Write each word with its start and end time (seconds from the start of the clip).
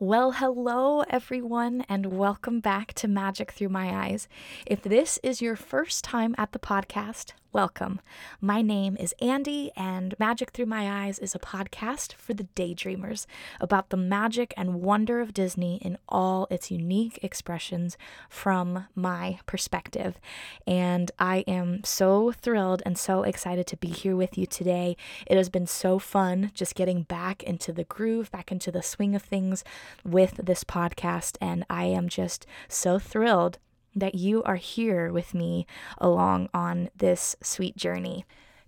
Well, 0.00 0.32
hello, 0.32 1.02
everyone, 1.08 1.84
and 1.88 2.18
welcome 2.18 2.58
back 2.58 2.94
to 2.94 3.06
Magic 3.06 3.52
Through 3.52 3.68
My 3.68 4.06
Eyes. 4.06 4.26
If 4.66 4.82
this 4.82 5.20
is 5.22 5.40
your 5.40 5.54
first 5.54 6.02
time 6.02 6.34
at 6.36 6.50
the 6.50 6.58
podcast, 6.58 7.30
welcome. 7.54 8.00
My 8.40 8.62
name 8.62 8.96
is 8.98 9.14
Andy, 9.22 9.70
and 9.76 10.16
Magic 10.18 10.50
Through 10.50 10.66
My 10.66 11.04
Eyes 11.04 11.20
is 11.20 11.36
a 11.36 11.38
podcast 11.38 12.12
for 12.14 12.34
the 12.34 12.48
daydreamers 12.56 13.26
about 13.60 13.90
the 13.90 13.96
magic 13.96 14.52
and 14.56 14.82
wonder 14.82 15.20
of 15.20 15.32
Disney 15.32 15.76
in 15.76 15.96
all 16.08 16.48
its 16.50 16.72
unique 16.72 17.20
expressions 17.22 17.96
from 18.28 18.86
my 18.96 19.38
perspective. 19.46 20.18
And 20.66 21.12
I 21.16 21.44
am 21.46 21.84
so 21.84 22.32
thrilled 22.32 22.82
and 22.84 22.98
so 22.98 23.22
excited 23.22 23.68
to 23.68 23.76
be 23.76 23.88
here 23.88 24.16
with 24.16 24.36
you 24.36 24.46
today. 24.46 24.96
It 25.24 25.36
has 25.36 25.48
been 25.48 25.68
so 25.68 26.00
fun 26.00 26.50
just 26.54 26.74
getting 26.74 27.04
back 27.04 27.44
into 27.44 27.72
the 27.72 27.84
groove, 27.84 28.32
back 28.32 28.50
into 28.50 28.72
the 28.72 28.82
swing 28.82 29.14
of 29.14 29.22
things 29.22 29.62
with 30.04 30.40
this 30.42 30.64
podcast, 30.64 31.36
and 31.40 31.64
I 31.70 31.84
am 31.84 32.08
just 32.08 32.46
so 32.68 32.98
thrilled 32.98 33.58
that 33.94 34.14
you 34.14 34.42
are 34.44 34.56
here 34.56 35.12
with 35.12 35.34
me 35.34 35.66
along 35.98 36.48
on 36.52 36.90
this 36.96 37.36
sweet 37.42 37.76
journey. 37.76 38.24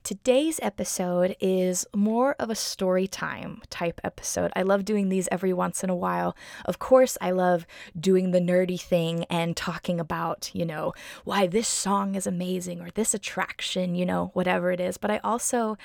Today's 0.07 0.61
episode 0.63 1.35
is 1.41 1.85
more 1.93 2.37
of 2.39 2.49
a 2.49 2.55
story 2.55 3.09
time 3.09 3.61
type 3.71 4.01
episode. 4.05 4.53
I 4.55 4.63
love 4.63 4.85
doing 4.85 5.09
these 5.09 5.29
every 5.33 5.53
once 5.53 5.83
in 5.83 5.91
a 5.91 5.97
while. 5.97 6.37
Of 6.65 6.79
course, 6.79 7.19
I 7.21 7.33
love 7.33 7.67
doing 7.99 8.31
the 8.31 8.39
nerdy 8.39 8.81
thing 8.81 9.25
and 9.25 9.57
talking 9.57 9.99
about, 9.99 10.49
you 10.55 10.65
know, 10.65 10.95
why 11.25 11.49
this 11.49 11.67
song 11.67 12.15
is 12.15 12.25
amazing 12.25 12.81
or 12.81 12.91
this 12.91 13.15
attraction, 13.15 13.97
you 13.97 14.07
know, 14.07 14.31
whatever 14.33 14.71
it 14.71 14.79
is. 14.79 14.97
But 14.97 15.11
I 15.11 15.19
also, 15.25 15.77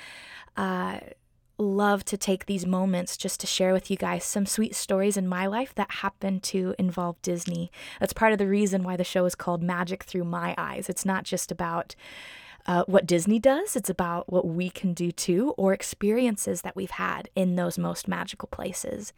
uh, 0.56 1.00
love 1.62 2.04
to 2.06 2.16
take 2.16 2.46
these 2.46 2.66
moments 2.66 3.16
just 3.16 3.40
to 3.40 3.46
share 3.46 3.72
with 3.72 3.90
you 3.90 3.96
guys 3.96 4.24
some 4.24 4.46
sweet 4.46 4.74
stories 4.74 5.16
in 5.16 5.26
my 5.26 5.46
life 5.46 5.74
that 5.74 5.90
happen 5.90 6.40
to 6.40 6.74
involve 6.78 7.20
Disney. 7.22 7.70
That's 8.00 8.12
part 8.12 8.32
of 8.32 8.38
the 8.38 8.48
reason 8.48 8.82
why 8.82 8.96
the 8.96 9.04
show 9.04 9.24
is 9.24 9.34
called 9.34 9.62
Magic 9.62 10.02
Through 10.02 10.24
My 10.24 10.54
Eyes. 10.58 10.88
It's 10.88 11.04
not 11.04 11.24
just 11.24 11.50
about 11.50 11.94
uh, 12.66 12.84
what 12.86 13.06
Disney 13.06 13.38
does, 13.38 13.74
it's 13.74 13.90
about 13.90 14.32
what 14.32 14.46
we 14.46 14.70
can 14.70 14.94
do 14.94 15.10
too, 15.10 15.54
or 15.56 15.72
experiences 15.72 16.62
that 16.62 16.76
we've 16.76 16.92
had 16.92 17.28
in 17.34 17.56
those 17.56 17.76
most 17.78 18.06
magical 18.06 18.48
places. 18.48 19.12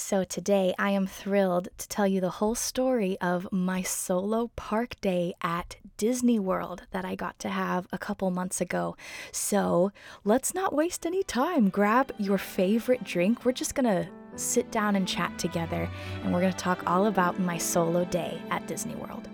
So 0.00 0.24
today 0.24 0.74
I 0.78 0.90
am 0.90 1.06
thrilled 1.06 1.68
to 1.76 1.86
tell 1.86 2.06
you 2.06 2.20
the 2.20 2.30
whole 2.30 2.54
story 2.54 3.16
of 3.20 3.46
my 3.52 3.82
solo 3.82 4.50
park 4.56 4.96
day 5.00 5.34
at 5.42 5.76
Disney 5.98 6.38
World 6.38 6.82
that 6.90 7.04
I 7.04 7.14
got 7.14 7.38
to 7.40 7.50
have 7.50 7.86
a 7.92 7.98
couple 7.98 8.30
months 8.30 8.62
ago. 8.62 8.96
So 9.30 9.92
let's 10.24 10.54
not 10.54 10.74
waste 10.74 11.06
any 11.06 11.22
time. 11.22 11.68
Grab 11.68 12.12
your 12.18 12.38
favorite 12.38 13.04
drink. 13.04 13.44
We're 13.44 13.52
just 13.52 13.74
gonna 13.74 14.08
sit 14.36 14.70
down 14.72 14.96
and 14.96 15.06
chat 15.06 15.38
together, 15.38 15.88
and 16.24 16.32
we're 16.32 16.40
gonna 16.40 16.54
talk 16.54 16.82
all 16.90 17.06
about 17.06 17.38
my 17.38 17.58
solo 17.58 18.04
day 18.06 18.40
at 18.50 18.66
Disney 18.66 18.94
World. 18.94 19.28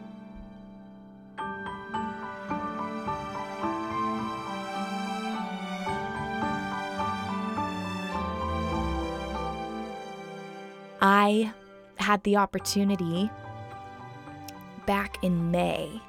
I 11.00 11.52
had 11.97 12.22
the 12.25 12.36
opportunity 12.36 13.30
back 14.86 15.19
in 15.22 15.50
May 15.50 16.00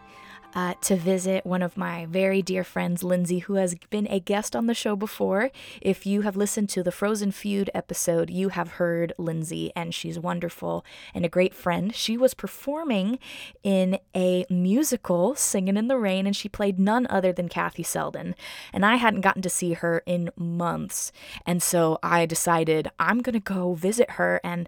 uh, 0.57 0.73
to 0.81 0.95
visit 0.95 1.45
one 1.45 1.61
of 1.61 1.77
my 1.77 2.07
very 2.07 2.41
dear 2.41 2.63
friends, 2.63 3.03
Lindsay, 3.03 3.39
who 3.39 3.53
has 3.53 3.75
been 3.91 4.07
a 4.07 4.19
guest 4.19 4.55
on 4.55 4.65
the 4.65 4.73
show 4.73 4.95
before. 4.95 5.51
If 5.81 6.07
you 6.07 6.21
have 6.21 6.35
listened 6.35 6.67
to 6.69 6.81
the 6.81 6.91
Frozen 6.91 7.33
Feud 7.33 7.69
episode, 7.75 8.31
you 8.31 8.49
have 8.49 8.71
heard 8.71 9.13
Lindsay, 9.19 9.71
and 9.75 9.93
she's 9.93 10.17
wonderful 10.17 10.83
and 11.13 11.23
a 11.23 11.29
great 11.29 11.53
friend. 11.53 11.93
She 11.93 12.17
was 12.17 12.33
performing 12.33 13.19
in 13.61 13.99
a 14.15 14.47
musical, 14.49 15.35
Singing 15.35 15.77
in 15.77 15.89
the 15.89 15.97
Rain, 15.99 16.25
and 16.25 16.35
she 16.35 16.49
played 16.49 16.79
none 16.79 17.05
other 17.07 17.31
than 17.31 17.49
Kathy 17.49 17.83
Selden. 17.83 18.33
And 18.73 18.83
I 18.83 18.95
hadn't 18.95 19.21
gotten 19.21 19.43
to 19.43 19.51
see 19.51 19.73
her 19.73 20.01
in 20.07 20.31
months. 20.35 21.11
And 21.45 21.61
so 21.61 21.99
I 22.01 22.25
decided 22.25 22.89
I'm 22.97 23.21
going 23.21 23.33
to 23.33 23.39
go 23.39 23.75
visit 23.75 24.09
her. 24.11 24.41
And, 24.43 24.67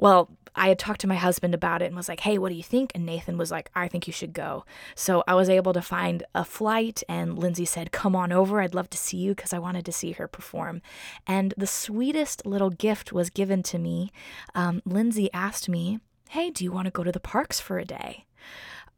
well, 0.00 0.30
I 0.58 0.68
had 0.68 0.78
talked 0.78 1.00
to 1.02 1.06
my 1.06 1.16
husband 1.16 1.54
about 1.54 1.82
it 1.82 1.86
and 1.86 1.96
was 1.96 2.08
like, 2.08 2.20
hey, 2.20 2.38
what 2.38 2.50
do 2.50 2.54
you 2.54 2.62
think? 2.62 2.92
And 2.94 3.06
Nathan 3.06 3.38
was 3.38 3.50
like, 3.50 3.70
I 3.74 3.88
think 3.88 4.06
you 4.06 4.12
should 4.12 4.32
go. 4.32 4.64
So 4.94 5.22
I 5.26 5.34
was 5.34 5.48
able 5.48 5.72
to 5.72 5.82
find 5.82 6.24
a 6.34 6.44
flight, 6.44 7.02
and 7.08 7.38
Lindsay 7.38 7.64
said, 7.64 7.92
come 7.92 8.14
on 8.14 8.32
over. 8.32 8.60
I'd 8.60 8.74
love 8.74 8.90
to 8.90 8.98
see 8.98 9.16
you 9.16 9.34
because 9.34 9.52
I 9.52 9.58
wanted 9.58 9.84
to 9.86 9.92
see 9.92 10.12
her 10.12 10.28
perform. 10.28 10.82
And 11.26 11.54
the 11.56 11.66
sweetest 11.66 12.44
little 12.46 12.70
gift 12.70 13.12
was 13.12 13.30
given 13.30 13.62
to 13.64 13.78
me. 13.78 14.10
Um, 14.54 14.82
Lindsay 14.84 15.30
asked 15.32 15.68
me, 15.68 16.00
hey, 16.30 16.50
do 16.50 16.64
you 16.64 16.72
want 16.72 16.86
to 16.86 16.90
go 16.90 17.04
to 17.04 17.12
the 17.12 17.20
parks 17.20 17.60
for 17.60 17.78
a 17.78 17.84
day? 17.84 18.24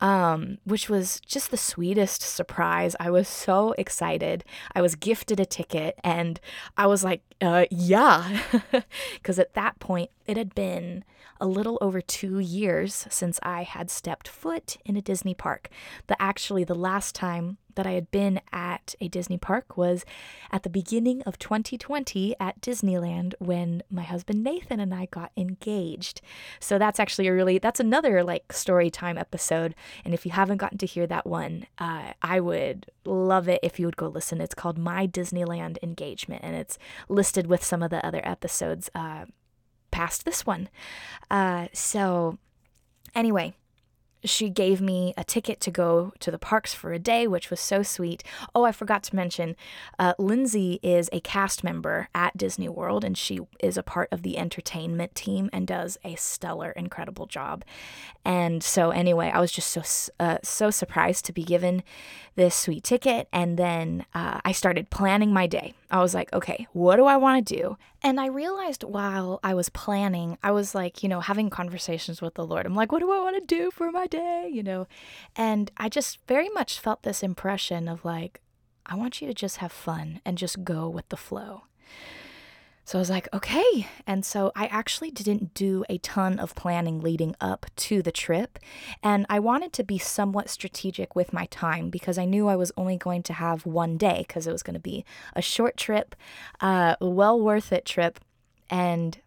Um, 0.00 0.58
which 0.64 0.88
was 0.88 1.20
just 1.20 1.50
the 1.50 1.56
sweetest 1.56 2.22
surprise. 2.22 2.96
I 2.98 3.10
was 3.10 3.28
so 3.28 3.74
excited. 3.78 4.44
I 4.74 4.80
was 4.80 4.94
gifted 4.94 5.40
a 5.40 5.44
ticket 5.44 5.98
and 6.02 6.40
I 6.76 6.86
was 6.86 7.04
like, 7.04 7.22
uh, 7.40 7.66
yeah. 7.70 8.40
Because 9.14 9.38
at 9.38 9.54
that 9.54 9.78
point, 9.78 10.10
it 10.26 10.36
had 10.36 10.54
been 10.54 11.04
a 11.40 11.46
little 11.46 11.78
over 11.80 12.00
two 12.00 12.38
years 12.38 13.06
since 13.10 13.38
I 13.42 13.62
had 13.62 13.90
stepped 13.90 14.28
foot 14.28 14.76
in 14.84 14.96
a 14.96 15.02
Disney 15.02 15.34
park. 15.34 15.68
The 16.06 16.20
actually 16.20 16.64
the 16.64 16.74
last 16.74 17.14
time 17.14 17.58
that 17.74 17.86
I 17.86 17.92
had 17.92 18.10
been 18.10 18.40
at 18.52 18.94
a 19.00 19.08
Disney 19.08 19.38
park 19.38 19.76
was 19.76 20.04
at 20.50 20.62
the 20.62 20.70
beginning 20.70 21.22
of 21.22 21.38
2020 21.38 22.34
at 22.40 22.60
Disneyland 22.60 23.34
when 23.38 23.82
my 23.90 24.02
husband 24.02 24.42
Nathan 24.42 24.80
and 24.80 24.94
I 24.94 25.06
got 25.06 25.32
engaged. 25.36 26.20
So 26.58 26.78
that's 26.78 27.00
actually 27.00 27.28
a 27.28 27.34
really 27.34 27.58
that's 27.58 27.80
another 27.80 28.22
like 28.22 28.52
story 28.52 28.90
time 28.90 29.18
episode. 29.18 29.74
And 30.04 30.14
if 30.14 30.24
you 30.24 30.32
haven't 30.32 30.58
gotten 30.58 30.78
to 30.78 30.86
hear 30.86 31.06
that 31.06 31.26
one, 31.26 31.66
uh, 31.78 32.12
I 32.22 32.40
would 32.40 32.90
love 33.04 33.48
it 33.48 33.60
if 33.62 33.78
you 33.78 33.86
would 33.86 33.96
go 33.96 34.08
listen. 34.08 34.40
It's 34.40 34.54
called 34.54 34.78
My 34.78 35.06
Disneyland 35.06 35.78
Engagement, 35.82 36.42
and 36.44 36.56
it's 36.56 36.78
listed 37.08 37.46
with 37.46 37.64
some 37.64 37.82
of 37.82 37.90
the 37.90 38.04
other 38.04 38.20
episodes. 38.24 38.90
Uh, 38.94 39.26
past 39.90 40.24
this 40.24 40.46
one. 40.46 40.68
Uh, 41.30 41.66
so, 41.72 42.38
anyway, 43.14 43.54
she 44.24 44.50
gave 44.50 44.80
me 44.80 45.14
a 45.16 45.24
ticket 45.24 45.60
to 45.60 45.70
go 45.70 46.12
to 46.20 46.30
the 46.30 46.38
parks 46.38 46.74
for 46.74 46.92
a 46.92 46.98
day, 46.98 47.26
which 47.26 47.50
was 47.50 47.60
so 47.60 47.82
sweet. 47.82 48.22
Oh, 48.54 48.64
I 48.64 48.72
forgot 48.72 49.02
to 49.04 49.16
mention, 49.16 49.56
uh, 49.98 50.14
Lindsay 50.18 50.78
is 50.82 51.08
a 51.12 51.20
cast 51.20 51.64
member 51.64 52.08
at 52.14 52.36
Disney 52.36 52.68
World, 52.68 53.04
and 53.04 53.16
she 53.16 53.40
is 53.60 53.76
a 53.76 53.82
part 53.82 54.08
of 54.12 54.22
the 54.22 54.38
entertainment 54.38 55.14
team 55.14 55.48
and 55.52 55.66
does 55.66 55.98
a 56.04 56.14
stellar, 56.16 56.70
incredible 56.72 57.26
job. 57.26 57.64
And 58.24 58.62
so, 58.62 58.90
anyway, 58.90 59.30
I 59.32 59.40
was 59.40 59.52
just 59.52 59.68
so 59.68 60.10
uh, 60.18 60.38
so 60.42 60.70
surprised 60.70 61.24
to 61.26 61.32
be 61.32 61.42
given 61.42 61.82
this 62.34 62.54
sweet 62.54 62.84
ticket, 62.84 63.28
and 63.32 63.56
then 63.58 64.04
uh, 64.14 64.40
I 64.44 64.52
started 64.52 64.90
planning 64.90 65.32
my 65.32 65.46
day. 65.46 65.74
I 65.90 66.00
was 66.00 66.14
like, 66.14 66.32
okay, 66.32 66.66
what 66.72 66.96
do 66.96 67.04
I 67.04 67.16
want 67.16 67.46
to 67.46 67.54
do? 67.54 67.76
And 68.02 68.20
I 68.20 68.26
realized 68.26 68.84
while 68.84 69.40
I 69.42 69.54
was 69.54 69.68
planning, 69.68 70.38
I 70.42 70.52
was 70.52 70.74
like, 70.74 71.02
you 71.02 71.08
know, 71.08 71.20
having 71.20 71.50
conversations 71.50 72.22
with 72.22 72.34
the 72.34 72.46
Lord. 72.46 72.66
I'm 72.66 72.74
like, 72.74 72.92
what 72.92 73.00
do 73.00 73.10
I 73.10 73.18
want 73.18 73.36
to 73.36 73.54
do 73.56 73.70
for 73.70 73.90
my 73.90 74.06
day? 74.06 74.48
You 74.52 74.62
know, 74.62 74.86
and 75.34 75.70
I 75.76 75.88
just 75.88 76.18
very 76.26 76.48
much 76.50 76.78
felt 76.78 77.02
this 77.02 77.22
impression 77.22 77.88
of 77.88 78.04
like, 78.04 78.40
I 78.86 78.94
want 78.94 79.20
you 79.20 79.28
to 79.28 79.34
just 79.34 79.58
have 79.58 79.72
fun 79.72 80.20
and 80.24 80.38
just 80.38 80.64
go 80.64 80.88
with 80.88 81.08
the 81.08 81.16
flow. 81.16 81.64
So 82.90 82.98
I 82.98 83.02
was 83.02 83.10
like, 83.10 83.28
okay. 83.32 83.86
And 84.04 84.24
so 84.24 84.50
I 84.56 84.66
actually 84.66 85.12
didn't 85.12 85.54
do 85.54 85.84
a 85.88 85.98
ton 85.98 86.40
of 86.40 86.56
planning 86.56 86.98
leading 86.98 87.36
up 87.40 87.66
to 87.76 88.02
the 88.02 88.10
trip. 88.10 88.58
And 89.00 89.26
I 89.30 89.38
wanted 89.38 89.72
to 89.74 89.84
be 89.84 89.96
somewhat 89.96 90.50
strategic 90.50 91.14
with 91.14 91.32
my 91.32 91.46
time 91.52 91.88
because 91.88 92.18
I 92.18 92.24
knew 92.24 92.48
I 92.48 92.56
was 92.56 92.72
only 92.76 92.96
going 92.96 93.22
to 93.22 93.32
have 93.32 93.64
one 93.64 93.96
day 93.96 94.24
because 94.26 94.48
it 94.48 94.50
was 94.50 94.64
going 94.64 94.74
to 94.74 94.80
be 94.80 95.04
a 95.36 95.40
short 95.40 95.76
trip, 95.76 96.16
uh, 96.60 96.96
well 97.00 97.40
worth 97.40 97.72
it 97.72 97.84
trip. 97.84 98.18
And 98.68 99.20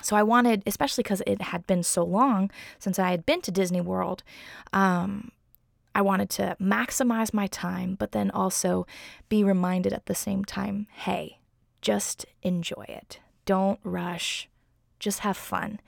so 0.00 0.14
I 0.14 0.22
wanted, 0.22 0.62
especially 0.64 1.02
because 1.02 1.20
it 1.26 1.42
had 1.42 1.66
been 1.66 1.82
so 1.82 2.04
long 2.04 2.48
since 2.78 3.00
I 3.00 3.10
had 3.10 3.26
been 3.26 3.40
to 3.40 3.50
Disney 3.50 3.80
World, 3.80 4.22
um, 4.72 5.32
I 5.96 6.02
wanted 6.02 6.30
to 6.30 6.56
maximize 6.60 7.34
my 7.34 7.48
time, 7.48 7.96
but 7.98 8.12
then 8.12 8.30
also 8.30 8.86
be 9.28 9.42
reminded 9.42 9.92
at 9.92 10.06
the 10.06 10.14
same 10.14 10.44
time 10.44 10.86
hey, 10.92 11.38
just 11.88 12.26
enjoy 12.42 12.84
it. 12.86 13.18
Don't 13.46 13.80
rush. 13.82 14.46
Just 14.98 15.20
have 15.20 15.38
fun. 15.38 15.80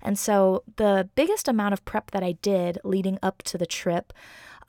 And 0.00 0.18
so, 0.18 0.62
the 0.76 1.10
biggest 1.14 1.46
amount 1.46 1.74
of 1.74 1.84
prep 1.84 2.10
that 2.12 2.22
I 2.22 2.32
did 2.40 2.78
leading 2.84 3.18
up 3.22 3.42
to 3.42 3.58
the 3.58 3.66
trip, 3.66 4.14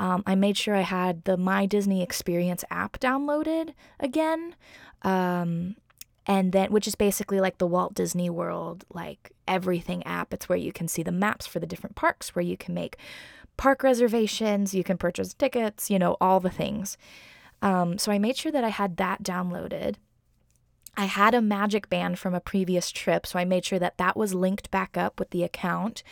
um, 0.02 0.24
I 0.26 0.36
made 0.36 0.58
sure 0.58 0.76
I 0.76 0.82
had 0.82 1.24
the 1.24 1.38
My 1.38 1.66
Disney 1.66 2.04
Experience 2.04 2.66
app 2.70 3.00
downloaded 3.00 3.74
again. 3.98 4.58
Um, 5.04 5.78
and 6.26 6.52
then 6.52 6.70
which 6.70 6.88
is 6.88 6.96
basically 6.96 7.40
like 7.40 7.60
the 7.60 7.68
Walt 7.68 7.94
Disney 7.94 8.30
World 8.30 8.84
like 8.94 9.32
everything 9.48 10.04
app 10.04 10.34
it's 10.34 10.48
where 10.48 10.58
you 10.58 10.72
can 10.72 10.88
see 10.88 11.04
the 11.04 11.12
maps 11.12 11.46
for 11.46 11.60
the 11.60 11.68
different 11.68 11.98
parks 11.98 12.34
where 12.34 12.44
you 12.44 12.56
can 12.56 12.74
make 12.74 12.96
park 13.58 13.84
reservations 13.84 14.74
you 14.74 14.86
can 14.86 14.98
purchase 14.98 15.34
tickets 15.34 15.92
you 15.92 16.00
know 16.00 16.16
all 16.22 16.40
the 16.40 16.50
things 16.50 16.98
um, 17.62 17.98
so 17.98 18.10
I 18.10 18.20
made 18.20 18.38
sure 18.38 18.54
that 18.54 18.64
I 18.64 18.70
had 18.70 18.96
that 18.98 19.22
downloaded 19.22 19.96
I 20.96 21.06
had 21.06 21.34
a 21.34 21.42
magic 21.42 21.90
band 21.90 22.20
from 22.20 22.36
a 22.36 22.40
previous 22.40 22.92
trip, 22.92 23.26
so 23.26 23.40
I 23.40 23.46
made 23.46 23.66
sure 23.66 23.80
that 23.80 23.98
that 23.98 24.16
was 24.16 24.36
linked 24.36 24.70
back 24.70 24.96
up 24.96 25.20
with 25.20 25.32
the 25.32 25.44
account. 25.44 26.04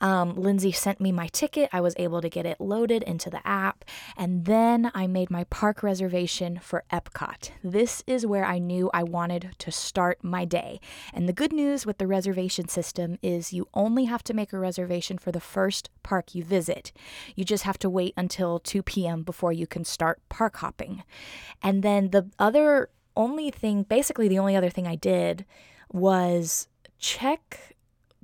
Um, 0.00 0.34
Lindsay 0.34 0.72
sent 0.72 1.00
me 1.00 1.12
my 1.12 1.28
ticket. 1.28 1.68
I 1.70 1.80
was 1.82 1.94
able 1.98 2.22
to 2.22 2.30
get 2.30 2.46
it 2.46 2.60
loaded 2.60 3.02
into 3.04 3.28
the 3.28 3.46
app. 3.46 3.84
And 4.16 4.46
then 4.46 4.90
I 4.94 5.06
made 5.06 5.30
my 5.30 5.44
park 5.44 5.82
reservation 5.82 6.58
for 6.58 6.82
Epcot. 6.90 7.50
This 7.62 8.02
is 8.06 8.26
where 8.26 8.44
I 8.44 8.58
knew 8.58 8.90
I 8.92 9.04
wanted 9.04 9.54
to 9.58 9.70
start 9.70 10.24
my 10.24 10.44
day. 10.44 10.80
And 11.12 11.28
the 11.28 11.32
good 11.32 11.52
news 11.52 11.84
with 11.84 11.98
the 11.98 12.06
reservation 12.06 12.68
system 12.68 13.18
is 13.22 13.52
you 13.52 13.68
only 13.74 14.06
have 14.06 14.24
to 14.24 14.34
make 14.34 14.52
a 14.52 14.58
reservation 14.58 15.18
for 15.18 15.30
the 15.30 15.40
first 15.40 15.90
park 16.02 16.34
you 16.34 16.42
visit. 16.42 16.90
You 17.36 17.44
just 17.44 17.64
have 17.64 17.78
to 17.78 17.90
wait 17.90 18.14
until 18.16 18.58
2 18.58 18.82
p.m. 18.82 19.22
before 19.22 19.52
you 19.52 19.66
can 19.66 19.84
start 19.84 20.20
park 20.30 20.56
hopping. 20.56 21.04
And 21.62 21.82
then 21.82 22.10
the 22.10 22.30
other 22.38 22.88
only 23.16 23.50
thing, 23.50 23.82
basically, 23.82 24.28
the 24.28 24.38
only 24.38 24.56
other 24.56 24.70
thing 24.70 24.86
I 24.86 24.96
did 24.96 25.44
was 25.92 26.68
check 26.98 27.74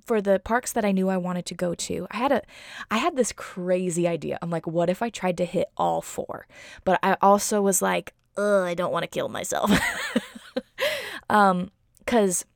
for 0.09 0.23
the 0.23 0.41
parks 0.41 0.73
that 0.73 0.85
I 0.87 0.93
knew 0.93 1.11
I 1.11 1.19
wanted 1.19 1.45
to 1.47 1.55
go 1.55 1.75
to. 1.75 2.07
I 2.11 2.17
had 2.17 2.33
a 2.33 2.43
I 2.91 2.97
had 2.97 3.15
this 3.15 3.31
crazy 3.31 4.09
idea. 4.09 4.39
I'm 4.41 4.51
like, 4.51 4.67
what 4.67 4.89
if 4.89 5.03
I 5.03 5.11
tried 5.11 5.37
to 5.37 5.45
hit 5.45 5.69
all 5.77 6.01
four? 6.01 6.47
But 6.85 6.99
I 7.03 7.17
also 7.21 7.61
was 7.61 7.83
like, 7.83 8.15
Ugh, 8.39 8.65
I 8.65 8.75
don't 8.75 8.93
want 8.93 9.03
to 9.03 9.09
kill 9.09 9.29
myself. 9.29 9.71
um, 11.31 11.71
cuz 12.07 12.47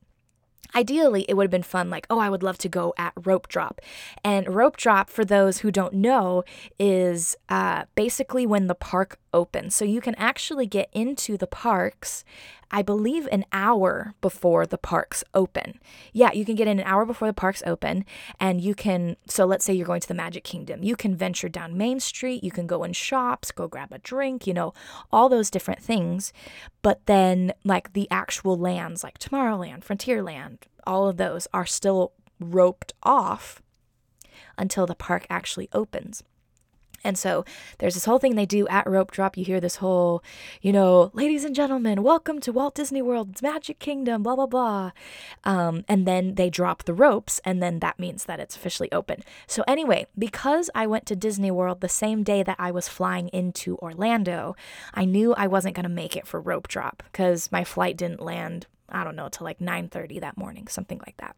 ideally 0.74 1.26
it 1.28 1.34
would 1.34 1.44
have 1.44 1.50
been 1.50 1.62
fun 1.62 1.90
like 1.90 2.06
oh 2.08 2.18
i 2.18 2.30
would 2.30 2.42
love 2.42 2.56
to 2.56 2.68
go 2.68 2.94
at 2.96 3.12
rope 3.24 3.46
drop 3.48 3.78
and 4.24 4.54
rope 4.54 4.76
drop 4.76 5.10
for 5.10 5.22
those 5.22 5.58
who 5.58 5.70
don't 5.70 5.92
know 5.92 6.42
is 6.78 7.36
uh, 7.50 7.84
basically 7.94 8.46
when 8.46 8.68
the 8.68 8.74
park 8.74 9.18
opens 9.32 9.74
so 9.74 9.84
you 9.84 10.00
can 10.00 10.14
actually 10.16 10.66
get 10.66 10.88
into 10.92 11.36
the 11.36 11.46
parks 11.46 12.24
I 12.74 12.80
believe 12.80 13.28
an 13.30 13.44
hour 13.52 14.14
before 14.22 14.66
the 14.66 14.78
parks 14.78 15.22
open. 15.34 15.78
Yeah, 16.14 16.32
you 16.32 16.46
can 16.46 16.54
get 16.54 16.66
in 16.66 16.80
an 16.80 16.86
hour 16.86 17.04
before 17.04 17.28
the 17.28 17.34
parks 17.34 17.62
open, 17.66 18.06
and 18.40 18.62
you 18.62 18.74
can. 18.74 19.16
So 19.28 19.44
let's 19.44 19.62
say 19.64 19.74
you're 19.74 19.86
going 19.86 20.00
to 20.00 20.08
the 20.08 20.14
Magic 20.14 20.42
Kingdom. 20.42 20.82
You 20.82 20.96
can 20.96 21.14
venture 21.14 21.50
down 21.50 21.76
Main 21.76 22.00
Street, 22.00 22.42
you 22.42 22.50
can 22.50 22.66
go 22.66 22.82
in 22.82 22.94
shops, 22.94 23.50
go 23.50 23.68
grab 23.68 23.92
a 23.92 23.98
drink, 23.98 24.46
you 24.46 24.54
know, 24.54 24.72
all 25.12 25.28
those 25.28 25.50
different 25.50 25.82
things. 25.82 26.32
But 26.80 27.04
then, 27.04 27.52
like 27.62 27.92
the 27.92 28.10
actual 28.10 28.56
lands, 28.56 29.04
like 29.04 29.18
Tomorrowland, 29.18 29.84
Frontierland, 29.84 30.60
all 30.86 31.06
of 31.08 31.18
those 31.18 31.46
are 31.52 31.66
still 31.66 32.12
roped 32.40 32.94
off 33.02 33.60
until 34.56 34.86
the 34.86 34.94
park 34.94 35.26
actually 35.28 35.68
opens. 35.74 36.22
And 37.04 37.18
so 37.18 37.44
there's 37.78 37.94
this 37.94 38.04
whole 38.04 38.18
thing 38.18 38.34
they 38.34 38.46
do 38.46 38.66
at 38.68 38.86
Rope 38.86 39.10
Drop. 39.10 39.36
You 39.36 39.44
hear 39.44 39.60
this 39.60 39.76
whole, 39.76 40.22
you 40.60 40.72
know, 40.72 41.10
ladies 41.14 41.44
and 41.44 41.54
gentlemen, 41.54 42.02
welcome 42.02 42.40
to 42.40 42.52
Walt 42.52 42.74
Disney 42.74 43.02
World's 43.02 43.42
Magic 43.42 43.78
Kingdom, 43.78 44.22
blah, 44.22 44.36
blah, 44.36 44.46
blah. 44.46 44.92
Um, 45.44 45.84
and 45.88 46.06
then 46.06 46.36
they 46.36 46.50
drop 46.50 46.84
the 46.84 46.94
ropes, 46.94 47.40
and 47.44 47.62
then 47.62 47.80
that 47.80 47.98
means 47.98 48.24
that 48.24 48.40
it's 48.40 48.56
officially 48.56 48.90
open. 48.92 49.22
So, 49.46 49.64
anyway, 49.66 50.06
because 50.16 50.70
I 50.74 50.86
went 50.86 51.06
to 51.06 51.16
Disney 51.16 51.50
World 51.50 51.80
the 51.80 51.88
same 51.88 52.22
day 52.22 52.42
that 52.42 52.56
I 52.58 52.70
was 52.70 52.88
flying 52.88 53.28
into 53.28 53.76
Orlando, 53.78 54.54
I 54.94 55.04
knew 55.04 55.34
I 55.34 55.46
wasn't 55.46 55.74
going 55.74 55.84
to 55.84 55.88
make 55.88 56.16
it 56.16 56.26
for 56.26 56.40
Rope 56.40 56.68
Drop 56.68 57.02
because 57.10 57.50
my 57.50 57.64
flight 57.64 57.96
didn't 57.96 58.20
land, 58.20 58.66
I 58.88 59.04
don't 59.04 59.16
know, 59.16 59.28
till 59.28 59.44
like 59.44 59.58
9.30 59.58 60.20
that 60.20 60.36
morning, 60.36 60.68
something 60.68 61.00
like 61.04 61.16
that. 61.18 61.36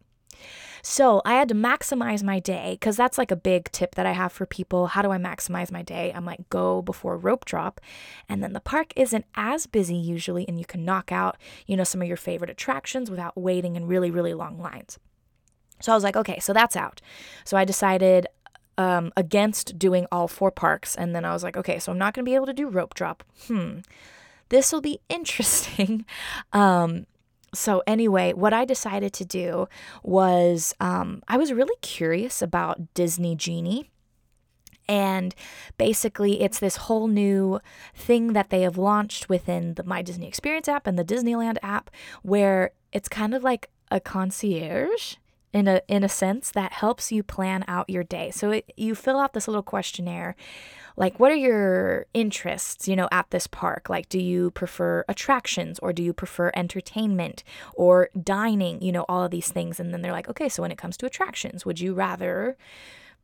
So 0.82 1.22
I 1.24 1.34
had 1.34 1.48
to 1.48 1.54
maximize 1.54 2.22
my 2.22 2.38
day 2.38 2.76
because 2.78 2.96
that's 2.96 3.16
like 3.16 3.30
a 3.30 3.36
big 3.36 3.72
tip 3.72 3.94
that 3.94 4.04
I 4.04 4.12
have 4.12 4.32
for 4.32 4.44
people. 4.44 4.88
How 4.88 5.00
do 5.00 5.10
I 5.10 5.16
maximize 5.16 5.72
my 5.72 5.82
day? 5.82 6.12
I'm 6.14 6.26
like, 6.26 6.48
go 6.50 6.82
before 6.82 7.16
rope 7.16 7.46
drop. 7.46 7.80
And 8.28 8.42
then 8.42 8.52
the 8.52 8.60
park 8.60 8.92
isn't 8.94 9.24
as 9.34 9.66
busy 9.66 9.96
usually, 9.96 10.46
and 10.46 10.58
you 10.58 10.66
can 10.66 10.84
knock 10.84 11.10
out, 11.10 11.38
you 11.66 11.76
know, 11.76 11.84
some 11.84 12.02
of 12.02 12.08
your 12.08 12.18
favorite 12.18 12.50
attractions 12.50 13.10
without 13.10 13.34
waiting 13.34 13.76
in 13.76 13.86
really, 13.86 14.10
really 14.10 14.34
long 14.34 14.58
lines. 14.58 14.98
So 15.80 15.92
I 15.92 15.94
was 15.94 16.04
like, 16.04 16.16
okay, 16.16 16.38
so 16.38 16.52
that's 16.52 16.76
out. 16.76 17.00
So 17.44 17.56
I 17.56 17.64
decided 17.64 18.26
um, 18.78 19.12
against 19.16 19.78
doing 19.78 20.06
all 20.12 20.28
four 20.28 20.50
parks. 20.50 20.94
And 20.94 21.14
then 21.14 21.24
I 21.24 21.32
was 21.32 21.42
like, 21.42 21.56
okay, 21.56 21.78
so 21.78 21.92
I'm 21.92 21.98
not 21.98 22.14
going 22.14 22.24
to 22.24 22.28
be 22.28 22.34
able 22.34 22.46
to 22.46 22.52
do 22.52 22.68
rope 22.68 22.94
drop. 22.94 23.22
Hmm. 23.46 23.78
This 24.48 24.72
will 24.72 24.80
be 24.80 25.00
interesting. 25.08 26.04
Um, 26.52 27.06
so 27.54 27.82
anyway, 27.86 28.32
what 28.32 28.52
I 28.52 28.64
decided 28.64 29.12
to 29.14 29.24
do 29.24 29.68
was 30.02 30.74
um, 30.80 31.22
I 31.28 31.36
was 31.36 31.52
really 31.52 31.76
curious 31.80 32.42
about 32.42 32.94
Disney 32.94 33.34
Genie. 33.36 33.90
And 34.86 35.34
basically, 35.78 36.42
it's 36.42 36.58
this 36.58 36.76
whole 36.76 37.08
new 37.08 37.58
thing 37.94 38.34
that 38.34 38.50
they 38.50 38.60
have 38.62 38.76
launched 38.76 39.30
within 39.30 39.74
the 39.74 39.84
My 39.84 40.02
Disney 40.02 40.28
Experience 40.28 40.68
app 40.68 40.86
and 40.86 40.98
the 40.98 41.04
Disneyland 41.04 41.56
app, 41.62 41.90
where 42.22 42.72
it's 42.92 43.08
kind 43.08 43.34
of 43.34 43.42
like 43.42 43.70
a 43.90 43.98
concierge 43.98 45.16
in 45.54 45.68
a 45.68 45.80
in 45.88 46.02
a 46.04 46.08
sense 46.08 46.50
that 46.50 46.72
helps 46.72 47.12
you 47.12 47.22
plan 47.22 47.64
out 47.68 47.88
your 47.88 48.02
day. 48.02 48.30
So 48.30 48.50
it, 48.50 48.72
you 48.76 48.94
fill 48.94 49.18
out 49.18 49.32
this 49.32 49.48
little 49.48 49.62
questionnaire 49.62 50.36
like 50.96 51.18
what 51.18 51.32
are 51.32 51.36
your 51.36 52.06
interests 52.14 52.86
you 52.88 52.96
know 52.96 53.08
at 53.10 53.30
this 53.30 53.46
park? 53.46 53.88
Like 53.88 54.08
do 54.08 54.18
you 54.18 54.50
prefer 54.52 55.04
attractions 55.08 55.78
or 55.80 55.92
do 55.92 56.02
you 56.02 56.12
prefer 56.12 56.50
entertainment 56.54 57.44
or 57.74 58.10
dining 58.22 58.80
you 58.82 58.92
know 58.92 59.04
all 59.08 59.24
of 59.24 59.30
these 59.30 59.50
things? 59.50 59.80
And 59.80 59.92
then 59.92 60.02
they're 60.02 60.12
like 60.12 60.28
okay 60.28 60.48
so 60.48 60.62
when 60.62 60.72
it 60.72 60.78
comes 60.78 60.96
to 60.98 61.06
attractions 61.06 61.66
would 61.66 61.80
you 61.80 61.94
rather 61.94 62.56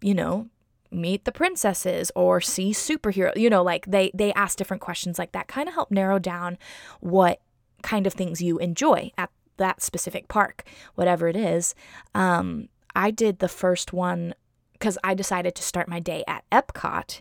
you 0.01 0.15
know 0.15 0.49
meet 0.91 1.25
the 1.25 1.33
princesses 1.33 2.11
or 2.17 2.41
see 2.41 2.73
superhero 2.73 3.35
you 3.37 3.49
know 3.49 3.63
like 3.63 3.87
they 3.87 4.11
they 4.13 4.33
ask 4.33 4.59
different 4.59 4.81
questions 4.81 5.19
like 5.19 5.33
that 5.33 5.47
kind 5.47 5.69
of 5.69 5.75
help 5.75 5.91
narrow 5.91 6.19
down 6.19 6.59
what 7.01 7.41
kind 7.83 8.07
of 8.07 8.13
things 8.13 8.43
you 8.43 8.59
enjoy 8.59 9.11
at 9.17 9.31
that 9.57 9.83
specific 9.83 10.27
park 10.29 10.65
whatever 10.95 11.29
it 11.29 11.37
is. 11.37 11.75
Um 12.15 12.69
i 12.97 13.11
did 13.11 13.39
the 13.39 13.49
first 13.49 13.93
one 13.93 14.35
because 14.81 14.97
I 15.05 15.15
decided 15.15 15.55
to 15.57 15.63
start 15.63 15.89
my 15.89 16.01
day 16.01 16.25
at 16.27 16.43
Epcot, 16.51 17.21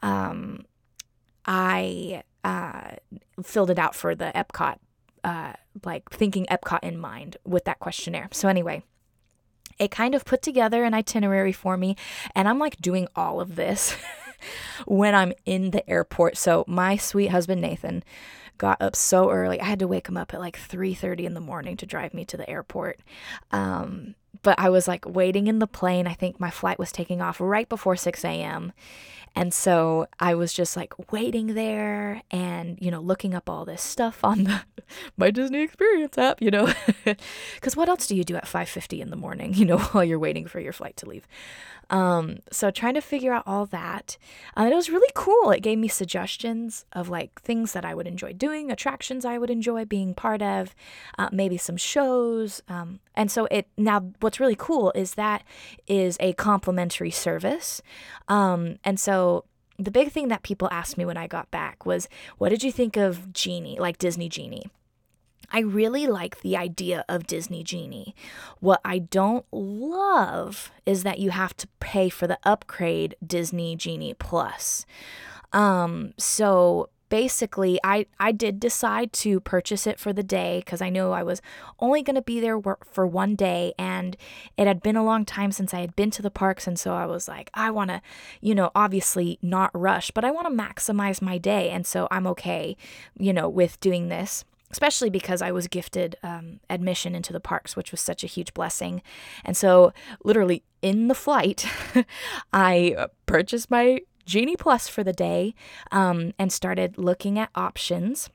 um, 0.00 0.64
I 1.44 2.22
uh, 2.44 2.92
filled 3.42 3.70
it 3.70 3.78
out 3.78 3.96
for 3.96 4.14
the 4.14 4.30
Epcot, 4.34 4.78
uh, 5.24 5.54
like 5.84 6.08
thinking 6.10 6.46
Epcot 6.46 6.82
in 6.82 6.96
mind 6.96 7.36
with 7.44 7.64
that 7.64 7.80
questionnaire. 7.80 8.28
So, 8.30 8.48
anyway, 8.48 8.84
it 9.78 9.90
kind 9.90 10.14
of 10.14 10.24
put 10.24 10.40
together 10.40 10.84
an 10.84 10.94
itinerary 10.94 11.52
for 11.52 11.76
me, 11.76 11.96
and 12.34 12.48
I'm 12.48 12.60
like 12.60 12.76
doing 12.76 13.08
all 13.16 13.40
of 13.40 13.56
this 13.56 13.96
when 14.86 15.14
I'm 15.14 15.32
in 15.44 15.72
the 15.72 15.88
airport. 15.90 16.36
So, 16.36 16.64
my 16.68 16.96
sweet 16.96 17.28
husband, 17.28 17.60
Nathan, 17.60 18.04
got 18.58 18.80
up 18.80 18.96
so 18.96 19.30
early. 19.30 19.60
I 19.60 19.64
had 19.64 19.78
to 19.80 19.88
wake 19.88 20.08
him 20.08 20.16
up 20.16 20.34
at 20.34 20.40
like 20.40 20.56
3:30 20.56 21.24
in 21.24 21.34
the 21.34 21.40
morning 21.40 21.76
to 21.78 21.86
drive 21.86 22.14
me 22.14 22.24
to 22.26 22.36
the 22.36 22.48
airport. 22.48 23.00
Um, 23.50 24.14
but 24.42 24.58
I 24.58 24.68
was 24.68 24.86
like 24.86 25.04
waiting 25.06 25.46
in 25.46 25.58
the 25.58 25.66
plane. 25.66 26.06
I 26.06 26.14
think 26.14 26.38
my 26.38 26.50
flight 26.50 26.78
was 26.78 26.92
taking 26.92 27.20
off 27.20 27.40
right 27.40 27.68
before 27.68 27.96
6 27.96 28.24
a.m. 28.24 28.72
And 29.36 29.52
so 29.52 30.06
I 30.20 30.34
was 30.34 30.52
just 30.52 30.76
like 30.76 31.10
waiting 31.10 31.54
there 31.54 32.22
and, 32.30 32.78
you 32.80 32.90
know, 32.90 33.00
looking 33.00 33.34
up 33.34 33.50
all 33.50 33.64
this 33.64 33.82
stuff 33.82 34.22
on 34.22 34.44
the 34.44 34.60
my 35.16 35.30
Disney 35.30 35.62
Experience 35.62 36.16
app, 36.18 36.40
you 36.40 36.50
know. 36.50 36.72
Cuz 37.60 37.76
what 37.76 37.88
else 37.88 38.06
do 38.06 38.14
you 38.14 38.22
do 38.22 38.36
at 38.36 38.44
5:50 38.46 39.00
in 39.00 39.10
the 39.10 39.16
morning, 39.16 39.54
you 39.54 39.64
know, 39.64 39.78
while 39.92 40.04
you're 40.04 40.18
waiting 40.18 40.46
for 40.46 40.60
your 40.60 40.72
flight 40.72 40.96
to 40.98 41.08
leave? 41.08 41.26
Um, 41.90 42.38
so 42.50 42.70
trying 42.70 42.94
to 42.94 43.00
figure 43.00 43.32
out 43.32 43.44
all 43.46 43.66
that. 43.66 44.16
Uh, 44.56 44.68
it 44.70 44.74
was 44.74 44.90
really 44.90 45.10
cool. 45.14 45.50
It 45.50 45.60
gave 45.60 45.78
me 45.78 45.88
suggestions 45.88 46.84
of 46.92 47.08
like 47.08 47.40
things 47.42 47.72
that 47.72 47.84
I 47.84 47.94
would 47.94 48.06
enjoy 48.06 48.32
doing, 48.32 48.70
attractions 48.70 49.24
I 49.24 49.38
would 49.38 49.50
enjoy 49.50 49.84
being 49.84 50.14
part 50.14 50.42
of, 50.42 50.74
uh, 51.18 51.28
maybe 51.32 51.56
some 51.56 51.76
shows. 51.76 52.62
Um, 52.68 53.00
and 53.14 53.30
so 53.30 53.46
it 53.50 53.68
now 53.76 54.12
what's 54.20 54.40
really 54.40 54.56
cool 54.56 54.92
is 54.94 55.14
that 55.14 55.42
is 55.86 56.16
a 56.20 56.32
complimentary 56.34 57.10
service. 57.10 57.82
Um, 58.28 58.76
and 58.84 58.98
so 58.98 59.44
the 59.78 59.90
big 59.90 60.12
thing 60.12 60.28
that 60.28 60.42
people 60.42 60.68
asked 60.70 60.96
me 60.96 61.04
when 61.04 61.16
I 61.16 61.26
got 61.26 61.50
back 61.50 61.84
was, 61.84 62.08
what 62.38 62.50
did 62.50 62.62
you 62.62 62.70
think 62.70 62.96
of 62.96 63.32
Genie, 63.32 63.78
like 63.78 63.98
Disney 63.98 64.28
Genie? 64.28 64.70
I 65.52 65.60
really 65.60 66.06
like 66.06 66.40
the 66.40 66.56
idea 66.56 67.04
of 67.08 67.26
Disney 67.26 67.62
Genie. 67.62 68.14
What 68.60 68.80
I 68.84 68.98
don't 68.98 69.46
love 69.52 70.70
is 70.86 71.02
that 71.02 71.18
you 71.18 71.30
have 71.30 71.56
to 71.58 71.68
pay 71.80 72.08
for 72.08 72.26
the 72.26 72.38
upgrade 72.44 73.16
Disney 73.24 73.76
Genie 73.76 74.14
Plus. 74.14 74.86
Um, 75.52 76.14
so 76.18 76.90
basically 77.08 77.78
I 77.84 78.06
I 78.18 78.32
did 78.32 78.58
decide 78.58 79.12
to 79.24 79.38
purchase 79.38 79.86
it 79.86 80.00
for 80.00 80.12
the 80.12 80.24
day 80.24 80.64
cuz 80.66 80.82
I 80.82 80.90
knew 80.90 81.10
I 81.10 81.22
was 81.22 81.40
only 81.78 82.02
going 82.02 82.16
to 82.16 82.22
be 82.22 82.40
there 82.40 82.60
for 82.90 83.06
one 83.06 83.36
day 83.36 83.72
and 83.78 84.16
it 84.56 84.66
had 84.66 84.82
been 84.82 84.96
a 84.96 85.04
long 85.04 85.24
time 85.24 85.52
since 85.52 85.72
I 85.72 85.80
had 85.80 85.94
been 85.94 86.10
to 86.12 86.22
the 86.22 86.30
parks 86.30 86.66
and 86.66 86.76
so 86.76 86.94
I 86.94 87.06
was 87.06 87.28
like 87.28 87.50
I 87.54 87.70
want 87.70 87.90
to 87.90 88.02
you 88.40 88.54
know 88.54 88.72
obviously 88.74 89.38
not 89.42 89.70
rush 89.74 90.10
but 90.10 90.24
I 90.24 90.32
want 90.32 90.48
to 90.48 90.62
maximize 90.64 91.22
my 91.22 91.38
day 91.38 91.70
and 91.70 91.86
so 91.86 92.08
I'm 92.10 92.26
okay 92.28 92.76
you 93.16 93.32
know 93.32 93.48
with 93.48 93.78
doing 93.78 94.08
this 94.08 94.44
especially 94.70 95.10
because 95.10 95.42
I 95.42 95.52
was 95.52 95.68
gifted 95.68 96.16
um, 96.22 96.60
admission 96.68 97.14
into 97.14 97.32
the 97.32 97.40
parks, 97.40 97.76
which 97.76 97.90
was 97.90 98.00
such 98.00 98.24
a 98.24 98.28
huge 98.28 98.54
blessing. 98.54 99.02
And 99.44 99.56
so, 99.56 99.92
literally 100.24 100.64
in 100.82 101.08
the 101.08 101.14
flight, 101.14 101.66
I 102.52 103.06
purchased 103.26 103.70
my 103.70 104.00
Genie 104.26 104.56
Plus 104.56 104.88
for 104.88 105.04
the 105.04 105.12
day 105.12 105.54
um, 105.92 106.32
and 106.38 106.52
started 106.52 106.98
looking 106.98 107.38
at 107.38 107.50
options 107.54 108.30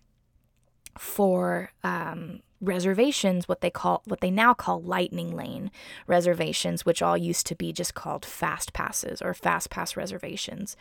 for 0.98 1.72
um, 1.84 2.42
reservations, 2.62 3.48
what 3.48 3.62
they 3.62 3.70
call 3.70 4.02
what 4.06 4.22
they 4.22 4.32
now 4.32 4.54
call 4.54 4.82
lightning 4.82 5.36
lane 5.36 5.72
reservations, 6.08 6.86
which 6.86 7.02
all 7.02 7.18
used 7.18 7.46
to 7.48 7.56
be 7.56 7.72
just 7.72 7.94
called 7.94 8.26
fast 8.26 8.74
passes 8.74 9.22
or 9.22 9.34
fast 9.34 9.70
pass 9.70 9.96
reservations. 9.96 10.76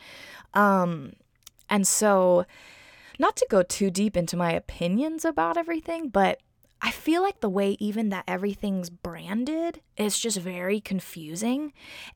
Um, 0.54 1.12
and 1.70 1.86
so, 1.86 2.46
not 3.18 3.36
to 3.36 3.46
go 3.50 3.62
too 3.62 3.90
deep 3.90 4.16
into 4.16 4.36
my 4.36 4.52
opinions 4.52 5.24
about 5.24 5.56
everything, 5.56 6.08
but 6.08 6.40
I 6.80 6.90
feel 6.90 7.22
like 7.22 7.40
the 7.40 7.48
way 7.48 7.76
even 7.80 8.10
that 8.10 8.24
everything's 8.28 8.90
branded 8.90 9.80
is 9.96 10.18
just 10.18 10.38
very 10.38 10.80
confusing. 10.80 11.72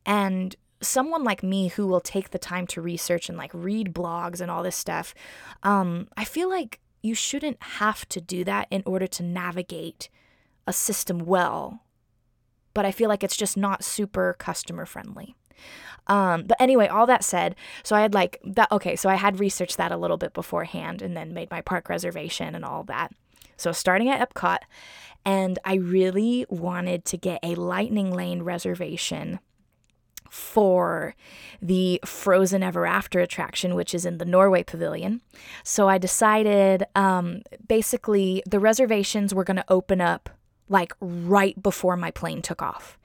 And 0.06 0.54
someone 0.80 1.24
like 1.24 1.42
me 1.42 1.68
who 1.68 1.86
will 1.86 2.00
take 2.00 2.30
the 2.30 2.38
time 2.38 2.66
to 2.68 2.82
research 2.82 3.28
and 3.28 3.38
like 3.38 3.50
read 3.52 3.92
blogs 3.92 4.40
and 4.40 4.50
all 4.50 4.62
this 4.62 4.76
stuff, 4.76 5.14
um, 5.62 6.08
I 6.16 6.24
feel 6.24 6.48
like 6.48 6.80
you 7.02 7.14
shouldn't 7.14 7.60
have 7.62 8.08
to 8.10 8.20
do 8.20 8.44
that 8.44 8.68
in 8.70 8.82
order 8.86 9.08
to 9.08 9.22
navigate 9.22 10.08
a 10.66 10.72
system 10.72 11.20
well. 11.20 11.82
But 12.74 12.86
I 12.86 12.92
feel 12.92 13.08
like 13.08 13.24
it's 13.24 13.36
just 13.36 13.56
not 13.56 13.84
super 13.84 14.34
customer 14.38 14.86
friendly. 14.86 15.34
Um, 16.06 16.44
but 16.44 16.60
anyway, 16.60 16.88
all 16.88 17.06
that 17.06 17.24
said, 17.24 17.54
so 17.82 17.94
I 17.94 18.00
had 18.00 18.14
like 18.14 18.40
that. 18.44 18.70
Okay, 18.72 18.96
so 18.96 19.08
I 19.08 19.14
had 19.14 19.40
researched 19.40 19.76
that 19.76 19.92
a 19.92 19.96
little 19.96 20.16
bit 20.16 20.34
beforehand 20.34 21.00
and 21.02 21.16
then 21.16 21.32
made 21.32 21.50
my 21.50 21.60
park 21.60 21.88
reservation 21.88 22.54
and 22.54 22.64
all 22.64 22.84
that. 22.84 23.12
So 23.56 23.72
starting 23.72 24.08
at 24.08 24.28
Epcot, 24.28 24.58
and 25.24 25.58
I 25.64 25.74
really 25.74 26.46
wanted 26.48 27.04
to 27.06 27.16
get 27.16 27.38
a 27.42 27.54
Lightning 27.54 28.10
Lane 28.10 28.42
reservation 28.42 29.38
for 30.28 31.14
the 31.60 32.00
Frozen 32.06 32.62
Ever 32.62 32.86
After 32.86 33.20
attraction, 33.20 33.74
which 33.74 33.94
is 33.94 34.06
in 34.06 34.18
the 34.18 34.24
Norway 34.24 34.62
Pavilion. 34.62 35.20
So 35.62 35.88
I 35.88 35.98
decided 35.98 36.84
um, 36.96 37.42
basically 37.68 38.42
the 38.46 38.58
reservations 38.58 39.34
were 39.34 39.44
going 39.44 39.58
to 39.58 39.64
open 39.68 40.00
up 40.00 40.30
like 40.72 40.92
right 41.00 41.62
before 41.62 41.96
my 41.96 42.10
plane 42.10 42.42
took 42.42 42.62
off. 42.62 42.98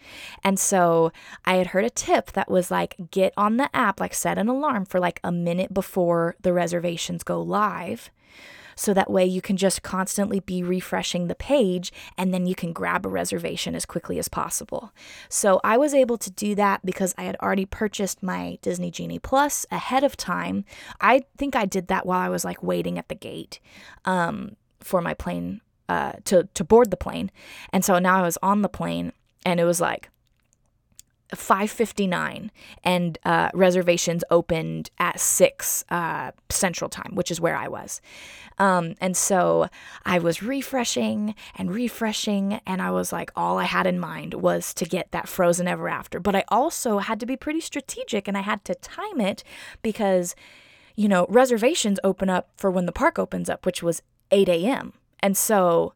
And 0.44 0.60
so 0.60 1.12
I 1.46 1.56
had 1.56 1.68
heard 1.68 1.86
a 1.86 1.90
tip 1.90 2.32
that 2.32 2.50
was 2.50 2.72
like 2.72 2.96
get 3.12 3.34
on 3.38 3.58
the 3.58 3.70
app, 3.76 4.00
like 4.00 4.14
set 4.14 4.38
an 4.38 4.48
alarm 4.48 4.86
for 4.86 5.00
like 5.00 5.20
a 5.24 5.32
minute 5.32 5.74
before 5.74 6.36
the 6.42 6.54
reservations 6.54 7.24
go 7.24 7.42
live 7.42 8.10
so 8.78 8.94
that 8.94 9.10
way 9.10 9.26
you 9.26 9.42
can 9.42 9.58
just 9.58 9.82
constantly 9.82 10.40
be 10.40 10.64
refreshing 10.64 11.28
the 11.28 11.36
page 11.36 11.92
and 12.18 12.34
then 12.34 12.46
you 12.46 12.54
can 12.54 12.72
grab 12.72 13.06
a 13.06 13.10
reservation 13.10 13.74
as 13.76 13.86
quickly 13.86 14.20
as 14.20 14.28
possible. 14.28 14.94
So 15.30 15.60
I 15.64 15.78
was 15.78 15.96
able 15.96 16.18
to 16.20 16.30
do 16.30 16.54
that 16.56 16.86
because 16.86 17.14
I 17.18 17.24
had 17.24 17.36
already 17.38 17.66
purchased 17.66 18.22
my 18.22 18.60
Disney 18.62 18.92
Genie 18.92 19.20
Plus 19.20 19.66
ahead 19.72 20.04
of 20.04 20.16
time. 20.16 20.64
I 21.02 21.24
think 21.38 21.56
I 21.56 21.66
did 21.66 21.88
that 21.88 22.06
while 22.06 22.20
I 22.20 22.30
was 22.30 22.46
like 22.46 22.62
waiting 22.62 23.00
at 23.00 23.10
the 23.10 23.16
gate 23.16 23.60
um, 24.06 24.56
for 24.80 25.02
my 25.02 25.16
plane 25.16 25.62
uh, 25.90 26.14
to 26.26 26.48
to 26.54 26.64
board 26.64 26.92
the 26.92 26.98
plane, 26.98 27.32
and 27.72 27.84
so 27.84 28.00
now 28.00 28.20
I 28.20 28.22
was 28.22 28.38
on 28.42 28.62
the 28.62 28.70
plane 28.70 29.12
and 29.46 29.60
it 29.60 29.66
was 29.66 29.80
like 29.80 30.10
5:59 31.34 32.50
and 32.84 33.18
uh, 33.26 33.50
reservations 33.54 34.24
opened 34.30 34.90
at 34.98 35.20
6 35.20 35.84
uh, 35.90 36.32
central 36.50 36.90
time 36.90 37.12
which 37.16 37.32
is 37.32 37.42
where 37.42 37.56
i 37.56 37.68
was. 37.68 38.02
Um, 38.60 38.96
and 39.02 39.16
so 39.16 39.68
i 40.06 40.20
was 40.20 40.42
refreshing 40.42 41.36
and 41.56 41.74
refreshing 41.74 42.60
and 42.66 42.82
i 42.82 42.92
was 42.92 43.12
like 43.12 43.32
all 43.36 43.58
i 43.58 43.66
had 43.66 43.86
in 43.86 44.00
mind 44.00 44.36
was 44.36 44.74
to 44.76 44.86
get 44.86 45.12
that 45.12 45.28
frozen 45.28 45.68
ever 45.68 45.90
after. 45.90 46.20
But 46.20 46.36
i 46.36 46.44
also 46.48 47.00
had 47.00 47.20
to 47.20 47.26
be 47.26 47.36
pretty 47.36 47.62
strategic 47.62 48.28
and 48.28 48.38
i 48.38 48.42
had 48.42 48.64
to 48.66 48.76
time 48.76 49.20
it 49.20 49.44
because 49.82 50.36
you 50.96 51.08
know 51.08 51.26
reservations 51.30 52.00
open 52.04 52.30
up 52.30 52.50
for 52.56 52.72
when 52.72 52.86
the 52.86 52.92
park 52.92 53.20
opens 53.20 53.50
up 53.50 53.66
which 53.66 53.84
was 53.84 54.02
8 54.32 54.50
a.m 54.50 54.94
and 55.22 55.36
so 55.38 55.94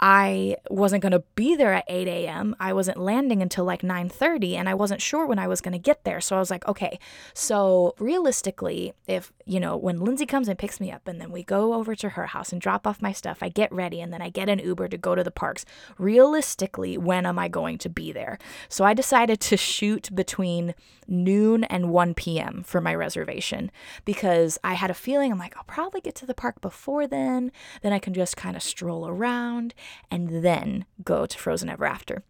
I 0.00 0.56
wasn't 0.68 1.02
going 1.02 1.12
to 1.12 1.22
be 1.34 1.54
there 1.54 1.72
at 1.72 1.84
8 1.86 2.08
a.m. 2.08 2.56
I 2.58 2.72
wasn't 2.72 2.98
landing 2.98 3.40
until 3.42 3.64
like 3.64 3.82
9:30, 3.82 4.54
and 4.54 4.68
I 4.68 4.74
wasn't 4.74 5.00
sure 5.00 5.26
when 5.26 5.38
I 5.38 5.46
was 5.46 5.60
going 5.60 5.72
to 5.72 5.78
get 5.78 6.04
there. 6.04 6.20
So 6.20 6.36
I 6.36 6.40
was 6.40 6.50
like, 6.50 6.66
okay. 6.66 6.98
So 7.32 7.94
realistically, 7.98 8.92
if 9.06 9.32
you 9.46 9.60
know 9.60 9.76
when 9.76 10.00
Lindsay 10.00 10.26
comes 10.26 10.48
and 10.48 10.58
picks 10.58 10.80
me 10.80 10.90
up, 10.90 11.06
and 11.06 11.20
then 11.20 11.30
we 11.30 11.42
go 11.42 11.74
over 11.74 11.94
to 11.94 12.10
her 12.10 12.26
house 12.26 12.52
and 12.52 12.60
drop 12.60 12.86
off 12.86 13.00
my 13.00 13.12
stuff, 13.12 13.38
I 13.40 13.48
get 13.48 13.72
ready, 13.72 14.00
and 14.00 14.12
then 14.12 14.20
I 14.20 14.30
get 14.30 14.48
an 14.48 14.58
Uber 14.58 14.88
to 14.88 14.98
go 14.98 15.14
to 15.14 15.24
the 15.24 15.30
parks. 15.30 15.64
Realistically, 15.96 16.98
when 16.98 17.24
am 17.24 17.38
I 17.38 17.48
going 17.48 17.78
to 17.78 17.88
be 17.88 18.12
there? 18.12 18.38
So 18.68 18.84
I 18.84 18.94
decided 18.94 19.40
to 19.40 19.56
shoot 19.56 20.14
between 20.14 20.74
noon 21.06 21.64
and 21.64 21.90
1 21.90 22.14
p.m. 22.14 22.62
for 22.66 22.80
my 22.80 22.94
reservation 22.94 23.70
because 24.04 24.58
I 24.64 24.74
had 24.74 24.90
a 24.90 24.94
feeling 24.94 25.30
I'm 25.30 25.38
like, 25.38 25.56
I'll 25.56 25.64
probably 25.64 26.00
get 26.00 26.14
to 26.16 26.26
the 26.26 26.34
park 26.34 26.60
before 26.60 27.06
then. 27.06 27.52
Then 27.82 27.92
I 27.92 27.98
can 27.98 28.14
just 28.14 28.36
kind 28.36 28.56
of 28.56 28.62
stroll 28.62 29.06
around 29.06 29.74
and 30.10 30.44
then 30.44 30.84
go 31.04 31.26
to 31.26 31.38
Frozen 31.38 31.68
Ever 31.68 31.86
After. 31.86 32.22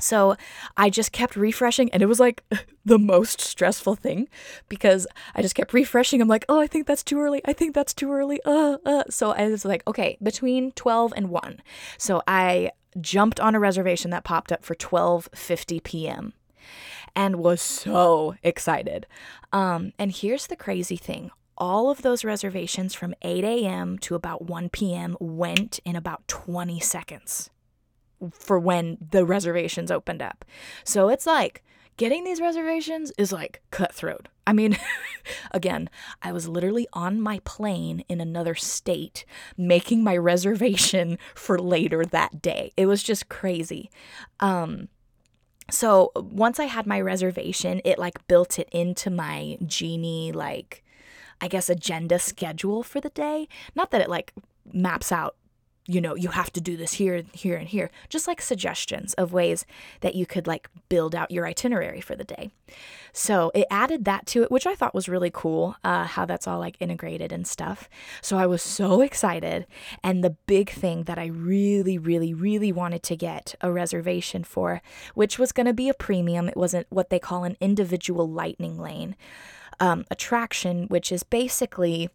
So 0.00 0.36
I 0.76 0.90
just 0.90 1.10
kept 1.10 1.34
refreshing, 1.34 1.90
and 1.92 2.02
it 2.02 2.06
was 2.06 2.20
like 2.20 2.44
the 2.84 2.98
most 2.98 3.40
stressful 3.40 3.96
thing 3.96 4.28
because 4.68 5.06
I 5.34 5.42
just 5.42 5.54
kept 5.54 5.72
refreshing. 5.72 6.20
I'm 6.20 6.28
like, 6.28 6.44
oh, 6.48 6.60
I 6.60 6.66
think 6.66 6.86
that's 6.86 7.02
too 7.02 7.20
early. 7.20 7.40
I 7.44 7.52
think 7.52 7.74
that's 7.74 7.94
too 7.94 8.12
early. 8.12 8.40
Uh, 8.44 8.78
uh. 8.86 9.04
So 9.10 9.32
I 9.32 9.48
was 9.48 9.64
like, 9.64 9.82
okay, 9.86 10.16
between 10.22 10.72
12 10.72 11.12
and 11.16 11.30
1. 11.30 11.62
So 11.96 12.22
I 12.28 12.70
jumped 13.00 13.40
on 13.40 13.54
a 13.54 13.60
reservation 13.60 14.10
that 14.12 14.24
popped 14.24 14.52
up 14.52 14.64
for 14.64 14.74
12:50 14.74 15.82
p.m 15.82 16.32
and 17.14 17.36
was 17.36 17.60
so 17.60 18.36
excited. 18.42 19.06
Um, 19.52 19.92
and 19.98 20.12
here's 20.12 20.46
the 20.46 20.56
crazy 20.56 20.96
thing 20.96 21.30
all 21.58 21.90
of 21.90 22.02
those 22.02 22.24
reservations 22.24 22.94
from 22.94 23.14
8 23.22 23.44
a.m. 23.44 23.98
to 23.98 24.14
about 24.14 24.46
1 24.46 24.70
p.m. 24.70 25.16
went 25.20 25.80
in 25.84 25.96
about 25.96 26.26
20 26.28 26.80
seconds 26.80 27.50
for 28.32 28.58
when 28.58 28.98
the 29.10 29.24
reservations 29.24 29.90
opened 29.90 30.22
up. 30.22 30.44
So 30.84 31.08
it's 31.08 31.26
like 31.26 31.62
getting 31.96 32.24
these 32.24 32.40
reservations 32.40 33.12
is 33.18 33.32
like 33.32 33.60
cutthroat. 33.70 34.28
I 34.46 34.52
mean, 34.52 34.78
again, 35.50 35.90
I 36.22 36.32
was 36.32 36.48
literally 36.48 36.88
on 36.94 37.20
my 37.20 37.40
plane 37.44 38.04
in 38.08 38.20
another 38.20 38.54
state 38.54 39.26
making 39.56 40.02
my 40.02 40.16
reservation 40.16 41.18
for 41.34 41.58
later 41.58 42.04
that 42.06 42.40
day. 42.40 42.72
It 42.76 42.86
was 42.86 43.02
just 43.02 43.28
crazy. 43.28 43.90
Um, 44.40 44.88
so 45.70 46.12
once 46.16 46.58
I 46.58 46.64
had 46.64 46.86
my 46.86 47.00
reservation, 47.00 47.82
it 47.84 47.98
like 47.98 48.26
built 48.26 48.58
it 48.58 48.68
into 48.72 49.10
my 49.10 49.58
Genie, 49.66 50.32
like, 50.32 50.82
I 51.40 51.48
guess, 51.48 51.70
agenda 51.70 52.18
schedule 52.18 52.82
for 52.82 53.00
the 53.00 53.10
day. 53.10 53.48
Not 53.74 53.90
that 53.90 54.00
it 54.00 54.08
like 54.08 54.32
maps 54.72 55.12
out 55.12 55.36
you 55.90 56.02
know, 56.02 56.14
you 56.14 56.28
have 56.28 56.52
to 56.52 56.60
do 56.60 56.76
this 56.76 56.92
here, 56.92 57.24
here, 57.32 57.56
and 57.56 57.66
here. 57.66 57.90
Just 58.10 58.28
like 58.28 58.42
suggestions 58.42 59.14
of 59.14 59.32
ways 59.32 59.64
that 60.00 60.14
you 60.14 60.26
could 60.26 60.46
like 60.46 60.68
build 60.90 61.14
out 61.14 61.30
your 61.30 61.46
itinerary 61.46 62.02
for 62.02 62.14
the 62.14 62.24
day. 62.24 62.50
So 63.14 63.50
it 63.54 63.66
added 63.70 64.04
that 64.04 64.26
to 64.26 64.42
it, 64.42 64.50
which 64.50 64.66
I 64.66 64.74
thought 64.74 64.94
was 64.94 65.08
really 65.08 65.30
cool, 65.32 65.76
uh, 65.82 66.04
how 66.04 66.26
that's 66.26 66.46
all 66.46 66.58
like 66.58 66.76
integrated 66.78 67.32
and 67.32 67.46
stuff. 67.46 67.88
So 68.20 68.36
I 68.36 68.44
was 68.44 68.60
so 68.62 69.00
excited. 69.00 69.66
And 70.04 70.22
the 70.22 70.36
big 70.46 70.68
thing 70.68 71.04
that 71.04 71.18
I 71.18 71.26
really, 71.26 71.96
really, 71.96 72.34
really 72.34 72.70
wanted 72.70 73.02
to 73.04 73.16
get 73.16 73.54
a 73.62 73.72
reservation 73.72 74.44
for, 74.44 74.82
which 75.14 75.38
was 75.38 75.52
going 75.52 75.66
to 75.66 75.72
be 75.72 75.88
a 75.88 75.94
premium, 75.94 76.50
it 76.50 76.56
wasn't 76.56 76.86
what 76.90 77.08
they 77.08 77.18
call 77.18 77.44
an 77.44 77.56
individual 77.62 78.28
lightning 78.28 78.78
lane 78.78 79.16
um, 79.80 80.04
attraction, 80.10 80.86
which 80.88 81.12
is 81.12 81.22
basically 81.22 82.10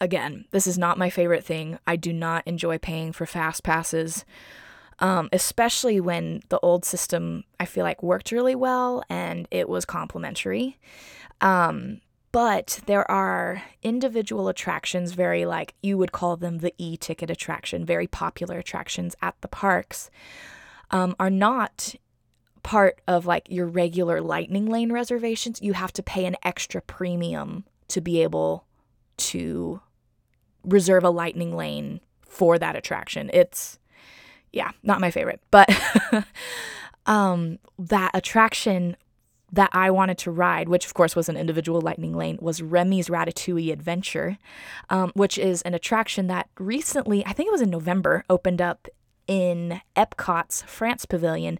Again, 0.00 0.44
this 0.52 0.66
is 0.66 0.78
not 0.78 0.98
my 0.98 1.10
favorite 1.10 1.44
thing. 1.44 1.78
I 1.86 1.96
do 1.96 2.12
not 2.12 2.46
enjoy 2.46 2.78
paying 2.78 3.12
for 3.12 3.26
fast 3.26 3.64
passes, 3.64 4.24
um, 5.00 5.28
especially 5.32 6.00
when 6.00 6.42
the 6.50 6.60
old 6.60 6.84
system 6.84 7.44
I 7.58 7.64
feel 7.64 7.82
like 7.82 8.02
worked 8.02 8.30
really 8.30 8.54
well 8.54 9.02
and 9.08 9.48
it 9.50 9.68
was 9.68 9.84
complimentary. 9.84 10.78
Um, 11.40 12.00
but 12.30 12.80
there 12.86 13.10
are 13.10 13.62
individual 13.82 14.48
attractions, 14.48 15.12
very 15.12 15.44
like 15.44 15.74
you 15.82 15.98
would 15.98 16.12
call 16.12 16.36
them 16.36 16.58
the 16.58 16.74
e 16.78 16.96
ticket 16.96 17.30
attraction, 17.30 17.84
very 17.84 18.06
popular 18.06 18.58
attractions 18.58 19.16
at 19.20 19.34
the 19.40 19.48
parks, 19.48 20.10
um, 20.90 21.16
are 21.18 21.30
not 21.30 21.96
part 22.62 23.00
of 23.06 23.26
like 23.26 23.46
your 23.48 23.66
regular 23.66 24.20
lightning 24.20 24.66
lane 24.66 24.92
reservations. 24.92 25.60
You 25.62 25.72
have 25.74 25.92
to 25.94 26.02
pay 26.02 26.24
an 26.26 26.36
extra 26.42 26.80
premium 26.80 27.64
to 27.88 28.00
be 28.00 28.22
able 28.22 28.64
to 29.16 29.80
reserve 30.64 31.04
a 31.04 31.10
lightning 31.10 31.56
lane 31.56 32.00
for 32.22 32.58
that 32.58 32.76
attraction. 32.76 33.30
It's 33.32 33.78
yeah, 34.52 34.72
not 34.82 35.00
my 35.00 35.10
favorite, 35.10 35.40
but 35.50 35.68
um 37.06 37.58
that 37.78 38.10
attraction 38.14 38.96
that 39.52 39.70
I 39.72 39.90
wanted 39.90 40.18
to 40.18 40.30
ride, 40.30 40.68
which 40.68 40.84
of 40.84 40.94
course 40.94 41.16
was 41.16 41.28
an 41.28 41.36
individual 41.36 41.80
lightning 41.80 42.14
lane, 42.14 42.38
was 42.40 42.60
Remy's 42.60 43.08
Ratatouille 43.08 43.72
Adventure, 43.72 44.38
um, 44.90 45.10
which 45.14 45.38
is 45.38 45.62
an 45.62 45.74
attraction 45.74 46.26
that 46.26 46.48
recently, 46.58 47.24
I 47.24 47.32
think 47.32 47.48
it 47.48 47.52
was 47.52 47.62
in 47.62 47.70
November, 47.70 48.24
opened 48.28 48.60
up 48.60 48.88
in 49.28 49.80
Epcot's 49.94 50.62
France 50.62 51.04
Pavilion, 51.04 51.58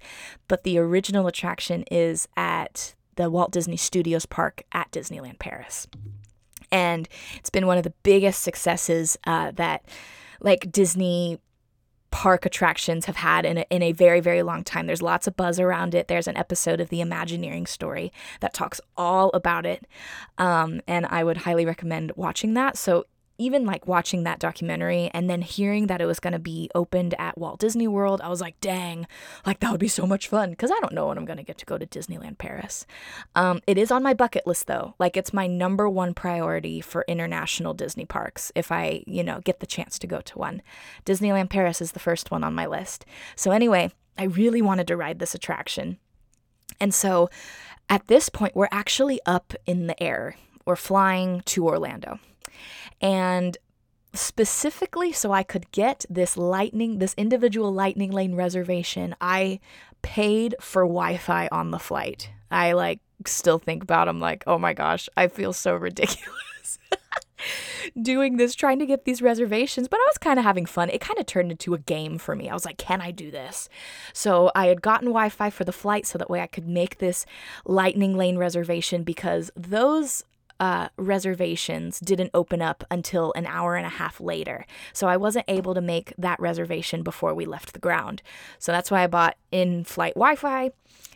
but 0.49 0.65
the 0.65 0.79
original 0.79 1.27
attraction 1.29 1.85
is 1.91 2.27
at 2.37 2.95
the 3.17 3.31
Walt 3.31 3.53
Disney 3.53 3.77
Studios 3.77 4.27
Park 4.27 4.63
at 4.73 4.91
Disneyland 4.91 5.39
Paris. 5.39 5.87
And 6.73 7.09
it's 7.37 7.51
been 7.51 7.67
one 7.67 7.79
of 7.79 7.85
the 7.85 7.95
biggest 8.03 8.43
successes 8.43 9.17
uh, 9.27 9.53
that 9.53 9.85
like 10.41 10.73
Disney 10.73 11.39
park 12.11 12.47
attractions 12.47 13.05
have 13.05 13.17
had 13.17 13.45
in 13.45 13.59
a, 13.59 13.67
in 13.71 13.83
a 13.83 13.93
very 13.93 14.21
very 14.21 14.43
long 14.43 14.65
time. 14.65 14.87
There's 14.87 15.03
lots 15.03 15.27
of 15.27 15.37
buzz 15.37 15.61
around 15.61 15.95
it. 15.95 16.09
There's 16.09 16.29
an 16.29 16.37
episode 16.37 16.81
of 16.81 16.89
the 16.89 17.01
imagineering 17.01 17.67
story 17.67 18.13
that 18.41 18.55
talks 18.55 18.81
all 18.97 19.31
about 19.35 19.67
it. 19.67 19.87
Um, 20.39 20.81
and 20.87 21.05
i 21.07 21.23
would 21.23 21.39
highly 21.39 21.67
recommend 21.67 22.13
watching 22.17 22.55
that. 22.55 22.79
So 22.79 23.05
even 23.39 23.65
like 23.65 23.87
watching 23.87 24.25
that 24.25 24.41
documentary 24.41 25.11
and 25.15 25.31
then 25.31 25.43
hearing 25.43 25.87
that 25.87 26.01
it 26.01 26.07
was 26.07 26.21
going 26.21 26.33
to 26.33 26.39
be 26.39 26.71
opened 26.75 27.15
at 27.19 27.39
Walt 27.39 27.61
Disney 27.61 27.89
World, 27.89 28.21
I 28.21 28.29
was 28.29 28.41
like, 28.41 28.61
dang, 28.61 29.07
like 29.47 29.61
that 29.61 29.71
would 29.71 29.81
be 29.81 29.89
so 29.89 30.07
much 30.07 30.29
fun 30.29 30.51
because 30.51 30.71
I 30.71 30.79
don't 30.81 30.93
know 30.93 31.09
when 31.09 31.19
I'm 31.19 31.25
going 31.25 31.39
to 31.39 31.45
get 31.45 31.59
to 31.59 31.67
go 31.67 31.79
to 31.79 31.87
Disneyland 31.87 32.39
Paris. 32.39 32.87
Um, 33.35 33.61
it 33.67 33.79
is 33.79 33.91
on 33.91 34.03
my 34.03 34.13
bucket 34.13 34.47
list 34.47 34.67
though. 34.67 34.95
Like 34.99 35.17
it's 35.17 35.33
my 35.33 35.47
number 35.47 35.89
one 35.89 36.15
priority 36.15 36.81
for 36.81 37.05
international 37.07 37.75
Disney 37.75 38.05
parks 38.05 38.51
if 38.55 38.73
I, 38.73 39.05
you 39.07 39.23
know, 39.23 39.41
get 39.41 39.61
the 39.61 39.67
chance 39.67 39.99
to 40.01 40.07
go 40.07 40.21
to 40.21 40.39
one. 40.39 40.63
Disneyland 41.07 41.51
Paris 41.51 41.81
is 41.81 41.93
the 41.93 42.01
first 42.01 42.31
one 42.31 42.45
on 42.45 42.55
my 42.55 42.67
list. 42.67 43.07
So, 43.37 43.53
anyway, 43.53 43.93
I 44.17 44.25
really 44.25 44.61
wanted 44.63 44.89
to 44.89 44.97
ride 44.97 45.21
this 45.21 45.35
attraction. 45.35 45.99
And 46.81 46.93
so 46.93 47.31
at 47.89 48.07
this 48.09 48.29
point, 48.29 48.55
we're 48.55 48.69
actually 48.71 49.21
up 49.25 49.55
in 49.67 49.87
the 49.87 50.01
air. 50.03 50.37
We're 50.67 50.77
flying 50.77 51.43
to 51.47 51.67
Orlando. 51.67 52.19
And 53.01 53.57
specifically 54.15 55.13
so 55.13 55.33
I 55.33 55.43
could 55.43 55.71
get 55.73 56.05
this 56.09 56.37
lightning, 56.37 56.99
this 56.99 57.15
individual 57.17 57.73
lightning 57.73 58.11
lane 58.11 58.35
reservation, 58.35 59.15
I 59.21 59.61
paid 60.03 60.55
for 60.61 60.83
Wi-Fi 60.83 61.49
on 61.53 61.71
the 61.71 61.79
flight. 61.79 62.31
I 62.51 62.73
like 62.73 63.01
still 63.27 63.59
think 63.59 63.83
about 63.83 64.09
I'm 64.09 64.21
like, 64.21 64.45
"Oh 64.47 64.59
my 64.59 64.73
gosh, 64.73 65.09
I 65.17 65.29
feel 65.29 65.53
so 65.53 65.75
ridiculous." 65.75 66.79
doing 68.03 68.37
this 68.37 68.55
trying 68.55 68.79
to 68.79 68.87
get 68.87 69.05
these 69.05 69.23
reservations 69.23 69.89
but 69.89 69.99
i 69.99 70.07
was 70.09 70.19
kind 70.19 70.39
of 70.39 70.45
having 70.45 70.67
fun 70.67 70.91
it 70.91 71.01
kind 71.01 71.19
of 71.19 71.27
turned 71.27 71.51
into 71.51 71.73
a 71.73 71.79
game 71.79 72.19
for 72.19 72.35
me 72.35 72.49
i 72.49 72.53
was 72.53 72.65
like 72.65 72.77
can 72.77 73.01
i 73.01 73.11
do 73.11 73.31
this 73.31 73.69
so 74.13 74.51
i 74.55 74.67
had 74.67 74.83
gotten 74.83 75.09
wi-fi 75.09 75.49
for 75.49 75.65
the 75.65 75.73
flight 75.73 76.05
so 76.05 76.19
that 76.19 76.29
way 76.29 76.41
i 76.41 76.47
could 76.47 76.67
make 76.67 76.99
this 76.99 77.25
lightning 77.65 78.17
lane 78.17 78.37
reservation 78.37 79.05
because 79.05 79.51
those 79.57 80.25
uh, 80.61 80.89
reservations 80.97 82.01
didn't 82.01 82.31
open 82.35 82.61
up 82.61 82.85
until 82.91 83.33
an 83.35 83.47
hour 83.47 83.77
and 83.77 83.87
a 83.87 83.91
half 83.91 84.21
later. 84.21 84.67
So 84.93 85.07
I 85.07 85.17
wasn't 85.17 85.45
able 85.49 85.75
to 85.75 85.81
make 85.81 86.13
that 86.19 86.41
reservation 86.41 87.03
before 87.03 87.35
we 87.35 87.45
left 87.45 87.73
the 87.73 87.79
ground. 87.79 88.23
So 88.59 88.73
that's 88.73 88.91
why 88.91 89.05
I 89.05 89.07
bought 89.07 89.37
in 89.53 89.85
flight 89.85 90.15
Wi 90.15 90.35
Fi. 90.35 90.71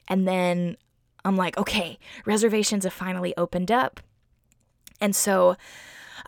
And 0.09 0.27
then 0.27 0.77
I'm 1.25 1.37
like, 1.37 1.57
okay, 1.57 1.99
reservations 2.27 2.85
have 2.85 2.93
finally 2.93 3.35
opened 3.37 3.71
up. 3.71 4.01
And 5.01 5.15
so 5.17 5.57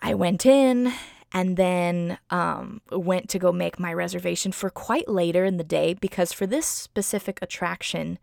I 0.01 0.15
went 0.15 0.45
in 0.47 0.93
and 1.33 1.57
then 1.57 2.19
um, 2.31 2.81
went 2.91 3.29
to 3.31 3.39
go 3.39 3.53
make 3.53 3.79
my 3.79 3.93
reservation 3.93 4.53
for 4.53 4.71
quite 4.71 5.09
later 5.09 5.45
in 5.45 5.57
the 5.57 5.65
day 5.65 5.95
because 5.95 6.33
for 6.33 6.47
this 6.47 6.67
specific 6.67 7.41
attraction, 7.43 8.19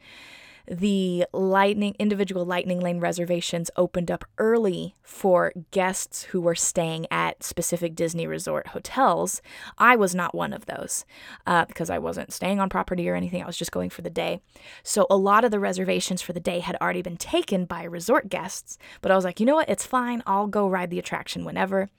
the 0.67 1.25
lightning 1.33 1.95
individual 1.99 2.45
lightning 2.45 2.79
lane 2.79 2.99
reservations 2.99 3.69
opened 3.75 4.11
up 4.11 4.25
early 4.37 4.95
for 5.01 5.51
guests 5.71 6.23
who 6.23 6.41
were 6.41 6.55
staying 6.55 7.05
at 7.11 7.43
specific 7.43 7.95
Disney 7.95 8.27
resort 8.27 8.67
hotels. 8.67 9.41
I 9.77 9.95
was 9.95 10.15
not 10.15 10.35
one 10.35 10.53
of 10.53 10.65
those 10.65 11.05
uh, 11.45 11.65
because 11.65 11.89
I 11.89 11.99
wasn't 11.99 12.33
staying 12.33 12.59
on 12.59 12.69
property 12.69 13.09
or 13.09 13.15
anything. 13.15 13.43
I 13.43 13.47
was 13.47 13.57
just 13.57 13.71
going 13.71 13.89
for 13.89 14.01
the 14.01 14.09
day. 14.09 14.41
So 14.83 15.07
a 15.09 15.17
lot 15.17 15.43
of 15.43 15.51
the 15.51 15.59
reservations 15.59 16.21
for 16.21 16.33
the 16.33 16.39
day 16.39 16.59
had 16.59 16.77
already 16.81 17.01
been 17.01 17.17
taken 17.17 17.65
by 17.65 17.83
resort 17.83 18.29
guests. 18.29 18.77
But 19.01 19.11
I 19.11 19.15
was 19.15 19.25
like, 19.25 19.39
you 19.39 19.45
know 19.45 19.55
what? 19.55 19.69
It's 19.69 19.85
fine. 19.85 20.23
I'll 20.25 20.47
go 20.47 20.67
ride 20.67 20.89
the 20.89 20.99
attraction 20.99 21.45
whenever. 21.45 21.89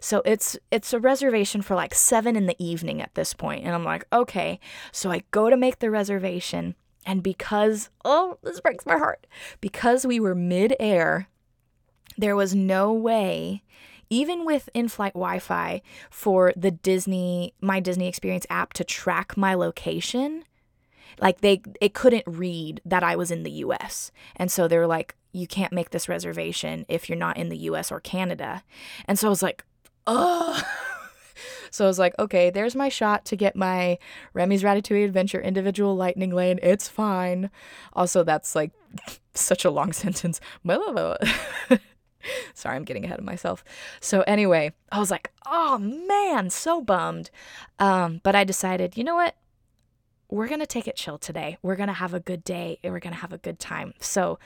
So 0.00 0.22
it's 0.24 0.58
it's 0.70 0.92
a 0.92 1.00
reservation 1.00 1.62
for 1.62 1.74
like 1.74 1.94
seven 1.94 2.36
in 2.36 2.46
the 2.46 2.62
evening 2.62 3.00
at 3.00 3.14
this 3.14 3.32
point, 3.34 3.64
and 3.64 3.74
I'm 3.74 3.84
like, 3.84 4.04
okay. 4.12 4.60
So 4.90 5.10
I 5.10 5.22
go 5.30 5.50
to 5.50 5.56
make 5.56 5.78
the 5.78 5.90
reservation 5.90 6.74
and 7.06 7.22
because, 7.22 7.90
oh, 8.04 8.38
this 8.42 8.60
breaks 8.60 8.86
my 8.86 8.96
heart, 8.96 9.26
because 9.60 10.06
we 10.06 10.20
were 10.20 10.34
mid-air, 10.34 11.28
there 12.16 12.36
was 12.36 12.54
no 12.54 12.92
way, 12.92 13.62
even 14.10 14.44
with 14.44 14.68
in 14.74 14.88
flight 14.88 15.14
Wi 15.14 15.38
Fi, 15.38 15.82
for 16.10 16.52
the 16.56 16.70
Disney, 16.70 17.54
my 17.60 17.80
Disney 17.80 18.08
Experience 18.08 18.46
app 18.50 18.72
to 18.74 18.84
track 18.84 19.36
my 19.36 19.54
location. 19.54 20.44
Like 21.20 21.40
they, 21.40 21.62
it 21.80 21.94
couldn't 21.94 22.24
read 22.26 22.80
that 22.84 23.02
I 23.02 23.16
was 23.16 23.30
in 23.30 23.42
the 23.42 23.50
US. 23.50 24.12
And 24.36 24.50
so 24.50 24.68
they're 24.68 24.86
like, 24.86 25.14
you 25.32 25.46
can't 25.46 25.72
make 25.72 25.90
this 25.90 26.08
reservation 26.08 26.84
if 26.88 27.08
you're 27.08 27.18
not 27.18 27.36
in 27.36 27.48
the 27.48 27.56
US 27.58 27.90
or 27.90 28.00
Canada. 28.00 28.62
And 29.06 29.18
so 29.18 29.28
I 29.28 29.30
was 29.30 29.42
like, 29.42 29.64
oh. 30.06 30.62
So 31.70 31.84
I 31.84 31.88
was 31.88 31.98
like, 31.98 32.14
okay, 32.18 32.50
there's 32.50 32.74
my 32.74 32.88
shot 32.88 33.24
to 33.26 33.36
get 33.36 33.56
my 33.56 33.98
Remy's 34.34 34.62
Ratatouille 34.62 35.04
Adventure 35.04 35.40
individual 35.40 35.96
lightning 35.96 36.30
lane. 36.30 36.58
It's 36.62 36.88
fine. 36.88 37.50
Also, 37.92 38.24
that's 38.24 38.54
like 38.54 38.72
such 39.34 39.64
a 39.64 39.70
long 39.70 39.92
sentence. 39.92 40.40
Sorry, 42.54 42.76
I'm 42.76 42.84
getting 42.84 43.04
ahead 43.04 43.18
of 43.18 43.24
myself. 43.24 43.64
So 44.00 44.22
anyway, 44.22 44.72
I 44.90 44.98
was 44.98 45.10
like, 45.10 45.32
oh 45.46 45.78
man, 45.78 46.50
so 46.50 46.80
bummed. 46.80 47.30
Um, 47.78 48.20
but 48.22 48.34
I 48.34 48.44
decided, 48.44 48.96
you 48.96 49.04
know 49.04 49.16
what? 49.16 49.34
We're 50.30 50.48
gonna 50.48 50.66
take 50.66 50.88
it 50.88 50.96
chill 50.96 51.18
today. 51.18 51.58
We're 51.62 51.76
gonna 51.76 51.92
have 51.92 52.14
a 52.14 52.20
good 52.20 52.44
day 52.44 52.78
and 52.82 52.92
we're 52.92 53.00
gonna 53.00 53.16
have 53.16 53.32
a 53.32 53.38
good 53.38 53.58
time. 53.58 53.94
So 54.00 54.38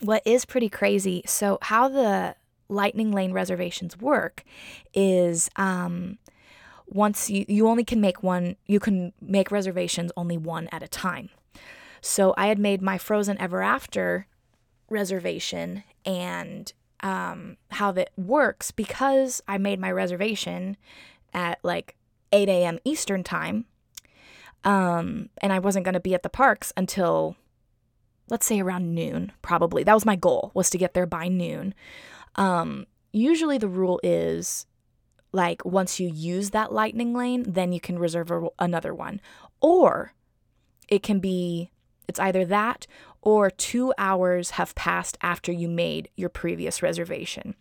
what 0.00 0.22
is 0.24 0.44
pretty 0.44 0.68
crazy, 0.68 1.22
so 1.26 1.58
how 1.62 1.88
the 1.88 2.34
lightning 2.72 3.12
lane 3.12 3.32
reservations 3.32 3.98
work 3.98 4.44
is 4.94 5.48
um, 5.56 6.18
once 6.86 7.30
you, 7.30 7.44
you 7.48 7.68
only 7.68 7.84
can 7.84 8.00
make 8.00 8.22
one, 8.22 8.56
you 8.66 8.80
can 8.80 9.12
make 9.20 9.50
reservations 9.50 10.12
only 10.16 10.36
one 10.36 10.68
at 10.72 10.82
a 10.82 10.88
time. 10.88 11.30
So 12.00 12.34
I 12.36 12.46
had 12.48 12.58
made 12.58 12.82
my 12.82 12.98
Frozen 12.98 13.40
Ever 13.40 13.62
After 13.62 14.26
reservation 14.90 15.84
and 16.04 16.72
um, 17.00 17.56
how 17.70 17.92
that 17.92 18.10
works 18.16 18.70
because 18.70 19.40
I 19.48 19.58
made 19.58 19.80
my 19.80 19.90
reservation 19.90 20.76
at 21.32 21.58
like 21.62 21.96
8 22.32 22.48
a.m. 22.48 22.78
Eastern 22.84 23.24
time. 23.24 23.66
Um, 24.64 25.28
and 25.38 25.52
I 25.52 25.58
wasn't 25.58 25.84
going 25.84 25.94
to 25.94 26.00
be 26.00 26.14
at 26.14 26.22
the 26.22 26.28
parks 26.28 26.72
until, 26.76 27.36
let's 28.28 28.46
say, 28.46 28.60
around 28.60 28.94
noon, 28.94 29.32
probably. 29.42 29.82
That 29.82 29.94
was 29.94 30.06
my 30.06 30.14
goal, 30.14 30.52
was 30.54 30.70
to 30.70 30.78
get 30.78 30.94
there 30.94 31.06
by 31.06 31.28
noon. 31.28 31.74
Um, 32.36 32.86
usually 33.12 33.58
the 33.58 33.68
rule 33.68 34.00
is 34.02 34.66
like 35.32 35.64
once 35.64 35.98
you 35.98 36.08
use 36.08 36.50
that 36.50 36.72
lightning 36.72 37.14
lane, 37.14 37.44
then 37.46 37.72
you 37.72 37.80
can 37.80 37.98
reserve 37.98 38.30
a, 38.30 38.48
another 38.58 38.94
one. 38.94 39.20
Or 39.60 40.12
it 40.88 41.02
can 41.02 41.20
be, 41.20 41.70
it's 42.08 42.20
either 42.20 42.44
that 42.44 42.86
or 43.22 43.50
two 43.50 43.94
hours 43.96 44.50
have 44.50 44.74
passed 44.74 45.16
after 45.22 45.52
you 45.52 45.68
made 45.68 46.08
your 46.16 46.28
previous 46.28 46.82
reservation. 46.82 47.54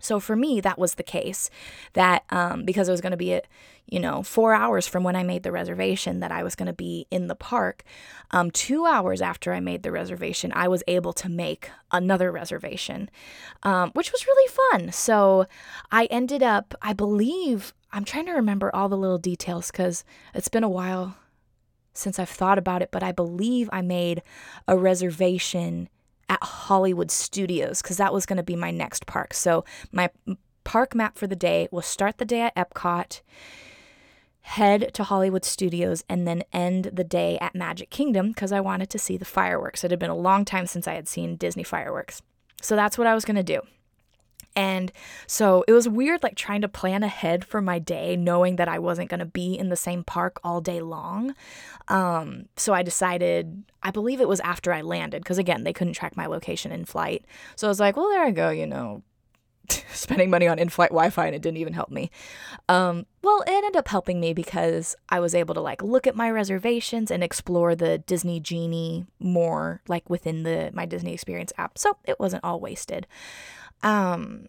So 0.00 0.20
for 0.20 0.36
me, 0.36 0.60
that 0.60 0.78
was 0.78 0.94
the 0.94 1.02
case. 1.02 1.50
That 1.94 2.24
um, 2.30 2.64
because 2.64 2.88
it 2.88 2.92
was 2.92 3.00
going 3.00 3.12
to 3.12 3.16
be, 3.16 3.32
a, 3.34 3.42
you 3.86 4.00
know, 4.00 4.22
four 4.22 4.54
hours 4.54 4.86
from 4.86 5.02
when 5.02 5.16
I 5.16 5.22
made 5.22 5.42
the 5.42 5.52
reservation, 5.52 6.20
that 6.20 6.32
I 6.32 6.42
was 6.42 6.54
going 6.54 6.66
to 6.66 6.72
be 6.72 7.06
in 7.10 7.26
the 7.26 7.34
park. 7.34 7.82
Um, 8.30 8.50
two 8.50 8.86
hours 8.86 9.20
after 9.20 9.52
I 9.52 9.60
made 9.60 9.82
the 9.82 9.92
reservation, 9.92 10.52
I 10.54 10.68
was 10.68 10.82
able 10.86 11.12
to 11.14 11.28
make 11.28 11.70
another 11.90 12.30
reservation, 12.30 13.10
um, 13.62 13.90
which 13.92 14.12
was 14.12 14.26
really 14.26 14.52
fun. 14.70 14.92
So 14.92 15.46
I 15.90 16.04
ended 16.06 16.42
up, 16.42 16.74
I 16.80 16.92
believe, 16.92 17.74
I'm 17.92 18.04
trying 18.04 18.26
to 18.26 18.32
remember 18.32 18.74
all 18.74 18.88
the 18.88 18.96
little 18.96 19.18
details 19.18 19.70
because 19.70 20.04
it's 20.34 20.48
been 20.48 20.64
a 20.64 20.68
while 20.68 21.16
since 21.92 22.18
I've 22.18 22.28
thought 22.28 22.58
about 22.58 22.82
it, 22.82 22.90
but 22.90 23.02
I 23.02 23.12
believe 23.12 23.68
I 23.72 23.82
made 23.82 24.22
a 24.68 24.76
reservation 24.76 25.88
at 26.30 26.42
Hollywood 26.42 27.10
Studios 27.10 27.82
because 27.82 27.98
that 27.98 28.14
was 28.14 28.24
going 28.24 28.38
to 28.38 28.42
be 28.42 28.56
my 28.56 28.70
next 28.70 29.04
park. 29.04 29.34
So 29.34 29.64
my 29.92 30.08
park 30.64 30.94
map 30.94 31.18
for 31.18 31.26
the 31.26 31.36
day 31.36 31.68
will 31.70 31.82
start 31.82 32.18
the 32.18 32.24
day 32.24 32.40
at 32.42 32.54
Epcot, 32.54 33.20
head 34.42 34.94
to 34.94 35.02
Hollywood 35.04 35.44
Studios, 35.44 36.04
and 36.08 36.26
then 36.26 36.44
end 36.52 36.92
the 36.94 37.04
day 37.04 37.36
at 37.40 37.54
Magic 37.56 37.90
Kingdom 37.90 38.28
because 38.28 38.52
I 38.52 38.60
wanted 38.60 38.88
to 38.90 38.98
see 38.98 39.16
the 39.16 39.24
fireworks. 39.24 39.82
It 39.82 39.90
had 39.90 39.98
been 39.98 40.08
a 40.08 40.16
long 40.16 40.44
time 40.44 40.66
since 40.66 40.86
I 40.86 40.94
had 40.94 41.08
seen 41.08 41.36
Disney 41.36 41.64
fireworks. 41.64 42.22
So 42.62 42.76
that's 42.76 42.96
what 42.96 43.08
I 43.08 43.14
was 43.14 43.24
going 43.24 43.36
to 43.36 43.42
do. 43.42 43.60
And 44.56 44.92
so 45.26 45.64
it 45.68 45.72
was 45.72 45.88
weird, 45.88 46.22
like 46.22 46.34
trying 46.34 46.60
to 46.62 46.68
plan 46.68 47.02
ahead 47.02 47.44
for 47.44 47.60
my 47.60 47.78
day, 47.78 48.16
knowing 48.16 48.56
that 48.56 48.68
I 48.68 48.78
wasn't 48.78 49.08
going 49.08 49.20
to 49.20 49.26
be 49.26 49.54
in 49.54 49.68
the 49.68 49.76
same 49.76 50.02
park 50.02 50.40
all 50.42 50.60
day 50.60 50.80
long. 50.80 51.34
Um, 51.88 52.46
so 52.56 52.72
I 52.72 52.82
decided, 52.82 53.64
I 53.82 53.90
believe 53.90 54.20
it 54.20 54.28
was 54.28 54.40
after 54.40 54.72
I 54.72 54.82
landed, 54.82 55.22
because 55.22 55.38
again, 55.38 55.64
they 55.64 55.72
couldn't 55.72 55.94
track 55.94 56.16
my 56.16 56.26
location 56.26 56.72
in 56.72 56.84
flight. 56.84 57.24
So 57.56 57.68
I 57.68 57.70
was 57.70 57.80
like, 57.80 57.96
well, 57.96 58.08
there 58.08 58.24
I 58.24 58.32
go, 58.32 58.50
you 58.50 58.66
know, 58.66 59.02
spending 59.92 60.30
money 60.30 60.46
on 60.48 60.58
in 60.58 60.68
flight 60.68 60.90
Wi 60.90 61.10
Fi 61.10 61.26
and 61.26 61.34
it 61.34 61.42
didn't 61.42 61.58
even 61.58 61.72
help 61.72 61.90
me. 61.90 62.10
Um, 62.68 63.06
well, 63.22 63.42
it 63.42 63.50
ended 63.50 63.76
up 63.76 63.88
helping 63.88 64.20
me 64.20 64.32
because 64.32 64.96
I 65.08 65.20
was 65.20 65.34
able 65.34 65.54
to 65.54 65.60
like 65.60 65.82
look 65.82 66.06
at 66.06 66.16
my 66.16 66.30
reservations 66.30 67.10
and 67.10 67.22
explore 67.22 67.74
the 67.74 67.98
Disney 67.98 68.40
Genie 68.40 69.06
more 69.18 69.82
like 69.88 70.08
within 70.08 70.42
the 70.42 70.70
my 70.72 70.86
Disney 70.86 71.12
Experience 71.12 71.52
app. 71.58 71.78
So 71.78 71.96
it 72.04 72.18
wasn't 72.18 72.44
all 72.44 72.60
wasted. 72.60 73.06
Um, 73.82 74.46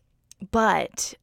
but 0.52 1.14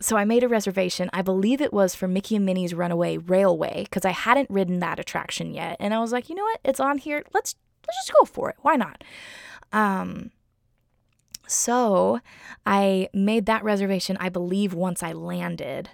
so 0.00 0.16
I 0.16 0.24
made 0.24 0.42
a 0.42 0.48
reservation. 0.48 1.08
I 1.12 1.22
believe 1.22 1.60
it 1.60 1.72
was 1.72 1.94
for 1.94 2.08
Mickey 2.08 2.36
and 2.36 2.44
Minnie's 2.44 2.74
Runaway 2.74 3.18
Railway 3.18 3.84
because 3.84 4.04
I 4.04 4.10
hadn't 4.10 4.50
ridden 4.50 4.80
that 4.80 4.98
attraction 4.98 5.54
yet, 5.54 5.76
and 5.80 5.94
I 5.94 6.00
was 6.00 6.12
like, 6.12 6.28
you 6.28 6.34
know 6.34 6.44
what, 6.44 6.60
it's 6.64 6.80
on 6.80 6.98
here. 6.98 7.24
Let's 7.32 7.54
let's 7.86 8.06
just 8.06 8.12
go 8.18 8.24
for 8.24 8.50
it. 8.50 8.56
Why 8.62 8.76
not? 8.76 9.04
Um, 9.72 10.30
so 11.46 12.20
I 12.66 13.08
made 13.12 13.46
that 13.46 13.64
reservation. 13.64 14.16
I 14.20 14.28
believe 14.28 14.74
once 14.74 15.02
I 15.02 15.12
landed. 15.12 15.90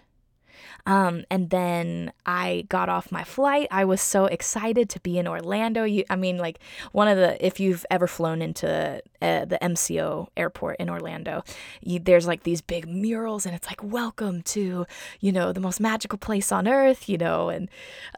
Um, 0.88 1.24
and 1.30 1.50
then 1.50 2.14
I 2.24 2.64
got 2.70 2.88
off 2.88 3.12
my 3.12 3.22
flight. 3.22 3.68
I 3.70 3.84
was 3.84 4.00
so 4.00 4.24
excited 4.24 4.88
to 4.88 5.00
be 5.00 5.18
in 5.18 5.28
Orlando. 5.28 5.84
You, 5.84 6.04
I 6.08 6.16
mean, 6.16 6.38
like 6.38 6.60
one 6.92 7.08
of 7.08 7.18
the, 7.18 7.44
if 7.44 7.60
you've 7.60 7.84
ever 7.90 8.06
flown 8.06 8.40
into 8.40 9.02
uh, 9.20 9.44
the 9.44 9.58
MCO 9.60 10.28
airport 10.34 10.76
in 10.80 10.88
Orlando, 10.88 11.44
you, 11.82 11.98
there's 11.98 12.26
like 12.26 12.44
these 12.44 12.62
big 12.62 12.88
murals 12.88 13.44
and 13.44 13.54
it's 13.54 13.66
like, 13.66 13.84
welcome 13.84 14.40
to, 14.44 14.86
you 15.20 15.30
know, 15.30 15.52
the 15.52 15.60
most 15.60 15.78
magical 15.78 16.18
place 16.18 16.50
on 16.50 16.66
earth, 16.66 17.06
you 17.06 17.18
know, 17.18 17.50
and 17.50 17.68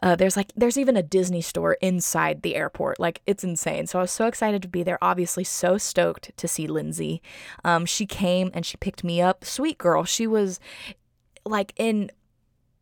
uh, 0.01 0.15
there's 0.15 0.37
like, 0.37 0.53
there's 0.55 0.77
even 0.77 0.95
a 0.95 1.03
Disney 1.03 1.41
store 1.41 1.73
inside 1.81 2.41
the 2.41 2.55
airport. 2.55 3.01
Like 3.01 3.21
it's 3.27 3.43
insane. 3.43 3.85
So 3.85 3.99
I 3.99 4.03
was 4.03 4.11
so 4.11 4.27
excited 4.27 4.61
to 4.61 4.69
be 4.69 4.81
there. 4.81 4.97
Obviously, 5.01 5.43
so 5.43 5.77
stoked 5.77 6.31
to 6.37 6.47
see 6.47 6.67
Lindsay. 6.67 7.21
Um, 7.65 7.85
she 7.85 8.05
came 8.05 8.49
and 8.53 8.65
she 8.65 8.77
picked 8.77 9.03
me 9.03 9.21
up. 9.21 9.43
Sweet 9.43 9.77
girl. 9.77 10.05
She 10.05 10.25
was 10.25 10.61
like 11.45 11.73
in 11.75 12.09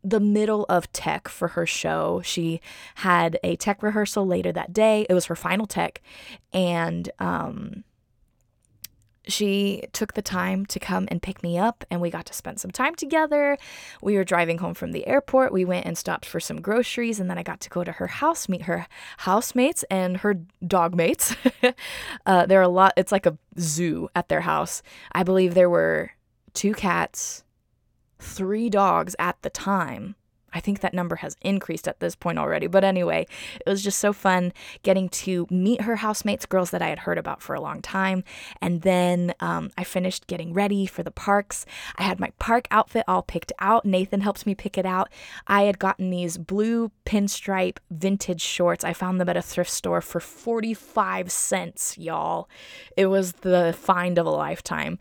the 0.02 0.20
middle 0.20 0.64
of 0.68 0.90
tech 0.92 1.28
for 1.28 1.48
her 1.48 1.66
show. 1.66 2.22
She 2.24 2.60
had 2.96 3.38
a 3.42 3.56
tech 3.56 3.82
rehearsal 3.82 4.26
later 4.26 4.52
that 4.52 4.72
day. 4.72 5.06
It 5.08 5.14
was 5.14 5.26
her 5.26 5.36
final 5.36 5.66
tech. 5.66 6.00
And 6.52 7.10
um, 7.18 7.84
she 9.28 9.84
took 9.92 10.14
the 10.14 10.22
time 10.22 10.66
to 10.66 10.78
come 10.78 11.06
and 11.10 11.22
pick 11.22 11.42
me 11.42 11.58
up, 11.58 11.84
and 11.90 12.00
we 12.00 12.10
got 12.10 12.26
to 12.26 12.32
spend 12.32 12.60
some 12.60 12.70
time 12.70 12.94
together. 12.94 13.58
We 14.02 14.16
were 14.16 14.24
driving 14.24 14.58
home 14.58 14.74
from 14.74 14.92
the 14.92 15.06
airport. 15.06 15.52
We 15.52 15.64
went 15.64 15.86
and 15.86 15.96
stopped 15.96 16.26
for 16.26 16.40
some 16.40 16.60
groceries, 16.60 17.20
and 17.20 17.30
then 17.30 17.38
I 17.38 17.42
got 17.42 17.60
to 17.60 17.70
go 17.70 17.84
to 17.84 17.92
her 17.92 18.06
house, 18.06 18.48
meet 18.48 18.62
her 18.62 18.86
housemates 19.18 19.84
and 19.90 20.18
her 20.18 20.40
dog 20.66 20.94
mates. 20.94 21.36
uh, 22.26 22.46
there 22.46 22.60
are 22.60 22.64
a 22.64 22.68
lot, 22.68 22.94
it's 22.96 23.12
like 23.12 23.26
a 23.26 23.38
zoo 23.58 24.08
at 24.14 24.28
their 24.28 24.40
house. 24.40 24.82
I 25.12 25.22
believe 25.22 25.54
there 25.54 25.70
were 25.70 26.12
two 26.54 26.74
cats 26.74 27.44
three 28.20 28.70
dogs 28.70 29.16
at 29.18 29.40
the 29.42 29.50
time. 29.50 30.14
I 30.52 30.60
think 30.60 30.80
that 30.80 30.94
number 30.94 31.16
has 31.16 31.36
increased 31.42 31.88
at 31.88 32.00
this 32.00 32.14
point 32.14 32.38
already. 32.38 32.66
But 32.66 32.84
anyway, 32.84 33.26
it 33.64 33.68
was 33.68 33.82
just 33.82 33.98
so 33.98 34.12
fun 34.12 34.52
getting 34.82 35.08
to 35.10 35.46
meet 35.50 35.82
her 35.82 35.96
housemates, 35.96 36.46
girls 36.46 36.70
that 36.70 36.82
I 36.82 36.88
had 36.88 37.00
heard 37.00 37.18
about 37.18 37.42
for 37.42 37.54
a 37.54 37.60
long 37.60 37.82
time. 37.82 38.24
And 38.60 38.82
then 38.82 39.34
um, 39.40 39.70
I 39.76 39.84
finished 39.84 40.26
getting 40.26 40.52
ready 40.52 40.86
for 40.86 41.02
the 41.02 41.10
parks. 41.10 41.66
I 41.96 42.02
had 42.02 42.20
my 42.20 42.32
park 42.38 42.66
outfit 42.70 43.04
all 43.06 43.22
picked 43.22 43.52
out. 43.58 43.84
Nathan 43.84 44.20
helped 44.20 44.46
me 44.46 44.54
pick 44.54 44.78
it 44.78 44.86
out. 44.86 45.08
I 45.46 45.62
had 45.62 45.78
gotten 45.78 46.10
these 46.10 46.38
blue 46.38 46.90
pinstripe 47.04 47.78
vintage 47.90 48.42
shorts. 48.42 48.84
I 48.84 48.92
found 48.92 49.20
them 49.20 49.28
at 49.28 49.36
a 49.36 49.42
thrift 49.42 49.70
store 49.70 50.00
for 50.00 50.20
45 50.20 51.30
cents, 51.30 51.98
y'all. 51.98 52.48
It 52.96 53.06
was 53.06 53.32
the 53.32 53.74
find 53.78 54.18
of 54.18 54.26
a 54.26 54.30
lifetime. 54.30 54.98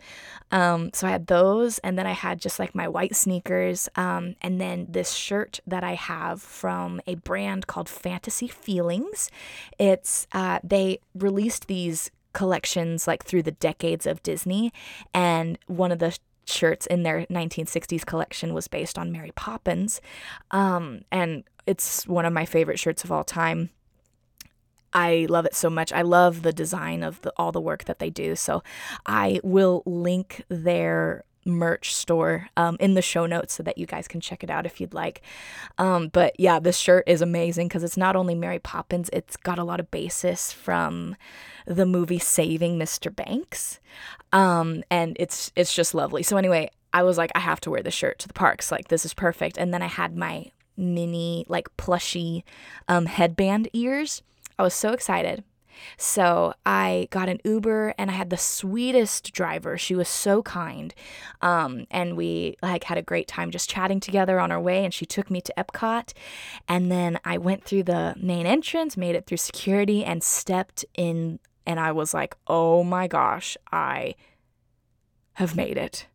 Um, 0.52 0.90
so 0.94 1.08
I 1.08 1.12
had 1.12 1.28
those, 1.28 1.78
and 1.80 1.98
then 1.98 2.08
I 2.08 2.14
had 2.14 2.42
just 2.42 2.58
like 2.58 2.74
my 2.74 2.88
white 2.88 3.16
sneakers, 3.16 3.88
um, 3.96 4.36
and 4.42 4.60
then 4.60 4.88
this 4.90 5.12
shirt 5.12 5.39
that 5.66 5.84
I 5.84 5.94
have 5.94 6.42
from 6.42 7.02
a 7.08 7.16
brand 7.16 7.68
called 7.68 7.90
Fantasy 7.90 8.48
Feelings. 8.48 9.30
It's 9.78 10.28
uh, 10.32 10.60
they 10.64 11.00
released 11.14 11.68
these 11.68 12.12
collections 12.34 13.08
like 13.08 13.24
through 13.24 13.44
the 13.44 13.52
decades 13.52 14.06
of 14.06 14.24
Disney, 14.24 14.72
and 15.14 15.58
one 15.68 15.92
of 15.92 16.00
the 16.00 16.18
shirts 16.46 16.86
in 16.88 17.04
their 17.04 17.26
1960s 17.28 18.06
collection 18.06 18.54
was 18.54 18.68
based 18.68 18.98
on 18.98 19.12
Mary 19.12 19.32
Poppins, 19.36 20.02
um, 20.52 21.02
and 21.12 21.44
it's 21.66 22.08
one 22.08 22.26
of 22.26 22.34
my 22.34 22.46
favorite 22.46 22.80
shirts 22.80 23.04
of 23.04 23.12
all 23.12 23.24
time. 23.24 23.70
I 24.92 25.28
love 25.30 25.46
it 25.46 25.56
so 25.56 25.70
much. 25.70 25.94
I 25.94 26.02
love 26.02 26.42
the 26.42 26.54
design 26.54 27.04
of 27.04 27.22
the, 27.22 27.32
all 27.38 27.52
the 27.52 27.62
work 27.62 27.84
that 27.86 28.00
they 28.00 28.10
do. 28.10 28.36
So 28.36 28.64
I 29.06 29.40
will 29.44 29.84
link 29.86 30.44
their 30.50 31.24
merch 31.46 31.94
store 31.94 32.50
um, 32.58 32.78
in 32.80 32.94
the 32.94 33.02
show 33.02 33.26
notes 33.26 33.54
so 33.54 33.64
that 33.64 33.78
you 33.78 33.86
guys 33.86 34.08
can 34.08 34.22
check 34.22 34.44
it 34.44 34.50
out 34.50 34.66
if 34.66 34.80
you'd 34.80 34.94
like. 34.94 35.22
Um, 35.78 36.10
but 36.10 36.40
yeah, 36.40 36.60
this 36.60 36.78
shirt 36.78 37.04
is 37.08 37.22
amazing 37.22 37.68
because 37.68 37.84
it's 37.84 37.98
not 37.98 38.16
only 38.16 38.36
Mary 38.36 38.60
Poppins, 38.60 39.10
it's 39.14 39.38
got 39.38 39.60
a 39.60 39.64
lot 39.64 39.80
of 39.80 39.92
basis 39.92 40.52
from 40.52 41.16
the 41.66 41.86
movie 41.86 42.20
Saving 42.20 42.78
Mr. 42.78 43.14
Banks. 43.14 43.80
Um, 44.32 44.84
and 44.92 45.16
it's 45.20 45.52
it's 45.56 45.74
just 45.74 45.94
lovely. 45.94 46.24
So 46.24 46.38
anyway, 46.38 46.70
I 46.94 47.04
was 47.04 47.18
like, 47.18 47.32
I 47.36 47.40
have 47.40 47.62
to 47.62 47.72
wear 47.72 47.82
this 47.82 47.94
shirt 47.94 48.20
to 48.20 48.28
the 48.28 48.34
parks. 48.34 48.72
Like 48.72 48.90
this 48.90 49.06
is 49.06 49.14
perfect. 49.14 49.58
And 49.58 49.74
then 49.74 49.82
I 49.82 49.88
had 49.88 50.16
my 50.16 50.52
Minnie 50.78 51.46
like 51.50 51.76
plushy 51.78 52.46
um, 52.88 53.06
headband 53.06 53.68
ears 53.74 54.22
I 54.60 54.64
was 54.64 54.74
so 54.74 54.92
excited. 54.92 55.46
So 55.98 56.54
I 56.66 57.08
got 57.12 57.30
an 57.30 57.40
Uber 57.44 57.94
and 57.98 58.10
I 58.10 58.14
had 58.14 58.30
the 58.30 58.38
sweetest 58.38 59.34
driver. 59.34 59.78
She 59.78 59.96
was 59.96 60.10
so 60.10 60.42
kind. 60.44 60.94
Um, 61.42 61.86
and 61.92 62.18
we 62.18 62.58
like 62.62 62.86
had 62.86 62.98
a 62.98 63.04
great 63.04 63.28
time 63.28 63.52
just 63.52 63.70
chatting 63.70 64.00
together 64.00 64.40
on 64.40 64.52
our 64.52 64.62
way 64.62 64.84
and 64.84 64.94
she 64.94 65.06
took 65.06 65.30
me 65.30 65.42
to 65.42 65.54
Epcot. 65.58 66.14
And 66.68 66.92
then 66.92 67.20
I 67.24 67.38
went 67.38 67.64
through 67.64 67.84
the 67.84 68.16
main 68.20 68.46
entrance, 68.46 68.98
made 68.98 69.16
it 69.16 69.26
through 69.26 69.38
security 69.38 70.04
and 70.04 70.24
stepped 70.24 70.86
in 70.96 71.40
and 71.66 71.80
I 71.80 71.92
was 71.92 72.16
like, 72.16 72.36
"Oh 72.48 72.84
my 72.84 73.08
gosh, 73.08 73.56
I 73.72 74.16
have 75.34 75.56
made 75.56 75.78
it." 75.78 76.08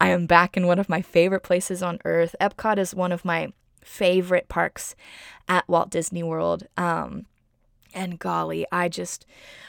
I 0.00 0.08
am 0.08 0.26
back 0.26 0.56
in 0.56 0.66
one 0.66 0.78
of 0.78 0.88
my 0.88 1.02
favorite 1.02 1.42
places 1.42 1.82
on 1.82 1.98
earth. 2.04 2.36
Epcot 2.40 2.78
is 2.78 2.94
one 2.94 3.12
of 3.12 3.24
my 3.24 3.52
favorite 3.82 4.48
parks 4.48 4.94
at 5.48 5.68
Walt 5.68 5.90
Disney 5.90 6.22
World. 6.22 6.66
Um, 6.76 7.26
and 7.94 8.18
golly, 8.18 8.66
I 8.72 8.88
just, 8.88 9.26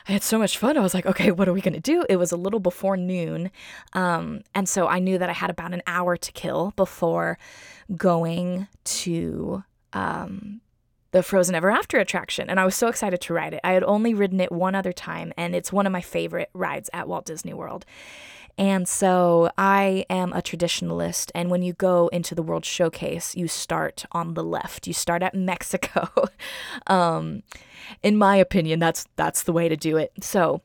I 0.07 0.12
had 0.13 0.23
so 0.23 0.38
much 0.38 0.57
fun. 0.57 0.77
I 0.77 0.81
was 0.81 0.93
like, 0.93 1.05
okay, 1.05 1.31
what 1.31 1.47
are 1.47 1.53
we 1.53 1.62
going 1.62 1.73
to 1.73 1.79
do? 1.79 2.05
It 2.10 2.17
was 2.17 2.31
a 2.31 2.38
little 2.38 2.60
before 2.60 2.97
noon. 2.97 3.51
Um, 3.93 4.41
and 4.55 4.67
so 4.67 4.88
I 4.88 4.99
knew 4.99 5.17
that 5.17 5.29
I 5.29 5.34
had 5.34 5.49
about 5.49 5.73
an 5.73 5.81
hour 5.88 6.17
to 6.17 6.31
kill 6.31 6.73
before 6.75 7.38
going 7.95 8.67
to 8.84 9.63
um, 9.93 10.62
the 11.12 11.24
Frozen 11.24 11.56
Ever 11.56 11.69
After 11.69 12.00
attraction. 12.00 12.50
And 12.50 12.60
I 12.60 12.65
was 12.65 12.76
so 12.76 12.88
excited 12.88 13.21
to 13.21 13.34
ride 13.34 13.54
it. 13.54 13.62
I 13.63 13.74
had 13.74 13.84
only 13.84 14.13
ridden 14.13 14.39
it 14.39 14.52
one 14.52 14.76
other 14.76 14.93
time, 14.93 15.34
and 15.38 15.56
it's 15.56 15.74
one 15.74 15.86
of 15.86 15.91
my 15.91 16.02
favorite 16.02 16.50
rides 16.54 16.89
at 16.93 17.08
Walt 17.08 17.26
Disney 17.26 17.54
World. 17.54 17.86
And 18.58 18.88
so 18.88 19.50
I 19.58 20.06
am 20.10 20.34
a 20.34 20.41
traditionalist. 20.41 21.32
And 21.34 21.50
when 21.50 21.63
you 21.63 21.74
go 21.74 22.10
into 22.10 22.36
the 22.36 22.43
World 22.43 22.65
Showcase, 22.65 23.36
you 23.36 23.47
start 23.47 24.06
on 24.12 24.34
the 24.34 24.43
left. 24.43 24.88
You 24.88 24.93
start 24.93 25.24
at 25.24 25.34
Mexico. 25.36 26.10
um, 26.88 27.43
in 28.04 28.17
my 28.17 28.36
opinion, 28.36 28.80
that's 28.80 29.06
that's 29.15 29.43
the 29.43 29.54
way 29.54 29.67
to 29.69 29.78
do 29.78 29.97
it. 29.97 30.12
So 30.21 30.62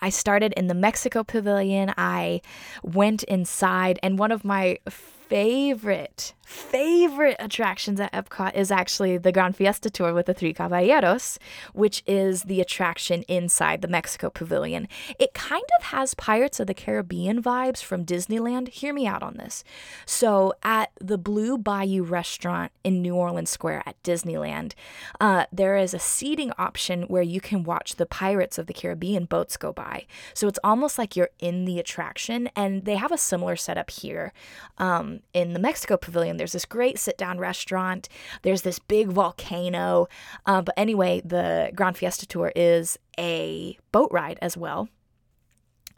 I 0.00 0.10
started 0.10 0.52
in 0.56 0.66
the 0.68 0.74
Mexico 0.74 1.24
Pavilion. 1.24 1.92
I 1.96 2.40
went 2.82 3.22
inside, 3.24 3.98
and 4.02 4.18
one 4.18 4.32
of 4.32 4.44
my 4.44 4.78
favorite, 4.88 6.34
favorite 6.46 7.36
attractions 7.40 7.98
at 7.98 8.12
Epcot 8.12 8.54
is 8.54 8.70
actually 8.70 9.18
the 9.18 9.32
Gran 9.32 9.52
Fiesta 9.52 9.90
Tour 9.90 10.14
with 10.14 10.26
the 10.26 10.34
Three 10.34 10.54
Caballeros, 10.54 11.40
which 11.74 12.04
is 12.06 12.44
the 12.44 12.60
attraction 12.60 13.24
inside 13.24 13.82
the 13.82 13.88
Mexico 13.88 14.30
Pavilion. 14.30 14.86
It 15.18 15.34
kind 15.34 15.64
of 15.80 15.86
has 15.86 16.14
Pirates 16.14 16.60
of 16.60 16.68
the 16.68 16.74
Caribbean 16.74 17.42
vibes 17.42 17.82
from 17.82 18.04
Disneyland. 18.04 18.68
Hear 18.68 18.94
me 18.94 19.08
out 19.08 19.24
on 19.24 19.38
this. 19.38 19.64
So, 20.04 20.54
at 20.62 20.92
the 21.00 21.18
Blue 21.18 21.58
Bayou 21.58 22.04
restaurant 22.04 22.70
in 22.84 23.02
New 23.02 23.16
Orleans 23.16 23.50
Square 23.50 23.82
at 23.84 24.00
Disneyland, 24.04 24.74
uh, 25.20 25.46
there 25.50 25.76
is 25.76 25.94
a 25.94 25.98
seating 25.98 26.52
option 26.58 27.02
where 27.04 27.22
you 27.22 27.40
can 27.40 27.64
watch 27.64 27.96
the 27.96 28.06
Pirates 28.06 28.56
of 28.56 28.68
the 28.68 28.72
Caribbean 28.72 29.24
boats 29.24 29.56
go 29.56 29.72
by. 29.72 30.06
So, 30.32 30.46
it's 30.46 30.60
almost 30.62 30.96
like 30.96 31.16
you're 31.16 31.30
in 31.40 31.64
the 31.64 31.80
attraction, 31.80 32.48
and 32.54 32.84
they 32.84 32.94
have 32.94 33.10
a 33.10 33.18
similar 33.18 33.56
setup 33.56 33.90
here. 33.90 34.32
Um, 34.78 35.20
in 35.34 35.52
the 35.52 35.58
Mexico 35.58 35.96
Pavilion, 35.96 36.35
there's 36.38 36.52
this 36.52 36.64
great 36.64 36.98
sit 36.98 37.18
down 37.18 37.38
restaurant. 37.38 38.08
There's 38.42 38.62
this 38.62 38.78
big 38.78 39.08
volcano. 39.08 40.08
Uh, 40.44 40.62
but 40.62 40.74
anyway, 40.76 41.22
the 41.24 41.70
Grand 41.74 41.96
Fiesta 41.96 42.26
Tour 42.26 42.52
is 42.54 42.98
a 43.18 43.78
boat 43.92 44.10
ride 44.12 44.38
as 44.42 44.56
well. 44.56 44.88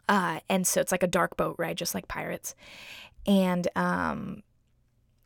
Uh, 0.07 0.39
and 0.49 0.65
so 0.65 0.81
it's 0.81 0.91
like 0.91 1.03
a 1.03 1.07
dark 1.07 1.37
boat 1.37 1.55
ride, 1.59 1.77
just 1.77 1.93
like 1.93 2.07
Pirates. 2.07 2.55
And 3.27 3.67
um, 3.75 4.41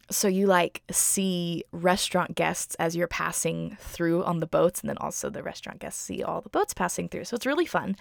so 0.10 0.28
you 0.28 0.48
like 0.48 0.84
see 0.92 1.64
restaurant 1.72 2.36
guests 2.36 2.76
as 2.76 2.96
you're 2.96 3.08
passing 3.08 3.78
through 3.80 4.24
on 4.24 4.40
the 4.40 4.48
boats 4.48 4.82
and 4.82 4.90
then 4.90 4.98
also 4.98 5.30
the 5.30 5.44
restaurant 5.44 5.80
guests 5.80 6.02
see 6.02 6.22
all 6.22 6.42
the 6.42 6.50
boats 6.50 6.74
passing 6.74 7.08
through. 7.08 7.24
So 7.26 7.36
it's 7.36 7.46
really 7.46 7.66
fun. 7.66 7.96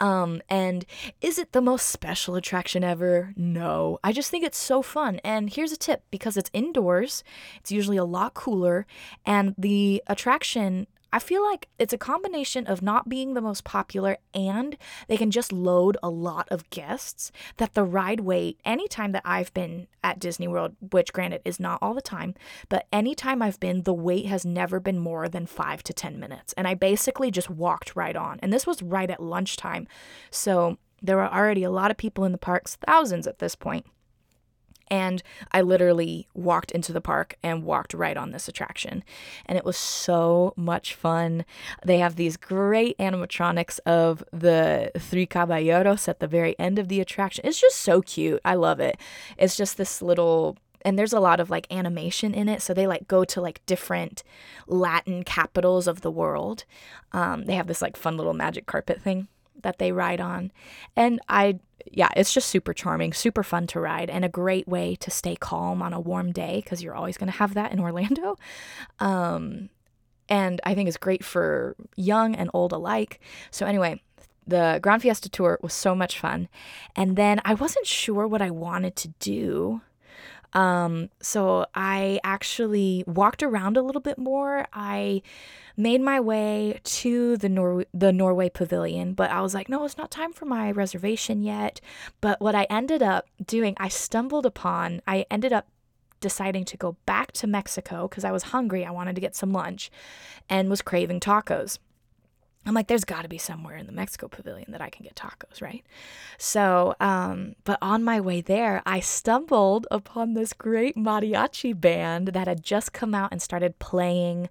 Um, 0.00 0.40
and 0.48 0.84
is 1.20 1.38
it 1.38 1.52
the 1.52 1.60
most 1.60 1.88
special 1.88 2.34
attraction 2.34 2.82
ever? 2.82 3.32
No. 3.36 3.98
I 4.02 4.12
just 4.12 4.30
think 4.30 4.44
it's 4.44 4.58
so 4.58 4.82
fun. 4.82 5.20
And 5.22 5.50
here's 5.50 5.72
a 5.72 5.76
tip. 5.76 6.02
Because 6.10 6.36
it's 6.36 6.50
indoors 6.52 7.24
it's 7.60 7.72
usually 7.72 7.96
a 7.96 8.04
lot 8.04 8.34
cooler 8.34 8.86
and 9.24 9.54
the 9.58 10.02
attraction 10.06 10.86
I 11.14 11.20
feel 11.20 11.44
like 11.44 11.68
it's 11.78 11.92
a 11.92 11.96
combination 11.96 12.66
of 12.66 12.82
not 12.82 13.08
being 13.08 13.34
the 13.34 13.40
most 13.40 13.62
popular 13.62 14.18
and 14.34 14.76
they 15.06 15.16
can 15.16 15.30
just 15.30 15.52
load 15.52 15.96
a 16.02 16.10
lot 16.10 16.48
of 16.50 16.68
guests 16.70 17.30
that 17.58 17.74
the 17.74 17.84
ride 17.84 18.18
wait 18.18 18.58
anytime 18.64 19.12
that 19.12 19.22
I've 19.24 19.54
been 19.54 19.86
at 20.02 20.18
Disney 20.18 20.48
World, 20.48 20.74
which 20.90 21.12
granted 21.12 21.40
is 21.44 21.60
not 21.60 21.78
all 21.80 21.94
the 21.94 22.02
time, 22.02 22.34
but 22.68 22.88
anytime 22.92 23.42
I've 23.42 23.60
been, 23.60 23.84
the 23.84 23.94
wait 23.94 24.26
has 24.26 24.44
never 24.44 24.80
been 24.80 24.98
more 24.98 25.28
than 25.28 25.46
five 25.46 25.84
to 25.84 25.92
10 25.92 26.18
minutes. 26.18 26.52
And 26.54 26.66
I 26.66 26.74
basically 26.74 27.30
just 27.30 27.48
walked 27.48 27.94
right 27.94 28.16
on. 28.16 28.40
And 28.42 28.52
this 28.52 28.66
was 28.66 28.82
right 28.82 29.08
at 29.08 29.22
lunchtime. 29.22 29.86
So 30.32 30.78
there 31.00 31.16
were 31.16 31.32
already 31.32 31.62
a 31.62 31.70
lot 31.70 31.92
of 31.92 31.96
people 31.96 32.24
in 32.24 32.32
the 32.32 32.38
parks, 32.38 32.74
thousands 32.74 33.28
at 33.28 33.38
this 33.38 33.54
point. 33.54 33.86
And 34.88 35.22
I 35.52 35.62
literally 35.62 36.26
walked 36.34 36.70
into 36.70 36.92
the 36.92 37.00
park 37.00 37.36
and 37.42 37.64
walked 37.64 37.94
right 37.94 38.16
on 38.16 38.30
this 38.30 38.48
attraction. 38.48 39.02
And 39.46 39.58
it 39.58 39.64
was 39.64 39.76
so 39.76 40.52
much 40.56 40.94
fun. 40.94 41.44
They 41.84 41.98
have 41.98 42.16
these 42.16 42.36
great 42.36 42.96
animatronics 42.98 43.80
of 43.86 44.22
the 44.32 44.90
Three 44.98 45.26
Caballeros 45.26 46.08
at 46.08 46.20
the 46.20 46.26
very 46.26 46.58
end 46.58 46.78
of 46.78 46.88
the 46.88 47.00
attraction. 47.00 47.46
It's 47.46 47.60
just 47.60 47.76
so 47.76 48.02
cute. 48.02 48.40
I 48.44 48.54
love 48.54 48.80
it. 48.80 48.98
It's 49.38 49.56
just 49.56 49.76
this 49.76 50.02
little 50.02 50.56
and 50.84 50.98
there's 50.98 51.14
a 51.14 51.20
lot 51.20 51.40
of 51.40 51.50
like 51.50 51.66
animation 51.72 52.34
in 52.34 52.48
it 52.48 52.60
so 52.60 52.74
they 52.74 52.86
like 52.86 53.08
go 53.08 53.24
to 53.24 53.40
like 53.40 53.64
different 53.66 54.22
latin 54.66 55.24
capitals 55.24 55.86
of 55.88 56.02
the 56.02 56.10
world 56.10 56.64
um, 57.12 57.46
they 57.46 57.54
have 57.54 57.66
this 57.66 57.80
like 57.80 57.96
fun 57.96 58.16
little 58.16 58.34
magic 58.34 58.66
carpet 58.66 59.00
thing 59.00 59.26
that 59.62 59.78
they 59.78 59.90
ride 59.92 60.20
on 60.20 60.52
and 60.94 61.20
i 61.28 61.58
yeah, 61.90 62.08
it's 62.16 62.32
just 62.32 62.48
super 62.48 62.72
charming, 62.72 63.12
super 63.12 63.42
fun 63.42 63.66
to 63.68 63.80
ride, 63.80 64.10
and 64.10 64.24
a 64.24 64.28
great 64.28 64.66
way 64.66 64.96
to 64.96 65.10
stay 65.10 65.36
calm 65.36 65.82
on 65.82 65.92
a 65.92 66.00
warm 66.00 66.32
day 66.32 66.60
because 66.62 66.82
you're 66.82 66.94
always 66.94 67.16
going 67.16 67.30
to 67.30 67.38
have 67.38 67.54
that 67.54 67.72
in 67.72 67.80
Orlando. 67.80 68.36
Um, 69.00 69.70
and 70.28 70.60
I 70.64 70.74
think 70.74 70.88
it's 70.88 70.96
great 70.96 71.24
for 71.24 71.76
young 71.96 72.34
and 72.34 72.50
old 72.54 72.72
alike. 72.72 73.20
So, 73.50 73.66
anyway, 73.66 74.02
the 74.46 74.78
Grand 74.82 75.02
Fiesta 75.02 75.28
Tour 75.28 75.58
was 75.62 75.72
so 75.72 75.94
much 75.94 76.18
fun. 76.18 76.48
And 76.96 77.16
then 77.16 77.40
I 77.44 77.54
wasn't 77.54 77.86
sure 77.86 78.26
what 78.26 78.42
I 78.42 78.50
wanted 78.50 78.96
to 78.96 79.08
do. 79.18 79.80
Um, 80.54 81.10
so 81.20 81.66
I 81.74 82.20
actually 82.22 83.04
walked 83.06 83.42
around 83.42 83.76
a 83.76 83.82
little 83.82 84.00
bit 84.00 84.18
more. 84.18 84.66
I 84.72 85.22
made 85.76 86.00
my 86.00 86.20
way 86.20 86.80
to 86.84 87.36
the 87.36 87.48
Nor- 87.48 87.86
the 87.92 88.12
Norway 88.12 88.48
Pavilion, 88.48 89.14
but 89.14 89.30
I 89.30 89.40
was 89.40 89.52
like, 89.54 89.68
no, 89.68 89.84
it's 89.84 89.98
not 89.98 90.10
time 90.10 90.32
for 90.32 90.44
my 90.44 90.70
reservation 90.70 91.42
yet. 91.42 91.80
But 92.20 92.40
what 92.40 92.54
I 92.54 92.64
ended 92.70 93.02
up 93.02 93.26
doing, 93.44 93.74
I 93.78 93.88
stumbled 93.88 94.46
upon, 94.46 95.02
I 95.06 95.26
ended 95.30 95.52
up 95.52 95.66
deciding 96.20 96.64
to 96.64 96.76
go 96.76 96.96
back 97.04 97.32
to 97.32 97.46
Mexico 97.46 98.08
because 98.08 98.24
I 98.24 98.32
was 98.32 98.44
hungry. 98.44 98.86
I 98.86 98.90
wanted 98.90 99.14
to 99.16 99.20
get 99.20 99.36
some 99.36 99.52
lunch 99.52 99.90
and 100.48 100.70
was 100.70 100.80
craving 100.80 101.20
tacos. 101.20 101.78
I'm 102.66 102.74
like, 102.74 102.86
there's 102.86 103.04
got 103.04 103.22
to 103.22 103.28
be 103.28 103.38
somewhere 103.38 103.76
in 103.76 103.86
the 103.86 103.92
Mexico 103.92 104.28
pavilion 104.28 104.72
that 104.72 104.80
I 104.80 104.88
can 104.88 105.04
get 105.04 105.14
tacos, 105.14 105.60
right? 105.60 105.84
So, 106.38 106.94
um, 107.00 107.56
but 107.64 107.78
on 107.82 108.02
my 108.02 108.20
way 108.20 108.40
there, 108.40 108.82
I 108.86 109.00
stumbled 109.00 109.86
upon 109.90 110.34
this 110.34 110.52
great 110.52 110.96
mariachi 110.96 111.78
band 111.78 112.28
that 112.28 112.48
had 112.48 112.62
just 112.62 112.92
come 112.92 113.14
out 113.14 113.32
and 113.32 113.42
started 113.42 113.78
playing 113.78 114.48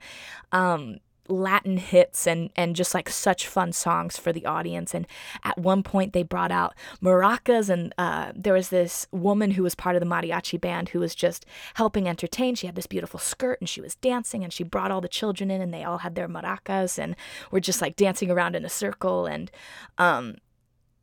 um, 0.51 0.99
Latin 1.29 1.77
hits 1.77 2.27
and 2.27 2.49
and 2.55 2.75
just 2.75 2.93
like 2.93 3.09
such 3.09 3.47
fun 3.47 3.71
songs 3.71 4.17
for 4.17 4.33
the 4.33 4.45
audience. 4.45 4.93
And 4.93 5.07
at 5.43 5.57
one 5.57 5.83
point 5.83 6.13
they 6.13 6.23
brought 6.23 6.51
out 6.51 6.73
maracas, 7.01 7.69
and 7.69 7.93
uh, 7.97 8.31
there 8.35 8.53
was 8.53 8.69
this 8.69 9.07
woman 9.11 9.51
who 9.51 9.63
was 9.63 9.75
part 9.75 9.95
of 9.95 10.01
the 10.01 10.05
mariachi 10.05 10.59
band 10.59 10.89
who 10.89 10.99
was 10.99 11.15
just 11.15 11.45
helping 11.75 12.07
entertain. 12.07 12.55
She 12.55 12.67
had 12.67 12.75
this 12.75 12.87
beautiful 12.87 13.19
skirt 13.19 13.59
and 13.61 13.69
she 13.69 13.81
was 13.81 13.95
dancing, 13.95 14.43
and 14.43 14.51
she 14.51 14.63
brought 14.63 14.91
all 14.91 15.01
the 15.01 15.07
children 15.07 15.49
in, 15.49 15.61
and 15.61 15.73
they 15.73 15.83
all 15.83 15.99
had 15.99 16.15
their 16.15 16.27
maracas 16.27 16.97
and 16.97 17.15
were 17.51 17.61
just 17.61 17.81
like 17.81 17.95
dancing 17.95 18.29
around 18.29 18.55
in 18.55 18.65
a 18.65 18.69
circle. 18.69 19.25
And 19.25 19.49
um, 19.97 20.35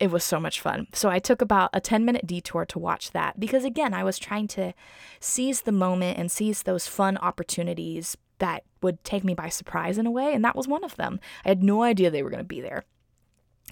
it 0.01 0.09
was 0.09 0.23
so 0.23 0.39
much 0.39 0.59
fun. 0.59 0.87
So 0.93 1.09
I 1.09 1.19
took 1.19 1.41
about 1.41 1.69
a 1.73 1.79
10 1.79 2.03
minute 2.03 2.25
detour 2.25 2.65
to 2.65 2.79
watch 2.79 3.11
that 3.11 3.39
because, 3.39 3.63
again, 3.63 3.93
I 3.93 4.03
was 4.03 4.17
trying 4.17 4.47
to 4.49 4.73
seize 5.19 5.61
the 5.61 5.71
moment 5.71 6.17
and 6.17 6.31
seize 6.31 6.63
those 6.63 6.87
fun 6.87 7.17
opportunities 7.17 8.17
that 8.41 8.63
would 8.81 9.03
take 9.03 9.23
me 9.23 9.33
by 9.33 9.47
surprise 9.47 9.97
in 9.97 10.05
a 10.05 10.11
way, 10.11 10.33
and 10.33 10.43
that 10.43 10.55
was 10.55 10.67
one 10.67 10.83
of 10.83 10.97
them. 10.97 11.19
I 11.45 11.49
had 11.49 11.63
no 11.63 11.83
idea 11.83 12.11
they 12.11 12.23
were 12.23 12.29
going 12.29 12.43
to 12.43 12.43
be 12.43 12.59
there. 12.59 12.83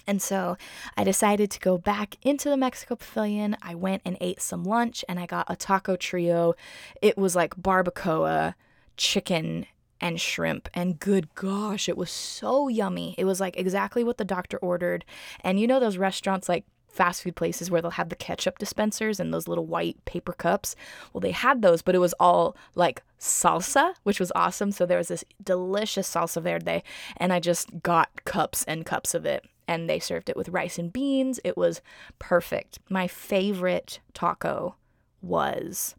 And 0.06 0.22
so 0.22 0.56
I 0.96 1.04
decided 1.04 1.50
to 1.50 1.60
go 1.60 1.76
back 1.76 2.16
into 2.22 2.48
the 2.48 2.56
Mexico 2.56 2.96
Pavilion. 2.96 3.56
I 3.60 3.74
went 3.74 4.02
and 4.04 4.16
ate 4.20 4.40
some 4.40 4.64
lunch 4.64 5.04
and 5.08 5.20
I 5.20 5.26
got 5.26 5.46
a 5.48 5.56
taco 5.56 5.94
trio. 5.96 6.54
It 7.02 7.18
was 7.18 7.36
like 7.36 7.54
barbacoa, 7.56 8.54
chicken, 8.96 9.66
and 10.00 10.20
shrimp. 10.20 10.68
And 10.72 10.98
good 10.98 11.34
gosh, 11.34 11.88
it 11.88 11.96
was 11.96 12.10
so 12.10 12.68
yummy. 12.68 13.14
It 13.18 13.24
was 13.24 13.40
like 13.40 13.56
exactly 13.58 14.02
what 14.02 14.16
the 14.16 14.24
doctor 14.24 14.56
ordered. 14.58 15.04
And 15.42 15.60
you 15.60 15.66
know 15.66 15.80
those 15.80 15.98
restaurants 15.98 16.48
like 16.48 16.64
fast 16.90 17.22
food 17.22 17.36
places 17.36 17.70
where 17.70 17.80
they'll 17.80 17.92
have 17.92 18.08
the 18.08 18.16
ketchup 18.16 18.58
dispensers 18.58 19.20
and 19.20 19.32
those 19.32 19.48
little 19.48 19.66
white 19.66 20.04
paper 20.04 20.32
cups. 20.32 20.76
Well, 21.12 21.20
they 21.20 21.30
had 21.30 21.62
those, 21.62 21.82
but 21.82 21.94
it 21.94 21.98
was 21.98 22.14
all 22.20 22.56
like 22.74 23.02
salsa, 23.18 23.94
which 24.02 24.20
was 24.20 24.32
awesome. 24.34 24.72
So 24.72 24.86
there 24.86 24.98
was 24.98 25.08
this 25.08 25.24
delicious 25.42 26.12
salsa 26.12 26.42
verde, 26.42 26.82
and 27.16 27.32
I 27.32 27.40
just 27.40 27.82
got 27.82 28.24
cups 28.24 28.64
and 28.64 28.84
cups 28.84 29.14
of 29.14 29.24
it. 29.24 29.44
And 29.68 29.88
they 29.88 30.00
served 30.00 30.28
it 30.28 30.36
with 30.36 30.48
rice 30.48 30.78
and 30.78 30.92
beans. 30.92 31.38
It 31.44 31.56
was 31.56 31.80
perfect. 32.18 32.80
My 32.88 33.06
favorite 33.06 34.00
taco 34.14 34.74
was 35.22 35.94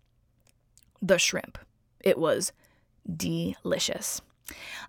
the 1.01 1.17
shrimp. 1.17 1.57
It 2.01 2.17
was 2.17 2.51
delicious. 3.15 4.21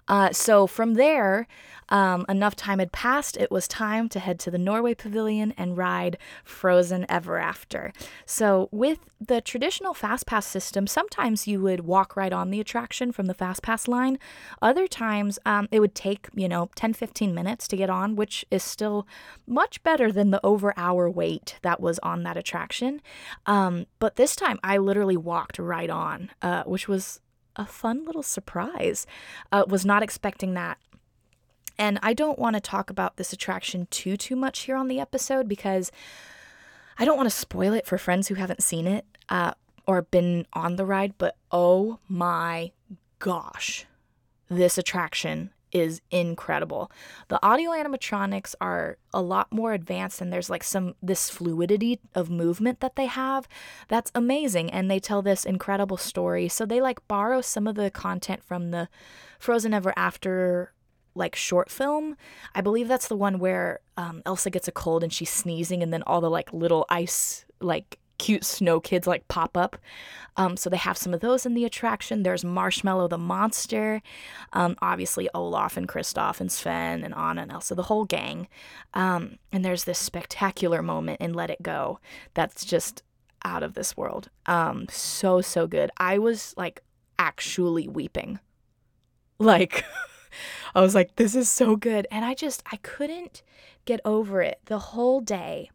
Uh, 0.09 0.33
so 0.33 0.67
from 0.67 0.95
there, 0.95 1.47
um, 1.93 2.25
enough 2.29 2.57
time 2.57 2.79
had 2.79 2.91
passed. 2.91 3.37
It 3.37 3.51
was 3.51 3.69
time 3.69 4.09
to 4.09 4.19
head 4.19 4.39
to 4.41 4.51
the 4.51 4.59
Norway 4.59 4.95
Pavilion 4.95 5.53
and 5.59 5.77
ride 5.77 6.17
Frozen 6.43 7.05
Ever 7.09 7.39
After. 7.39 7.93
So, 8.25 8.69
with 8.73 9.01
the 9.21 9.43
traditional 9.43 9.93
Fast 9.93 10.27
Pass 10.27 10.47
system, 10.47 10.87
sometimes 10.87 11.47
you 11.47 11.61
would 11.61 11.81
walk 11.81 12.17
right 12.17 12.33
on 12.33 12.51
the 12.51 12.61
attraction 12.61 13.13
from 13.13 13.27
the 13.27 13.35
Fast 13.35 13.63
Pass 13.63 13.87
line. 13.87 14.19
Other 14.63 14.87
times, 14.87 15.39
um, 15.45 15.69
it 15.71 15.81
would 15.81 15.95
take, 15.95 16.29
you 16.35 16.49
know, 16.49 16.71
10 16.75 16.95
15 16.95 17.35
minutes 17.35 17.69
to 17.69 17.77
get 17.77 17.91
on, 17.91 18.17
which 18.17 18.45
is 18.51 18.63
still 18.63 19.07
much 19.47 19.83
better 19.83 20.11
than 20.11 20.31
the 20.31 20.41
over 20.43 20.73
hour 20.79 21.11
wait 21.11 21.59
that 21.61 21.79
was 21.79 21.99
on 21.99 22.23
that 22.23 22.39
attraction. 22.39 23.03
Um, 23.45 23.87
but 23.99 24.17
this 24.17 24.35
time, 24.35 24.59
I 24.65 24.79
literally 24.79 25.17
walked 25.17 25.59
right 25.59 25.91
on, 25.91 26.31
uh, 26.41 26.63
which 26.65 26.89
was 26.89 27.21
a 27.57 27.67
fun 27.67 28.05
little 28.05 28.23
surprise. 28.23 29.07
Uh, 29.51 29.65
was 29.67 29.85
not 29.85 30.03
expecting 30.03 30.55
that. 30.55 30.79
And 31.79 31.99
I 32.03 32.13
don't 32.13 32.39
want 32.39 32.55
to 32.55 32.61
talk 32.61 32.91
about 32.91 33.17
this 33.17 33.33
attraction 33.33 33.87
too 33.91 34.17
too 34.17 34.37
much 34.37 34.61
here 34.61 34.77
on 34.77 34.89
the 34.89 35.01
episode 35.01 35.49
because 35.49 35.91
I 36.99 37.05
don't 37.05 37.17
want 37.17 37.31
to 37.31 37.37
spoil 37.37 37.73
it 37.73 37.87
for 37.87 37.99
friends 37.99 38.29
who 38.29 38.35
haven't 38.35 38.63
seen 38.63 38.87
it 38.87 39.05
uh, 39.29 39.53
or 39.87 40.03
been 40.03 40.47
on 40.53 40.77
the 40.77 40.85
ride. 40.85 41.15
But 41.19 41.37
oh 41.51 41.99
my 42.09 42.73
gosh, 43.19 43.87
this 44.49 44.79
attraction 44.79 45.51
is 45.73 46.01
incredible. 46.11 46.91
The 47.29 47.45
audio 47.45 47.71
animatronics 47.71 48.55
are 48.61 48.99
a 49.13 49.23
lot 49.23 49.53
more 49.53 49.73
advanced 49.73 50.21
and 50.21 50.33
there's 50.33 50.51
like 50.51 50.63
some 50.63 50.95
this 51.03 51.31
fluidity 51.31 51.99
of 52.15 52.31
movement 52.31 52.81
that 52.81 52.97
they 52.97 53.07
have. 53.07 53.49
That's 53.89 54.13
amazing 54.15 54.71
and 54.71 54.91
they 54.91 55.01
tell 55.01 55.23
this 55.23 55.45
incredible 55.45 55.97
story. 55.97 56.49
So 56.49 56.67
they 56.67 56.81
like 56.81 57.07
borrow 57.09 57.41
some 57.41 57.67
of 57.67 57.75
the 57.75 57.91
content 57.91 58.45
from 58.45 58.71
the 58.71 58.89
Frozen 59.39 59.75
Ever 59.75 59.93
After 59.97 60.73
like 61.15 61.35
short 61.37 61.71
film. 61.71 62.17
I 62.55 62.61
believe 62.61 62.89
that's 62.89 63.09
the 63.09 63.17
one 63.17 63.39
where 63.39 63.81
um, 63.97 64.23
Elsa 64.25 64.51
gets 64.51 64.69
a 64.69 64.73
cold 64.73 65.03
and 65.03 65.13
she's 65.13 65.31
sneezing 65.31 65.83
and 65.83 65.93
then 65.93 66.03
all 66.07 66.21
the 66.21 66.31
like 66.31 66.53
little 66.53 66.87
ice 66.89 67.45
like 67.61 67.99
cute 68.23 68.45
snow 68.45 68.79
kids 68.79 69.09
like 69.09 69.27
pop 69.27 69.57
up. 69.57 69.77
Um, 70.37 70.57
so 70.57 70.71
they 70.71 70.77
have 70.77 70.97
some 70.97 71.13
of 71.13 71.19
those 71.19 71.45
in 71.45 71.55
the 71.55 71.65
attraction. 71.65 72.23
There's 72.23 72.45
Marshmallow 72.45 73.09
the 73.09 73.19
monster, 73.19 74.01
um, 74.53 74.77
obviously 74.81 75.29
Olaf 75.35 75.77
and 75.77 75.89
Kristoff 75.89 76.41
and 76.41 76.51
Sven 76.51 77.03
and 77.03 77.15
Anna 77.15 77.43
and 77.43 77.51
Elsa, 77.51 77.75
the 77.75 77.83
whole 77.83 78.05
gang. 78.05 78.47
Um, 78.95 79.39
and 79.51 79.65
there's 79.65 79.85
this 79.85 79.99
spectacular 79.99 80.83
moment 80.83 81.21
in 81.21 81.35
Let 81.35 81.51
It 81.51 81.65
Go 81.65 81.99
that's 82.35 82.65
just 82.65 83.03
out 83.45 83.65
of 83.65 83.75
this 83.75 83.97
world. 83.97 84.31
Um, 84.47 84.87
so 84.89 85.41
so 85.41 85.67
good. 85.67 85.91
I 85.97 86.19
was 86.19 86.55
like 86.57 86.81
actually 87.19 87.89
weeping, 87.89 88.39
like. 89.39 89.85
I 90.75 90.81
was 90.81 90.95
like, 90.95 91.17
this 91.17 91.35
is 91.35 91.51
so 91.51 91.77
good. 91.77 92.07
And 92.11 92.25
I 92.25 92.33
just, 92.33 92.63
I 92.73 92.77
couldn't 92.77 93.43
get 93.85 94.01
over 94.03 94.41
it 94.41 94.61
the 94.65 94.79
whole 94.79 95.21
day. 95.21 95.69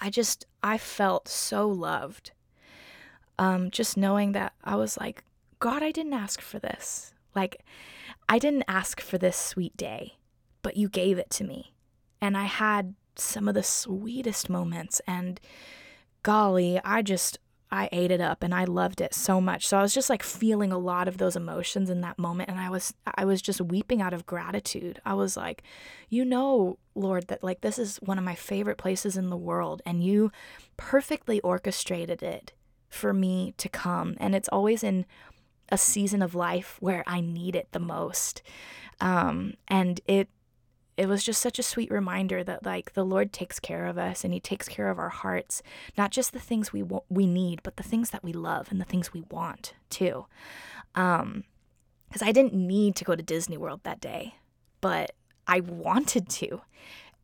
I 0.00 0.10
just, 0.10 0.46
I 0.62 0.78
felt 0.78 1.28
so 1.28 1.68
loved. 1.68 2.32
Um, 3.38 3.70
just 3.70 3.96
knowing 3.96 4.32
that 4.32 4.52
I 4.62 4.76
was 4.76 4.96
like, 4.96 5.24
God, 5.58 5.82
I 5.82 5.90
didn't 5.90 6.14
ask 6.14 6.40
for 6.40 6.58
this. 6.58 7.14
Like, 7.34 7.62
I 8.28 8.38
didn't 8.38 8.64
ask 8.68 9.00
for 9.00 9.18
this 9.18 9.36
sweet 9.36 9.76
day, 9.76 10.18
but 10.62 10.76
you 10.76 10.88
gave 10.88 11.18
it 11.18 11.30
to 11.30 11.44
me. 11.44 11.72
And 12.20 12.36
I 12.36 12.44
had 12.44 12.94
some 13.16 13.48
of 13.48 13.54
the 13.54 13.62
sweetest 13.62 14.48
moments. 14.48 15.00
And 15.06 15.40
golly, 16.22 16.80
I 16.84 17.02
just, 17.02 17.38
I 17.74 17.88
ate 17.90 18.12
it 18.12 18.20
up 18.20 18.44
and 18.44 18.54
I 18.54 18.64
loved 18.64 19.00
it 19.00 19.12
so 19.12 19.40
much. 19.40 19.66
So 19.66 19.76
I 19.76 19.82
was 19.82 19.92
just 19.92 20.08
like 20.08 20.22
feeling 20.22 20.70
a 20.70 20.78
lot 20.78 21.08
of 21.08 21.18
those 21.18 21.34
emotions 21.34 21.90
in 21.90 22.02
that 22.02 22.20
moment 22.20 22.48
and 22.48 22.60
I 22.60 22.70
was 22.70 22.94
I 23.16 23.24
was 23.24 23.42
just 23.42 23.60
weeping 23.60 24.00
out 24.00 24.14
of 24.14 24.26
gratitude. 24.26 25.00
I 25.04 25.14
was 25.14 25.36
like, 25.36 25.64
you 26.08 26.24
know, 26.24 26.78
Lord, 26.94 27.26
that 27.26 27.42
like 27.42 27.62
this 27.62 27.76
is 27.76 27.96
one 27.96 28.16
of 28.16 28.24
my 28.24 28.36
favorite 28.36 28.78
places 28.78 29.16
in 29.16 29.28
the 29.28 29.36
world 29.36 29.82
and 29.84 30.04
you 30.04 30.30
perfectly 30.76 31.40
orchestrated 31.40 32.22
it 32.22 32.52
for 32.88 33.12
me 33.12 33.54
to 33.56 33.68
come 33.68 34.14
and 34.18 34.36
it's 34.36 34.48
always 34.50 34.84
in 34.84 35.04
a 35.70 35.76
season 35.76 36.22
of 36.22 36.36
life 36.36 36.76
where 36.78 37.02
I 37.08 37.20
need 37.20 37.56
it 37.56 37.72
the 37.72 37.80
most. 37.80 38.40
Um, 39.00 39.54
and 39.66 40.00
it 40.06 40.28
it 40.96 41.06
was 41.06 41.24
just 41.24 41.40
such 41.40 41.58
a 41.58 41.62
sweet 41.62 41.90
reminder 41.90 42.44
that 42.44 42.64
like 42.64 42.94
the 42.94 43.04
Lord 43.04 43.32
takes 43.32 43.58
care 43.58 43.86
of 43.86 43.98
us 43.98 44.24
and 44.24 44.32
he 44.32 44.40
takes 44.40 44.68
care 44.68 44.90
of 44.90 44.98
our 44.98 45.08
hearts, 45.08 45.62
not 45.98 46.10
just 46.10 46.32
the 46.32 46.38
things 46.38 46.72
we 46.72 46.80
w- 46.80 47.02
we 47.08 47.26
need, 47.26 47.62
but 47.62 47.76
the 47.76 47.82
things 47.82 48.10
that 48.10 48.22
we 48.22 48.32
love 48.32 48.68
and 48.70 48.80
the 48.80 48.84
things 48.84 49.12
we 49.12 49.22
want 49.22 49.74
too. 49.90 50.26
Um 50.94 51.44
cuz 52.12 52.22
I 52.22 52.32
didn't 52.32 52.54
need 52.54 52.94
to 52.96 53.04
go 53.04 53.16
to 53.16 53.22
Disney 53.22 53.56
World 53.56 53.80
that 53.82 54.00
day, 54.00 54.36
but 54.80 55.12
I 55.46 55.60
wanted 55.60 56.28
to. 56.28 56.62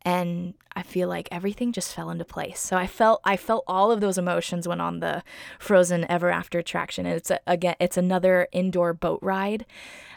And 0.02 0.54
I 0.74 0.82
feel 0.82 1.08
like 1.08 1.28
everything 1.30 1.72
just 1.72 1.94
fell 1.94 2.08
into 2.10 2.24
place. 2.24 2.58
So 2.58 2.76
I 2.76 2.86
felt 2.86 3.20
I 3.24 3.36
felt 3.36 3.64
all 3.66 3.92
of 3.92 4.00
those 4.00 4.18
emotions 4.18 4.66
when 4.66 4.80
on 4.80 5.00
the 5.00 5.22
Frozen 5.58 6.10
Ever 6.10 6.30
After 6.30 6.58
attraction. 6.58 7.06
And 7.06 7.14
it's 7.16 7.30
a, 7.30 7.38
again 7.46 7.76
it's 7.78 7.96
another 7.96 8.48
indoor 8.50 8.94
boat 8.94 9.20
ride, 9.22 9.66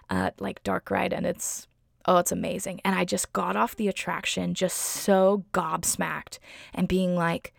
uh, 0.09 0.31
like 0.39 0.63
dark 0.63 0.89
ride, 0.89 1.13
and 1.13 1.25
it's 1.25 1.67
Oh, 2.05 2.17
it's 2.17 2.31
amazing. 2.31 2.81
And 2.83 2.95
I 2.95 3.05
just 3.05 3.31
got 3.33 3.55
off 3.55 3.75
the 3.75 3.87
attraction 3.87 4.53
just 4.53 4.77
so 4.77 5.45
gobsmacked 5.53 6.39
and 6.73 6.87
being 6.87 7.15
like, 7.15 7.53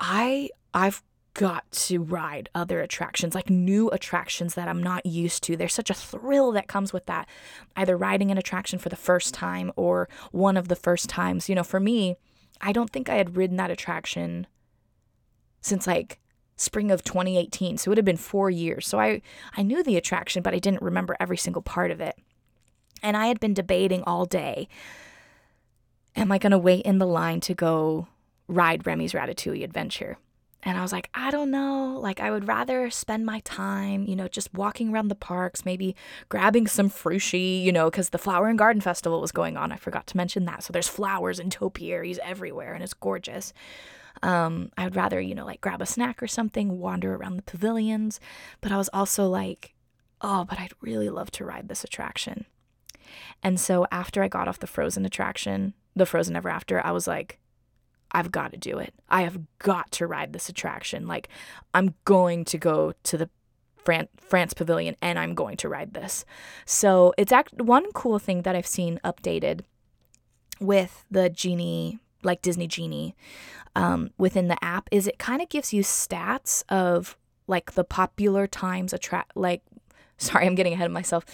I 0.00 0.50
I've 0.74 1.02
got 1.34 1.70
to 1.70 2.02
ride 2.02 2.48
other 2.54 2.80
attractions, 2.80 3.34
like 3.34 3.50
new 3.50 3.90
attractions 3.90 4.54
that 4.54 4.68
I'm 4.68 4.82
not 4.82 5.04
used 5.04 5.42
to. 5.44 5.56
There's 5.56 5.74
such 5.74 5.90
a 5.90 5.94
thrill 5.94 6.50
that 6.52 6.66
comes 6.66 6.92
with 6.92 7.06
that. 7.06 7.28
Either 7.76 7.96
riding 7.96 8.30
an 8.30 8.38
attraction 8.38 8.78
for 8.78 8.88
the 8.88 8.96
first 8.96 9.34
time 9.34 9.70
or 9.76 10.08
one 10.32 10.56
of 10.56 10.68
the 10.68 10.76
first 10.76 11.08
times. 11.08 11.48
You 11.48 11.54
know, 11.54 11.62
for 11.62 11.78
me, 11.78 12.16
I 12.60 12.72
don't 12.72 12.90
think 12.90 13.08
I 13.08 13.16
had 13.16 13.36
ridden 13.36 13.58
that 13.58 13.70
attraction 13.70 14.46
since 15.60 15.86
like 15.86 16.20
spring 16.56 16.90
of 16.90 17.04
2018. 17.04 17.78
So 17.78 17.88
it 17.88 17.90
would 17.90 17.98
have 17.98 18.04
been 18.04 18.16
4 18.16 18.50
years. 18.50 18.86
So 18.86 18.98
I 18.98 19.20
I 19.56 19.62
knew 19.62 19.82
the 19.82 19.96
attraction, 19.96 20.42
but 20.42 20.54
I 20.54 20.58
didn't 20.58 20.82
remember 20.82 21.16
every 21.20 21.36
single 21.36 21.62
part 21.62 21.90
of 21.90 22.00
it. 22.00 22.16
And 23.02 23.16
I 23.16 23.26
had 23.26 23.40
been 23.40 23.54
debating 23.54 24.02
all 24.04 24.24
day 24.24 24.68
am 26.16 26.32
I 26.32 26.38
going 26.38 26.52
to 26.52 26.58
wait 26.58 26.84
in 26.84 26.98
the 26.98 27.06
line 27.06 27.40
to 27.40 27.54
go 27.54 28.08
ride 28.48 28.86
Remy's 28.86 29.12
Ratatouille 29.12 29.62
adventure? 29.62 30.18
And 30.62 30.76
I 30.76 30.82
was 30.82 30.90
like, 30.90 31.10
I 31.14 31.30
don't 31.30 31.52
know. 31.52 31.96
Like, 32.00 32.18
I 32.18 32.32
would 32.32 32.48
rather 32.48 32.90
spend 32.90 33.24
my 33.24 33.38
time, 33.40 34.04
you 34.08 34.16
know, 34.16 34.26
just 34.26 34.52
walking 34.52 34.92
around 34.92 35.08
the 35.08 35.14
parks, 35.14 35.64
maybe 35.64 35.94
grabbing 36.28 36.66
some 36.66 36.90
frushi, 36.90 37.62
you 37.62 37.70
know, 37.70 37.88
because 37.88 38.10
the 38.10 38.18
Flower 38.18 38.48
and 38.48 38.58
Garden 38.58 38.80
Festival 38.80 39.20
was 39.20 39.30
going 39.30 39.56
on. 39.56 39.70
I 39.70 39.76
forgot 39.76 40.08
to 40.08 40.16
mention 40.16 40.44
that. 40.46 40.64
So 40.64 40.72
there's 40.72 40.88
flowers 40.88 41.38
and 41.38 41.52
topiaries 41.52 42.18
everywhere, 42.24 42.74
and 42.74 42.82
it's 42.82 42.94
gorgeous. 42.94 43.52
Um, 44.24 44.72
I 44.76 44.84
would 44.84 44.96
rather, 44.96 45.20
you 45.20 45.36
know, 45.36 45.44
like 45.44 45.60
grab 45.60 45.82
a 45.82 45.86
snack 45.86 46.20
or 46.20 46.26
something, 46.26 46.80
wander 46.80 47.14
around 47.14 47.36
the 47.36 47.42
pavilions. 47.42 48.18
But 48.60 48.72
I 48.72 48.76
was 48.76 48.90
also 48.92 49.28
like, 49.28 49.74
oh, 50.20 50.46
but 50.46 50.58
I'd 50.58 50.72
really 50.80 51.10
love 51.10 51.30
to 51.32 51.44
ride 51.44 51.68
this 51.68 51.84
attraction. 51.84 52.46
And 53.42 53.60
so 53.60 53.86
after 53.90 54.22
I 54.22 54.28
got 54.28 54.48
off 54.48 54.58
the 54.58 54.66
Frozen 54.66 55.04
attraction, 55.04 55.74
the 55.94 56.06
Frozen 56.06 56.36
Ever 56.36 56.48
After, 56.48 56.84
I 56.84 56.90
was 56.90 57.06
like, 57.06 57.38
I've 58.12 58.30
got 58.30 58.52
to 58.52 58.58
do 58.58 58.78
it. 58.78 58.94
I 59.08 59.22
have 59.22 59.40
got 59.58 59.90
to 59.92 60.06
ride 60.06 60.32
this 60.32 60.48
attraction. 60.48 61.06
Like, 61.06 61.28
I'm 61.74 61.94
going 62.04 62.44
to 62.46 62.58
go 62.58 62.94
to 63.04 63.16
the 63.18 63.30
Fran- 63.76 64.08
France 64.16 64.54
Pavilion 64.54 64.96
and 65.00 65.18
I'm 65.18 65.34
going 65.34 65.56
to 65.58 65.68
ride 65.68 65.94
this. 65.94 66.24
So 66.64 67.14
it's 67.16 67.32
act- 67.32 67.60
one 67.60 67.92
cool 67.92 68.18
thing 68.18 68.42
that 68.42 68.56
I've 68.56 68.66
seen 68.66 69.00
updated 69.04 69.60
with 70.60 71.04
the 71.10 71.28
Genie, 71.28 71.98
like 72.22 72.42
Disney 72.42 72.66
Genie, 72.66 73.14
um, 73.74 74.10
within 74.16 74.48
the 74.48 74.62
app 74.64 74.88
is 74.90 75.06
it 75.06 75.18
kind 75.18 75.42
of 75.42 75.48
gives 75.50 75.72
you 75.72 75.82
stats 75.82 76.64
of 76.68 77.16
like 77.46 77.72
the 77.72 77.84
popular 77.84 78.46
times 78.46 78.92
attract 78.92 79.36
like 79.36 79.62
sorry, 80.18 80.46
I'm 80.46 80.54
getting 80.54 80.72
ahead 80.72 80.86
of 80.86 80.92
myself, 80.92 81.24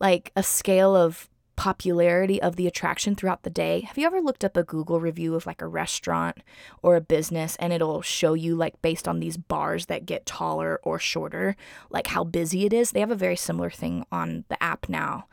like 0.00 0.30
a 0.36 0.42
scale 0.42 0.94
of 0.94 1.28
popularity 1.56 2.40
of 2.40 2.56
the 2.56 2.66
attraction 2.66 3.14
throughout 3.14 3.42
the 3.42 3.50
day. 3.50 3.80
Have 3.80 3.98
you 3.98 4.06
ever 4.06 4.20
looked 4.20 4.44
up 4.44 4.56
a 4.56 4.62
Google 4.62 5.00
review 5.00 5.34
of 5.34 5.46
like 5.46 5.62
a 5.62 5.66
restaurant 5.66 6.38
or 6.82 6.96
a 6.96 7.00
business 7.00 7.56
and 7.56 7.72
it'll 7.72 8.02
show 8.02 8.34
you 8.34 8.54
like 8.54 8.80
based 8.82 9.08
on 9.08 9.20
these 9.20 9.36
bars 9.36 9.86
that 9.86 10.06
get 10.06 10.26
taller 10.26 10.80
or 10.82 10.98
shorter, 10.98 11.56
like 11.90 12.08
how 12.08 12.24
busy 12.24 12.66
it 12.66 12.72
is? 12.72 12.90
They 12.90 13.00
have 13.00 13.10
a 13.10 13.16
very 13.16 13.36
similar 13.36 13.70
thing 13.70 14.04
on 14.12 14.44
the 14.48 14.62
app 14.62 14.88
now 14.88 15.26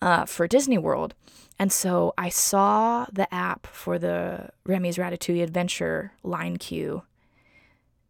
uh, 0.00 0.26
for 0.26 0.46
Disney 0.46 0.78
World. 0.78 1.14
And 1.58 1.72
so 1.72 2.12
I 2.16 2.28
saw 2.28 3.06
the 3.12 3.32
app 3.32 3.66
for 3.66 3.98
the 3.98 4.50
Remy's 4.64 4.96
Ratatouille 4.96 5.42
Adventure 5.42 6.12
line 6.22 6.56
queue 6.56 7.02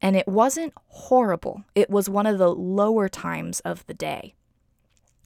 and 0.03 0.16
it 0.16 0.27
wasn't 0.27 0.75
horrible. 0.88 1.64
It 1.77 1.88
was 1.88 2.11
one 2.11 2.27
of 2.27 2.38
the 2.38 2.53
lower 2.53 3.09
times 3.09 3.61
of 3.61 3.87
the 3.87 3.94
day, 3.94 4.35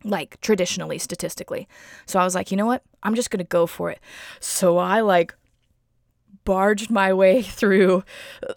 like 0.05 0.41
traditionally, 0.41 0.99
statistically. 0.99 1.69
So 2.07 2.19
I 2.19 2.25
was 2.25 2.35
like, 2.35 2.51
you 2.51 2.57
know 2.57 2.67
what? 2.67 2.83
I'm 3.03 3.15
just 3.15 3.31
going 3.31 3.39
to 3.39 3.45
go 3.45 3.67
for 3.67 3.91
it. 3.91 4.01
So 4.41 4.79
I 4.79 5.01
like 5.01 5.35
barged 6.47 6.91
my 6.91 7.13
way 7.13 7.43
through 7.59 8.03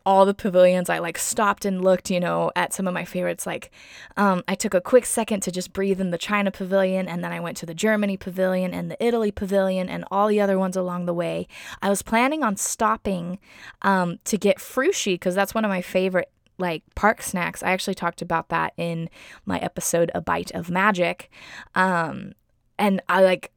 all 0.05 0.25
the 0.25 0.33
pavilions. 0.33 0.89
I 0.89 0.99
like 0.99 1.17
stopped 1.17 1.65
and 1.65 1.83
looked, 1.83 2.09
you 2.09 2.21
know, 2.21 2.51
at 2.55 2.71
some 2.71 2.87
of 2.87 2.93
my 2.93 3.03
favorites. 3.03 3.45
Like, 3.45 3.71
um, 4.15 4.43
I 4.47 4.55
took 4.55 4.73
a 4.73 4.79
quick 4.79 5.05
second 5.05 5.41
to 5.41 5.51
just 5.51 5.73
breathe 5.73 5.99
in 5.99 6.11
the 6.11 6.17
China 6.17 6.51
pavilion, 6.51 7.09
and 7.09 7.21
then 7.21 7.33
I 7.33 7.41
went 7.41 7.57
to 7.57 7.65
the 7.65 7.73
Germany 7.73 8.15
pavilion 8.15 8.73
and 8.73 8.89
the 8.89 9.03
Italy 9.03 9.31
pavilion 9.31 9.89
and 9.89 10.05
all 10.09 10.29
the 10.29 10.39
other 10.39 10.57
ones 10.57 10.77
along 10.77 11.05
the 11.05 11.13
way. 11.13 11.47
I 11.81 11.89
was 11.89 12.01
planning 12.01 12.43
on 12.43 12.55
stopping 12.55 13.39
um, 13.81 14.19
to 14.25 14.37
get 14.37 14.57
frushi 14.57 15.15
because 15.15 15.35
that's 15.35 15.53
one 15.53 15.65
of 15.65 15.69
my 15.69 15.81
favorite 15.81 16.31
like 16.59 16.83
park 16.95 17.21
snacks. 17.21 17.63
I 17.63 17.71
actually 17.71 17.95
talked 17.95 18.21
about 18.21 18.49
that 18.49 18.73
in 18.77 19.09
my 19.45 19.57
episode 19.59 20.11
A 20.13 20.21
Bite 20.21 20.51
of 20.51 20.69
Magic. 20.69 21.31
Um, 21.73 22.33
and 22.77 23.01
I 23.09 23.23
like 23.23 23.51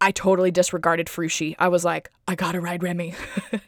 I 0.00 0.10
totally 0.10 0.50
disregarded 0.50 1.06
Frushi. 1.06 1.54
I 1.58 1.68
was 1.68 1.84
like, 1.84 2.10
I 2.28 2.34
gotta 2.34 2.60
ride 2.60 2.82
Remy. 2.82 3.14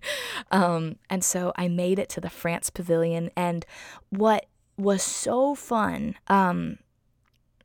um, 0.50 0.96
and 1.08 1.24
so 1.24 1.52
I 1.56 1.68
made 1.68 1.98
it 1.98 2.08
to 2.10 2.20
the 2.20 2.30
France 2.30 2.68
Pavilion. 2.68 3.30
And 3.36 3.64
what 4.10 4.46
was 4.76 5.02
so 5.02 5.54
fun, 5.54 6.16
um, 6.28 6.78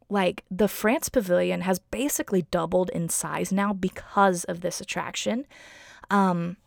like 0.09 0.43
the 0.49 0.67
France 0.67 1.09
Pavilion 1.09 1.61
has 1.61 1.79
basically 1.79 2.43
doubled 2.43 2.89
in 2.91 3.09
size 3.09 3.51
now 3.51 3.73
because 3.73 4.43
of 4.45 4.61
this 4.61 4.79
attraction. 4.79 5.45
Um, 6.09 6.57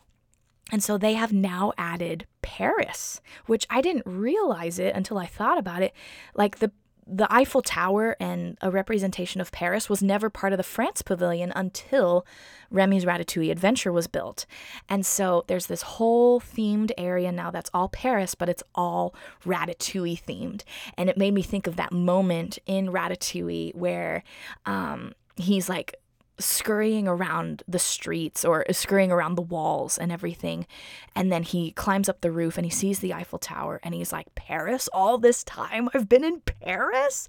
and 0.73 0.83
so 0.83 0.97
they 0.97 1.15
have 1.15 1.33
now 1.33 1.73
added 1.77 2.27
Paris, 2.43 3.21
which 3.47 3.67
I 3.69 3.81
didn't 3.81 4.07
realize 4.07 4.79
it 4.79 4.95
until 4.95 5.19
I 5.19 5.27
thought 5.27 5.59
about 5.59 5.83
it. 5.83 5.93
Like 6.35 6.59
the 6.59 6.73
the 7.07 7.31
Eiffel 7.31 7.63
Tower 7.63 8.17
and 8.19 8.57
a 8.63 8.71
representation 8.71 9.41
of 9.41 9.53
Paris 9.53 9.91
was 9.91 10.03
never 10.03 10.31
part 10.31 10.53
of 10.53 10.57
the 10.57 10.63
France 10.63 11.03
Pavilion 11.03 11.53
until 11.55 12.27
Remy's 12.71 13.05
Ratatouille 13.05 13.51
Adventure 13.51 13.93
was 13.93 14.07
built. 14.07 14.47
And 14.89 15.05
so 15.05 15.45
there's 15.47 15.67
this 15.67 15.83
whole 15.83 16.41
themed 16.41 16.93
area 16.97 17.31
now 17.31 17.51
that's 17.51 17.71
all 17.75 17.89
Paris, 17.89 18.35
but 18.35 18.49
it's 18.49 18.63
all 18.75 19.15
Ratatouille 19.45 20.23
themed. 20.23 20.63
And 20.97 21.11
it 21.11 21.19
made 21.19 21.35
me 21.35 21.43
think 21.43 21.67
of 21.67 21.77
that 21.77 21.93
moment 21.93 22.59
in 22.67 22.89
Ratatouille 22.89 23.75
where 23.75 24.25
um, 24.65 25.13
he's 25.37 25.69
like 25.69 25.97
scurrying 26.39 27.07
around 27.07 27.63
the 27.69 27.79
streets 27.79 28.45
or 28.45 28.65
scurrying 28.73 29.13
around 29.13 29.37
the 29.37 29.43
walls 29.43 29.99
and 29.99 30.11
everything. 30.11 30.67
And 31.15 31.31
then 31.31 31.43
he 31.43 31.73
climbs 31.73 32.09
up 32.09 32.21
the 32.21 32.33
roof 32.33 32.57
and 32.57 32.65
he 32.65 32.71
sees 32.71 32.99
the 32.99 33.15
Eiffel 33.15 33.39
Tower 33.39 33.81
and 33.83 33.95
he's 33.95 34.13
like, 34.13 34.35
Paris? 34.35 34.89
All 34.93 35.19
this 35.19 35.45
time 35.45 35.89
I've 35.95 36.09
been 36.09 36.25
in 36.25 36.41
Paris? 36.41 37.29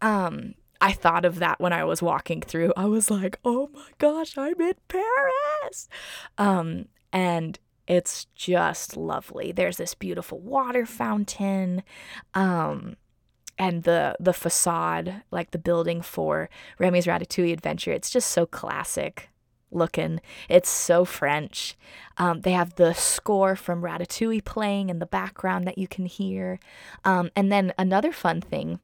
Um, 0.00 0.54
I 0.80 0.92
thought 0.92 1.24
of 1.24 1.38
that 1.38 1.60
when 1.60 1.72
I 1.72 1.84
was 1.84 2.02
walking 2.02 2.40
through. 2.40 2.72
I 2.76 2.86
was 2.86 3.10
like, 3.10 3.38
oh 3.44 3.70
my 3.72 3.88
gosh, 3.98 4.36
I'm 4.36 4.60
in 4.60 4.74
Paris. 4.88 5.88
Um, 6.38 6.86
and 7.12 7.58
it's 7.86 8.26
just 8.34 8.96
lovely. 8.96 9.52
There's 9.52 9.76
this 9.76 9.94
beautiful 9.94 10.40
water 10.40 10.86
fountain. 10.86 11.82
Um, 12.34 12.96
and 13.58 13.84
the 13.84 14.16
the 14.20 14.32
facade, 14.32 15.22
like 15.30 15.50
the 15.50 15.58
building 15.58 16.02
for 16.02 16.48
Remy's 16.78 17.06
Ratatouille 17.06 17.52
Adventure, 17.52 17.92
it's 17.92 18.10
just 18.10 18.30
so 18.30 18.46
classic 18.46 19.30
looking. 19.70 20.20
It's 20.48 20.68
so 20.68 21.04
French. 21.04 21.76
Um, 22.18 22.42
they 22.42 22.52
have 22.52 22.76
the 22.76 22.92
score 22.94 23.56
from 23.56 23.82
Ratatouille 23.82 24.44
playing 24.44 24.90
in 24.90 24.98
the 24.98 25.06
background 25.06 25.66
that 25.66 25.78
you 25.78 25.88
can 25.88 26.06
hear. 26.06 26.58
Um, 27.04 27.30
and 27.36 27.50
then 27.50 27.72
another 27.78 28.12
fun 28.12 28.40
thing 28.40 28.80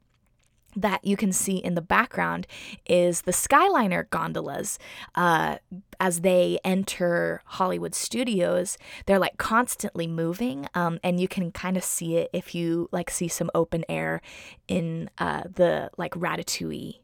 that 0.77 1.05
you 1.05 1.17
can 1.17 1.33
see 1.33 1.57
in 1.57 1.75
the 1.75 1.83
background 1.83 2.47
is 2.87 3.23
the 3.23 3.33
Skyliner 3.33 4.09
gondolas. 4.09 4.79
Uh, 5.15 5.57
as 6.01 6.23
they 6.23 6.59
enter 6.65 7.43
Hollywood 7.45 7.95
studios, 7.95 8.79
they're 9.07 9.19
like 9.19 9.37
constantly 9.37 10.07
moving, 10.07 10.67
um, 10.75 10.99
and 11.05 11.21
you 11.21 11.29
can 11.29 11.53
kind 11.53 11.77
of 11.77 11.85
see 11.85 12.17
it 12.17 12.31
if 12.33 12.55
you 12.55 12.89
like 12.93 13.11
see 13.11 13.29
some 13.29 13.51
open 13.55 13.85
air 13.89 14.21
in 14.69 15.11
uh, 15.19 15.43
the 15.55 15.91
like 15.97 16.13
Ratatouille 16.13 17.02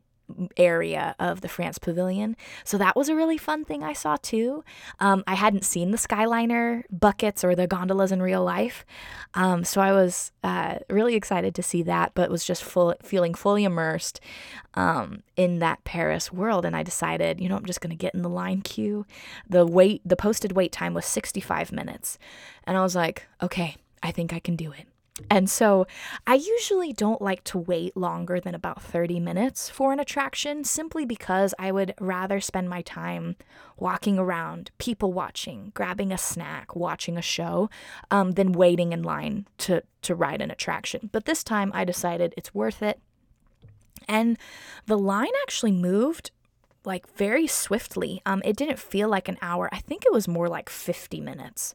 area 0.57 1.15
of 1.19 1.41
the 1.41 1.49
France 1.49 1.79
Pavilion. 1.79 2.37
So 2.65 2.79
that 2.79 2.97
was 2.97 3.09
a 3.09 3.15
really 3.15 3.39
fun 3.39 3.65
thing 3.65 3.83
I 3.83 3.93
saw 3.93 4.17
too. 4.17 4.65
Um, 5.01 5.25
I 5.27 5.35
hadn't 5.35 5.65
seen 5.65 5.91
the 5.91 5.99
Skyliner 5.99 6.83
buckets 6.91 7.45
or 7.45 7.55
the 7.55 7.67
gondolas 7.67 8.13
in 8.13 8.23
real 8.23 8.45
life, 8.45 8.85
um, 9.35 9.65
so 9.65 9.81
I 9.81 9.93
was 9.93 10.33
uh, 10.43 10.77
really 10.89 11.15
excited 11.15 11.55
to 11.55 11.63
see 11.63 11.83
that, 11.83 12.13
but 12.15 12.31
was 12.31 12.45
just 12.45 12.65
full 12.65 12.95
feeling 13.03 13.35
fully 13.35 13.65
immersed 13.65 14.21
um, 14.75 15.23
in 15.37 15.59
that 15.59 15.85
Paris 15.85 16.33
world. 16.33 16.65
And 16.65 16.75
I 16.75 16.83
decided, 16.83 17.41
you 17.41 17.49
know, 17.49 17.57
I'm 17.57 17.67
just 17.67 17.81
going 17.81 17.91
to 17.91 17.97
get 17.97 18.15
in 18.15 18.23
the 18.23 18.29
line 18.29 18.63
queue. 18.63 19.07
The 19.49 19.67
wait, 19.67 20.03
the 20.05 20.17
posted 20.17 20.53
wait 20.53 20.73
time 20.73 20.95
was 20.95 21.05
65 21.07 21.73
minutes, 21.73 22.19
and 22.65 22.77
I 22.77 22.83
was 22.83 22.95
like, 22.95 23.27
okay, 23.43 23.77
I 24.03 24.11
think 24.11 24.33
I 24.33 24.39
can 24.39 24.57
do 24.57 24.73
it. 24.73 24.87
And 25.31 25.51
so 25.51 25.87
I 26.27 26.35
usually 26.35 26.93
don't 26.93 27.21
like 27.21 27.45
to 27.45 27.59
wait 27.59 27.97
longer 27.97 28.41
than 28.41 28.55
about 28.55 28.83
30 28.83 29.21
minutes 29.21 29.69
for 29.69 29.93
an 29.93 30.01
attraction 30.01 30.65
simply 30.65 31.05
because 31.05 31.55
I 31.59 31.73
would 31.73 31.95
rather 32.01 32.41
spend 32.41 32.69
my 32.69 32.83
time 32.83 33.37
walking 33.77 34.19
around, 34.19 34.71
people 34.79 35.13
watching, 35.13 35.73
grabbing 35.75 36.13
a 36.13 36.19
snack, 36.19 36.75
watching 36.75 37.17
a 37.17 37.23
show, 37.23 37.69
um, 38.11 38.33
than 38.33 38.53
waiting 38.53 38.93
in 38.93 39.03
line 39.03 39.47
to, 39.59 39.83
to 40.03 40.15
ride 40.15 40.41
an 40.41 40.51
attraction. 40.51 41.11
But 41.13 41.25
this 41.25 41.45
time 41.45 41.71
I 41.75 41.85
decided 41.85 42.35
it's 42.37 42.55
worth 42.55 42.83
it. 42.83 43.01
And 44.07 44.39
the 44.87 44.99
line 44.99 45.33
actually 45.43 45.73
moved 45.73 46.31
like 46.85 47.07
very 47.17 47.47
swiftly. 47.47 48.23
Um, 48.25 48.41
it 48.45 48.57
didn't 48.57 48.79
feel 48.79 49.09
like 49.09 49.29
an 49.29 49.39
hour. 49.43 49.69
I 49.73 49.79
think 49.79 50.05
it 50.05 50.13
was 50.13 50.27
more 50.27 50.49
like 50.49 50.69
50 50.69 51.21
minutes. 51.21 51.75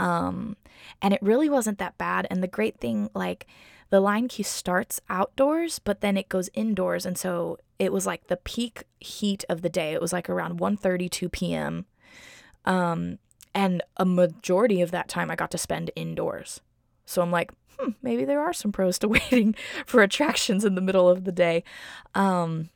Um, 0.00 0.56
and 1.02 1.12
it 1.12 1.22
really 1.22 1.50
wasn't 1.50 1.78
that 1.78 1.98
bad. 1.98 2.26
And 2.30 2.42
the 2.42 2.48
great 2.48 2.78
thing, 2.78 3.10
like, 3.14 3.46
the 3.90 4.00
line 4.00 4.28
queue 4.28 4.44
starts 4.44 5.00
outdoors, 5.08 5.78
but 5.78 6.00
then 6.00 6.16
it 6.16 6.28
goes 6.28 6.48
indoors. 6.54 7.04
And 7.04 7.18
so 7.18 7.58
it 7.78 7.92
was 7.92 8.06
like 8.06 8.28
the 8.28 8.36
peak 8.38 8.84
heat 8.98 9.44
of 9.48 9.62
the 9.62 9.68
day. 9.68 9.92
It 9.92 10.00
was 10.00 10.12
like 10.12 10.30
around 10.30 10.58
1.32 10.58 11.30
p.m. 11.30 11.86
Um, 12.64 13.18
and 13.54 13.82
a 13.96 14.04
majority 14.04 14.80
of 14.80 14.90
that 14.92 15.08
time 15.08 15.30
I 15.30 15.36
got 15.36 15.50
to 15.50 15.58
spend 15.58 15.90
indoors. 15.96 16.60
So 17.04 17.20
I'm 17.20 17.32
like, 17.32 17.52
hmm, 17.78 17.90
maybe 18.00 18.24
there 18.24 18.40
are 18.40 18.52
some 18.52 18.72
pros 18.72 18.98
to 19.00 19.08
waiting 19.16 19.54
for 19.84 20.02
attractions 20.02 20.64
in 20.64 20.76
the 20.76 20.80
middle 20.80 21.08
of 21.08 21.24
the 21.24 21.32
day. 21.32 21.64
Um, 22.14 22.70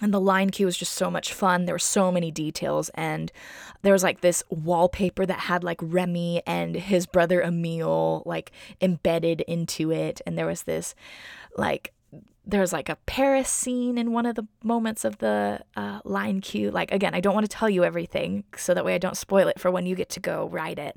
and 0.00 0.14
the 0.14 0.20
line 0.20 0.50
queue 0.50 0.66
was 0.66 0.76
just 0.76 0.92
so 0.92 1.10
much 1.10 1.32
fun. 1.32 1.64
There 1.64 1.74
were 1.74 1.78
so 1.78 2.12
many 2.12 2.30
details, 2.30 2.90
and 2.94 3.32
there 3.82 3.92
was 3.92 4.02
like 4.02 4.20
this 4.20 4.42
wallpaper 4.48 5.26
that 5.26 5.40
had 5.40 5.64
like 5.64 5.78
Remy 5.82 6.42
and 6.46 6.76
his 6.76 7.06
brother 7.06 7.42
Emile 7.42 8.22
like 8.24 8.52
embedded 8.80 9.40
into 9.42 9.90
it, 9.90 10.20
and 10.26 10.38
there 10.38 10.46
was 10.46 10.62
this 10.62 10.94
like 11.56 11.92
there 12.46 12.60
was 12.60 12.72
like 12.72 12.88
a 12.88 12.96
Paris 13.06 13.50
scene 13.50 13.98
in 13.98 14.12
one 14.12 14.24
of 14.24 14.34
the 14.34 14.46
moments 14.62 15.04
of 15.04 15.18
the 15.18 15.60
uh, 15.76 16.00
line 16.04 16.40
queue. 16.40 16.70
Like 16.70 16.92
again, 16.92 17.14
I 17.14 17.20
don't 17.20 17.34
want 17.34 17.44
to 17.48 17.56
tell 17.56 17.68
you 17.68 17.84
everything, 17.84 18.44
so 18.56 18.74
that 18.74 18.84
way 18.84 18.94
I 18.94 18.98
don't 18.98 19.16
spoil 19.16 19.48
it 19.48 19.58
for 19.58 19.70
when 19.70 19.84
you 19.86 19.94
get 19.94 20.08
to 20.10 20.20
go 20.20 20.48
ride 20.48 20.78
it. 20.78 20.96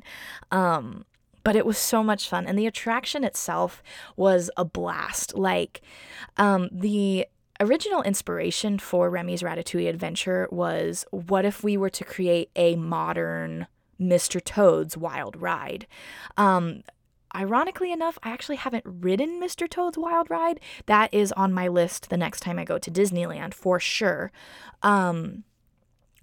Um, 0.52 1.06
but 1.44 1.56
it 1.56 1.66
was 1.66 1.80
so 1.80 2.04
much 2.04 2.30
fun, 2.30 2.46
and 2.46 2.58
the 2.58 2.68
attraction 2.68 3.24
itself 3.24 3.82
was 4.16 4.52
a 4.58 4.64
blast. 4.64 5.36
Like 5.36 5.82
um, 6.38 6.70
the 6.72 7.26
original 7.62 8.02
inspiration 8.02 8.80
for 8.80 9.10
Remy's 9.10 9.44
Ratatouille 9.44 9.88
adventure 9.88 10.48
was 10.52 11.06
what 11.12 11.46
if 11.46 11.64
we 11.64 11.78
were 11.78 11.90
to 11.92 12.04
create 12.04 12.50
a 12.56 12.76
modern 12.76 13.68
Mr. 14.00 14.44
Toad's 14.44 14.98
Wild 14.98 15.40
Ride? 15.40 15.88
Um, 16.38 16.84
ironically 17.36 17.92
enough, 17.92 18.18
I 18.24 18.32
actually 18.32 18.58
haven't 18.58 18.84
ridden 18.86 19.40
Mr. 19.40 19.70
Toad's 19.70 19.98
Wild 19.98 20.30
Ride. 20.30 20.60
That 20.88 21.14
is 21.14 21.32
on 21.34 21.54
my 21.54 21.68
list 21.68 22.10
the 22.10 22.18
next 22.18 22.42
time 22.42 22.58
I 22.58 22.66
go 22.66 22.78
to 22.78 22.92
Disneyland 22.92 23.54
for 23.54 23.80
sure. 23.80 24.32
Um, 24.82 25.44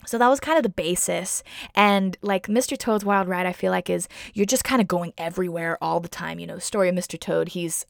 so 0.07 0.18
that 0.18 0.28
was 0.28 0.41
kind 0.41 0.57
of 0.57 0.62
the 0.62 0.68
basis. 0.68 1.43
And 1.74 2.16
like 2.22 2.47
Mr. 2.47 2.76
Toad's 2.76 3.05
Wild 3.05 3.28
Ride, 3.28 3.47
I 3.47 3.53
feel 3.53 3.70
like 3.70 3.89
is 3.89 4.09
you're 4.34 4.47
just 4.47 4.64
kind 4.64 4.80
of 4.80 4.89
going 4.89 5.12
everywhere 5.16 5.78
all 5.80 6.01
the 6.01 6.09
time. 6.09 6.39
You 6.39 6.47
know, 6.47 6.57
the 6.57 6.61
story 6.61 6.89
of 6.89 6.95
Mr. 6.95 7.18
Toad, 7.18 7.49
he's, 7.51 7.86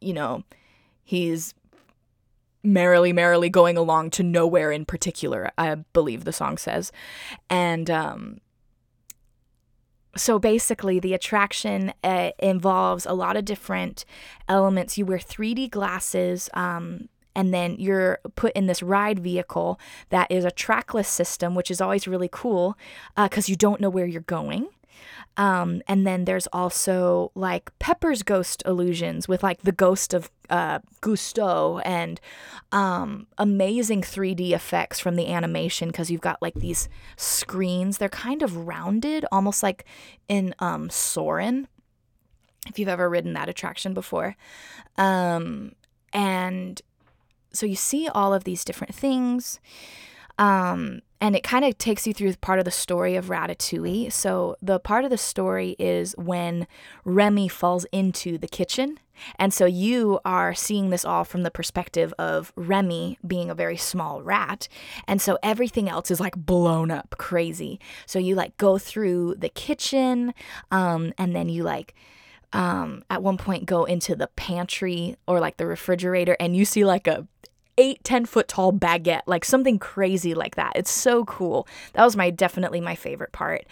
you 0.00 0.12
know, 0.12 0.44
he's 1.04 1.54
merrily, 2.62 3.12
merrily 3.12 3.48
going 3.48 3.76
along 3.76 4.10
to 4.10 4.22
nowhere 4.22 4.70
in 4.70 4.84
particular, 4.84 5.50
I 5.58 5.74
believe 5.92 6.24
the 6.24 6.32
song 6.32 6.58
says. 6.58 6.92
And 7.50 7.90
um, 7.90 8.40
so 10.16 10.38
basically, 10.38 11.00
the 11.00 11.14
attraction 11.14 11.92
uh, 12.04 12.30
involves 12.38 13.06
a 13.06 13.14
lot 13.14 13.36
of 13.36 13.44
different 13.44 14.04
elements. 14.48 14.98
You 14.98 15.06
wear 15.06 15.18
3D 15.18 15.70
glasses. 15.70 16.48
Um, 16.54 17.08
and 17.34 17.54
then 17.54 17.76
you're 17.78 18.18
put 18.36 18.52
in 18.52 18.66
this 18.66 18.82
ride 18.82 19.18
vehicle 19.18 19.80
that 20.10 20.30
is 20.30 20.44
a 20.44 20.50
trackless 20.50 21.08
system, 21.08 21.54
which 21.54 21.70
is 21.70 21.80
always 21.80 22.06
really 22.06 22.28
cool 22.30 22.76
because 23.16 23.48
uh, 23.48 23.50
you 23.50 23.56
don't 23.56 23.80
know 23.80 23.88
where 23.88 24.04
you're 24.04 24.20
going. 24.20 24.68
Um, 25.36 25.82
and 25.88 26.06
then 26.06 26.24
there's 26.24 26.46
also 26.52 27.32
like 27.34 27.76
Pepper's 27.78 28.22
ghost 28.22 28.62
illusions 28.66 29.28
with 29.28 29.42
like 29.42 29.62
the 29.62 29.72
ghost 29.72 30.12
of 30.12 30.30
uh, 30.50 30.80
Gusteau 31.00 31.80
and 31.84 32.20
um, 32.72 33.26
amazing 33.38 34.02
3D 34.02 34.52
effects 34.52 35.00
from 35.00 35.16
the 35.16 35.32
animation 35.32 35.88
because 35.88 36.10
you've 36.10 36.20
got 36.20 36.42
like 36.42 36.54
these 36.54 36.88
screens. 37.16 37.98
They're 37.98 38.08
kind 38.08 38.42
of 38.42 38.66
rounded, 38.66 39.24
almost 39.32 39.62
like 39.62 39.84
in 40.28 40.54
um, 40.58 40.90
Soarin', 40.90 41.68
if 42.68 42.78
you've 42.78 42.88
ever 42.88 43.08
ridden 43.08 43.32
that 43.32 43.48
attraction 43.48 43.94
before. 43.94 44.36
Um, 44.98 45.72
and 46.12 46.80
so 47.52 47.66
you 47.66 47.76
see 47.76 48.08
all 48.08 48.34
of 48.34 48.44
these 48.44 48.64
different 48.64 48.94
things. 48.94 49.60
Um, 50.38 51.02
and 51.22 51.36
it 51.36 51.44
kind 51.44 51.64
of 51.64 51.78
takes 51.78 52.04
you 52.04 52.12
through 52.12 52.34
part 52.34 52.58
of 52.58 52.64
the 52.64 52.72
story 52.72 53.14
of 53.14 53.26
Ratatouille. 53.26 54.12
So, 54.12 54.56
the 54.60 54.80
part 54.80 55.04
of 55.04 55.10
the 55.10 55.16
story 55.16 55.76
is 55.78 56.16
when 56.18 56.66
Remy 57.04 57.46
falls 57.46 57.86
into 57.92 58.38
the 58.38 58.48
kitchen. 58.48 58.98
And 59.38 59.54
so, 59.54 59.64
you 59.64 60.18
are 60.24 60.52
seeing 60.52 60.90
this 60.90 61.04
all 61.04 61.22
from 61.22 61.44
the 61.44 61.50
perspective 61.50 62.12
of 62.18 62.52
Remy 62.56 63.18
being 63.24 63.50
a 63.50 63.54
very 63.54 63.76
small 63.76 64.20
rat. 64.20 64.66
And 65.06 65.22
so, 65.22 65.38
everything 65.44 65.88
else 65.88 66.10
is 66.10 66.18
like 66.18 66.34
blown 66.34 66.90
up 66.90 67.14
crazy. 67.18 67.78
So, 68.04 68.18
you 68.18 68.34
like 68.34 68.56
go 68.56 68.76
through 68.76 69.36
the 69.36 69.48
kitchen, 69.48 70.34
um, 70.72 71.12
and 71.18 71.36
then 71.36 71.48
you 71.48 71.62
like 71.62 71.94
um, 72.52 73.04
at 73.08 73.22
one 73.22 73.38
point 73.38 73.66
go 73.66 73.84
into 73.84 74.14
the 74.14 74.26
pantry 74.36 75.16
or 75.26 75.40
like 75.40 75.56
the 75.56 75.66
refrigerator 75.66 76.36
and 76.38 76.54
you 76.54 76.64
see 76.64 76.84
like 76.84 77.06
a 77.06 77.26
eight, 77.78 78.02
10 78.04 78.26
foot 78.26 78.48
tall 78.48 78.72
baguette, 78.72 79.22
like 79.26 79.44
something 79.44 79.78
crazy 79.78 80.34
like 80.34 80.56
that. 80.56 80.72
It's 80.74 80.90
so 80.90 81.24
cool. 81.24 81.66
That 81.94 82.04
was 82.04 82.16
my 82.16 82.30
definitely 82.30 82.80
my 82.80 82.94
favorite 82.94 83.32
part. 83.32 83.64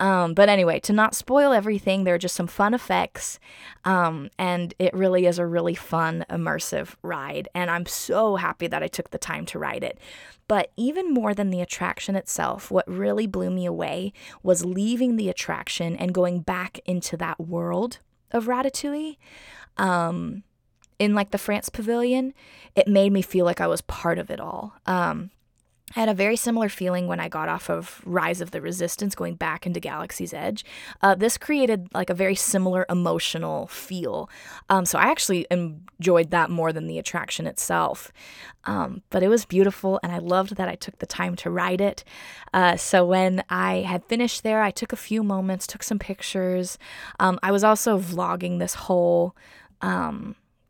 Um, 0.00 0.34
but 0.34 0.48
anyway, 0.48 0.80
to 0.80 0.92
not 0.92 1.14
spoil 1.14 1.52
everything, 1.52 2.04
there 2.04 2.14
are 2.14 2.18
just 2.18 2.36
some 2.36 2.46
fun 2.46 2.74
effects. 2.74 3.38
Um, 3.84 4.30
and 4.38 4.74
it 4.78 4.94
really 4.94 5.26
is 5.26 5.38
a 5.38 5.46
really 5.46 5.74
fun, 5.74 6.24
immersive 6.30 6.94
ride. 7.02 7.48
And 7.54 7.70
I'm 7.70 7.86
so 7.86 8.36
happy 8.36 8.66
that 8.68 8.82
I 8.82 8.88
took 8.88 9.10
the 9.10 9.18
time 9.18 9.44
to 9.46 9.58
ride 9.58 9.82
it. 9.82 9.98
But 10.46 10.72
even 10.76 11.12
more 11.12 11.34
than 11.34 11.50
the 11.50 11.60
attraction 11.60 12.16
itself, 12.16 12.70
what 12.70 12.88
really 12.88 13.26
blew 13.26 13.50
me 13.50 13.66
away 13.66 14.12
was 14.42 14.64
leaving 14.64 15.16
the 15.16 15.28
attraction 15.28 15.94
and 15.96 16.14
going 16.14 16.40
back 16.40 16.80
into 16.86 17.16
that 17.18 17.38
world 17.38 17.98
of 18.30 18.46
Ratatouille. 18.46 19.16
Um, 19.76 20.42
in 20.98 21.14
like 21.14 21.30
the 21.30 21.38
France 21.38 21.68
Pavilion, 21.68 22.34
it 22.74 22.88
made 22.88 23.12
me 23.12 23.22
feel 23.22 23.44
like 23.44 23.60
I 23.60 23.66
was 23.66 23.80
part 23.82 24.18
of 24.18 24.30
it 24.30 24.40
all. 24.40 24.74
Um, 24.86 25.30
I 25.96 26.00
had 26.00 26.08
a 26.10 26.14
very 26.14 26.36
similar 26.36 26.68
feeling 26.68 27.06
when 27.06 27.18
I 27.18 27.28
got 27.28 27.48
off 27.48 27.70
of 27.70 28.02
Rise 28.04 28.42
of 28.42 28.50
the 28.50 28.60
Resistance 28.60 29.14
going 29.14 29.36
back 29.36 29.66
into 29.66 29.80
Galaxy's 29.80 30.34
Edge. 30.34 30.64
Uh, 31.00 31.14
this 31.14 31.38
created 31.38 31.88
like 31.94 32.10
a 32.10 32.14
very 32.14 32.34
similar 32.34 32.84
emotional 32.90 33.68
feel. 33.68 34.28
Um, 34.68 34.84
so 34.84 34.98
I 34.98 35.04
actually 35.04 35.46
enjoyed 35.50 36.30
that 36.30 36.50
more 36.50 36.74
than 36.74 36.88
the 36.88 36.98
attraction 36.98 37.46
itself. 37.46 38.12
Um, 38.64 39.02
but 39.08 39.22
it 39.22 39.28
was 39.28 39.46
beautiful 39.46 39.98
and 40.02 40.12
I 40.12 40.18
loved 40.18 40.56
that 40.56 40.68
I 40.68 40.74
took 40.74 40.98
the 40.98 41.06
time 41.06 41.36
to 41.36 41.50
ride 41.50 41.80
it. 41.80 42.04
Uh, 42.52 42.76
so 42.76 43.06
when 43.06 43.42
I 43.48 43.76
had 43.76 44.04
finished 44.04 44.42
there, 44.42 44.62
I 44.62 44.70
took 44.70 44.92
a 44.92 44.96
few 44.96 45.22
moments, 45.22 45.66
took 45.66 45.82
some 45.82 45.98
pictures. 45.98 46.76
Um, 47.18 47.38
I 47.42 47.50
was 47.50 47.64
also 47.64 47.98
vlogging 47.98 48.58
this 48.58 48.74
whole. 48.74 49.34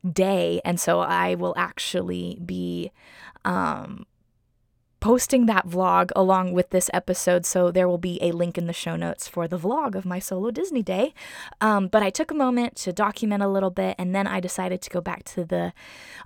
Day. 0.09 0.61
And 0.65 0.79
so 0.79 1.01
I 1.01 1.35
will 1.35 1.55
actually 1.57 2.39
be 2.45 2.93
um, 3.45 4.07
posting 5.01 5.47
that 5.47 5.67
vlog 5.67 6.11
along 6.17 6.53
with 6.53 6.71
this 6.71 6.91
episode, 6.93 7.47
so 7.47 7.71
there 7.71 7.89
will 7.89 7.99
be 7.99 8.19
a 8.23 8.33
link 8.33 8.59
in 8.59 8.67
the 8.67 8.73
show 8.73 8.97
notes 8.97 9.29
for 9.29 9.47
the 9.47 9.59
vlog 9.59 9.95
of 9.95 10.05
my 10.05 10.19
solo 10.19 10.51
Disney 10.51 10.83
day. 10.83 11.15
Um, 11.61 11.89
but 11.89 12.03
I 12.03 12.11
took 12.11 12.31
a 12.31 12.35
moment 12.35 12.77
to 12.77 12.93
document 12.93 13.43
a 13.43 13.49
little 13.49 13.71
bit, 13.71 13.95
and 13.99 14.15
then 14.15 14.27
I 14.27 14.41
decided 14.41 14.83
to 14.83 14.91
go 14.91 15.01
back 15.01 15.25
to 15.25 15.45
the 15.45 15.73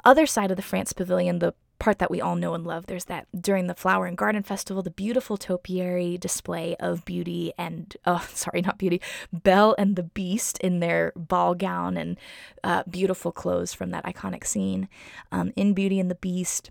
other 0.04 0.26
side 0.26 0.50
of 0.50 0.56
the 0.56 0.62
France 0.62 0.92
Pavilion, 0.92 1.38
the 1.38 1.54
part 1.82 1.98
that 1.98 2.12
we 2.12 2.20
all 2.20 2.36
know 2.36 2.54
and 2.54 2.64
love. 2.64 2.86
There's 2.86 3.06
that 3.06 3.26
during 3.36 3.66
the 3.66 3.74
Flower 3.74 4.06
and 4.06 4.16
Garden 4.16 4.44
Festival, 4.44 4.84
the 4.84 4.90
beautiful 4.90 5.36
topiary 5.36 6.16
display 6.16 6.76
of 6.78 7.04
Beauty 7.04 7.52
and, 7.58 7.96
oh, 8.06 8.24
sorry, 8.32 8.62
not 8.62 8.78
Beauty, 8.78 9.02
Belle 9.32 9.74
and 9.76 9.96
the 9.96 10.04
Beast 10.04 10.58
in 10.58 10.78
their 10.78 11.12
ball 11.16 11.56
gown 11.56 11.96
and 11.96 12.18
uh, 12.62 12.84
beautiful 12.88 13.32
clothes 13.32 13.74
from 13.74 13.90
that 13.90 14.04
iconic 14.04 14.46
scene 14.46 14.88
um, 15.32 15.52
in 15.56 15.74
Beauty 15.74 15.98
and 15.98 16.10
the 16.10 16.14
Beast 16.14 16.70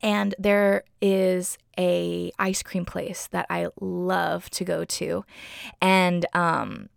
and 0.00 0.34
there 0.38 0.84
is 1.00 1.58
a 1.76 2.30
ice 2.38 2.62
cream 2.62 2.84
place 2.84 3.26
that 3.32 3.46
I 3.50 3.66
love 3.80 4.48
to 4.50 4.64
go 4.64 4.84
to, 4.84 5.24
and 5.82 6.24
um, 6.34 6.88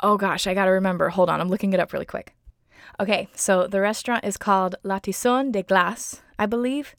oh 0.00 0.18
gosh, 0.18 0.46
I 0.46 0.52
gotta 0.52 0.72
remember. 0.72 1.08
Hold 1.08 1.30
on, 1.30 1.40
I'm 1.40 1.48
looking 1.48 1.72
it 1.72 1.80
up 1.80 1.94
really 1.94 2.04
quick. 2.04 2.34
Okay, 3.00 3.28
so 3.34 3.66
the 3.66 3.80
restaurant 3.80 4.24
is 4.24 4.36
called 4.36 4.76
L'Artisan 4.82 5.50
des 5.50 5.62
Glaces, 5.62 6.22
I 6.38 6.46
believe. 6.46 6.94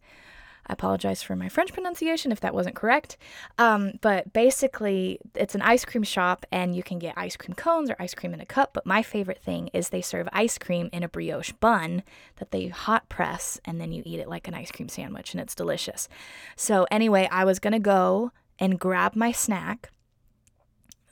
I 0.65 0.73
apologize 0.73 1.21
for 1.21 1.35
my 1.35 1.49
French 1.49 1.73
pronunciation 1.73 2.31
if 2.31 2.39
that 2.39 2.53
wasn't 2.53 2.75
correct. 2.75 3.17
Um, 3.57 3.93
but 4.01 4.31
basically, 4.31 5.19
it's 5.35 5.55
an 5.55 5.61
ice 5.61 5.83
cream 5.83 6.03
shop, 6.03 6.45
and 6.51 6.75
you 6.75 6.83
can 6.83 6.99
get 6.99 7.17
ice 7.17 7.35
cream 7.35 7.53
cones 7.53 7.89
or 7.89 7.95
ice 7.99 8.13
cream 8.13 8.33
in 8.33 8.39
a 8.39 8.45
cup. 8.45 8.71
But 8.73 8.85
my 8.85 9.03
favorite 9.03 9.41
thing 9.41 9.69
is 9.73 9.89
they 9.89 10.01
serve 10.01 10.29
ice 10.31 10.57
cream 10.57 10.89
in 10.93 11.03
a 11.03 11.09
brioche 11.09 11.51
bun 11.51 12.03
that 12.37 12.51
they 12.51 12.67
hot 12.67 13.09
press, 13.09 13.59
and 13.65 13.79
then 13.79 13.91
you 13.91 14.03
eat 14.05 14.19
it 14.19 14.29
like 14.29 14.47
an 14.47 14.53
ice 14.53 14.71
cream 14.71 14.87
sandwich, 14.87 15.33
and 15.33 15.41
it's 15.41 15.55
delicious. 15.55 16.07
So, 16.55 16.87
anyway, 16.89 17.27
I 17.29 17.43
was 17.43 17.59
going 17.59 17.73
to 17.73 17.79
go 17.79 18.31
and 18.57 18.79
grab 18.79 19.15
my 19.15 19.31
snack. 19.33 19.91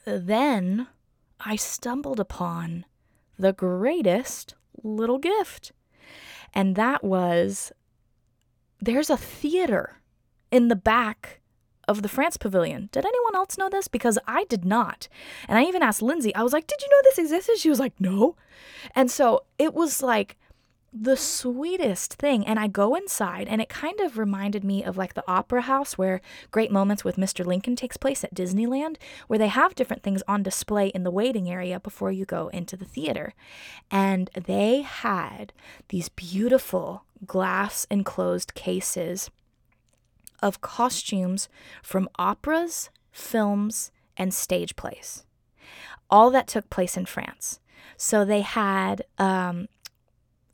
Then 0.06 0.88
I 1.40 1.56
stumbled 1.56 2.20
upon 2.20 2.86
the 3.38 3.52
greatest 3.52 4.54
little 4.82 5.18
gift. 5.18 5.72
And 6.54 6.76
that 6.76 7.02
was 7.02 7.72
there's 8.80 9.10
a 9.10 9.16
theater 9.16 10.00
in 10.50 10.68
the 10.68 10.76
back 10.76 11.40
of 11.88 12.02
the 12.02 12.08
France 12.08 12.36
Pavilion. 12.36 12.88
Did 12.92 13.04
anyone 13.04 13.34
else 13.34 13.58
know 13.58 13.68
this? 13.68 13.88
Because 13.88 14.18
I 14.26 14.44
did 14.44 14.64
not. 14.64 15.08
And 15.48 15.58
I 15.58 15.64
even 15.64 15.82
asked 15.82 16.02
Lindsay, 16.02 16.34
I 16.34 16.42
was 16.42 16.52
like, 16.52 16.66
Did 16.66 16.80
you 16.80 16.88
know 16.88 17.00
this 17.04 17.18
existed? 17.18 17.58
She 17.58 17.70
was 17.70 17.80
like, 17.80 17.94
No. 18.00 18.36
And 18.94 19.10
so 19.10 19.44
it 19.58 19.74
was 19.74 20.02
like 20.02 20.36
the 20.92 21.16
sweetest 21.16 22.14
thing. 22.14 22.46
And 22.46 22.58
I 22.58 22.68
go 22.68 22.94
inside, 22.94 23.48
and 23.48 23.60
it 23.60 23.68
kind 23.68 23.98
of 24.00 24.18
reminded 24.18 24.62
me 24.62 24.84
of 24.84 24.96
like 24.96 25.14
the 25.14 25.24
Opera 25.26 25.62
House, 25.62 25.96
where 25.96 26.20
Great 26.50 26.70
Moments 26.70 27.04
with 27.04 27.16
Mr. 27.16 27.44
Lincoln 27.44 27.76
takes 27.76 27.96
place 27.96 28.22
at 28.22 28.34
Disneyland, 28.34 28.96
where 29.26 29.38
they 29.38 29.48
have 29.48 29.74
different 29.74 30.02
things 30.02 30.22
on 30.28 30.42
display 30.42 30.88
in 30.88 31.02
the 31.02 31.10
waiting 31.10 31.50
area 31.50 31.80
before 31.80 32.12
you 32.12 32.24
go 32.24 32.48
into 32.48 32.76
the 32.76 32.84
theater. 32.84 33.32
And 33.90 34.30
they 34.34 34.82
had 34.82 35.52
these 35.88 36.08
beautiful 36.10 37.04
glass 37.26 37.86
enclosed 37.90 38.54
cases 38.54 39.30
of 40.42 40.60
costumes 40.60 41.48
from 41.82 42.08
operas, 42.18 42.90
films, 43.12 43.92
and 44.16 44.34
stage 44.34 44.76
plays. 44.76 45.24
All 46.10 46.30
that 46.30 46.48
took 46.48 46.68
place 46.68 46.96
in 46.96 47.06
France. 47.06 47.60
So 47.96 48.24
they 48.24 48.40
had 48.42 49.02
um, 49.18 49.68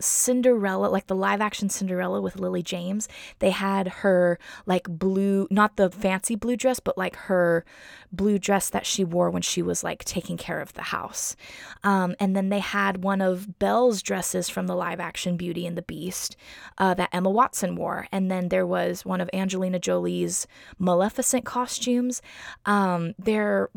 Cinderella, 0.01 0.87
like 0.87 1.07
the 1.07 1.17
live 1.17 1.41
action 1.41 1.69
Cinderella 1.69 2.21
with 2.21 2.39
Lily 2.39 2.63
James, 2.63 3.09
they 3.41 3.51
had 3.51 3.89
her 3.89 4.39
like 4.67 4.89
blue, 4.89 5.47
not 5.51 5.77
the 5.77 5.91
fancy 5.91 6.37
blue 6.37 6.57
dress, 6.57 6.81
but 6.81 6.97
like 6.97 7.17
her 7.17 7.65
blue 8.13 8.39
dress 8.39 8.71
that 8.71 8.87
she 8.87 9.05
wore 9.05 9.31
when 9.31 9.43
she 9.43 9.63
was 9.63 9.85
like 9.85 10.05
taking 10.05 10.37
care 10.37 10.61
of 10.61 10.73
the 10.75 10.83
house. 10.83 11.37
Um, 11.83 12.15
and 12.21 12.35
then 12.37 12.49
they 12.49 12.61
had 12.61 13.03
one 13.03 13.21
of 13.21 13.59
Belle's 13.59 14.03
dresses 14.03 14.49
from 14.49 14.67
the 14.67 14.77
live 14.77 15.01
action 15.01 15.37
Beauty 15.37 15.67
and 15.67 15.77
the 15.77 15.83
Beast 15.83 16.37
uh, 16.79 16.95
that 16.95 17.11
Emma 17.13 17.31
Watson 17.31 17.77
wore. 17.77 18.07
And 18.13 18.31
then 18.31 18.49
there 18.49 18.67
was 18.67 19.05
one 19.05 19.21
of 19.21 19.31
Angelina 19.33 19.79
Jolie's 19.79 20.47
Maleficent 20.79 21.45
costumes. 21.45 22.23
Um, 22.67 23.15
there 23.19 23.71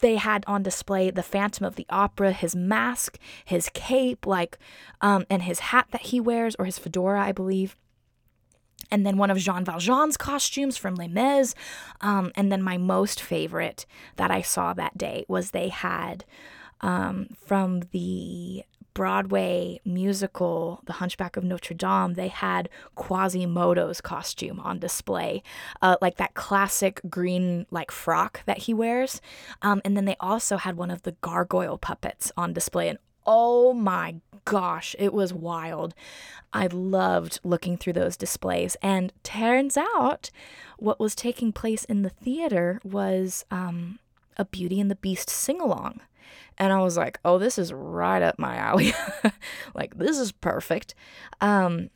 they 0.00 0.16
had 0.16 0.44
on 0.46 0.62
display 0.62 1.10
the 1.10 1.22
Phantom 1.22 1.64
of 1.64 1.76
the 1.76 1.86
Opera, 1.90 2.32
his 2.32 2.54
mask, 2.54 3.18
his 3.44 3.70
cape, 3.72 4.26
like, 4.26 4.58
um, 5.00 5.24
and 5.30 5.42
his 5.42 5.60
hat 5.60 5.86
that 5.90 6.02
he 6.02 6.20
wears, 6.20 6.54
or 6.58 6.64
his 6.64 6.78
fedora, 6.78 7.22
I 7.22 7.32
believe. 7.32 7.76
And 8.90 9.06
then 9.06 9.16
one 9.16 9.30
of 9.30 9.38
Jean 9.38 9.64
Valjean's 9.64 10.16
costumes 10.16 10.76
from 10.76 10.94
Les 10.94 11.08
Mis. 11.08 11.54
Um, 12.00 12.32
and 12.36 12.52
then 12.52 12.62
my 12.62 12.76
most 12.76 13.20
favorite 13.20 13.86
that 14.16 14.30
I 14.30 14.42
saw 14.42 14.74
that 14.74 14.98
day 14.98 15.24
was 15.28 15.50
they 15.50 15.68
had 15.68 16.24
um, 16.80 17.28
from 17.46 17.80
the 17.92 18.62
Broadway 18.94 19.80
musical, 19.84 20.80
The 20.86 20.94
Hunchback 20.94 21.36
of 21.36 21.44
Notre 21.44 21.74
Dame, 21.74 22.14
they 22.14 22.28
had 22.28 22.68
Quasimodo's 22.94 24.00
costume 24.00 24.60
on 24.60 24.78
display, 24.78 25.42
uh, 25.82 25.96
like 26.00 26.16
that 26.16 26.34
classic 26.34 27.00
green 27.10 27.66
like 27.70 27.90
frock 27.90 28.44
that 28.46 28.58
he 28.58 28.74
wears. 28.74 29.20
Um, 29.62 29.82
and 29.84 29.96
then 29.96 30.04
they 30.04 30.16
also 30.20 30.56
had 30.56 30.76
one 30.76 30.90
of 30.90 31.02
the 31.02 31.16
gargoyle 31.20 31.76
puppets 31.76 32.30
on 32.36 32.52
display, 32.52 32.88
and 32.88 32.98
oh 33.26 33.72
my 33.72 34.16
gosh, 34.44 34.94
it 34.98 35.12
was 35.12 35.32
wild. 35.32 35.94
I 36.52 36.68
loved 36.68 37.40
looking 37.42 37.76
through 37.76 37.94
those 37.94 38.16
displays, 38.16 38.76
and 38.80 39.12
turns 39.22 39.76
out 39.76 40.30
what 40.78 41.00
was 41.00 41.14
taking 41.14 41.52
place 41.52 41.84
in 41.84 42.02
the 42.02 42.10
theater 42.10 42.80
was 42.84 43.44
um, 43.50 43.98
a 44.36 44.44
Beauty 44.44 44.80
and 44.80 44.90
the 44.90 44.96
Beast 44.96 45.28
sing 45.30 45.60
along. 45.60 46.00
And 46.58 46.72
I 46.72 46.82
was 46.82 46.96
like, 46.96 47.18
oh, 47.24 47.38
this 47.38 47.58
is 47.58 47.72
right 47.72 48.22
up 48.22 48.38
my 48.38 48.56
alley. 48.56 48.92
like, 49.74 49.96
this 49.98 50.18
is 50.18 50.32
perfect. 50.32 50.94
Um, 51.40 51.90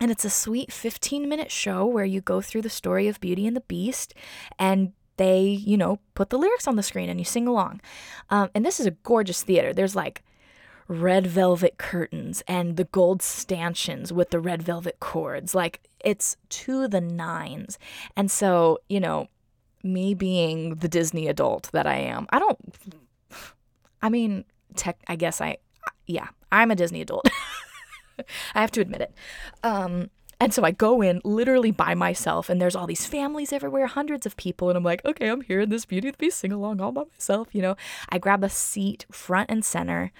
and 0.00 0.10
it's 0.10 0.24
a 0.24 0.30
sweet 0.30 0.72
15 0.72 1.28
minute 1.28 1.50
show 1.50 1.86
where 1.86 2.04
you 2.04 2.20
go 2.20 2.40
through 2.40 2.62
the 2.62 2.70
story 2.70 3.08
of 3.08 3.20
Beauty 3.20 3.46
and 3.46 3.56
the 3.56 3.62
Beast 3.62 4.14
and 4.58 4.92
they, 5.16 5.40
you 5.42 5.78
know, 5.78 5.98
put 6.14 6.28
the 6.28 6.38
lyrics 6.38 6.68
on 6.68 6.76
the 6.76 6.82
screen 6.82 7.08
and 7.08 7.18
you 7.18 7.24
sing 7.24 7.48
along. 7.48 7.80
Um, 8.28 8.50
and 8.54 8.64
this 8.64 8.78
is 8.78 8.86
a 8.86 8.90
gorgeous 8.90 9.42
theater. 9.42 9.72
There's 9.72 9.96
like 9.96 10.22
red 10.88 11.26
velvet 11.26 11.78
curtains 11.78 12.42
and 12.46 12.76
the 12.76 12.84
gold 12.84 13.22
stanchions 13.22 14.12
with 14.12 14.30
the 14.30 14.40
red 14.40 14.62
velvet 14.62 15.00
cords. 15.00 15.54
Like, 15.54 15.80
it's 16.04 16.36
to 16.50 16.86
the 16.86 17.00
nines. 17.00 17.78
And 18.16 18.30
so, 18.30 18.78
you 18.88 19.00
know, 19.00 19.28
me 19.82 20.14
being 20.14 20.76
the 20.76 20.88
Disney 20.88 21.28
adult 21.28 21.70
that 21.72 21.86
I 21.86 21.96
am, 21.96 22.26
I 22.30 22.38
don't 22.38 22.58
I 24.06 24.08
mean, 24.08 24.44
tech. 24.76 25.00
I 25.08 25.16
guess 25.16 25.40
I, 25.40 25.56
yeah, 26.06 26.28
I'm 26.52 26.70
a 26.70 26.76
Disney 26.76 27.00
adult. 27.00 27.28
I 28.54 28.60
have 28.60 28.70
to 28.70 28.80
admit 28.80 29.00
it. 29.00 29.12
Um, 29.64 30.10
and 30.38 30.54
so 30.54 30.62
I 30.62 30.70
go 30.70 31.02
in 31.02 31.20
literally 31.24 31.72
by 31.72 31.96
myself, 31.96 32.48
and 32.48 32.62
there's 32.62 32.76
all 32.76 32.86
these 32.86 33.04
families 33.04 33.52
everywhere, 33.52 33.88
hundreds 33.88 34.24
of 34.24 34.36
people, 34.36 34.68
and 34.68 34.76
I'm 34.76 34.84
like, 34.84 35.04
okay, 35.04 35.28
I'm 35.28 35.40
here 35.40 35.62
in 35.62 35.70
this 35.70 35.84
Beauty 35.86 36.06
of 36.06 36.14
the 36.14 36.18
Beast 36.18 36.38
sing 36.38 36.52
along 36.52 36.80
all 36.80 36.92
by 36.92 37.02
myself. 37.02 37.48
You 37.52 37.62
know, 37.62 37.76
I 38.10 38.18
grab 38.18 38.44
a 38.44 38.48
seat 38.48 39.06
front 39.10 39.50
and 39.50 39.64
center. 39.64 40.12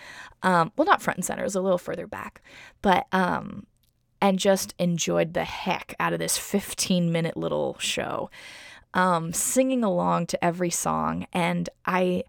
Um, 0.42 0.72
well, 0.76 0.86
not 0.86 1.00
front 1.00 1.18
and 1.18 1.24
center, 1.24 1.42
it 1.42 1.46
was 1.46 1.54
a 1.54 1.60
little 1.60 1.78
further 1.78 2.08
back, 2.08 2.42
but 2.82 3.06
um, 3.12 3.66
and 4.20 4.40
just 4.40 4.74
enjoyed 4.80 5.32
the 5.34 5.44
heck 5.44 5.94
out 6.00 6.12
of 6.12 6.18
this 6.18 6.36
15 6.36 7.12
minute 7.12 7.36
little 7.36 7.76
show, 7.78 8.30
um, 8.94 9.32
singing 9.32 9.84
along 9.84 10.26
to 10.26 10.44
every 10.44 10.70
song, 10.70 11.28
and 11.32 11.68
I 11.84 12.24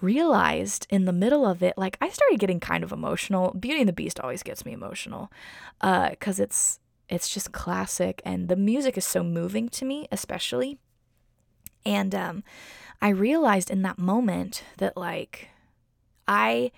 realized 0.00 0.86
in 0.90 1.04
the 1.04 1.12
middle 1.12 1.46
of 1.46 1.62
it, 1.62 1.74
like 1.76 1.96
I 2.00 2.08
started 2.08 2.40
getting 2.40 2.60
kind 2.60 2.84
of 2.84 2.92
emotional. 2.92 3.54
Beauty 3.58 3.80
and 3.80 3.88
the 3.88 3.92
Beast 3.92 4.20
always 4.20 4.42
gets 4.42 4.64
me 4.64 4.72
emotional, 4.72 5.30
because 5.80 6.40
uh, 6.40 6.44
it's 6.44 6.78
it's 7.08 7.28
just 7.28 7.52
classic, 7.52 8.22
and 8.24 8.48
the 8.48 8.56
music 8.56 8.96
is 8.96 9.04
so 9.04 9.22
moving 9.22 9.68
to 9.70 9.84
me, 9.84 10.08
especially. 10.10 10.78
And 11.84 12.14
um, 12.14 12.44
I 13.00 13.08
realized 13.08 13.70
in 13.70 13.82
that 13.82 13.98
moment 13.98 14.64
that 14.78 14.96
like 14.96 15.48
I 16.28 16.70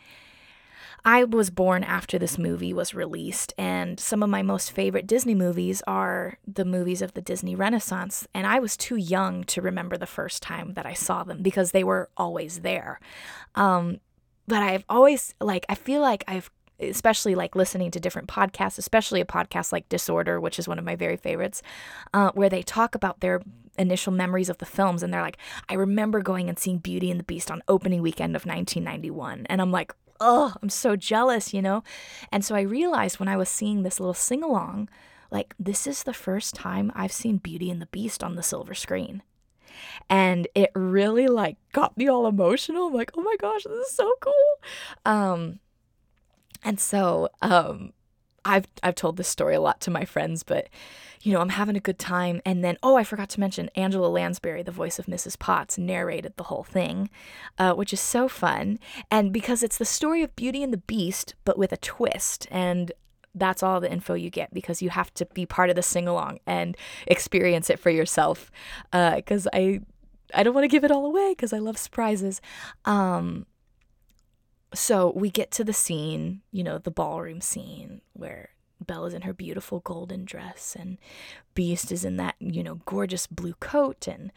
I 1.05 1.25
was 1.25 1.51
born 1.51 1.85
after 1.85 2.19
this 2.19 2.39
movie 2.39 2.73
was 2.73 2.95
released, 2.95 3.53
and 3.59 4.01
some 4.01 4.23
of 4.23 4.31
my 4.31 4.43
most 4.43 4.73
favorite 4.73 5.07
Disney 5.07 5.35
movies 5.35 5.83
are 5.87 6.39
the 6.47 6.65
movies 6.65 7.03
of 7.03 7.13
the 7.13 7.21
Disney 7.21 7.55
Renaissance. 7.55 8.27
And 8.33 8.47
I 8.47 8.59
was 8.59 8.77
too 8.77 8.97
young 8.97 9.45
to 9.45 9.61
remember 9.61 9.99
the 9.99 10.07
first 10.07 10.43
time 10.43 10.75
that 10.75 10.87
I 10.87 10.95
saw 10.95 11.23
them 11.23 11.43
because 11.43 11.73
they 11.73 11.85
were 11.85 12.09
always 12.17 12.61
there. 12.61 13.01
Um, 13.55 14.01
but 14.49 14.63
I've 14.63 14.85
always, 14.89 15.35
like, 15.41 15.67
I 15.69 15.75
feel 15.75 16.01
like 16.01 16.25
I've 16.27 16.51
especially 16.81 17.35
like 17.35 17.55
listening 17.55 17.91
to 17.93 18.01
different 18.01 18.29
podcasts, 18.29 18.79
especially 18.79 19.21
a 19.21 19.25
podcast 19.25 19.73
like 19.73 19.89
Disorder, 19.89 20.41
which 20.41 20.59
is 20.59 20.67
one 20.67 20.79
of 20.79 20.85
my 20.85 20.97
very 20.97 21.17
favorites, 21.17 21.63
uh, 22.13 22.31
where 22.35 22.49
they 22.49 22.63
talk 22.63 22.95
about 22.95 23.21
their 23.21 23.41
initial 23.79 24.13
memories 24.13 24.49
of 24.49 24.59
the 24.59 24.67
films. 24.67 25.03
And 25.03 25.13
they're 25.13 25.23
like, 25.23 25.39
I 25.69 25.75
remember 25.75 26.21
going 26.21 26.49
and 26.49 26.59
seeing 26.59 26.79
Beauty 26.79 27.11
and 27.11 27.21
the 27.21 27.25
Beast 27.25 27.51
on 27.51 27.63
opening 27.69 28.03
weekend 28.03 28.35
of 28.35 28.45
1991. 28.45 29.47
And 29.49 29.61
I'm 29.61 29.71
like, 29.71 29.95
oh, 30.21 30.55
I'm 30.63 30.69
so 30.69 30.97
jealous, 30.97 31.53
you 31.53 31.63
know? 31.63 31.83
And 32.33 32.45
so 32.45 32.55
I 32.55 32.61
realized 32.63 33.19
when 33.19 33.29
I 33.29 33.37
was 33.37 33.49
seeing 33.49 33.83
this 33.83 34.01
little 34.01 34.15
sing 34.15 34.43
along, 34.43 34.89
like, 35.31 35.55
this 35.59 35.87
is 35.87 36.03
the 36.03 36.15
first 36.15 36.55
time 36.55 36.93
I've 36.95 37.13
seen 37.13 37.39
Beauty 37.39 37.71
and 37.71 37.83
the 37.83 37.87
Beast 37.87 38.23
on 38.23 38.37
the 38.37 38.43
silver 38.43 38.75
screen. 38.75 39.23
And 40.09 40.47
it 40.55 40.71
really 40.75 41.27
like 41.27 41.57
got 41.73 41.97
me 41.97 42.09
all 42.09 42.27
emotional. 42.27 42.87
I'm 42.89 42.95
like, 42.95 43.11
oh 43.17 43.23
my 43.23 43.37
gosh, 43.41 43.65
this 43.65 43.89
is 43.89 43.95
so 43.95 44.13
cool. 44.21 44.33
Um, 45.05 45.59
and 46.63 46.79
so 46.79 47.29
um, 47.43 47.93
I've 48.45 48.67
I've 48.83 48.95
told 48.95 49.17
this 49.17 49.29
story 49.29 49.55
a 49.55 49.61
lot 49.61 49.81
to 49.83 49.91
my 49.91 50.05
friends, 50.05 50.43
but 50.43 50.69
you 51.25 51.33
know, 51.33 51.41
I'm 51.41 51.49
having 51.49 51.75
a 51.75 51.81
good 51.81 51.99
time. 51.99 52.43
And 52.45 52.63
then, 52.63 52.77
oh, 52.83 52.97
I 52.97 53.03
forgot 53.03 53.31
to 53.31 53.41
mention 53.41 53.71
Angela 53.75 54.09
Lansbury, 54.09 54.63
the 54.63 54.71
voice 54.71 54.99
of 54.99 55.07
Mrs. 55.07 55.39
Potts, 55.39 55.79
narrated 55.79 56.35
the 56.37 56.45
whole 56.45 56.65
thing, 56.65 57.09
uh, 57.59 57.73
which 57.73 57.95
is 57.95 58.01
so 58.01 58.29
fun. 58.29 58.79
And 59.11 59.33
because 59.33 59.63
it's 59.63 59.79
the 59.79 59.87
story 59.87 60.23
of 60.23 60.37
Beauty 60.37 60.63
and 60.63 60.73
the 60.73 60.79
Beast, 60.79 61.35
but 61.47 61.57
with 61.57 61.73
a 61.73 61.79
twist. 61.79 62.47
And 62.51 62.93
that's 63.35 63.63
all 63.63 63.81
the 63.81 63.91
info 63.91 64.13
you 64.13 64.29
get 64.29 64.53
because 64.53 64.83
you 64.83 64.91
have 64.91 65.13
to 65.15 65.25
be 65.27 65.47
part 65.47 65.71
of 65.71 65.77
the 65.77 65.83
sing 65.83 66.07
along 66.07 66.41
and 66.47 66.77
experience 67.07 67.71
it 67.71 67.79
for 67.79 67.91
yourself. 67.91 68.53
Because 68.93 69.47
uh, 69.47 69.51
I, 69.55 69.81
I 70.35 70.43
don't 70.43 70.55
want 70.55 70.65
to 70.65 70.69
give 70.69 70.85
it 70.85 70.91
all 70.91 71.07
away 71.07 71.33
because 71.33 71.55
I 71.55 71.59
love 71.59 71.79
surprises. 71.79 72.43
Um, 72.85 73.47
so 74.75 75.13
we 75.15 75.31
get 75.31 75.51
to 75.53 75.65
the 75.65 75.73
scene, 75.73 76.43
you 76.51 76.65
know, 76.65 76.79
the 76.79 76.91
ballroom 76.91 77.41
scene 77.41 78.01
where 78.13 78.51
Bella's 78.81 79.15
in 79.15 79.23
her 79.23 79.33
beautiful 79.33 79.81
golden 79.81 80.25
dress, 80.25 80.77
and 80.79 80.99
Beast 81.55 81.93
is 81.93 82.05
in 82.05 82.17
that, 82.17 82.35
you 82.39 82.63
know, 82.63 82.81
gorgeous 82.87 83.27
blue 83.27 83.55
coat, 83.55 84.07
and 84.07 84.33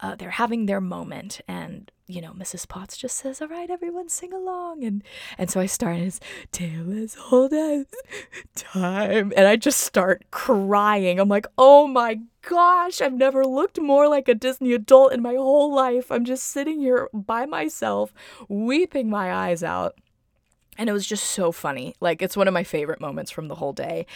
uh, 0.00 0.14
they're 0.16 0.30
having 0.30 0.66
their 0.66 0.80
moment. 0.80 1.40
And, 1.48 1.90
you 2.06 2.20
know, 2.20 2.32
Mrs. 2.32 2.68
Potts 2.68 2.96
just 2.96 3.16
says, 3.16 3.40
All 3.40 3.48
right, 3.48 3.70
everyone 3.70 4.08
sing 4.08 4.32
along. 4.32 4.84
And 4.84 5.02
and 5.38 5.50
so 5.50 5.60
I 5.60 5.66
start 5.66 5.98
as 5.98 6.20
Tale 6.52 6.92
as 7.02 7.16
old 7.30 7.52
as 7.52 7.86
time. 8.54 9.32
And 9.36 9.46
I 9.46 9.56
just 9.56 9.80
start 9.80 10.24
crying. 10.30 11.18
I'm 11.18 11.28
like, 11.28 11.46
Oh 11.56 11.86
my 11.86 12.20
gosh, 12.42 13.00
I've 13.00 13.14
never 13.14 13.44
looked 13.44 13.80
more 13.80 14.08
like 14.08 14.28
a 14.28 14.34
Disney 14.34 14.72
adult 14.72 15.12
in 15.12 15.22
my 15.22 15.34
whole 15.34 15.74
life. 15.74 16.10
I'm 16.10 16.24
just 16.24 16.44
sitting 16.44 16.78
here 16.78 17.08
by 17.12 17.46
myself, 17.46 18.12
weeping 18.48 19.08
my 19.08 19.32
eyes 19.32 19.62
out 19.62 19.96
and 20.78 20.88
it 20.88 20.92
was 20.92 21.06
just 21.06 21.24
so 21.24 21.52
funny. 21.52 21.94
Like, 22.00 22.22
it's 22.22 22.36
one 22.36 22.48
of 22.48 22.54
my 22.54 22.64
favorite 22.64 23.00
moments 23.00 23.30
from 23.30 23.48
the 23.48 23.54
whole 23.56 23.72
day. 23.72 24.06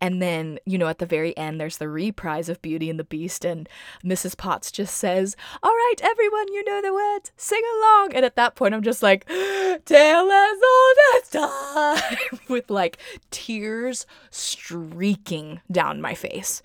And 0.00 0.20
then, 0.20 0.58
you 0.66 0.78
know, 0.78 0.88
at 0.88 0.98
the 0.98 1.06
very 1.06 1.36
end, 1.36 1.60
there's 1.60 1.78
the 1.78 1.88
reprise 1.88 2.48
of 2.48 2.62
Beauty 2.62 2.90
and 2.90 2.98
the 2.98 3.04
Beast, 3.04 3.44
and 3.44 3.68
Mrs. 4.04 4.36
Potts 4.36 4.70
just 4.70 4.96
says, 4.96 5.36
All 5.62 5.72
right, 5.72 5.96
everyone, 6.02 6.52
you 6.52 6.64
know 6.64 6.82
the 6.82 6.92
words, 6.92 7.32
sing 7.36 7.62
along. 7.78 8.10
And 8.14 8.24
at 8.24 8.36
that 8.36 8.54
point, 8.54 8.74
I'm 8.74 8.82
just 8.82 9.02
like, 9.02 9.26
Tale 9.26 10.30
as 10.30 10.58
old 10.72 10.96
as 11.16 11.28
time, 11.30 12.38
with 12.48 12.70
like 12.70 12.98
tears 13.30 14.06
streaking 14.30 15.60
down 15.70 16.00
my 16.00 16.14
face. 16.14 16.62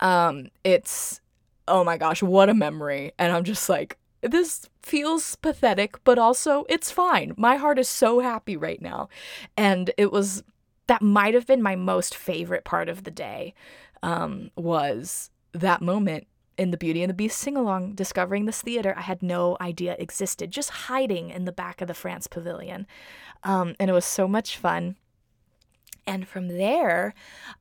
Um, 0.00 0.48
it's, 0.64 1.20
oh 1.68 1.84
my 1.84 1.96
gosh, 1.96 2.22
what 2.22 2.48
a 2.48 2.54
memory. 2.54 3.12
And 3.18 3.32
I'm 3.32 3.44
just 3.44 3.68
like, 3.68 3.98
this 4.22 4.68
feels 4.86 5.34
pathetic, 5.34 6.02
but 6.04 6.16
also 6.16 6.64
it's 6.68 6.92
fine. 6.92 7.34
My 7.36 7.56
heart 7.56 7.76
is 7.76 7.88
so 7.88 8.20
happy 8.20 8.56
right 8.56 8.80
now. 8.80 9.08
And 9.56 9.90
it 9.98 10.12
was 10.12 10.44
that 10.86 11.02
might 11.02 11.34
have 11.34 11.46
been 11.46 11.60
my 11.60 11.74
most 11.74 12.14
favorite 12.14 12.64
part 12.64 12.88
of 12.88 13.02
the 13.02 13.10
day 13.10 13.52
um, 14.04 14.52
was 14.54 15.30
that 15.52 15.82
moment 15.82 16.28
in 16.56 16.70
the 16.70 16.76
Beauty 16.76 17.02
and 17.02 17.10
the 17.10 17.14
Beast 17.14 17.36
sing 17.36 17.56
along, 17.56 17.94
discovering 17.94 18.46
this 18.46 18.62
theater 18.62 18.94
I 18.96 19.00
had 19.00 19.22
no 19.22 19.56
idea 19.60 19.96
existed, 19.98 20.52
just 20.52 20.70
hiding 20.70 21.30
in 21.30 21.44
the 21.44 21.52
back 21.52 21.80
of 21.80 21.88
the 21.88 21.94
France 21.94 22.28
Pavilion. 22.28 22.86
Um, 23.42 23.74
and 23.80 23.90
it 23.90 23.92
was 23.92 24.04
so 24.04 24.28
much 24.28 24.56
fun 24.56 24.94
and 26.06 26.26
from 26.28 26.48
there 26.48 27.14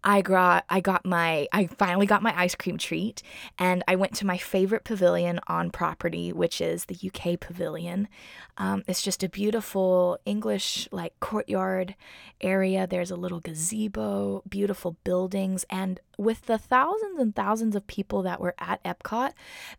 i 0.04 0.22
got 0.22 0.66
i 0.70 0.80
got 0.80 1.06
my 1.06 1.48
i 1.52 1.68
finally 1.68 2.06
got 2.06 2.22
my 2.22 2.34
ice 2.40 2.56
cream 2.56 2.78
treat 2.78 3.22
and 3.58 3.84
i 3.88 3.96
went 3.96 4.14
to 4.14 4.26
my 4.26 4.38
favorite 4.38 4.84
pavilion 4.84 5.40
on 5.48 5.72
property 5.72 6.32
which 6.32 6.62
is 6.62 6.86
the 6.86 6.98
uk 7.08 7.40
pavilion 7.40 8.08
um, 8.58 8.84
it's 8.88 9.02
just 9.02 9.24
a 9.24 9.30
beautiful 9.30 10.18
english 10.26 10.88
like 10.92 11.20
courtyard 11.20 11.96
area 12.42 12.88
there's 12.88 13.12
a 13.12 13.16
little 13.16 13.40
gazebo 13.40 14.42
beautiful 14.48 14.98
buildings 15.04 15.66
and 15.70 16.00
with 16.18 16.46
the 16.46 16.58
thousands 16.58 17.20
and 17.20 17.36
thousands 17.36 17.76
of 17.76 17.86
people 17.88 18.22
that 18.22 18.40
were 18.40 18.56
at 18.60 18.84
epcot 18.84 19.32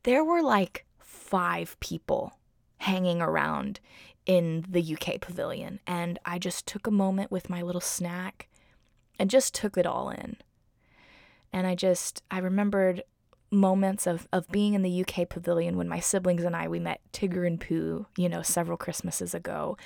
there 0.03 0.25
were 0.25 0.43
like 0.43 0.85
five 0.99 1.79
people 1.81 2.33
hanging 2.79 3.23
around 3.23 3.81
in 4.27 4.65
the 4.69 4.95
UK 4.95 5.21
pavilion. 5.21 5.81
And 5.87 6.19
I 6.25 6.39
just 6.39 6.67
took 6.67 6.87
a 6.87 6.91
moment 6.91 7.31
with 7.31 7.49
my 7.49 7.63
little 7.63 7.81
snack 7.81 8.49
and 9.19 9.31
just 9.31 9.55
took 9.55 9.77
it 9.77 9.87
all 9.87 10.11
in. 10.11 10.37
And 11.53 11.67
I 11.67 11.75
just, 11.75 12.23
I 12.31 12.39
remembered 12.39 13.03
moments 13.51 14.07
of, 14.07 14.27
of 14.33 14.49
being 14.51 14.75
in 14.75 14.83
the 14.83 15.05
UK 15.05 15.29
pavilion 15.29 15.77
when 15.77 15.89
my 15.89 16.01
siblings 16.01 16.45
and 16.45 16.57
I, 16.57 16.69
we 16.69 16.81
met 16.81 17.01
Tigger 17.13 17.47
and 17.47 17.61
Pooh, 17.61 18.07
you 18.17 18.29
know, 18.29 18.43
several 18.43 18.77
Christmases 18.77 19.35
ago, 19.35 19.77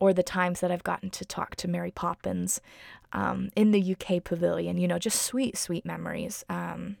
or 0.00 0.12
the 0.12 0.22
times 0.22 0.60
that 0.60 0.70
I've 0.70 0.82
gotten 0.82 1.10
to 1.10 1.24
talk 1.24 1.54
to 1.56 1.68
Mary 1.68 1.90
Poppins 1.90 2.60
um, 3.12 3.50
in 3.54 3.70
the 3.70 3.96
UK 3.96 4.24
pavilion, 4.24 4.78
you 4.78 4.88
know, 4.88 4.98
just 4.98 5.22
sweet, 5.22 5.56
sweet 5.56 5.84
memories. 5.84 6.44
Um, 6.48 6.96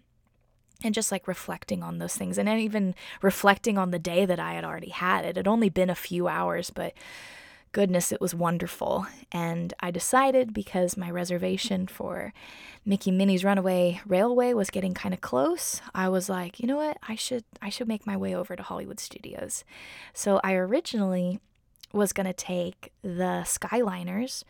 and 0.84 0.94
just 0.94 1.12
like 1.12 1.28
reflecting 1.28 1.82
on 1.82 1.98
those 1.98 2.16
things 2.16 2.38
and 2.38 2.48
even 2.48 2.96
reflecting 3.22 3.78
on 3.78 3.92
the 3.92 4.00
day 4.00 4.26
that 4.26 4.40
I 4.40 4.54
had 4.54 4.64
already 4.64 4.90
had. 4.90 5.24
It 5.24 5.36
had 5.36 5.46
only 5.46 5.68
been 5.68 5.90
a 5.90 5.94
few 5.94 6.26
hours, 6.26 6.70
but 6.70 6.92
goodness, 7.72 8.12
it 8.12 8.20
was 8.20 8.34
wonderful. 8.34 9.06
And 9.30 9.74
I 9.80 9.90
decided 9.90 10.54
because 10.54 10.96
my 10.96 11.10
reservation 11.10 11.86
for 11.86 12.32
Mickey 12.84 13.10
Minnie's 13.10 13.44
Runaway 13.44 14.00
Railway 14.06 14.52
was 14.52 14.70
getting 14.70 14.94
kind 14.94 15.14
of 15.14 15.20
close, 15.20 15.80
I 15.94 16.08
was 16.08 16.28
like, 16.28 16.60
you 16.60 16.66
know 16.66 16.76
what? 16.76 16.98
I 17.08 17.14
should 17.16 17.44
I 17.60 17.68
should 17.68 17.88
make 17.88 18.06
my 18.06 18.16
way 18.16 18.34
over 18.34 18.56
to 18.56 18.62
Hollywood 18.62 19.00
Studios. 19.00 19.64
So 20.12 20.40
I 20.44 20.54
originally 20.54 21.40
was 21.92 22.12
going 22.12 22.26
to 22.26 22.32
take 22.32 22.92
the 23.02 23.44
Skyliners 23.44 24.44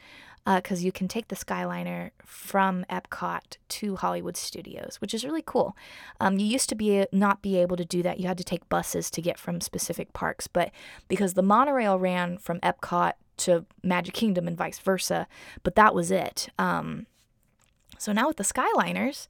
because 0.45 0.83
uh, 0.83 0.85
you 0.85 0.93
can 0.93 1.07
take 1.07 1.29
the 1.29 1.37
Skyliner 1.37 2.11
from 2.25 2.85
Epcot 2.91 3.59
to 3.69 3.97
Hollywood 3.97 4.37
Studios, 4.37 4.97
which 5.01 5.15
is 5.15 5.25
really 5.25 5.43
cool. 5.45 5.77
Um, 6.21 6.39
you 6.39 6.47
used 6.47 6.69
to 6.71 6.75
be 6.75 7.07
not 7.13 7.43
be 7.43 7.57
able 7.59 7.77
to 7.77 7.85
do 7.85 8.03
that; 8.03 8.19
you 8.19 8.27
had 8.27 8.39
to 8.39 8.45
take 8.45 8.69
buses 8.69 9.11
to 9.11 9.23
get 9.23 9.39
from 9.39 9.61
specific 9.61 10.13
parks. 10.13 10.47
But 10.47 10.71
because 11.09 11.35
the 11.35 11.43
monorail 11.43 11.99
ran 11.99 12.39
from 12.39 12.59
Epcot 12.61 13.13
to 13.39 13.67
Magic 13.83 14.15
Kingdom 14.15 14.49
and 14.49 14.57
vice 14.57 14.79
versa, 14.79 15.27
but 15.63 15.77
that 15.77 15.95
was 15.95 16.11
it. 16.11 16.49
Um, 16.59 17.07
so 17.99 18.13
now 18.13 18.27
with 18.27 18.37
the 18.37 18.45
Skyliners, 18.45 19.29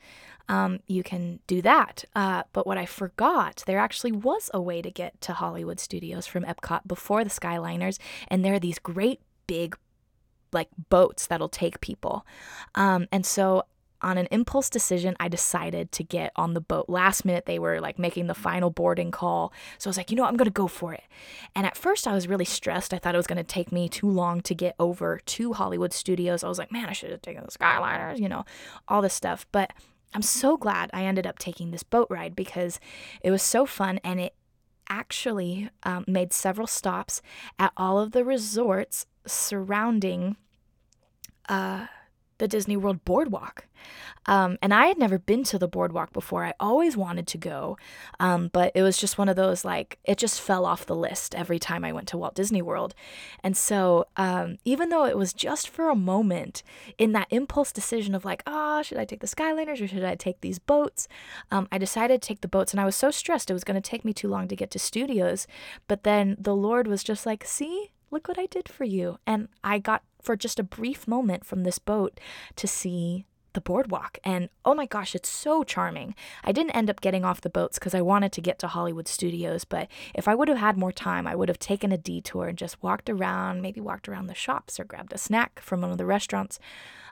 um, 0.48 0.80
you 0.86 1.02
can 1.02 1.40
do 1.46 1.60
that. 1.62 2.04
Uh, 2.16 2.44
but 2.52 2.66
what 2.66 2.78
I 2.78 2.86
forgot, 2.86 3.62
there 3.66 3.78
actually 3.78 4.12
was 4.12 4.50
a 4.54 4.60
way 4.60 4.80
to 4.80 4.90
get 4.90 5.20
to 5.22 5.34
Hollywood 5.34 5.78
Studios 5.78 6.26
from 6.26 6.44
Epcot 6.44 6.86
before 6.86 7.22
the 7.22 7.30
Skyliners, 7.30 7.98
and 8.28 8.44
there 8.44 8.54
are 8.54 8.58
these 8.58 8.78
great 8.78 9.20
big 9.46 9.76
like 10.52 10.68
boats 10.88 11.26
that'll 11.26 11.48
take 11.48 11.80
people. 11.80 12.26
Um, 12.74 13.08
and 13.10 13.24
so 13.24 13.64
on 14.02 14.18
an 14.18 14.26
impulse 14.30 14.68
decision, 14.68 15.16
I 15.20 15.28
decided 15.28 15.92
to 15.92 16.04
get 16.04 16.32
on 16.36 16.54
the 16.54 16.60
boat. 16.60 16.86
Last 16.88 17.24
minute, 17.24 17.46
they 17.46 17.58
were 17.58 17.80
like 17.80 17.98
making 17.98 18.26
the 18.26 18.34
final 18.34 18.70
boarding 18.70 19.10
call. 19.10 19.52
So 19.78 19.88
I 19.88 19.90
was 19.90 19.96
like, 19.96 20.10
you 20.10 20.16
know, 20.16 20.24
what? 20.24 20.28
I'm 20.28 20.36
going 20.36 20.46
to 20.46 20.50
go 20.50 20.66
for 20.66 20.92
it. 20.92 21.04
And 21.54 21.66
at 21.66 21.76
first, 21.76 22.06
I 22.06 22.12
was 22.12 22.28
really 22.28 22.44
stressed. 22.44 22.92
I 22.92 22.98
thought 22.98 23.14
it 23.14 23.18
was 23.18 23.26
going 23.26 23.36
to 23.38 23.44
take 23.44 23.70
me 23.70 23.88
too 23.88 24.08
long 24.08 24.40
to 24.42 24.54
get 24.54 24.74
over 24.78 25.20
to 25.24 25.52
Hollywood 25.52 25.92
Studios. 25.92 26.42
I 26.42 26.48
was 26.48 26.58
like, 26.58 26.72
man, 26.72 26.88
I 26.88 26.92
should 26.92 27.10
have 27.10 27.22
taken 27.22 27.44
the 27.44 27.50
Skyliners, 27.50 28.18
you 28.18 28.28
know, 28.28 28.44
all 28.88 29.02
this 29.02 29.14
stuff. 29.14 29.46
But 29.52 29.72
I'm 30.14 30.22
so 30.22 30.56
glad 30.56 30.90
I 30.92 31.04
ended 31.04 31.26
up 31.26 31.38
taking 31.38 31.70
this 31.70 31.82
boat 31.82 32.08
ride 32.10 32.34
because 32.34 32.80
it 33.22 33.30
was 33.30 33.42
so 33.42 33.66
fun 33.66 34.00
and 34.02 34.20
it 34.20 34.34
actually 34.88 35.70
um, 35.84 36.04
made 36.06 36.32
several 36.32 36.66
stops 36.66 37.22
at 37.58 37.72
all 37.76 37.98
of 37.98 38.12
the 38.12 38.24
resorts 38.24 39.06
surrounding 39.26 40.36
uh, 41.48 41.86
the 42.38 42.48
Disney 42.48 42.76
World 42.76 43.04
Boardwalk. 43.04 43.66
Um, 44.26 44.58
and 44.62 44.72
I 44.72 44.86
had 44.86 44.98
never 44.98 45.18
been 45.18 45.42
to 45.44 45.58
the 45.58 45.68
boardwalk 45.68 46.12
before. 46.12 46.44
I 46.44 46.54
always 46.60 46.96
wanted 46.96 47.26
to 47.28 47.38
go, 47.38 47.76
um, 48.20 48.50
but 48.52 48.72
it 48.74 48.82
was 48.82 48.96
just 48.96 49.18
one 49.18 49.28
of 49.28 49.36
those 49.36 49.64
like 49.64 49.98
it 50.04 50.18
just 50.18 50.40
fell 50.40 50.64
off 50.64 50.86
the 50.86 50.94
list 50.94 51.34
every 51.34 51.58
time 51.58 51.84
I 51.84 51.92
went 51.92 52.08
to 52.08 52.18
Walt 52.18 52.34
Disney 52.34 52.62
World. 52.62 52.94
And 53.42 53.56
so, 53.56 54.06
um, 54.16 54.58
even 54.64 54.88
though 54.88 55.04
it 55.04 55.16
was 55.16 55.32
just 55.32 55.68
for 55.68 55.88
a 55.88 55.96
moment 55.96 56.62
in 56.98 57.12
that 57.12 57.28
impulse 57.30 57.72
decision 57.72 58.14
of 58.14 58.24
like, 58.24 58.42
ah, 58.46 58.78
oh, 58.78 58.82
should 58.82 58.98
I 58.98 59.04
take 59.04 59.20
the 59.20 59.26
Skyliners 59.26 59.80
or 59.80 59.88
should 59.88 60.04
I 60.04 60.14
take 60.14 60.40
these 60.40 60.58
boats? 60.58 61.08
Um, 61.50 61.66
I 61.72 61.78
decided 61.78 62.22
to 62.22 62.26
take 62.26 62.40
the 62.40 62.48
boats, 62.48 62.72
and 62.72 62.80
I 62.80 62.84
was 62.84 62.96
so 62.96 63.10
stressed 63.10 63.50
it 63.50 63.54
was 63.54 63.64
going 63.64 63.80
to 63.80 63.90
take 63.90 64.04
me 64.04 64.12
too 64.12 64.28
long 64.28 64.48
to 64.48 64.56
get 64.56 64.70
to 64.72 64.78
studios. 64.78 65.46
But 65.88 66.04
then 66.04 66.36
the 66.38 66.56
Lord 66.56 66.86
was 66.86 67.02
just 67.02 67.26
like, 67.26 67.44
see, 67.44 67.92
look 68.12 68.28
what 68.28 68.38
I 68.38 68.46
did 68.46 68.68
for 68.68 68.84
you. 68.84 69.18
And 69.26 69.48
I 69.64 69.78
got 69.78 70.02
for 70.20 70.36
just 70.36 70.60
a 70.60 70.64
brief 70.64 71.08
moment 71.08 71.44
from 71.44 71.64
this 71.64 71.78
boat 71.78 72.20
to 72.56 72.68
see 72.68 73.26
the 73.54 73.60
boardwalk. 73.60 74.18
And 74.24 74.48
oh 74.64 74.74
my 74.74 74.86
gosh, 74.86 75.14
it's 75.14 75.28
so 75.28 75.62
charming. 75.62 76.14
I 76.44 76.52
didn't 76.52 76.76
end 76.76 76.88
up 76.88 77.00
getting 77.00 77.24
off 77.24 77.40
the 77.40 77.50
boats 77.50 77.78
because 77.78 77.94
I 77.94 78.00
wanted 78.00 78.32
to 78.32 78.40
get 78.40 78.58
to 78.60 78.68
Hollywood 78.68 79.08
Studios, 79.08 79.64
but 79.64 79.88
if 80.14 80.28
I 80.28 80.34
would 80.34 80.48
have 80.48 80.58
had 80.58 80.78
more 80.78 80.92
time, 80.92 81.26
I 81.26 81.34
would 81.34 81.48
have 81.48 81.58
taken 81.58 81.92
a 81.92 81.98
detour 81.98 82.46
and 82.46 82.56
just 82.56 82.82
walked 82.82 83.10
around, 83.10 83.60
maybe 83.62 83.80
walked 83.80 84.08
around 84.08 84.26
the 84.26 84.34
shops 84.34 84.78
or 84.78 84.84
grabbed 84.84 85.12
a 85.12 85.18
snack 85.18 85.60
from 85.60 85.80
one 85.80 85.90
of 85.90 85.98
the 85.98 86.06
restaurants 86.06 86.58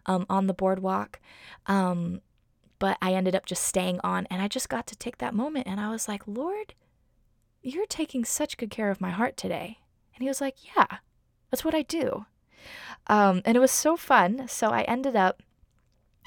um, 0.06 0.24
on 0.28 0.46
the 0.46 0.54
boardwalk. 0.54 1.20
Um, 1.66 2.20
but 2.78 2.96
I 3.02 3.12
ended 3.12 3.34
up 3.34 3.44
just 3.44 3.64
staying 3.64 4.00
on 4.02 4.26
and 4.30 4.40
I 4.40 4.48
just 4.48 4.70
got 4.70 4.86
to 4.86 4.96
take 4.96 5.18
that 5.18 5.34
moment 5.34 5.66
and 5.66 5.78
I 5.78 5.90
was 5.90 6.08
like, 6.08 6.22
Lord, 6.26 6.74
you're 7.62 7.86
taking 7.86 8.24
such 8.24 8.56
good 8.56 8.70
care 8.70 8.90
of 8.90 9.02
my 9.02 9.10
heart 9.10 9.36
today. 9.36 9.80
And 10.20 10.26
he 10.26 10.28
was 10.28 10.42
like, 10.42 10.56
Yeah, 10.76 10.98
that's 11.50 11.64
what 11.64 11.74
I 11.74 11.80
do. 11.80 12.26
Um, 13.06 13.40
and 13.46 13.56
it 13.56 13.60
was 13.60 13.70
so 13.70 13.96
fun. 13.96 14.46
So 14.48 14.68
I 14.68 14.82
ended 14.82 15.16
up 15.16 15.42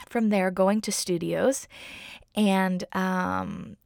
from 0.10 0.30
there 0.30 0.50
going 0.50 0.82
to 0.82 0.92
studios 0.92 1.68
and 2.34 2.84
um, 2.94 3.78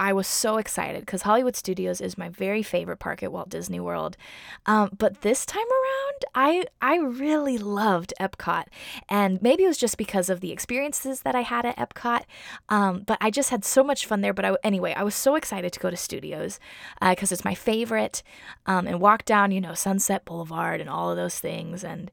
I 0.00 0.14
was 0.14 0.26
so 0.26 0.56
excited 0.56 1.02
because 1.02 1.22
Hollywood 1.22 1.54
Studios 1.54 2.00
is 2.00 2.16
my 2.16 2.30
very 2.30 2.62
favorite 2.62 2.96
park 2.96 3.22
at 3.22 3.30
Walt 3.30 3.50
Disney 3.50 3.80
World. 3.80 4.16
Um, 4.64 4.88
but 4.96 5.20
this 5.20 5.44
time 5.44 5.58
around, 5.60 6.24
I 6.34 6.64
I 6.80 6.96
really 6.96 7.58
loved 7.58 8.14
Epcot, 8.18 8.64
and 9.10 9.42
maybe 9.42 9.64
it 9.64 9.68
was 9.68 9.76
just 9.76 9.98
because 9.98 10.30
of 10.30 10.40
the 10.40 10.52
experiences 10.52 11.20
that 11.20 11.34
I 11.34 11.42
had 11.42 11.66
at 11.66 11.76
Epcot. 11.76 12.22
Um, 12.70 13.02
but 13.06 13.18
I 13.20 13.30
just 13.30 13.50
had 13.50 13.62
so 13.62 13.84
much 13.84 14.06
fun 14.06 14.22
there. 14.22 14.32
But 14.32 14.46
I, 14.46 14.56
anyway, 14.64 14.94
I 14.96 15.02
was 15.02 15.14
so 15.14 15.34
excited 15.34 15.70
to 15.74 15.80
go 15.80 15.90
to 15.90 15.98
Studios 15.98 16.58
because 16.98 17.30
uh, 17.30 17.34
it's 17.34 17.44
my 17.44 17.54
favorite, 17.54 18.22
um, 18.64 18.86
and 18.86 19.00
walk 19.00 19.26
down 19.26 19.52
you 19.52 19.60
know 19.60 19.74
Sunset 19.74 20.24
Boulevard 20.24 20.80
and 20.80 20.88
all 20.88 21.10
of 21.10 21.18
those 21.18 21.38
things 21.38 21.84
and. 21.84 22.10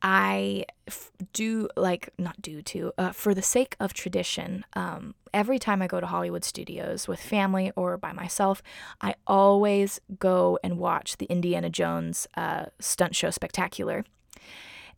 I 0.00 0.64
f- 0.86 1.10
do 1.32 1.68
like 1.76 2.10
not 2.18 2.40
do 2.40 2.62
to 2.62 2.92
uh, 2.98 3.12
for 3.12 3.34
the 3.34 3.42
sake 3.42 3.76
of 3.80 3.92
tradition. 3.92 4.64
Um, 4.74 5.14
every 5.34 5.58
time 5.58 5.82
I 5.82 5.86
go 5.86 6.00
to 6.00 6.06
Hollywood 6.06 6.44
Studios 6.44 7.08
with 7.08 7.20
family 7.20 7.72
or 7.74 7.96
by 7.96 8.12
myself, 8.12 8.62
I 9.00 9.14
always 9.26 10.00
go 10.18 10.58
and 10.62 10.78
watch 10.78 11.16
the 11.16 11.26
Indiana 11.26 11.68
Jones 11.68 12.28
uh, 12.36 12.66
stunt 12.78 13.16
show 13.16 13.30
spectacular. 13.30 14.04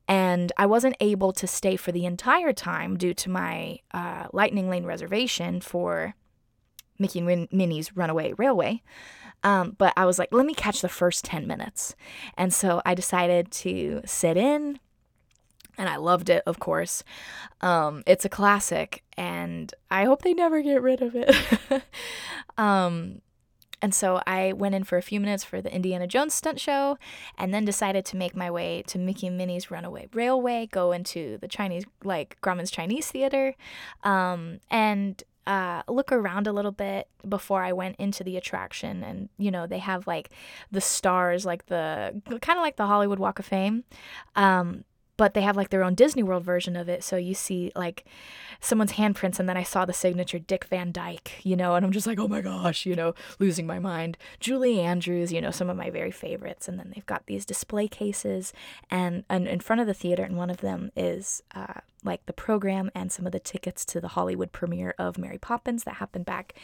And 0.06 0.52
I 0.56 0.66
wasn't 0.66 0.96
able 1.00 1.32
to 1.34 1.46
stay 1.46 1.76
for 1.76 1.92
the 1.92 2.04
entire 2.04 2.52
time 2.52 2.96
due 2.96 3.14
to 3.14 3.30
my 3.30 3.78
uh, 3.94 4.26
Lightning 4.32 4.68
Lane 4.68 4.84
reservation 4.84 5.60
for 5.60 6.14
Mickey 6.98 7.20
and 7.20 7.48
Minnie's 7.50 7.96
Runaway 7.96 8.34
Railway. 8.36 8.82
Um, 9.42 9.74
but 9.78 9.92
I 9.96 10.04
was 10.04 10.18
like, 10.18 10.28
let 10.32 10.44
me 10.44 10.54
catch 10.54 10.82
the 10.82 10.88
first 10.88 11.24
10 11.24 11.46
minutes. 11.46 11.94
And 12.36 12.52
so 12.52 12.82
I 12.84 12.94
decided 12.94 13.50
to 13.52 14.02
sit 14.04 14.36
in, 14.36 14.78
and 15.80 15.88
I 15.88 15.96
loved 15.96 16.28
it, 16.28 16.42
of 16.44 16.60
course. 16.60 17.02
Um, 17.62 18.02
it's 18.06 18.26
a 18.26 18.28
classic, 18.28 19.02
and 19.16 19.72
I 19.90 20.04
hope 20.04 20.20
they 20.20 20.34
never 20.34 20.60
get 20.60 20.82
rid 20.82 21.00
of 21.00 21.16
it. 21.16 21.34
um, 22.58 23.22
and 23.80 23.94
so 23.94 24.20
I 24.26 24.52
went 24.52 24.74
in 24.74 24.84
for 24.84 24.98
a 24.98 25.02
few 25.02 25.20
minutes 25.20 25.42
for 25.42 25.62
the 25.62 25.74
Indiana 25.74 26.06
Jones 26.06 26.34
stunt 26.34 26.60
show, 26.60 26.98
and 27.38 27.54
then 27.54 27.64
decided 27.64 28.04
to 28.04 28.18
make 28.18 28.36
my 28.36 28.50
way 28.50 28.82
to 28.88 28.98
Mickey 28.98 29.26
and 29.26 29.38
Minnie's 29.38 29.70
Runaway 29.70 30.08
Railway, 30.12 30.68
go 30.70 30.92
into 30.92 31.38
the 31.38 31.48
Chinese, 31.48 31.84
like 32.04 32.36
Grauman's 32.42 32.70
Chinese 32.70 33.10
Theater, 33.10 33.54
um, 34.04 34.60
and 34.70 35.24
uh, 35.46 35.82
look 35.88 36.12
around 36.12 36.46
a 36.46 36.52
little 36.52 36.72
bit 36.72 37.08
before 37.26 37.62
I 37.64 37.72
went 37.72 37.96
into 37.96 38.22
the 38.22 38.36
attraction. 38.36 39.02
And, 39.02 39.30
you 39.38 39.50
know, 39.50 39.66
they 39.66 39.78
have 39.78 40.06
like 40.06 40.28
the 40.70 40.82
stars, 40.82 41.46
like 41.46 41.66
the 41.66 42.20
kind 42.42 42.58
of 42.58 42.62
like 42.62 42.76
the 42.76 42.86
Hollywood 42.86 43.18
Walk 43.18 43.38
of 43.38 43.46
Fame. 43.46 43.84
Um, 44.36 44.84
but 45.20 45.34
they 45.34 45.42
have 45.42 45.54
like 45.54 45.68
their 45.68 45.84
own 45.84 45.94
Disney 45.94 46.22
World 46.22 46.44
version 46.44 46.76
of 46.76 46.88
it. 46.88 47.04
So 47.04 47.16
you 47.16 47.34
see 47.34 47.72
like 47.76 48.06
someone's 48.58 48.94
handprints, 48.94 49.38
and 49.38 49.46
then 49.46 49.56
I 49.58 49.62
saw 49.62 49.84
the 49.84 49.92
signature 49.92 50.38
Dick 50.38 50.64
Van 50.64 50.92
Dyke, 50.92 51.32
you 51.42 51.56
know, 51.56 51.74
and 51.74 51.84
I'm 51.84 51.92
just 51.92 52.06
like, 52.06 52.18
oh 52.18 52.26
my 52.26 52.40
gosh, 52.40 52.86
you 52.86 52.96
know, 52.96 53.14
losing 53.38 53.66
my 53.66 53.78
mind. 53.78 54.16
Julie 54.38 54.80
Andrews, 54.80 55.30
you 55.30 55.42
know, 55.42 55.50
some 55.50 55.68
of 55.68 55.76
my 55.76 55.90
very 55.90 56.10
favorites. 56.10 56.68
And 56.68 56.78
then 56.78 56.90
they've 56.94 57.04
got 57.04 57.26
these 57.26 57.44
display 57.44 57.86
cases, 57.86 58.54
and, 58.90 59.24
and 59.28 59.46
in 59.46 59.60
front 59.60 59.82
of 59.82 59.86
the 59.86 59.92
theater, 59.92 60.22
and 60.22 60.38
one 60.38 60.48
of 60.48 60.62
them 60.62 60.90
is 60.96 61.42
uh, 61.54 61.80
like 62.02 62.24
the 62.24 62.32
program 62.32 62.90
and 62.94 63.12
some 63.12 63.26
of 63.26 63.32
the 63.32 63.38
tickets 63.38 63.84
to 63.84 64.00
the 64.00 64.08
Hollywood 64.08 64.52
premiere 64.52 64.94
of 64.98 65.18
Mary 65.18 65.36
Poppins 65.36 65.84
that 65.84 65.96
happened 65.96 66.24
back 66.24 66.54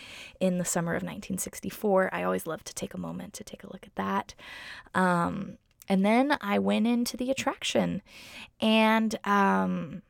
in 0.40 0.56
the 0.56 0.64
summer 0.64 0.92
of 0.92 1.02
1964. 1.02 2.08
I 2.10 2.22
always 2.22 2.46
love 2.46 2.64
to 2.64 2.74
take 2.74 2.94
a 2.94 2.98
moment 2.98 3.34
to 3.34 3.44
take 3.44 3.64
a 3.64 3.70
look 3.70 3.86
at 3.86 3.96
that. 3.96 4.34
Um, 4.94 5.58
and 5.88 6.04
then 6.04 6.36
I 6.40 6.58
went 6.58 6.86
into 6.86 7.16
the 7.16 7.30
attraction 7.30 8.02
and 8.60 9.18
um, 9.24 10.02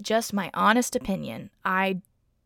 just 0.00 0.32
my 0.32 0.50
honest 0.54 0.96
opinion, 0.96 1.50
I 1.64 2.00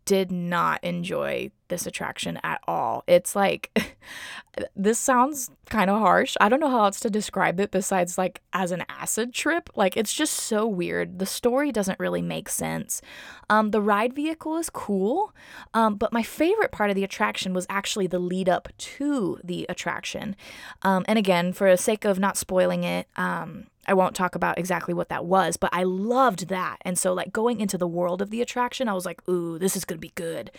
did 0.04 0.30
not 0.30 0.82
enjoy 0.84 1.50
this 1.68 1.86
attraction 1.86 2.38
at 2.42 2.60
all. 2.66 3.04
It's 3.06 3.34
like, 3.34 3.70
this 4.76 4.98
sounds 4.98 5.50
kind 5.70 5.90
of 5.90 6.00
harsh. 6.00 6.36
I 6.40 6.48
don't 6.48 6.60
know 6.60 6.70
how 6.70 6.84
else 6.84 7.00
to 7.00 7.10
describe 7.10 7.58
it 7.58 7.70
besides 7.70 8.18
like 8.18 8.40
as 8.52 8.70
an 8.70 8.84
acid 8.88 9.32
trip. 9.32 9.70
Like, 9.74 9.96
it's 9.96 10.12
just 10.12 10.34
so 10.34 10.66
weird. 10.66 11.18
The 11.18 11.26
story 11.26 11.72
doesn't 11.72 11.98
really 11.98 12.22
make 12.22 12.48
sense. 12.48 13.02
Um, 13.50 13.70
the 13.70 13.80
ride 13.80 14.14
vehicle 14.14 14.56
is 14.56 14.70
cool, 14.70 15.34
um, 15.72 15.96
but 15.96 16.12
my 16.12 16.22
favorite 16.22 16.72
part 16.72 16.90
of 16.90 16.96
the 16.96 17.04
attraction 17.04 17.52
was 17.52 17.66
actually 17.68 18.06
the 18.06 18.18
lead 18.18 18.48
up 18.48 18.68
to 18.76 19.38
the 19.44 19.66
attraction. 19.68 20.36
Um, 20.82 21.04
and 21.08 21.18
again, 21.18 21.52
for 21.52 21.70
the 21.70 21.76
sake 21.76 22.04
of 22.04 22.18
not 22.18 22.36
spoiling 22.36 22.84
it, 22.84 23.08
um, 23.16 23.66
I 23.86 23.94
won't 23.94 24.16
talk 24.16 24.34
about 24.34 24.58
exactly 24.58 24.94
what 24.94 25.08
that 25.10 25.26
was, 25.26 25.56
but 25.56 25.70
I 25.72 25.82
loved 25.82 26.48
that. 26.48 26.78
And 26.82 26.98
so, 26.98 27.12
like, 27.12 27.32
going 27.32 27.60
into 27.60 27.76
the 27.76 27.86
world 27.86 28.22
of 28.22 28.30
the 28.30 28.40
attraction, 28.40 28.88
I 28.88 28.94
was 28.94 29.04
like, 29.04 29.26
ooh, 29.28 29.58
this 29.58 29.76
is 29.76 29.84
to 29.84 29.96
be 29.96 30.12
good. 30.14 30.50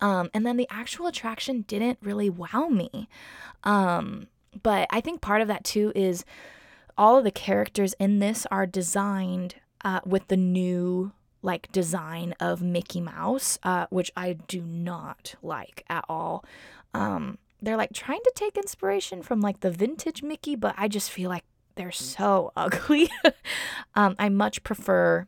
Um, 0.00 0.30
and 0.34 0.44
then 0.44 0.56
the 0.56 0.66
actual 0.70 1.06
attraction 1.06 1.62
didn't 1.62 1.98
really 2.02 2.28
wow 2.28 2.68
me. 2.68 3.08
Um, 3.64 4.28
but 4.62 4.86
I 4.90 5.00
think 5.00 5.20
part 5.20 5.40
of 5.40 5.48
that 5.48 5.64
too 5.64 5.92
is 5.94 6.24
all 6.96 7.16
of 7.18 7.24
the 7.24 7.30
characters 7.30 7.94
in 7.98 8.18
this 8.18 8.46
are 8.50 8.66
designed 8.66 9.56
uh, 9.84 10.00
with 10.04 10.28
the 10.28 10.36
new 10.36 11.12
like 11.42 11.70
design 11.72 12.34
of 12.38 12.62
Mickey 12.62 13.00
Mouse, 13.00 13.58
uh, 13.62 13.86
which 13.90 14.12
I 14.16 14.34
do 14.34 14.62
not 14.62 15.34
like 15.42 15.84
at 15.88 16.04
all. 16.08 16.44
Um, 16.94 17.38
they're 17.60 17.76
like 17.76 17.92
trying 17.92 18.20
to 18.22 18.32
take 18.34 18.56
inspiration 18.56 19.22
from 19.22 19.40
like 19.40 19.60
the 19.60 19.70
vintage 19.70 20.22
Mickey, 20.22 20.54
but 20.54 20.74
I 20.78 20.88
just 20.88 21.10
feel 21.10 21.30
like 21.30 21.44
they're 21.74 21.90
so 21.90 22.52
ugly. 22.56 23.08
um, 23.94 24.14
I 24.18 24.28
much 24.28 24.62
prefer 24.62 25.26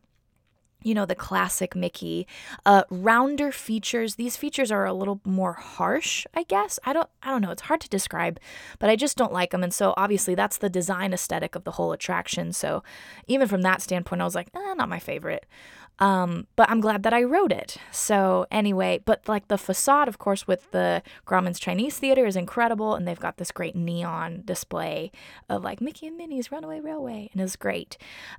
you 0.84 0.94
know 0.94 1.06
the 1.06 1.14
classic 1.14 1.74
mickey. 1.74 2.26
Uh 2.64 2.84
rounder 2.90 3.50
features 3.50 4.14
these 4.14 4.36
features 4.36 4.70
are 4.70 4.86
a 4.86 4.92
little 4.92 5.20
more 5.24 5.54
harsh 5.54 6.26
i 6.34 6.42
guess. 6.44 6.78
I 6.84 6.92
don't 6.92 7.08
i 7.22 7.30
don't 7.30 7.42
know. 7.42 7.50
It's 7.50 7.62
hard 7.62 7.80
to 7.82 7.88
describe 7.88 8.38
but 8.78 8.90
i 8.90 8.96
just 8.96 9.16
don't 9.16 9.32
like 9.32 9.50
them 9.50 9.62
and 9.62 9.74
so 9.74 9.94
obviously 9.96 10.34
that's 10.34 10.58
the 10.58 10.70
design 10.70 11.12
aesthetic 11.12 11.54
of 11.54 11.64
the 11.64 11.72
whole 11.72 11.92
attraction. 11.92 12.52
So 12.52 12.82
even 13.26 13.48
from 13.48 13.62
that 13.62 13.82
standpoint 13.82 14.22
i 14.22 14.24
was 14.24 14.34
like 14.34 14.48
eh, 14.54 14.74
not 14.74 14.88
my 14.88 14.98
favorite. 14.98 15.46
Um, 16.00 16.48
but 16.56 16.68
I'm 16.68 16.80
glad 16.80 17.04
that 17.04 17.14
I 17.14 17.22
wrote 17.22 17.52
it. 17.52 17.76
So 17.92 18.46
anyway, 18.50 19.00
but 19.04 19.28
like 19.28 19.48
the 19.48 19.58
facade, 19.58 20.08
of 20.08 20.18
course, 20.18 20.46
with 20.46 20.70
the 20.72 21.02
Grauman's 21.24 21.60
Chinese 21.60 21.98
Theater 21.98 22.26
is 22.26 22.34
incredible, 22.36 22.94
and 22.94 23.06
they've 23.06 23.18
got 23.18 23.36
this 23.36 23.52
great 23.52 23.76
neon 23.76 24.42
display 24.44 25.12
of 25.48 25.62
like 25.62 25.80
Mickey 25.80 26.08
and 26.08 26.16
Minnie's 26.16 26.50
Runaway 26.50 26.80
Railway, 26.80 27.30
and 27.32 27.40
it's 27.40 27.56
great. 27.56 27.96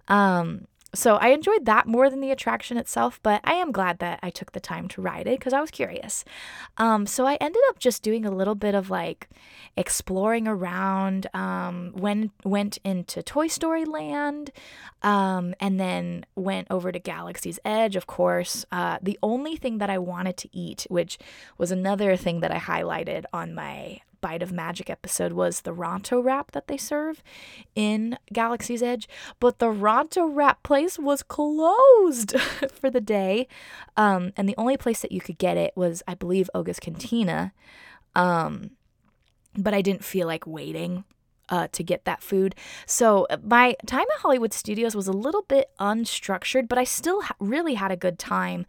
Um, 0.08 0.68
so 0.96 1.16
I 1.16 1.30
enjoyed 1.30 1.66
that 1.66 1.88
more 1.88 2.10
than 2.10 2.22
the 2.22 2.32
attraction 2.32 2.78
itself, 2.78 3.20
but 3.22 3.42
I 3.44 3.54
am 3.54 3.72
glad 3.72 4.00
that 4.00 4.20
I 4.24 4.30
took 4.30 4.54
the 4.54 4.60
time 4.60 4.88
to 4.90 5.02
ride 5.02 5.28
it 5.28 5.38
because 5.40 5.54
I 5.54 5.62
was 5.62 5.72
curious. 5.72 6.26
Um, 6.78 7.06
so 7.06 7.26
I 7.26 7.36
ended 7.36 7.62
up 7.70 7.80
just 7.80 8.02
doing 8.02 8.26
a 8.26 8.32
little 8.32 8.56
bit 8.56 8.74
of 8.74 8.90
like 8.90 9.30
exploring 9.78 10.48
around. 10.48 11.28
Um, 11.34 11.92
went 11.96 12.32
went 12.44 12.80
into 12.84 13.22
Toy 13.22 13.48
Story 13.48 13.86
Land, 13.86 14.52
um, 15.04 15.54
and 15.60 15.80
then 15.80 16.26
went 16.36 16.68
over 16.70 16.92
to 16.92 17.00
Galaxy's 17.00 17.60
Edge. 17.64 17.96
Of 17.96 18.08
course, 18.08 18.66
uh, 18.72 18.98
the 19.02 19.20
only 19.22 19.56
thing 19.56 19.78
that 19.78 19.90
I 19.90 19.98
wanted 19.98 20.38
to 20.38 20.50
eat, 20.52 20.88
which 20.90 21.20
was 21.58 21.72
another 21.72 22.16
thing 22.16 22.40
that 22.40 22.52
I 22.52 22.60
highlighted 22.60 23.26
on 23.34 23.54
my 23.54 24.00
Bite 24.26 24.42
of 24.42 24.52
Magic 24.52 24.90
episode 24.90 25.34
was 25.34 25.62
the 25.62 25.72
Ronto 25.72 26.20
wrap 26.20 26.50
that 26.54 26.68
they 26.68 26.78
serve 26.78 27.22
in 27.76 28.18
Galaxy's 28.34 28.82
Edge, 28.82 29.08
but 29.40 29.60
the 29.60 29.68
Ronto 29.68 30.28
wrap 30.28 30.64
place 30.64 30.98
was 30.98 31.22
closed 31.22 32.34
for 32.74 32.90
the 32.90 33.02
day. 33.02 33.48
Um, 33.96 34.34
and 34.36 34.50
the 34.50 34.56
only 34.58 34.78
place 34.78 35.02
that 35.02 35.12
you 35.12 35.22
could 35.22 35.38
get 35.38 35.58
it 35.58 35.74
was, 35.76 36.02
I 36.08 36.16
believe, 36.16 36.50
Oga's 36.56 36.80
Cantina. 36.80 37.54
Um, 38.16 38.72
but 39.56 39.76
I 39.76 39.84
didn't 39.84 40.04
feel 40.04 40.26
like 40.26 40.48
waiting 40.48 41.04
uh, 41.50 41.68
to 41.72 41.84
get 41.84 42.06
that 42.06 42.22
food. 42.22 42.56
So 42.86 43.28
uh, 43.30 43.38
my 43.44 43.76
time 43.86 44.06
at 44.16 44.22
Hollywood 44.22 44.54
Studios 44.54 44.96
was 44.96 45.08
a 45.08 45.14
little 45.14 45.44
bit 45.44 45.70
unstructured, 45.80 46.68
but 46.68 46.78
I 46.78 46.84
still 46.84 47.22
ha- 47.22 47.36
really 47.40 47.76
had 47.76 47.92
a 47.92 47.96
good 47.96 48.18
time. 48.18 48.66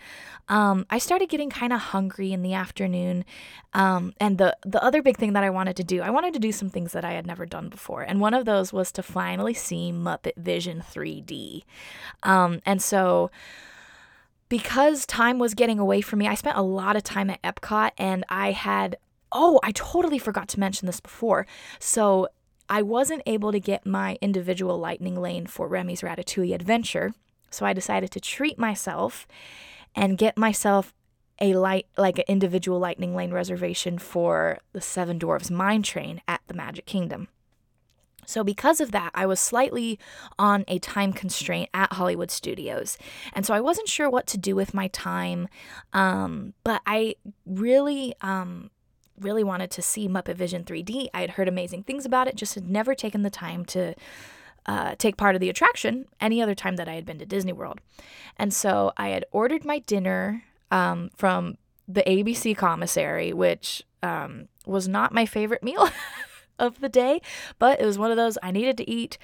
Um, 0.48 0.86
I 0.90 0.98
started 0.98 1.28
getting 1.28 1.50
kind 1.50 1.72
of 1.72 1.80
hungry 1.80 2.32
in 2.32 2.42
the 2.42 2.54
afternoon, 2.54 3.24
um, 3.72 4.14
and 4.20 4.38
the 4.38 4.56
the 4.64 4.82
other 4.82 5.02
big 5.02 5.16
thing 5.16 5.32
that 5.32 5.44
I 5.44 5.50
wanted 5.50 5.76
to 5.76 5.84
do, 5.84 6.02
I 6.02 6.10
wanted 6.10 6.34
to 6.34 6.40
do 6.40 6.52
some 6.52 6.70
things 6.70 6.92
that 6.92 7.04
I 7.04 7.12
had 7.12 7.26
never 7.26 7.46
done 7.46 7.68
before, 7.68 8.02
and 8.02 8.20
one 8.20 8.34
of 8.34 8.44
those 8.44 8.72
was 8.72 8.92
to 8.92 9.02
finally 9.02 9.54
see 9.54 9.92
Muppet 9.92 10.36
Vision 10.36 10.82
3D, 10.88 11.64
um, 12.22 12.60
and 12.64 12.80
so 12.80 13.30
because 14.48 15.06
time 15.06 15.40
was 15.40 15.54
getting 15.54 15.80
away 15.80 16.00
from 16.00 16.20
me, 16.20 16.28
I 16.28 16.34
spent 16.34 16.56
a 16.56 16.62
lot 16.62 16.94
of 16.94 17.02
time 17.02 17.30
at 17.30 17.42
Epcot 17.42 17.90
and 17.98 18.24
I 18.28 18.52
had 18.52 18.96
Oh, 19.32 19.58
I 19.62 19.72
totally 19.72 20.18
forgot 20.18 20.48
to 20.50 20.60
mention 20.60 20.86
this 20.86 21.00
before. 21.00 21.46
So, 21.80 22.28
I 22.68 22.82
wasn't 22.82 23.22
able 23.26 23.52
to 23.52 23.60
get 23.60 23.86
my 23.86 24.18
individual 24.20 24.78
lightning 24.78 25.20
lane 25.20 25.46
for 25.46 25.68
Remy's 25.68 26.00
Ratatouille 26.00 26.54
Adventure. 26.54 27.12
So 27.50 27.64
I 27.64 27.72
decided 27.72 28.10
to 28.12 28.20
treat 28.20 28.58
myself 28.58 29.26
and 29.94 30.18
get 30.18 30.36
myself 30.36 30.92
a 31.40 31.54
light 31.54 31.86
like 31.96 32.18
an 32.18 32.24
individual 32.28 32.78
lightning 32.78 33.14
lane 33.14 33.32
reservation 33.32 33.98
for 33.98 34.58
the 34.72 34.80
Seven 34.80 35.18
Dwarfs 35.18 35.50
Mine 35.50 35.82
Train 35.82 36.22
at 36.26 36.40
the 36.46 36.54
Magic 36.54 36.86
Kingdom. 36.86 37.28
So, 38.28 38.42
because 38.42 38.80
of 38.80 38.90
that, 38.90 39.12
I 39.14 39.24
was 39.24 39.38
slightly 39.38 40.00
on 40.38 40.64
a 40.66 40.80
time 40.80 41.12
constraint 41.12 41.70
at 41.72 41.92
Hollywood 41.92 42.32
Studios. 42.32 42.98
And 43.32 43.46
so 43.46 43.54
I 43.54 43.60
wasn't 43.60 43.88
sure 43.88 44.10
what 44.10 44.26
to 44.28 44.38
do 44.38 44.56
with 44.56 44.74
my 44.74 44.88
time. 44.88 45.48
Um, 45.92 46.52
but 46.64 46.82
I 46.86 47.14
really, 47.46 48.14
um, 48.20 48.70
really 49.20 49.44
wanted 49.44 49.70
to 49.72 49.82
see 49.82 50.08
Muppet 50.08 50.36
Vision 50.36 50.64
3D. 50.64 51.08
I 51.14 51.20
had 51.20 51.30
heard 51.30 51.48
amazing 51.48 51.84
things 51.84 52.04
about 52.04 52.28
it, 52.28 52.36
just 52.36 52.54
had 52.54 52.68
never 52.68 52.94
taken 52.94 53.22
the 53.22 53.30
time 53.30 53.64
to 53.66 53.94
uh, 54.66 54.94
take 54.96 55.16
part 55.16 55.34
of 55.34 55.40
the 55.40 55.48
attraction 55.48 56.06
any 56.20 56.42
other 56.42 56.54
time 56.54 56.76
that 56.76 56.88
I 56.88 56.94
had 56.94 57.06
been 57.06 57.18
to 57.18 57.26
Disney 57.26 57.52
World. 57.52 57.80
And 58.36 58.52
so 58.52 58.92
I 58.96 59.08
had 59.08 59.24
ordered 59.30 59.64
my 59.64 59.78
dinner 59.80 60.44
um, 60.70 61.10
from 61.16 61.56
the 61.86 62.02
ABC 62.02 62.56
commissary, 62.56 63.32
which 63.32 63.84
um, 64.02 64.48
was 64.66 64.88
not 64.88 65.14
my 65.14 65.26
favorite 65.26 65.62
meal. 65.62 65.88
of 66.58 66.80
the 66.80 66.88
day, 66.88 67.20
but 67.58 67.78
it 67.80 67.84
was 67.84 67.98
one 67.98 68.10
of 68.10 68.16
those 68.16 68.38
I 68.42 68.50
needed 68.50 68.78
to 68.78 68.90
eat. 68.90 69.18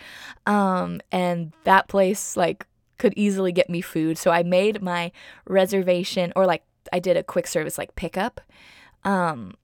Um, 0.46 1.00
and 1.10 1.54
that 1.64 1.88
place 1.88 2.36
like 2.36 2.66
could 2.98 3.14
easily 3.16 3.52
get 3.52 3.70
me 3.70 3.80
food. 3.80 4.18
So 4.18 4.30
I 4.30 4.42
made 4.42 4.82
my 4.82 5.12
reservation 5.46 6.32
or 6.36 6.46
like 6.46 6.62
I 6.92 6.98
did 6.98 7.16
a 7.16 7.22
quick 7.22 7.46
service 7.46 7.78
like 7.78 7.94
pickup 7.96 8.40
um, 9.04 9.54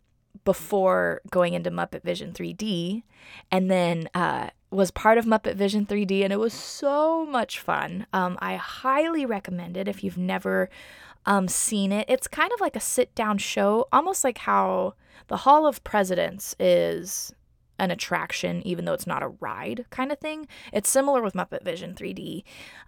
before 0.49 1.20
going 1.30 1.53
into 1.53 1.70
Muppet 1.70 2.03
Vision 2.03 2.32
3D 2.32 3.03
and 3.51 3.70
then 3.70 4.09
uh, 4.14 4.49
was 4.70 4.90
part 4.90 5.18
of 5.18 5.26
Muppet 5.26 5.57
Vision 5.57 5.84
3D 5.84 6.24
and 6.24 6.32
it 6.32 6.38
was 6.38 6.55
so 6.55 7.26
much 7.26 7.61
fun. 7.61 8.07
Um, 8.14 8.38
I 8.40 8.57
highly 8.57 9.26
recommend 9.26 9.76
it 9.76 9.88
if 9.88 10.03
you've 10.03 10.16
never 10.16 10.70
um, 11.26 11.49
seen 11.49 11.92
it. 11.92 12.07
It's 12.09 12.26
kind 12.26 12.51
of 12.51 12.62
like 12.62 12.76
a 12.76 12.80
sit 12.80 13.14
down 13.14 13.36
show, 13.36 13.88
almost 13.92 14.24
like 14.24 14.38
how 14.38 14.94
the 15.26 15.36
Hall 15.36 15.66
of 15.66 15.84
Presidents 15.84 16.57
is 16.59 17.34
an 17.79 17.91
attraction, 17.91 18.66
even 18.66 18.85
though 18.85 18.93
it's 18.93 19.07
not 19.07 19.22
a 19.22 19.29
ride 19.29 19.87
kind 19.91 20.11
of 20.11 20.18
thing. 20.18 20.47
It's 20.72 20.89
similar 20.89 21.22
with 21.22 21.35
Muppet 21.35 21.62
Vision 21.62 21.95
3D. 21.95 22.43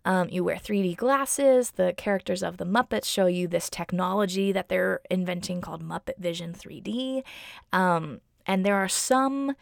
Um, 0.05 0.29
you 0.31 0.45
wear 0.45 0.57
3D 0.57 0.97
glasses. 0.97 1.73
The 1.73 1.95
characters 1.97 2.43
of 2.43 2.57
the 2.57 2.67
Muppets 2.67 3.05
show 3.05 3.27
you 3.27 3.47
this 3.47 3.71
technology 3.71 4.53
that 4.53 4.69
they're 4.69 5.01
inventing 5.11 5.61
called 5.61 5.83
Muppet 5.83 6.19
Vision 6.19 6.53
3D. 6.53 7.23
Um, 7.73 8.21
and 8.47 8.65
there 8.65 8.77
are 8.77 8.89
some 8.89 9.55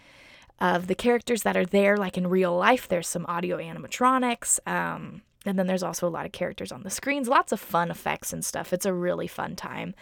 of 0.60 0.86
the 0.86 0.94
characters 0.94 1.42
that 1.42 1.56
are 1.56 1.66
there, 1.66 1.96
like 1.96 2.16
in 2.16 2.26
real 2.26 2.56
life. 2.56 2.88
There's 2.88 3.08
some 3.08 3.26
audio 3.26 3.58
animatronics. 3.58 4.58
Um, 4.66 5.22
and 5.46 5.58
then 5.58 5.66
there's 5.66 5.82
also 5.82 6.08
a 6.08 6.10
lot 6.10 6.26
of 6.26 6.32
characters 6.32 6.72
on 6.72 6.82
the 6.82 6.90
screens, 6.90 7.28
lots 7.28 7.52
of 7.52 7.60
fun 7.60 7.90
effects 7.90 8.32
and 8.32 8.44
stuff. 8.44 8.72
It's 8.72 8.86
a 8.86 8.92
really 8.92 9.26
fun 9.28 9.56
time. 9.56 9.94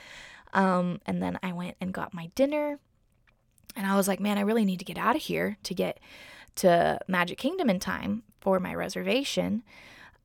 Um, 0.55 1.01
and 1.05 1.23
then 1.23 1.39
I 1.43 1.53
went 1.53 1.77
and 1.81 1.93
got 1.93 2.15
my 2.15 2.31
dinner 2.35 2.79
and 3.77 3.87
I 3.87 3.97
was 3.97 4.09
like, 4.09 4.21
man, 4.21 4.39
I 4.39 4.43
really 4.43 4.65
need 4.65 4.79
to 4.79 4.85
get 4.85 4.99
out 4.99 5.17
of 5.17 5.23
here 5.23 5.59
to 5.63 5.75
get 5.75 6.01
to 6.57 6.99
Magic 7.07 7.39
Kingdom 7.39 7.71
in 7.71 7.79
time 7.79 8.23
for 8.41 8.59
my 8.59 8.75
reservation. 8.75 9.63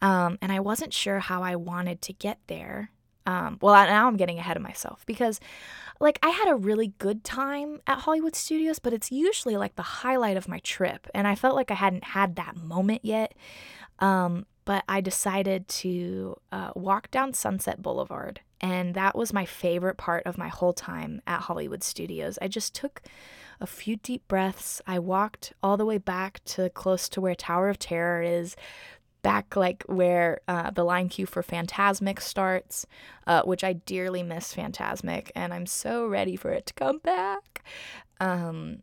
Um, 0.02 0.40
and 0.42 0.52
I 0.52 0.60
wasn't 0.60 0.94
sure 0.94 1.20
how 1.20 1.44
I 1.44 1.56
wanted 1.56 2.02
to 2.04 2.14
get 2.14 2.40
there. 2.48 2.92
Um, 3.28 3.60
well, 3.62 3.74
now 3.74 4.08
I'm 4.08 4.18
getting 4.18 4.40
ahead 4.40 4.58
of 4.58 4.64
myself 4.64 5.06
because, 5.06 5.40
like, 6.00 6.18
I 6.24 6.30
had 6.30 6.50
a 6.50 6.56
really 6.56 6.94
good 6.98 7.24
time 7.24 7.82
at 7.86 8.00
Hollywood 8.00 8.36
Studios, 8.36 8.80
but 8.80 8.94
it's 8.94 9.12
usually 9.12 9.58
like 9.58 9.76
the 9.76 9.84
highlight 9.84 10.38
of 10.38 10.48
my 10.48 10.58
trip. 10.60 11.08
And 11.14 11.28
I 11.28 11.36
felt 11.36 11.56
like 11.56 11.70
I 11.70 11.76
hadn't 11.76 12.06
had 12.06 12.36
that 12.38 12.58
moment 12.58 13.02
yet. 13.04 13.36
Um, 14.00 14.48
but 14.66 14.84
I 14.88 15.02
decided 15.02 15.68
to 15.68 16.38
uh, 16.52 16.72
walk 16.76 17.12
down 17.12 17.34
Sunset 17.34 17.82
Boulevard. 17.82 18.42
And 18.60 18.94
that 18.96 19.16
was 19.16 19.34
my 19.34 19.46
favorite 19.46 19.98
part 19.98 20.26
of 20.26 20.38
my 20.38 20.48
whole 20.48 20.74
time 20.74 21.22
at 21.26 21.42
Hollywood 21.42 21.84
Studios. 21.84 22.38
I 22.42 22.48
just 22.48 22.74
took 22.76 23.02
a 23.62 23.68
few 23.68 23.96
deep 23.96 24.28
breaths. 24.28 24.82
I 24.86 25.00
walked 25.00 25.54
all 25.64 25.78
the 25.78 25.86
way 25.86 25.98
back 25.98 26.44
to 26.46 26.70
close 26.72 27.08
to 27.10 27.22
where 27.22 27.36
Tower 27.36 27.70
of 27.70 27.80
Terror 27.80 28.22
is, 28.22 28.56
back 29.22 29.56
like 29.56 29.84
where 29.84 30.42
uh, 30.48 30.72
the 30.72 30.84
line 30.84 31.08
queue 31.08 31.26
for 31.28 31.44
Fantasmic 31.44 32.20
starts, 32.20 32.86
uh, 33.28 33.44
which 33.44 33.64
I 33.64 33.74
dearly 33.74 34.24
miss 34.24 34.54
Fantasmic, 34.54 35.30
and 35.36 35.54
I'm 35.54 35.68
so 35.68 36.08
ready 36.08 36.36
for 36.36 36.52
it 36.52 36.66
to 36.66 36.74
come 36.74 36.98
back. 36.98 37.64
Um, 38.20 38.80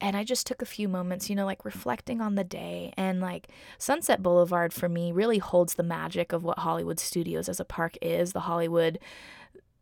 and 0.00 0.16
I 0.16 0.24
just 0.24 0.46
took 0.46 0.62
a 0.62 0.66
few 0.66 0.88
moments, 0.88 1.28
you 1.28 1.36
know, 1.36 1.44
like 1.44 1.64
reflecting 1.64 2.20
on 2.20 2.36
the 2.36 2.44
day. 2.44 2.92
And 2.96 3.20
like 3.20 3.48
Sunset 3.78 4.22
Boulevard 4.22 4.72
for 4.72 4.88
me 4.88 5.10
really 5.10 5.38
holds 5.38 5.74
the 5.74 5.82
magic 5.82 6.32
of 6.32 6.44
what 6.44 6.60
Hollywood 6.60 7.00
Studios 7.00 7.48
as 7.48 7.58
a 7.58 7.64
park 7.64 7.96
is 8.00 8.32
the 8.32 8.40
Hollywood 8.40 9.00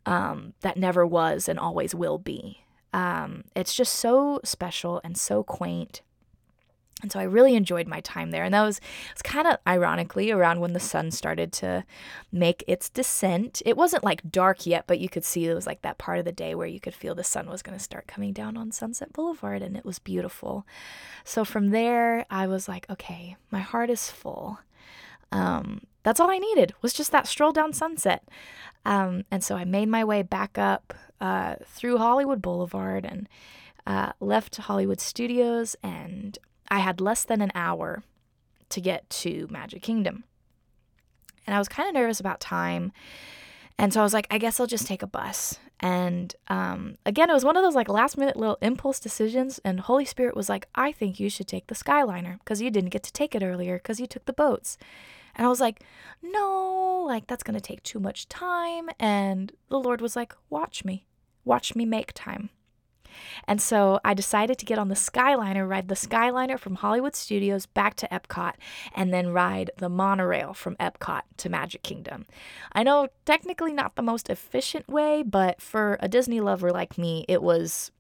um, 0.07 0.55
that 0.61 0.79
never 0.79 1.07
was 1.07 1.49
and 1.49 1.59
always 1.59 1.95
will 1.95 2.19
be. 2.19 2.63
Um, 2.93 3.45
it's 3.55 3.75
just 3.75 3.95
so 3.95 4.41
special 4.45 5.01
and 5.05 5.17
so 5.17 5.43
quaint. 5.43 6.03
And 7.03 7.13
so 7.13 7.21
I 7.21 7.25
really 7.25 7.55
enjoyed 7.55 7.87
my 7.87 8.01
time 8.01 8.31
there. 8.31 8.43
And 8.43 8.55
that 8.55 8.63
was, 8.63 8.81
was 9.13 9.21
kind 9.21 9.47
of 9.47 9.59
ironically 9.67 10.31
around 10.31 10.61
when 10.61 10.73
the 10.73 10.81
sun 10.81 11.11
started 11.11 11.53
to 11.55 11.85
make 12.33 12.65
its 12.67 12.89
descent. 12.89 13.61
It 13.67 13.77
wasn't 13.77 14.03
like 14.03 14.31
dark 14.31 14.65
yet, 14.65 14.87
but 14.87 14.99
you 14.99 15.11
could 15.11 15.25
see 15.25 15.45
it 15.45 15.55
was 15.55 15.67
like 15.67 15.83
that 15.83 15.99
part 15.99 16.19
of 16.19 16.25
the 16.25 16.33
day 16.33 16.55
where 16.55 16.67
you 16.67 16.81
could 16.81 16.95
feel 16.95 17.15
the 17.15 17.23
sun 17.23 17.51
was 17.51 17.61
going 17.61 17.77
to 17.77 17.85
start 17.85 18.07
coming 18.07 18.33
down 18.33 18.57
on 18.57 18.73
Sunset 18.73 19.13
Boulevard. 19.13 19.61
And 19.61 19.77
it 19.77 19.85
was 19.85 19.99
beautiful. 19.99 20.67
So 21.23 21.45
from 21.45 21.69
there, 21.69 22.25
I 22.31 22.47
was 22.47 22.67
like, 22.67 22.89
okay, 22.89 23.37
my 23.51 23.61
heart 23.61 23.91
is 23.91 24.11
full. 24.11 24.59
Um, 25.33 25.83
that's 26.07 26.21
all 26.21 26.31
I 26.31 26.39
needed 26.39 26.73
was 26.83 26.93
just 26.93 27.11
that 27.11 27.27
stroll 27.27 27.51
down 27.51 27.73
Sunset. 27.73 28.29
Um, 28.85 29.25
and 29.29 29.43
so 29.43 29.57
I 29.57 29.65
made 29.65 29.89
my 29.89 30.05
way 30.05 30.23
back 30.23 30.57
up 30.57 30.95
uh, 31.21 31.57
through 31.65 31.99
Hollywood 31.99 32.41
Boulevard 32.41 33.05
and 33.05 33.29
uh, 33.89 34.13
left 34.21 34.55
Hollywood 34.55 35.01
Studios, 35.01 35.75
and 35.83 36.39
I 36.69 36.79
had 36.79 37.01
less 37.01 37.25
than 37.25 37.41
an 37.41 37.51
hour 37.57 38.05
to 38.69 38.81
get 38.81 39.11
to 39.11 39.49
Magic 39.51 39.83
Kingdom. 39.83 40.23
And 41.45 41.57
I 41.57 41.59
was 41.59 41.67
kind 41.67 41.89
of 41.89 41.95
nervous 41.97 42.21
about 42.21 42.39
time. 42.39 42.93
And 43.77 43.93
so 43.93 43.99
I 43.99 44.05
was 44.05 44.15
like, 44.15 44.29
I 44.31 44.39
guess 44.39 44.61
I'll 44.61 44.69
just 44.69 44.87
take 44.87 45.03
a 45.03 45.09
bus. 45.09 45.59
And 45.81 46.37
um, 46.47 46.99
again, 47.05 47.31
it 47.31 47.35
was 47.35 47.45
one 47.45 47.57
of 47.57 47.65
those 47.65 47.75
like 47.75 47.89
last 47.89 48.17
minute 48.17 48.37
little 48.37 48.59
impulse 48.63 49.01
decisions. 49.01 49.59
And 49.65 49.81
Holy 49.81 50.05
Spirit 50.05 50.37
was 50.37 50.49
like, 50.49 50.69
I 50.77 50.93
think 50.93 51.19
you 51.19 51.29
should 51.29 51.49
take 51.49 51.67
the 51.67 51.75
Skyliner 51.75 52.39
because 52.39 52.63
you 52.63 52.71
didn't 52.71 52.91
get 52.91 53.03
to 53.03 53.13
take 53.13 53.35
it 53.35 53.43
earlier 53.43 53.79
because 53.79 53.99
you 53.99 54.07
took 54.07 54.25
the 54.27 54.33
boats. 54.33 54.79
And 55.37 55.47
I 55.47 55.49
was 55.49 55.61
like, 55.61 55.85
no, 56.23 57.05
like 57.07 57.27
that's 57.27 57.45
going 57.45 57.55
to 57.55 57.61
take 57.61 57.83
too 57.83 58.01
much 58.01 58.29
time. 58.29 58.89
And 58.99 59.53
the 59.69 59.79
Lord 59.79 60.01
was 60.01 60.17
like, 60.17 60.35
watch 60.51 60.85
me, 60.85 61.07
watch 61.45 61.77
me 61.77 61.85
make 61.85 62.13
time. 62.15 62.51
And 63.47 63.61
so 63.61 64.01
I 64.05 64.15
decided 64.15 64.59
to 64.59 64.67
get 64.67 64.79
on 64.79 64.89
the 64.89 64.95
Skyliner, 64.95 65.69
ride 65.69 65.89
the 65.89 65.95
Skyliner 65.95 66.59
from 66.59 66.77
Hollywood 66.77 67.15
Studios 67.15 67.67
back 67.67 67.95
to 67.97 68.09
Epcot, 68.09 68.55
and 68.95 69.13
then 69.13 69.33
ride 69.33 69.71
the 69.79 69.89
monorail 69.89 70.55
from 70.55 70.77
Epcot 70.77 71.23
to 71.39 71.49
Magic 71.49 71.83
Kingdom. 71.83 72.27
I 72.73 72.83
know 72.83 73.09
technically 73.25 73.73
not 73.73 73.97
the 73.97 74.03
most 74.03 74.29
efficient 74.29 74.89
way, 74.89 75.23
but 75.23 75.61
for 75.63 75.97
a 76.01 76.09
Disney 76.09 76.41
lover 76.41 76.71
like 76.71 76.99
me, 76.99 77.25
it 77.29 77.43
was 77.43 77.91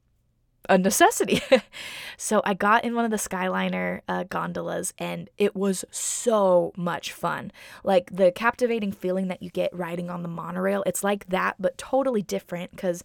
a 0.68 0.78
necessity. 0.78 1.40
so 2.16 2.42
I 2.44 2.54
got 2.54 2.84
in 2.84 2.94
one 2.94 3.04
of 3.04 3.10
the 3.10 3.16
Skyliner 3.16 4.00
uh, 4.08 4.24
gondolas 4.24 4.92
and 4.98 5.28
it 5.38 5.54
was 5.54 5.84
so 5.90 6.72
much 6.76 7.12
fun. 7.12 7.52
Like 7.84 8.14
the 8.14 8.32
captivating 8.32 8.92
feeling 8.92 9.28
that 9.28 9.42
you 9.42 9.50
get 9.50 9.74
riding 9.74 10.10
on 10.10 10.22
the 10.22 10.28
monorail, 10.28 10.82
it's 10.86 11.04
like 11.04 11.28
that, 11.28 11.56
but 11.58 11.78
totally 11.78 12.22
different 12.22 12.70
because 12.70 13.02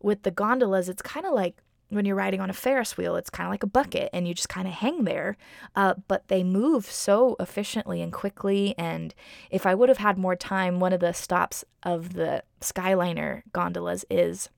with 0.00 0.22
the 0.22 0.30
gondolas, 0.30 0.88
it's 0.88 1.02
kind 1.02 1.26
of 1.26 1.34
like 1.34 1.56
when 1.90 2.04
you're 2.04 2.16
riding 2.16 2.40
on 2.40 2.50
a 2.50 2.54
Ferris 2.54 2.96
wheel, 2.96 3.16
it's 3.16 3.30
kind 3.30 3.46
of 3.46 3.50
like 3.50 3.62
a 3.62 3.68
bucket 3.68 4.10
and 4.12 4.28
you 4.28 4.34
just 4.34 4.48
kind 4.48 4.68
of 4.68 4.74
hang 4.74 5.04
there. 5.04 5.36
Uh, 5.74 5.94
but 6.06 6.28
they 6.28 6.44
move 6.44 6.86
so 6.86 7.34
efficiently 7.40 8.02
and 8.02 8.12
quickly. 8.12 8.74
And 8.76 9.14
if 9.50 9.64
I 9.64 9.74
would 9.74 9.88
have 9.88 9.98
had 9.98 10.18
more 10.18 10.36
time, 10.36 10.80
one 10.80 10.92
of 10.92 11.00
the 11.00 11.12
stops 11.12 11.64
of 11.82 12.14
the 12.14 12.42
Skyliner 12.60 13.42
gondolas 13.52 14.04
is 14.10 14.50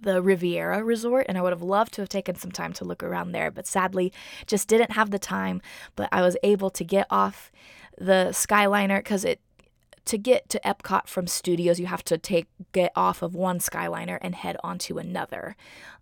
the 0.00 0.22
Riviera 0.22 0.82
Resort, 0.82 1.26
and 1.28 1.36
I 1.36 1.42
would 1.42 1.52
have 1.52 1.62
loved 1.62 1.94
to 1.94 2.02
have 2.02 2.08
taken 2.08 2.34
some 2.36 2.52
time 2.52 2.72
to 2.74 2.84
look 2.84 3.02
around 3.02 3.32
there, 3.32 3.50
but 3.50 3.66
sadly 3.66 4.12
just 4.46 4.68
didn't 4.68 4.92
have 4.92 5.10
the 5.10 5.18
time. 5.18 5.60
But 5.96 6.08
I 6.12 6.22
was 6.22 6.36
able 6.42 6.70
to 6.70 6.84
get 6.84 7.06
off 7.10 7.52
the 7.98 8.28
Skyliner 8.32 8.98
because 8.98 9.24
it 9.24 9.40
to 10.06 10.18
get 10.18 10.48
to 10.48 10.60
Epcot 10.64 11.06
from 11.06 11.26
studios, 11.26 11.78
you 11.78 11.86
have 11.86 12.04
to 12.04 12.18
take 12.18 12.48
get 12.72 12.90
off 12.96 13.22
of 13.22 13.34
one 13.34 13.58
Skyliner 13.58 14.18
and 14.20 14.34
head 14.34 14.56
onto 14.64 14.98
another, 14.98 15.56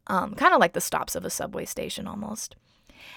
um, 0.06 0.34
kind 0.34 0.54
of 0.54 0.60
like 0.60 0.72
the 0.72 0.80
stops 0.80 1.14
of 1.14 1.24
a 1.24 1.30
subway 1.30 1.64
station 1.64 2.06
almost. 2.06 2.56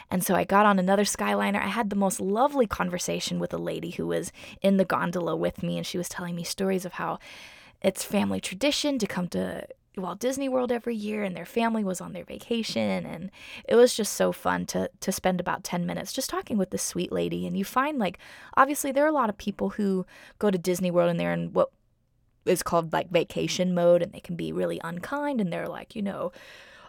And 0.10 0.24
so 0.24 0.36
I 0.36 0.44
got 0.44 0.66
on 0.66 0.80
another 0.80 1.04
Skyliner. 1.04 1.62
I 1.62 1.68
had 1.68 1.90
the 1.90 1.96
most 1.96 2.20
lovely 2.20 2.68
conversation 2.68 3.40
with 3.40 3.54
a 3.54 3.58
lady 3.58 3.92
who 3.92 4.08
was 4.08 4.32
in 4.62 4.78
the 4.78 4.86
gondola 4.86 5.36
with 5.36 5.64
me, 5.64 5.78
and 5.78 5.86
she 5.86 5.98
was 5.98 6.10
telling 6.10 6.36
me 6.36 6.44
stories 6.44 6.86
of 6.86 6.94
how 6.94 7.20
it's 7.82 8.04
family 8.04 8.40
tradition 8.40 9.00
to 9.00 9.08
come 9.08 9.28
to 9.30 9.68
Walt 9.98 10.20
Disney 10.20 10.48
World 10.48 10.72
every 10.72 10.96
year 10.96 11.24
and 11.24 11.36
their 11.36 11.46
family 11.46 11.84
was 11.84 12.00
on 12.00 12.14
their 12.14 12.24
vacation 12.24 13.06
and 13.06 13.30
it 13.68 13.76
was 13.76 13.94
just 13.94 14.14
so 14.14 14.32
fun 14.32 14.66
to 14.68 14.90
to 15.02 15.12
spend 15.12 15.40
about 15.40 15.64
10 15.64 15.86
minutes 15.86 16.14
just 16.14 16.30
talking 16.30 16.58
with 16.58 16.70
this 16.70 16.84
sweet 16.84 17.12
lady. 17.12 17.46
And 17.46 17.58
you 17.58 17.66
find 17.66 18.00
like 18.00 18.18
obviously 18.56 18.92
there 18.92 19.04
are 19.04 19.10
a 19.10 19.14
lot 19.14 19.30
of 19.30 19.38
people 19.38 19.72
who 19.72 20.06
go 20.40 20.50
to 20.50 20.58
Disney 20.58 20.92
World 20.92 21.10
and 21.10 21.20
they're 21.20 21.34
in 21.34 21.52
what 21.52 21.72
is 22.46 22.64
called 22.64 22.94
like 22.94 23.12
vacation 23.12 23.74
mode 23.74 24.02
and 24.02 24.14
they 24.14 24.20
can 24.20 24.36
be 24.36 24.52
really 24.52 24.80
unkind 24.84 25.42
and 25.42 25.52
they're 25.52 25.68
like, 25.68 25.96
you 25.96 26.02
know, 26.02 26.32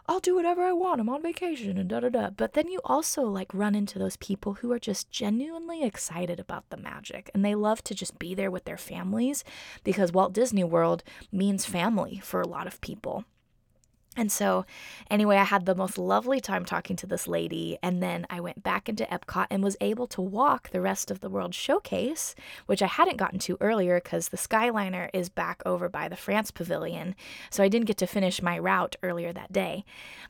I'll 0.07 0.20
do 0.20 0.34
whatever 0.34 0.62
I 0.62 0.72
want. 0.72 1.00
I'm 1.00 1.09
on 1.09 1.22
vacation 1.22 1.78
and 1.78 1.88
da 1.88 2.00
da 2.00 2.09
da. 2.09 2.30
But 2.30 2.55
then 2.55 2.68
you 2.68 2.80
also 2.84 3.22
like 3.22 3.55
run 3.55 3.74
into 3.74 3.98
those 3.98 4.16
people 4.16 4.55
who 4.55 4.72
are 4.72 4.78
just 4.78 5.11
genuinely 5.11 5.84
excited 5.84 6.40
about 6.40 6.68
the 6.70 6.76
magic 6.76 7.30
and 7.32 7.44
they 7.44 7.55
love 7.55 7.84
to 7.84 7.94
just 7.94 8.18
be 8.18 8.34
there 8.34 8.50
with 8.50 8.64
their 8.64 8.76
families 8.76 9.44
because 9.84 10.12
Walt 10.12 10.32
Disney 10.32 10.64
World 10.64 11.05
means 11.30 11.64
family 11.64 12.20
for 12.22 12.40
a 12.40 12.48
lot 12.48 12.66
of 12.66 12.80
people. 12.80 13.24
And 14.14 14.30
so, 14.30 14.66
anyway, 15.10 15.38
I 15.38 15.44
had 15.44 15.64
the 15.64 15.74
most 15.74 15.96
lovely 15.96 16.38
time 16.38 16.66
talking 16.66 16.96
to 16.96 17.06
this 17.06 17.26
lady. 17.26 17.78
And 17.82 18.02
then 18.02 18.26
I 18.28 18.40
went 18.40 18.62
back 18.62 18.88
into 18.88 19.04
Epcot 19.04 19.46
and 19.50 19.62
was 19.62 19.76
able 19.80 20.06
to 20.08 20.20
walk 20.20 20.70
the 20.70 20.82
rest 20.82 21.10
of 21.10 21.20
the 21.20 21.30
World 21.30 21.54
Showcase, 21.54 22.34
which 22.66 22.82
I 22.82 22.86
hadn't 22.86 23.16
gotten 23.16 23.38
to 23.40 23.56
earlier 23.60 24.00
because 24.00 24.28
the 24.28 24.36
Skyliner 24.36 25.08
is 25.14 25.30
back 25.30 25.62
over 25.64 25.88
by 25.88 26.08
the 26.08 26.16
France 26.16 26.50
Pavilion. 26.50 27.14
So 27.50 27.62
I 27.62 27.68
didn't 27.68 27.86
get 27.86 27.96
to 27.98 28.06
finish 28.06 28.42
my 28.42 28.58
route 28.58 28.96
earlier 29.02 29.32
that 29.32 29.52
day. 29.52 29.84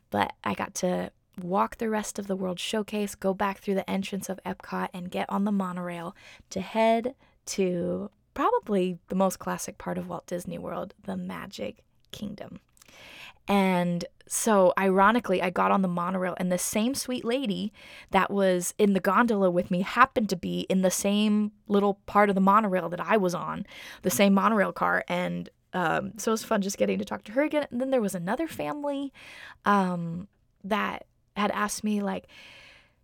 But 0.09 0.33
I 0.45 0.53
got 0.53 0.73
to 0.75 1.11
walk 1.41 1.77
the 1.77 1.89
rest 1.89 2.17
of 2.19 2.27
the 2.27 2.35
World 2.35 2.59
Showcase, 2.59 3.15
go 3.15 3.33
back 3.33 3.59
through 3.59 3.75
the 3.75 3.89
entrance 3.89 4.29
of 4.29 4.39
Epcot, 4.45 4.89
and 4.93 5.11
get 5.11 5.29
on 5.29 5.43
the 5.43 5.51
monorail 5.51 6.15
to 6.51 6.61
head 6.61 7.15
to 7.47 8.09
probably 8.33 8.97
the 9.09 9.15
most 9.15 9.39
classic 9.39 9.77
part 9.77 9.97
of 9.97 10.07
Walt 10.07 10.27
Disney 10.27 10.57
World, 10.57 10.93
the 11.03 11.17
Magic 11.17 11.83
Kingdom. 12.11 12.59
And 13.47 14.05
so, 14.25 14.73
ironically, 14.79 15.41
I 15.41 15.49
got 15.49 15.71
on 15.71 15.81
the 15.81 15.87
monorail, 15.87 16.35
and 16.37 16.51
the 16.51 16.57
same 16.57 16.95
sweet 16.95 17.25
lady 17.25 17.73
that 18.11 18.31
was 18.31 18.73
in 18.77 18.93
the 18.93 18.99
gondola 18.99 19.51
with 19.51 19.69
me 19.69 19.81
happened 19.81 20.29
to 20.29 20.35
be 20.35 20.61
in 20.69 20.81
the 20.81 20.89
same 20.89 21.51
little 21.67 21.95
part 22.05 22.29
of 22.29 22.35
the 22.35 22.41
monorail 22.41 22.89
that 22.89 23.01
I 23.01 23.17
was 23.17 23.35
on, 23.35 23.65
the 24.01 24.09
same 24.09 24.33
monorail 24.33 24.71
car. 24.71 25.03
And 25.07 25.49
um, 25.73 26.13
so 26.17 26.31
it 26.31 26.33
was 26.33 26.43
fun 26.43 26.61
just 26.61 26.77
getting 26.77 26.99
to 26.99 27.05
talk 27.05 27.23
to 27.25 27.33
her 27.33 27.43
again. 27.43 27.67
And 27.69 27.81
then 27.81 27.91
there 27.91 28.01
was 28.01 28.15
another 28.15 28.47
family 28.47 29.11
um, 29.65 30.27
that 30.63 31.05
had 31.35 31.51
asked 31.51 31.83
me, 31.83 32.01
like, 32.01 32.27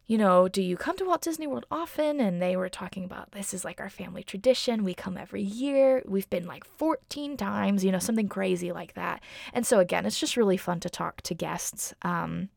you 0.09 0.17
know, 0.17 0.47
do 0.47 0.63
you 0.63 0.75
come 0.75 0.97
to 0.97 1.05
Walt 1.05 1.21
Disney 1.21 1.45
World 1.45 1.67
often? 1.69 2.19
And 2.19 2.41
they 2.41 2.55
were 2.55 2.67
talking 2.67 3.03
about 3.03 3.33
this 3.33 3.53
is 3.53 3.63
like 3.63 3.79
our 3.79 3.91
family 3.91 4.23
tradition. 4.23 4.83
We 4.83 4.95
come 4.95 5.15
every 5.15 5.43
year. 5.43 6.01
We've 6.03 6.29
been 6.31 6.47
like 6.47 6.65
14 6.65 7.37
times, 7.37 7.85
you 7.85 7.91
know, 7.91 7.99
something 7.99 8.27
crazy 8.27 8.71
like 8.71 8.95
that. 8.95 9.21
And 9.53 9.67
so, 9.67 9.77
again, 9.77 10.07
it's 10.07 10.19
just 10.19 10.35
really 10.35 10.57
fun 10.57 10.79
to 10.79 10.89
talk 10.89 11.21
to 11.21 11.35
guests 11.35 11.93
um, 12.01 12.49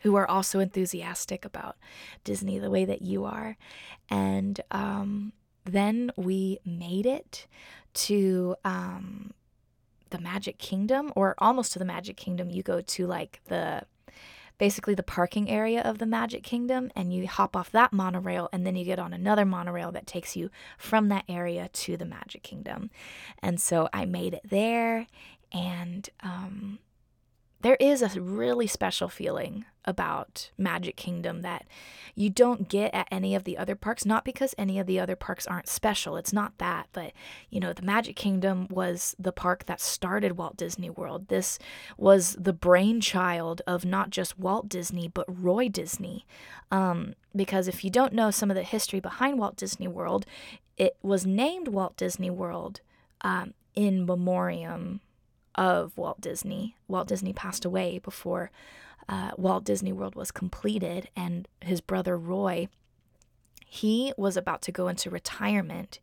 who 0.00 0.16
are 0.16 0.28
also 0.28 0.58
enthusiastic 0.58 1.44
about 1.44 1.76
Disney 2.24 2.58
the 2.58 2.70
way 2.70 2.84
that 2.84 3.02
you 3.02 3.24
are. 3.24 3.56
And 4.10 4.60
um, 4.72 5.32
then 5.64 6.10
we 6.16 6.58
made 6.64 7.06
it 7.06 7.46
to 7.94 8.56
um, 8.64 9.32
the 10.10 10.18
Magic 10.18 10.58
Kingdom, 10.58 11.12
or 11.14 11.36
almost 11.38 11.72
to 11.74 11.78
the 11.78 11.84
Magic 11.84 12.16
Kingdom. 12.16 12.50
You 12.50 12.64
go 12.64 12.80
to 12.80 13.06
like 13.06 13.42
the 13.46 13.84
basically 14.58 14.94
the 14.94 15.02
parking 15.02 15.48
area 15.48 15.80
of 15.80 15.98
the 15.98 16.06
Magic 16.06 16.42
Kingdom, 16.42 16.90
and 16.94 17.12
you 17.12 17.26
hop 17.26 17.56
off 17.56 17.70
that 17.70 17.92
monorail, 17.92 18.48
and 18.52 18.66
then 18.66 18.76
you 18.76 18.84
get 18.84 18.98
on 18.98 19.12
another 19.12 19.44
monorail 19.44 19.92
that 19.92 20.06
takes 20.06 20.36
you 20.36 20.50
from 20.76 21.08
that 21.08 21.24
area 21.28 21.68
to 21.72 21.96
the 21.96 22.04
Magic 22.04 22.42
Kingdom. 22.42 22.90
And 23.40 23.60
so 23.60 23.88
I 23.92 24.04
made 24.04 24.34
it 24.34 24.42
there, 24.44 25.06
and 25.52 26.08
um, 26.20 26.78
there 27.60 27.76
is 27.80 28.02
a 28.02 28.20
really 28.20 28.66
special 28.66 29.08
feeling 29.08 29.64
about 29.88 30.50
Magic 30.58 30.96
Kingdom 30.96 31.40
that 31.40 31.64
you 32.14 32.28
don't 32.28 32.68
get 32.68 32.94
at 32.94 33.08
any 33.10 33.34
of 33.34 33.44
the 33.44 33.56
other 33.56 33.74
parks. 33.74 34.04
Not 34.04 34.22
because 34.22 34.54
any 34.58 34.78
of 34.78 34.86
the 34.86 35.00
other 35.00 35.16
parks 35.16 35.46
aren't 35.46 35.66
special, 35.66 36.18
it's 36.18 36.32
not 36.32 36.58
that, 36.58 36.88
but 36.92 37.12
you 37.48 37.58
know, 37.58 37.72
the 37.72 37.82
Magic 37.82 38.14
Kingdom 38.14 38.68
was 38.68 39.16
the 39.18 39.32
park 39.32 39.64
that 39.64 39.80
started 39.80 40.36
Walt 40.36 40.58
Disney 40.58 40.90
World. 40.90 41.28
This 41.28 41.58
was 41.96 42.36
the 42.38 42.52
brainchild 42.52 43.62
of 43.66 43.86
not 43.86 44.10
just 44.10 44.38
Walt 44.38 44.68
Disney, 44.68 45.08
but 45.08 45.24
Roy 45.26 45.70
Disney. 45.70 46.26
Um, 46.70 47.14
because 47.34 47.66
if 47.66 47.82
you 47.82 47.88
don't 47.88 48.12
know 48.12 48.30
some 48.30 48.50
of 48.50 48.56
the 48.56 48.62
history 48.64 49.00
behind 49.00 49.38
Walt 49.38 49.56
Disney 49.56 49.88
World, 49.88 50.26
it 50.76 50.98
was 51.02 51.24
named 51.24 51.68
Walt 51.68 51.96
Disney 51.96 52.28
World 52.28 52.82
um, 53.22 53.54
in 53.74 54.04
memoriam 54.04 55.00
of 55.54 55.96
Walt 55.96 56.20
Disney. 56.20 56.76
Walt 56.88 57.08
Disney 57.08 57.32
passed 57.32 57.64
away 57.64 57.98
before 57.98 58.50
uh, 59.08 59.30
Walt 59.36 59.64
Disney 59.64 59.92
World 59.92 60.14
was 60.14 60.30
completed, 60.30 61.08
and 61.16 61.48
his 61.60 61.80
brother 61.80 62.16
Roy, 62.16 62.68
he 63.64 64.12
was 64.16 64.36
about 64.36 64.62
to 64.62 64.72
go 64.72 64.88
into 64.88 65.10
retirement. 65.10 66.00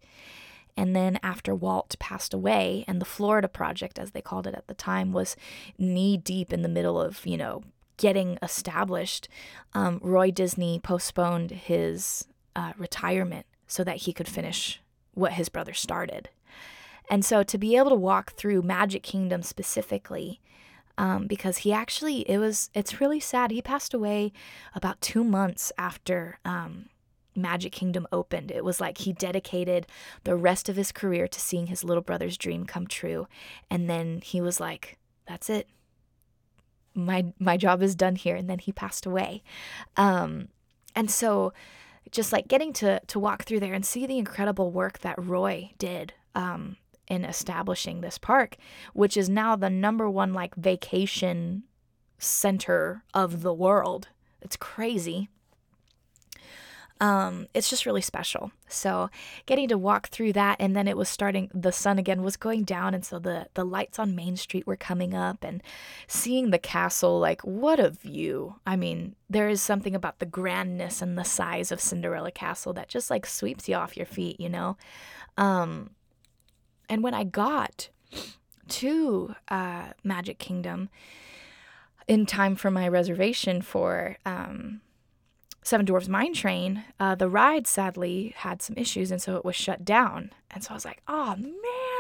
And 0.78 0.96
then 0.96 1.20
after 1.24 1.56
Walt 1.56 1.96
passed 2.00 2.34
away, 2.34 2.84
and 2.88 3.00
the 3.00 3.06
Florida 3.06 3.48
Project, 3.48 3.98
as 3.98 4.12
they 4.12 4.22
called 4.22 4.48
it 4.48 4.56
at 4.56 4.68
the 4.68 4.74
time, 4.74 5.14
was 5.14 5.38
knee 5.78 6.18
deep 6.18 6.52
in 6.52 6.64
the 6.64 6.70
middle 6.70 7.00
of, 7.00 7.26
you 7.26 7.38
know, 7.38 7.64
getting 7.98 8.38
established, 8.42 9.30
um, 9.74 10.00
Roy 10.04 10.32
Disney 10.32 10.80
postponed 10.80 11.52
his 11.52 12.28
uh, 12.56 12.74
retirement 12.78 13.46
so 13.68 13.84
that 13.84 13.98
he 13.98 14.14
could 14.14 14.28
finish 14.28 14.82
what 15.14 15.34
his 15.34 15.48
brother 15.48 15.74
started. 15.74 16.30
And 17.10 17.24
so 17.24 17.44
to 17.44 17.58
be 17.58 17.78
able 17.78 17.92
to 17.92 17.96
walk 17.96 18.34
through 18.34 18.62
Magic 18.64 19.04
Kingdom 19.04 19.44
specifically, 19.44 20.42
um, 20.98 21.28
because 21.28 21.60
he 21.60 21.74
actually, 21.74 22.22
it 22.30 22.38
was, 22.38 22.70
it's 22.74 23.02
really 23.02 23.20
sad. 23.20 23.52
He 23.52 23.62
passed 23.62 23.94
away 23.94 24.32
about 24.74 25.02
two 25.02 25.24
months 25.24 25.72
after 25.78 26.40
um, 26.46 26.90
Magic 27.36 27.72
Kingdom 27.72 28.08
opened. 28.12 28.52
It 28.52 28.64
was 28.64 28.80
like 28.80 29.00
he 29.00 29.14
dedicated 29.14 29.88
the 30.24 30.36
rest 30.36 30.70
of 30.70 30.76
his 30.76 30.92
career 30.92 31.28
to 31.28 31.40
seeing 31.40 31.68
his 31.68 31.84
little 31.84 32.04
brother's 32.04 32.38
dream 32.38 32.66
come 32.66 32.88
true. 32.88 33.28
And 33.70 33.90
then 33.90 34.22
he 34.22 34.42
was 34.42 34.60
like, 34.60 34.98
that's 35.28 35.50
it. 35.50 35.68
My, 36.94 37.34
my 37.40 37.58
job 37.58 37.82
is 37.82 37.96
done 37.96 38.16
here. 38.16 38.36
And 38.36 38.50
then 38.50 38.60
he 38.60 38.72
passed 38.72 39.06
away. 39.06 39.44
Um, 39.98 40.48
and 40.96 41.12
so 41.12 41.52
just 42.12 42.32
like 42.32 42.48
getting 42.48 42.72
to, 42.74 43.02
to 43.08 43.20
walk 43.20 43.44
through 43.44 43.60
there 43.60 43.74
and 43.74 43.86
see 43.86 44.06
the 44.06 44.18
incredible 44.18 44.72
work 44.72 45.00
that 45.00 45.22
Roy 45.22 45.72
did 45.78 46.14
um, 46.36 46.78
in 47.08 47.26
establishing 47.26 48.02
this 48.02 48.18
park, 48.18 48.58
which 48.94 49.18
is 49.18 49.30
now 49.30 49.56
the 49.56 49.70
number 49.70 50.10
one 50.10 50.34
like 50.34 50.56
vacation 50.56 51.64
center 52.18 53.04
of 53.14 53.42
the 53.42 53.54
world. 53.54 54.10
It's 54.42 54.56
crazy. 54.56 55.30
Um, 57.02 57.48
it's 57.54 57.70
just 57.70 57.86
really 57.86 58.02
special. 58.02 58.52
So 58.70 59.10
getting 59.46 59.68
to 59.68 59.78
walk 59.78 60.08
through 60.08 60.34
that, 60.34 60.56
and 60.62 60.76
then 60.76 60.88
it 60.88 60.96
was 60.96 61.10
starting. 61.10 61.52
The 61.54 61.74
sun 61.74 62.00
again 62.00 62.24
was 62.24 62.38
going 62.38 62.64
down, 62.64 62.94
and 62.94 63.06
so 63.06 63.20
the 63.20 63.48
the 63.54 63.66
lights 63.66 64.00
on 64.00 64.16
Main 64.16 64.38
Street 64.38 64.66
were 64.66 64.78
coming 64.78 65.14
up, 65.14 65.44
and 65.44 65.62
seeing 66.08 66.52
the 66.52 66.58
castle. 66.58 67.20
Like 67.20 67.42
what 67.42 67.80
a 67.80 67.90
view! 67.90 68.56
I 68.66 68.78
mean, 68.78 69.16
there 69.30 69.50
is 69.50 69.62
something 69.62 69.94
about 69.94 70.20
the 70.20 70.26
grandness 70.26 71.02
and 71.02 71.18
the 71.18 71.26
size 71.26 71.70
of 71.72 71.82
Cinderella 71.82 72.32
Castle 72.32 72.72
that 72.74 72.88
just 72.88 73.10
like 73.10 73.26
sweeps 73.26 73.68
you 73.68 73.76
off 73.76 73.98
your 73.98 74.06
feet. 74.06 74.40
You 74.40 74.50
know. 74.50 74.78
Um, 75.38 75.90
and 76.90 77.04
when 77.04 77.14
I 77.14 77.24
got 77.24 77.90
to 78.68 79.36
uh, 79.48 79.90
Magic 80.04 80.40
Kingdom 80.40 80.90
in 82.08 82.26
time 82.26 82.56
for 82.56 82.72
my 82.72 82.88
reservation 82.88 83.62
for 83.62 84.18
um, 84.26 84.82
Seven 85.64 85.86
Dwarfs 85.86 86.08
Mine 86.08 86.34
Train, 86.34 86.84
uh, 87.00 87.16
the 87.16 87.30
ride 87.30 87.68
sadly 87.68 88.34
had 88.38 88.62
some 88.62 88.78
issues, 88.78 89.12
and 89.12 89.22
so 89.22 89.36
it 89.36 89.46
was 89.46 89.56
shut 89.56 89.84
down. 89.84 90.32
And 90.52 90.64
so 90.64 90.72
I 90.72 90.74
was 90.74 90.86
like, 90.86 91.02
oh 91.08 91.36
man. 91.36 91.54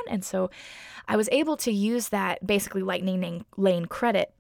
And 0.08 0.24
so 0.24 0.52
I 1.08 1.16
was 1.16 1.30
able 1.32 1.58
to 1.58 1.72
use 1.72 2.10
that 2.10 2.46
basically 2.46 2.84
Lightning 2.84 3.46
Lane 3.58 3.86
credit 3.86 4.34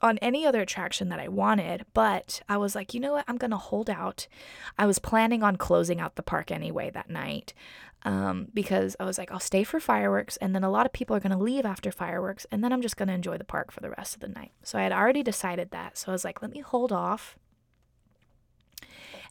on 0.00 0.18
any 0.18 0.44
other 0.44 0.60
attraction 0.60 1.10
that 1.10 1.20
I 1.20 1.28
wanted, 1.28 1.86
but 1.94 2.42
I 2.48 2.56
was 2.56 2.74
like, 2.74 2.92
you 2.92 2.98
know 2.98 3.12
what? 3.12 3.24
I'm 3.28 3.36
going 3.36 3.52
to 3.52 3.56
hold 3.56 3.88
out. 3.88 4.26
I 4.76 4.84
was 4.84 4.98
planning 4.98 5.44
on 5.44 5.56
closing 5.56 6.00
out 6.00 6.16
the 6.16 6.24
park 6.24 6.50
anyway 6.50 6.90
that 6.90 7.08
night 7.08 7.54
um, 8.04 8.48
because 8.52 8.96
I 8.98 9.04
was 9.04 9.18
like, 9.18 9.30
I'll 9.30 9.40
stay 9.40 9.64
for 9.64 9.80
fireworks, 9.80 10.36
and 10.38 10.54
then 10.54 10.64
a 10.64 10.70
lot 10.70 10.86
of 10.86 10.92
people 10.92 11.14
are 11.16 11.20
going 11.20 11.36
to 11.36 11.42
leave 11.42 11.64
after 11.64 11.90
fireworks, 11.90 12.46
and 12.50 12.62
then 12.62 12.72
I'm 12.72 12.82
just 12.82 12.96
going 12.96 13.08
to 13.08 13.14
enjoy 13.14 13.38
the 13.38 13.44
park 13.44 13.70
for 13.70 13.80
the 13.80 13.90
rest 13.90 14.14
of 14.14 14.20
the 14.20 14.28
night. 14.28 14.52
So 14.62 14.78
I 14.78 14.82
had 14.82 14.92
already 14.92 15.22
decided 15.22 15.70
that. 15.70 15.98
So 15.98 16.10
I 16.10 16.12
was 16.12 16.24
like, 16.24 16.42
let 16.42 16.50
me 16.50 16.60
hold 16.60 16.92
off 16.92 17.36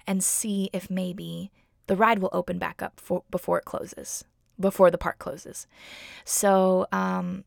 and 0.07 0.24
see 0.24 0.69
if 0.74 0.89
maybe 0.89 1.51
the 1.88 1.95
ride 1.95 2.19
will 2.19 2.30
open 2.34 2.57
back 2.57 2.82
up 2.82 2.99
for, 2.99 3.24
before 3.30 3.59
it 3.59 3.65
closes, 3.65 4.24
before 4.59 4.89
the 4.89 4.97
park 4.97 5.19
closes. 5.19 5.67
So 6.24 6.88
um, 6.91 7.43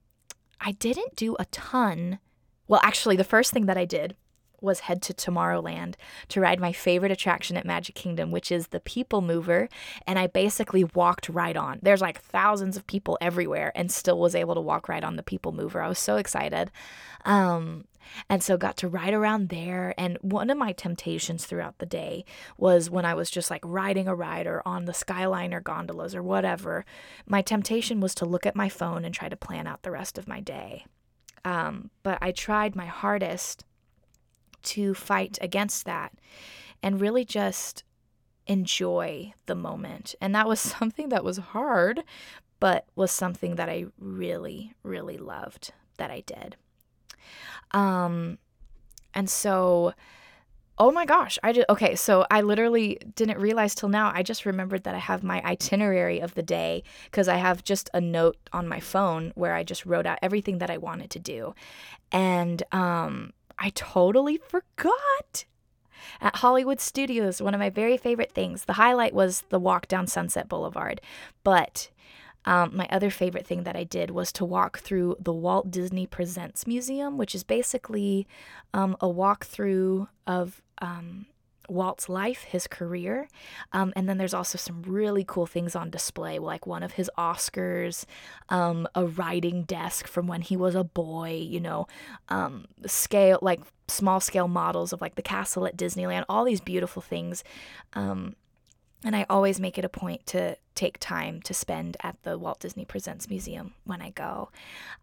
I 0.61 0.73
didn't 0.73 1.17
do 1.17 1.37
a 1.39 1.47
ton 1.47 2.19
well, 2.67 2.81
actually, 2.83 3.17
the 3.17 3.25
first 3.25 3.53
thing 3.53 3.67
that 3.67 3.77
I 3.77 3.85
did 3.85 4.17
was 4.65 4.81
head 4.81 5.03
to 5.03 5.15
Tomorrowland 5.15 5.95
to 6.29 6.41
ride 6.41 6.61
my 6.61 6.73
favorite 6.73 7.13
attraction 7.13 7.57
at 7.57 7.67
Magic 7.67 7.95
Kingdom, 7.95 8.31
which 8.31 8.51
is 8.51 8.69
the 8.69 8.81
People 8.81 9.21
Mover. 9.21 9.69
And 10.07 10.19
I 10.19 10.27
basically 10.27 10.85
walked 10.85 11.29
right 11.29 11.57
on. 11.57 11.79
There's 11.83 12.01
like 12.01 12.21
thousands 12.21 12.77
of 12.77 12.87
people 12.87 13.19
everywhere 13.21 13.73
and 13.75 13.91
still 13.91 14.19
was 14.19 14.35
able 14.35 14.55
to 14.55 14.61
walk 14.61 14.89
right 14.89 15.05
on 15.05 15.17
the 15.17 15.23
People 15.23 15.53
Mover. 15.53 15.81
I 15.81 15.89
was 15.89 15.99
so 15.99 16.17
excited. 16.17 16.71
Um, 17.25 17.85
and 18.29 18.43
so 18.43 18.57
got 18.57 18.77
to 18.79 18.89
ride 18.89 19.15
around 19.15 19.49
there. 19.49 19.95
And 19.99 20.19
one 20.21 20.51
of 20.51 20.59
my 20.59 20.73
temptations 20.73 21.47
throughout 21.47 21.79
the 21.79 21.87
day 21.87 22.25
was 22.57 22.91
when 22.91 23.05
I 23.05 23.15
was 23.15 23.31
just 23.31 23.51
like 23.51 23.63
riding 23.65 24.09
a 24.09 24.15
ride 24.15 24.47
or 24.47 24.63
on 24.67 24.85
the 24.85 24.93
Skyliner 24.93 25.63
gondolas 25.63 26.15
or 26.15 26.23
whatever, 26.23 26.85
my 27.27 27.43
temptation 27.43 28.01
was 28.01 28.15
to 28.17 28.27
look 28.27 28.47
at 28.47 28.57
my 28.57 28.69
phone 28.69 29.05
and 29.05 29.15
try 29.15 29.29
to 29.29 29.37
plan 29.37 29.67
out 29.67 29.83
the 29.83 29.91
rest 29.91 30.19
of 30.19 30.29
my 30.29 30.41
day. 30.41 30.85
Um, 31.45 31.91
but 32.03 32.19
I 32.23 32.33
tried 32.33 32.75
my 32.75 32.87
hardest 32.87 33.65
to 34.65 34.95
fight 34.95 35.39
against 35.41 35.85
that 35.85 36.13
and 36.83 37.01
really 37.01 37.25
just 37.25 37.85
enjoy 38.47 39.33
the 39.47 39.55
moment. 39.55 40.15
And 40.21 40.35
that 40.35 40.49
was 40.49 40.61
something 40.79 41.09
that 41.11 41.25
was 41.25 41.39
hard, 41.39 42.03
but 42.61 42.87
was 42.95 43.11
something 43.11 43.57
that 43.57 43.69
I 43.69 43.87
really, 43.99 44.75
really 44.83 45.19
loved 45.19 45.73
that 45.99 46.11
I 46.11 46.21
did. 46.21 46.57
Um, 47.73 48.39
and 49.15 49.29
so, 49.31 49.93
oh 50.79 50.91
my 50.91 51.07
gosh, 51.07 51.39
I 51.43 51.53
just, 51.53 51.69
okay, 51.69 51.95
so 51.95 52.27
I 52.31 52.41
literally 52.41 52.99
didn't 53.15 53.39
realize 53.39 53.75
till 53.75 53.89
now. 53.89 54.11
I 54.15 54.23
just 54.23 54.45
remembered 54.45 54.85
that 54.85 54.95
I 54.95 54.99
have 54.99 55.23
my 55.23 55.43
itinerary 55.43 56.21
of 56.21 56.35
the 56.35 56.43
day 56.43 56.83
because 57.05 57.29
I 57.29 57.37
have 57.37 57.63
just 57.63 57.91
a 57.95 58.01
note 58.01 58.37
on 58.53 58.69
my 58.69 58.81
phone 58.81 59.33
where 59.37 59.55
I 59.55 59.63
just 59.63 59.87
wrote 59.87 60.07
out 60.07 60.19
everything 60.21 60.59
that 60.59 60.71
I 60.71 60.79
wanted 60.79 61.11
to 61.11 61.19
do. 61.19 61.55
And 62.11 62.63
um, 62.73 63.33
I 63.59 63.71
totally 63.71 64.39
forgot. 64.39 65.45
At 66.21 66.37
Hollywood 66.37 66.81
Studios, 66.81 67.41
one 67.41 67.55
of 67.55 67.61
my 67.61 67.71
very 67.71 67.97
favorite 67.97 68.33
things, 68.33 68.65
the 68.65 68.75
highlight 68.75 69.15
was 69.15 69.45
the 69.49 69.59
walk 69.59 69.89
down 69.89 70.07
Sunset 70.07 70.49
Boulevard. 70.49 71.01
But 71.43 71.89
um, 72.45 72.77
my 72.77 72.87
other 72.91 73.11
favorite 73.11 73.47
thing 73.47 73.63
that 73.65 73.77
I 73.77 73.85
did 73.85 74.11
was 74.11 74.31
to 74.33 74.45
walk 74.45 74.79
through 74.79 75.17
the 75.19 75.33
Walt 75.33 75.71
Disney 75.71 76.07
Presents 76.07 76.67
Museum, 76.67 77.17
which 77.17 77.35
is 77.35 77.43
basically 77.43 78.27
um, 78.75 78.97
a 79.01 79.07
walkthrough 79.07 80.09
of 80.27 80.61
um, 80.79 81.27
Walt's 81.69 82.09
life, 82.09 82.45
his 82.45 82.67
career. 82.67 83.29
Um, 83.73 83.93
and 83.97 84.09
then 84.09 84.19
there's 84.19 84.35
also 84.35 84.59
some 84.59 84.83
really 84.83 85.25
cool 85.27 85.47
things 85.47 85.75
on 85.75 85.91
display, 85.91 86.39
like 86.39 86.67
one 86.67 86.83
of 86.83 86.93
his 86.93 87.11
Oscars, 87.19 88.05
um, 88.49 88.87
a 88.95 89.07
writing 89.07 89.63
desk 89.63 90.07
from 90.07 90.27
when 90.27 90.43
he 90.43 90.57
was 90.57 90.75
a 90.75 90.85
boy, 90.85 91.31
you 91.31 91.61
know, 91.61 91.87
um, 92.29 92.67
scale, 92.87 93.39
like 93.43 93.61
small 93.89 94.21
scale 94.21 94.49
models 94.49 94.93
of 94.93 95.01
like 95.01 95.15
the 95.15 95.23
castle 95.23 95.67
at 95.67 95.77
Disneyland, 95.77 96.25
all 96.29 96.45
these 96.45 96.61
beautiful 96.61 97.03
things. 97.03 97.45
Um, 97.95 98.37
and 99.05 99.15
I 99.15 99.27
always 99.29 99.61
make 99.61 99.77
it 99.77 99.85
a 99.85 99.91
point 99.91 100.27
to 100.29 100.57
take 100.75 100.99
time 100.99 101.43
to 101.43 101.53
spend 101.53 101.97
at 102.03 102.17
the 102.23 102.39
Walt 102.39 102.61
Disney 102.61 102.87
Presents 102.87 103.29
Museum 103.29 103.75
when 103.85 104.01
I 104.01 104.11
go. 104.11 104.51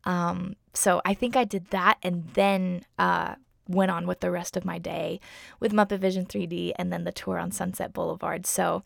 Um, 0.05 0.55
so 0.73 1.01
I 1.05 1.13
think 1.13 1.35
I 1.35 1.43
did 1.43 1.69
that 1.69 1.97
and 2.01 2.27
then 2.33 2.83
uh, 2.97 3.35
went 3.73 3.91
on 3.91 4.07
with 4.07 4.19
the 4.19 4.31
rest 4.31 4.57
of 4.57 4.65
my 4.65 4.77
day 4.77 5.19
with 5.59 5.73
Muppet 5.73 5.99
Vision 5.99 6.25
3D 6.25 6.73
and 6.77 6.91
then 6.91 7.03
the 7.03 7.11
tour 7.11 7.37
on 7.37 7.51
Sunset 7.51 7.93
Boulevard. 7.93 8.45
So 8.45 8.83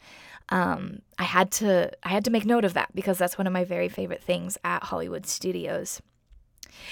um, 0.50 1.00
I 1.18 1.24
had 1.24 1.52
to 1.54 1.92
I 2.04 2.10
had 2.10 2.26
to 2.26 2.32
make 2.32 2.46
note 2.46 2.66
of 2.66 2.74
that 2.74 2.94
because 2.96 3.18
that's 3.18 3.38
one 3.38 3.48
of 3.48 3.54
my 3.54 3.64
very 3.64 3.90
favorite 3.90 4.24
things 4.24 4.58
at 4.64 4.84
Hollywood 4.84 5.26
Studios. 5.26 6.02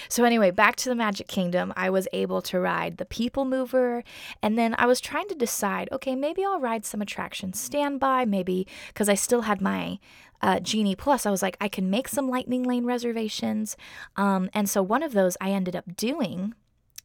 So, 0.08 0.24
anyway, 0.24 0.50
back 0.50 0.76
to 0.76 0.88
the 0.88 0.94
Magic 0.94 1.28
Kingdom, 1.28 1.72
I 1.76 1.90
was 1.90 2.08
able 2.12 2.42
to 2.42 2.60
ride 2.60 2.96
the 2.96 3.04
People 3.04 3.44
Mover. 3.44 4.02
And 4.42 4.58
then 4.58 4.74
I 4.78 4.86
was 4.86 5.00
trying 5.00 5.28
to 5.28 5.34
decide 5.34 5.88
okay, 5.92 6.14
maybe 6.14 6.44
I'll 6.44 6.60
ride 6.60 6.84
some 6.84 7.02
attractions 7.02 7.60
standby, 7.60 8.24
maybe 8.24 8.66
because 8.88 9.08
I 9.08 9.14
still 9.14 9.42
had 9.42 9.60
my 9.60 9.98
uh, 10.42 10.60
Genie 10.60 10.96
Plus. 10.96 11.26
I 11.26 11.30
was 11.30 11.42
like, 11.42 11.56
I 11.60 11.68
can 11.68 11.90
make 11.90 12.08
some 12.08 12.28
Lightning 12.28 12.62
Lane 12.62 12.84
reservations. 12.84 13.76
Um, 14.16 14.50
and 14.52 14.68
so, 14.68 14.82
one 14.82 15.02
of 15.02 15.12
those 15.12 15.36
I 15.40 15.50
ended 15.50 15.76
up 15.76 15.96
doing 15.96 16.54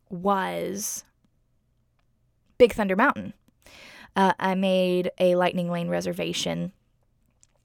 was 0.09 1.03
Big 2.57 2.73
Thunder 2.73 2.95
Mountain. 2.95 3.33
Uh, 4.15 4.33
I 4.39 4.55
made 4.55 5.11
a 5.19 5.35
Lightning 5.35 5.69
Lane 5.71 5.89
reservation 5.89 6.73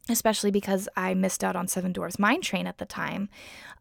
especially 0.08 0.50
because 0.50 0.88
I 0.96 1.14
missed 1.14 1.42
out 1.42 1.56
on 1.56 1.68
Seven 1.68 1.92
Dwarfs 1.92 2.18
Mine 2.18 2.42
Train 2.42 2.66
at 2.66 2.78
the 2.78 2.84
time. 2.84 3.28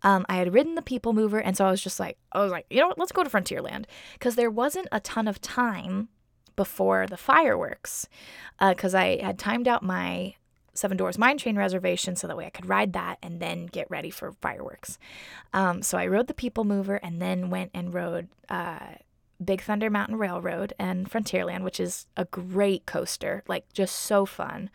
Um, 0.03 0.25
I 0.29 0.35
had 0.35 0.53
ridden 0.53 0.75
the 0.75 0.81
People 0.81 1.13
Mover, 1.13 1.39
and 1.39 1.57
so 1.57 1.65
I 1.65 1.71
was 1.71 1.81
just 1.81 1.99
like, 1.99 2.17
I 2.31 2.41
was 2.41 2.51
like, 2.51 2.65
you 2.69 2.79
know 2.79 2.87
what, 2.87 2.97
let's 2.97 3.11
go 3.11 3.23
to 3.23 3.29
Frontierland 3.29 3.85
because 4.13 4.35
there 4.35 4.51
wasn't 4.51 4.87
a 4.91 4.99
ton 4.99 5.27
of 5.27 5.41
time 5.41 6.09
before 6.55 7.07
the 7.07 7.17
fireworks 7.17 8.07
because 8.59 8.93
uh, 8.93 8.99
I 8.99 9.19
had 9.21 9.39
timed 9.39 9.67
out 9.67 9.83
my 9.83 10.35
Seven 10.73 10.97
Dwarfs 10.97 11.17
Mine 11.17 11.37
Train 11.37 11.55
reservation 11.55 12.15
so 12.15 12.27
that 12.27 12.37
way 12.37 12.45
I 12.45 12.49
could 12.49 12.67
ride 12.67 12.93
that 12.93 13.17
and 13.21 13.39
then 13.39 13.67
get 13.67 13.89
ready 13.89 14.09
for 14.09 14.31
fireworks. 14.33 14.97
Um, 15.53 15.81
so 15.81 15.97
I 15.97 16.07
rode 16.07 16.27
the 16.27 16.33
People 16.33 16.63
Mover 16.63 16.95
and 16.95 17.21
then 17.21 17.49
went 17.49 17.71
and 17.73 17.93
rode. 17.93 18.27
Uh, 18.49 18.79
Big 19.43 19.61
Thunder 19.61 19.89
Mountain 19.89 20.17
Railroad 20.17 20.73
and 20.79 21.09
Frontierland, 21.09 21.63
which 21.63 21.79
is 21.79 22.05
a 22.15 22.25
great 22.25 22.85
coaster, 22.85 23.43
like 23.47 23.65
just 23.73 23.95
so 23.95 24.25
fun. 24.25 24.69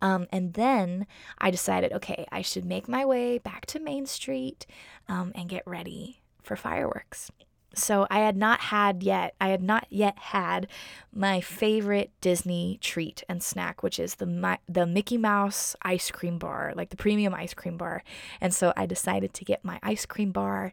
Um, 0.00 0.26
and 0.30 0.54
then 0.54 1.06
I 1.38 1.50
decided, 1.50 1.92
okay, 1.92 2.26
I 2.30 2.42
should 2.42 2.64
make 2.64 2.88
my 2.88 3.04
way 3.04 3.38
back 3.38 3.66
to 3.66 3.80
Main 3.80 4.06
Street 4.06 4.66
um, 5.08 5.32
and 5.34 5.48
get 5.48 5.66
ready 5.66 6.20
for 6.42 6.56
fireworks. 6.56 7.30
So 7.78 8.06
I 8.10 8.20
had 8.20 8.36
not 8.36 8.60
had 8.60 9.02
yet, 9.02 9.34
I 9.40 9.48
had 9.48 9.62
not 9.62 9.86
yet 9.90 10.18
had 10.18 10.68
my 11.12 11.40
favorite 11.40 12.10
Disney 12.20 12.78
treat 12.80 13.22
and 13.28 13.42
snack, 13.42 13.82
which 13.82 13.98
is 13.98 14.16
the 14.16 14.58
the 14.68 14.86
Mickey 14.86 15.16
Mouse 15.18 15.76
ice 15.82 16.10
cream 16.10 16.38
bar, 16.38 16.72
like 16.76 16.90
the 16.90 16.96
premium 16.96 17.34
ice 17.34 17.54
cream 17.54 17.76
bar. 17.76 18.02
And 18.40 18.54
so 18.54 18.72
I 18.76 18.86
decided 18.86 19.34
to 19.34 19.44
get 19.44 19.64
my 19.64 19.78
ice 19.82 20.06
cream 20.06 20.32
bar 20.32 20.72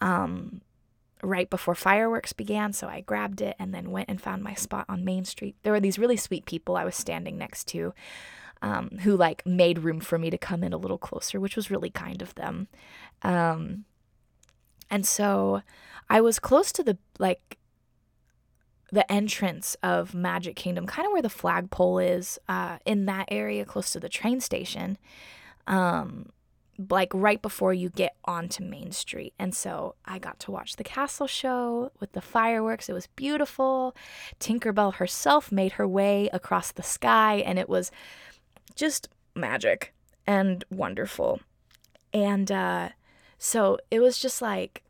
um, 0.00 0.60
right 1.22 1.48
before 1.48 1.74
fireworks 1.74 2.32
began. 2.32 2.72
So 2.72 2.88
I 2.88 3.00
grabbed 3.00 3.40
it 3.40 3.56
and 3.58 3.74
then 3.74 3.90
went 3.90 4.08
and 4.08 4.20
found 4.20 4.42
my 4.42 4.54
spot 4.54 4.86
on 4.88 5.04
Main 5.04 5.24
Street. 5.24 5.56
There 5.62 5.72
were 5.72 5.80
these 5.80 5.98
really 5.98 6.16
sweet 6.16 6.46
people 6.46 6.76
I 6.76 6.84
was 6.84 6.96
standing 6.96 7.38
next 7.38 7.68
to 7.68 7.94
um, 8.62 8.90
who 9.02 9.16
like 9.16 9.44
made 9.44 9.80
room 9.80 10.00
for 10.00 10.18
me 10.18 10.30
to 10.30 10.38
come 10.38 10.62
in 10.62 10.72
a 10.72 10.78
little 10.78 10.98
closer, 10.98 11.40
which 11.40 11.56
was 11.56 11.70
really 11.70 11.90
kind 11.90 12.22
of 12.22 12.34
them. 12.36 12.68
Um, 13.22 13.84
and 14.92 15.06
so 15.06 15.62
I 16.08 16.20
was 16.20 16.38
close 16.38 16.70
to 16.72 16.84
the 16.84 16.98
like 17.18 17.58
the 18.92 19.10
entrance 19.10 19.74
of 19.82 20.14
Magic 20.14 20.54
Kingdom, 20.54 20.86
kind 20.86 21.06
of 21.06 21.12
where 21.12 21.22
the 21.22 21.30
flagpole 21.30 21.98
is, 21.98 22.38
uh, 22.46 22.76
in 22.84 23.06
that 23.06 23.24
area 23.30 23.64
close 23.64 23.90
to 23.92 23.98
the 23.98 24.10
train 24.10 24.38
station. 24.38 24.98
Um, 25.66 26.28
like 26.90 27.08
right 27.14 27.40
before 27.40 27.72
you 27.72 27.88
get 27.88 28.16
onto 28.24 28.64
Main 28.64 28.92
Street. 28.92 29.32
And 29.38 29.54
so 29.54 29.94
I 30.04 30.18
got 30.18 30.40
to 30.40 30.50
watch 30.50 30.76
the 30.76 30.84
castle 30.84 31.26
show 31.26 31.90
with 32.00 32.12
the 32.12 32.20
fireworks. 32.20 32.88
It 32.88 32.92
was 32.92 33.06
beautiful. 33.08 33.94
Tinkerbell 34.40 34.94
herself 34.94 35.52
made 35.52 35.72
her 35.72 35.86
way 35.86 36.28
across 36.32 36.72
the 36.72 36.82
sky, 36.82 37.36
and 37.36 37.58
it 37.58 37.68
was 37.68 37.90
just 38.74 39.08
magic 39.34 39.94
and 40.26 40.64
wonderful. 40.70 41.40
And 42.12 42.50
uh, 42.50 42.90
so 43.44 43.76
it 43.90 43.98
was 43.98 44.20
just 44.20 44.40
like, 44.40 44.84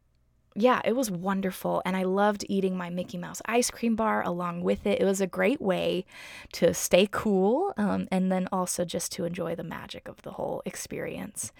yeah, 0.55 0.83
it 0.85 0.95
was 0.95 1.11
wonderful. 1.11 1.81
And 1.87 1.97
I 1.97 2.03
loved 2.03 2.45
eating 2.51 2.77
my 2.77 2.91
Mickey 2.91 3.17
Mouse 3.17 3.41
ice 3.47 3.71
cream 3.71 3.97
bar 3.97 4.23
along 4.23 4.61
with 4.61 4.87
it. 4.87 5.01
It 5.01 5.07
was 5.07 5.23
a 5.23 5.27
great 5.27 5.59
way 5.59 6.05
to 6.53 6.75
stay 6.75 7.09
cool 7.11 7.73
um, 7.79 8.09
and 8.11 8.31
then 8.31 8.51
also 8.53 8.85
just 8.85 9.11
to 9.13 9.25
enjoy 9.25 9.55
the 9.55 9.65
magic 9.65 10.07
of 10.07 10.21
the 10.21 10.33
whole 10.33 10.61
experience. 10.67 11.51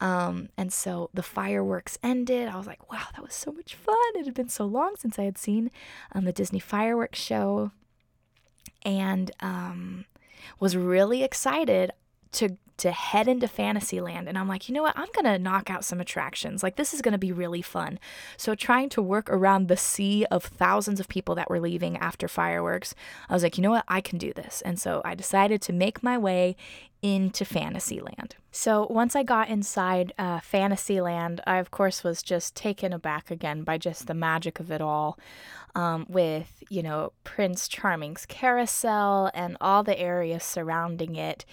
Um, 0.00 0.50
and 0.56 0.72
so 0.72 1.10
the 1.12 1.24
fireworks 1.24 1.98
ended. 2.00 2.46
I 2.46 2.56
was 2.56 2.68
like, 2.68 2.92
wow, 2.92 3.06
that 3.12 3.24
was 3.24 3.34
so 3.34 3.50
much 3.50 3.74
fun. 3.74 3.96
It 4.14 4.24
had 4.24 4.34
been 4.34 4.48
so 4.48 4.66
long 4.66 4.94
since 4.96 5.18
I 5.18 5.24
had 5.24 5.36
seen 5.36 5.72
um, 6.12 6.26
the 6.26 6.32
Disney 6.32 6.60
fireworks 6.60 7.18
show. 7.18 7.72
And 8.84 9.32
um, 9.40 10.04
was 10.60 10.76
really 10.76 11.24
excited 11.24 11.90
to 12.32 12.56
to 12.80 12.92
head 12.92 13.28
into 13.28 13.48
Fantasyland 13.48 14.28
and 14.28 14.36
I'm 14.36 14.48
like, 14.48 14.68
"You 14.68 14.74
know 14.74 14.82
what? 14.82 14.96
I'm 14.96 15.08
going 15.12 15.24
to 15.24 15.38
knock 15.38 15.70
out 15.70 15.84
some 15.84 16.00
attractions. 16.00 16.62
Like 16.62 16.76
this 16.76 16.92
is 16.92 17.02
going 17.02 17.12
to 17.12 17.18
be 17.18 17.32
really 17.32 17.62
fun." 17.62 17.98
So 18.36 18.54
trying 18.54 18.88
to 18.90 19.02
work 19.02 19.30
around 19.30 19.68
the 19.68 19.76
sea 19.76 20.26
of 20.30 20.44
thousands 20.44 21.00
of 21.00 21.08
people 21.08 21.34
that 21.36 21.50
were 21.50 21.60
leaving 21.60 21.96
after 21.96 22.28
fireworks, 22.28 22.94
I 23.28 23.34
was 23.34 23.42
like, 23.42 23.56
"You 23.56 23.62
know 23.62 23.70
what? 23.70 23.84
I 23.88 24.00
can 24.00 24.18
do 24.18 24.32
this." 24.32 24.62
And 24.62 24.78
so 24.78 25.02
I 25.04 25.14
decided 25.14 25.62
to 25.62 25.72
make 25.72 26.02
my 26.02 26.18
way 26.18 26.56
into 27.02 27.44
Fantasyland. 27.44 28.36
So 28.52 28.86
once 28.90 29.14
I 29.14 29.22
got 29.22 29.48
inside 29.48 30.12
uh, 30.18 30.40
Fantasyland, 30.40 31.40
I 31.46 31.58
of 31.58 31.70
course 31.70 32.02
was 32.02 32.22
just 32.22 32.54
taken 32.56 32.92
aback 32.92 33.30
again 33.30 33.62
by 33.62 33.78
just 33.78 34.06
the 34.06 34.14
magic 34.14 34.58
of 34.58 34.70
it 34.72 34.80
all 34.80 35.18
um, 35.74 36.06
with, 36.08 36.62
you 36.68 36.82
know, 36.82 37.12
Prince 37.24 37.68
Charming's 37.68 38.26
carousel 38.26 39.30
and 39.34 39.56
all 39.60 39.82
the 39.82 39.98
areas 39.98 40.42
surrounding 40.42 41.16
it. 41.16 41.44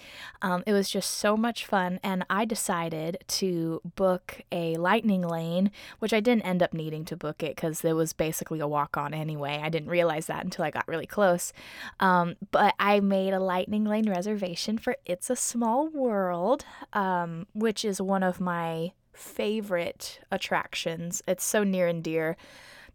Um, 0.42 0.62
it 0.66 0.72
was 0.72 0.90
just 0.90 1.10
so 1.10 1.36
much 1.36 1.64
fun. 1.64 2.00
And 2.02 2.24
I 2.28 2.44
decided 2.44 3.18
to 3.28 3.80
book 3.96 4.42
a 4.50 4.74
lightning 4.76 5.22
lane, 5.22 5.70
which 5.98 6.12
I 6.12 6.20
didn't 6.20 6.46
end 6.46 6.62
up 6.62 6.74
needing 6.74 7.04
to 7.06 7.16
book 7.16 7.42
it 7.42 7.56
because 7.56 7.84
it 7.84 7.94
was 7.94 8.12
basically 8.12 8.60
a 8.60 8.68
walk 8.68 8.96
on 8.96 9.14
anyway. 9.14 9.60
I 9.62 9.68
didn't 9.68 9.90
realize 9.90 10.26
that 10.26 10.44
until 10.44 10.64
I 10.64 10.70
got 10.70 10.88
really 10.88 11.06
close. 11.06 11.52
Um, 12.00 12.36
but 12.50 12.74
I 12.78 13.00
made 13.00 13.34
a 13.34 13.40
lightning 13.40 13.84
lane 13.84 14.10
reservation 14.10 14.78
for 14.78 14.96
It's 15.04 15.30
a 15.30 15.36
Small 15.38 15.88
World, 15.88 16.64
um, 16.92 17.46
which 17.54 17.84
is 17.84 18.00
one 18.00 18.22
of 18.22 18.40
my 18.40 18.92
favorite 19.12 20.20
attractions. 20.30 21.22
It's 21.26 21.44
so 21.44 21.64
near 21.64 21.86
and 21.88 22.02
dear 22.02 22.36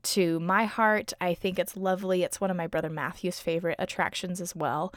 to 0.03 0.40
my 0.40 0.65
heart. 0.65 1.14
I 1.20 1.34
think 1.34 1.57
it's 1.57 1.78
lovely. 1.78 2.24
It's 2.24 2.41
one 2.41 2.52
of 2.52 2.57
my 2.57 2.68
brother 2.68 2.90
Matthew's 2.90 3.40
favorite 3.40 3.78
attractions 3.80 4.41
as 4.41 4.56
well. 4.56 4.94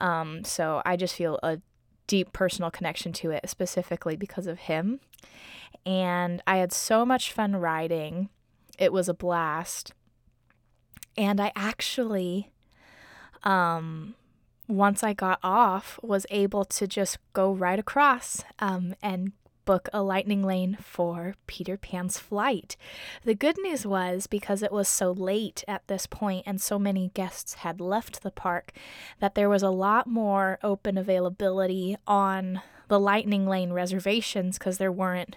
Um, 0.00 0.44
so 0.44 0.82
I 0.84 0.96
just 0.96 1.14
feel 1.14 1.38
a 1.42 1.60
deep 2.06 2.32
personal 2.32 2.70
connection 2.70 3.12
to 3.14 3.30
it, 3.30 3.48
specifically 3.48 4.16
because 4.16 4.46
of 4.46 4.58
him. 4.60 5.00
And 5.86 6.42
I 6.46 6.56
had 6.56 6.72
so 6.72 7.06
much 7.06 7.32
fun 7.32 7.56
riding. 7.56 8.28
It 8.78 8.92
was 8.92 9.08
a 9.08 9.14
blast. 9.14 9.92
And 11.16 11.40
I 11.40 11.52
actually, 11.54 12.50
um, 13.42 14.14
once 14.70 15.02
I 15.02 15.12
got 15.12 15.38
off, 15.42 15.98
was 16.02 16.26
able 16.30 16.64
to 16.64 16.86
just 16.86 17.18
go 17.32 17.52
right 17.52 17.78
across 17.78 18.44
um, 18.58 18.94
and 19.02 19.32
book 19.64 19.88
a 19.92 20.02
lightning 20.02 20.42
lane 20.42 20.76
for 20.80 21.34
Peter 21.46 21.76
Pan's 21.76 22.18
flight. 22.18 22.76
The 23.24 23.34
good 23.34 23.56
news 23.62 23.86
was 23.86 24.26
because 24.26 24.62
it 24.62 24.72
was 24.72 24.88
so 24.88 25.12
late 25.12 25.62
at 25.68 25.86
this 25.86 26.06
point 26.06 26.44
and 26.46 26.60
so 26.60 26.78
many 26.78 27.10
guests 27.14 27.54
had 27.54 27.80
left 27.80 28.22
the 28.22 28.30
park 28.30 28.72
that 29.20 29.34
there 29.34 29.48
was 29.48 29.62
a 29.62 29.70
lot 29.70 30.06
more 30.06 30.58
open 30.62 30.98
availability 30.98 31.96
on 32.06 32.62
the 32.88 32.98
lightning 32.98 33.46
lane 33.46 33.72
reservations 33.72 34.58
because 34.58 34.78
there 34.78 34.90
weren't 34.90 35.36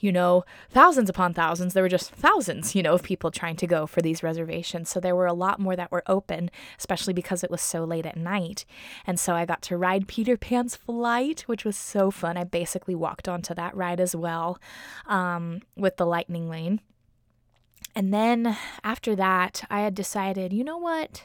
you 0.00 0.10
know, 0.10 0.44
thousands 0.70 1.10
upon 1.10 1.34
thousands. 1.34 1.74
There 1.74 1.82
were 1.82 1.88
just 1.88 2.10
thousands, 2.10 2.74
you 2.74 2.82
know, 2.82 2.94
of 2.94 3.02
people 3.02 3.30
trying 3.30 3.56
to 3.56 3.66
go 3.66 3.86
for 3.86 4.00
these 4.02 4.22
reservations. 4.22 4.90
So 4.90 4.98
there 4.98 5.14
were 5.14 5.26
a 5.26 5.32
lot 5.32 5.60
more 5.60 5.76
that 5.76 5.92
were 5.92 6.02
open, 6.06 6.50
especially 6.78 7.12
because 7.12 7.44
it 7.44 7.50
was 7.50 7.60
so 7.60 7.84
late 7.84 8.06
at 8.06 8.16
night. 8.16 8.64
And 9.06 9.20
so 9.20 9.34
I 9.34 9.44
got 9.44 9.62
to 9.62 9.76
ride 9.76 10.08
Peter 10.08 10.36
Pan's 10.36 10.76
flight, 10.76 11.42
which 11.42 11.64
was 11.64 11.76
so 11.76 12.10
fun. 12.10 12.36
I 12.36 12.44
basically 12.44 12.94
walked 12.94 13.28
onto 13.28 13.54
that 13.54 13.76
ride 13.76 14.00
as 14.00 14.16
well 14.16 14.58
um, 15.06 15.60
with 15.76 15.96
the 15.96 16.06
lightning 16.06 16.48
lane. 16.48 16.80
And 17.94 18.14
then 18.14 18.56
after 18.84 19.16
that, 19.16 19.64
I 19.68 19.80
had 19.80 19.94
decided, 19.94 20.52
you 20.52 20.64
know 20.64 20.78
what? 20.78 21.24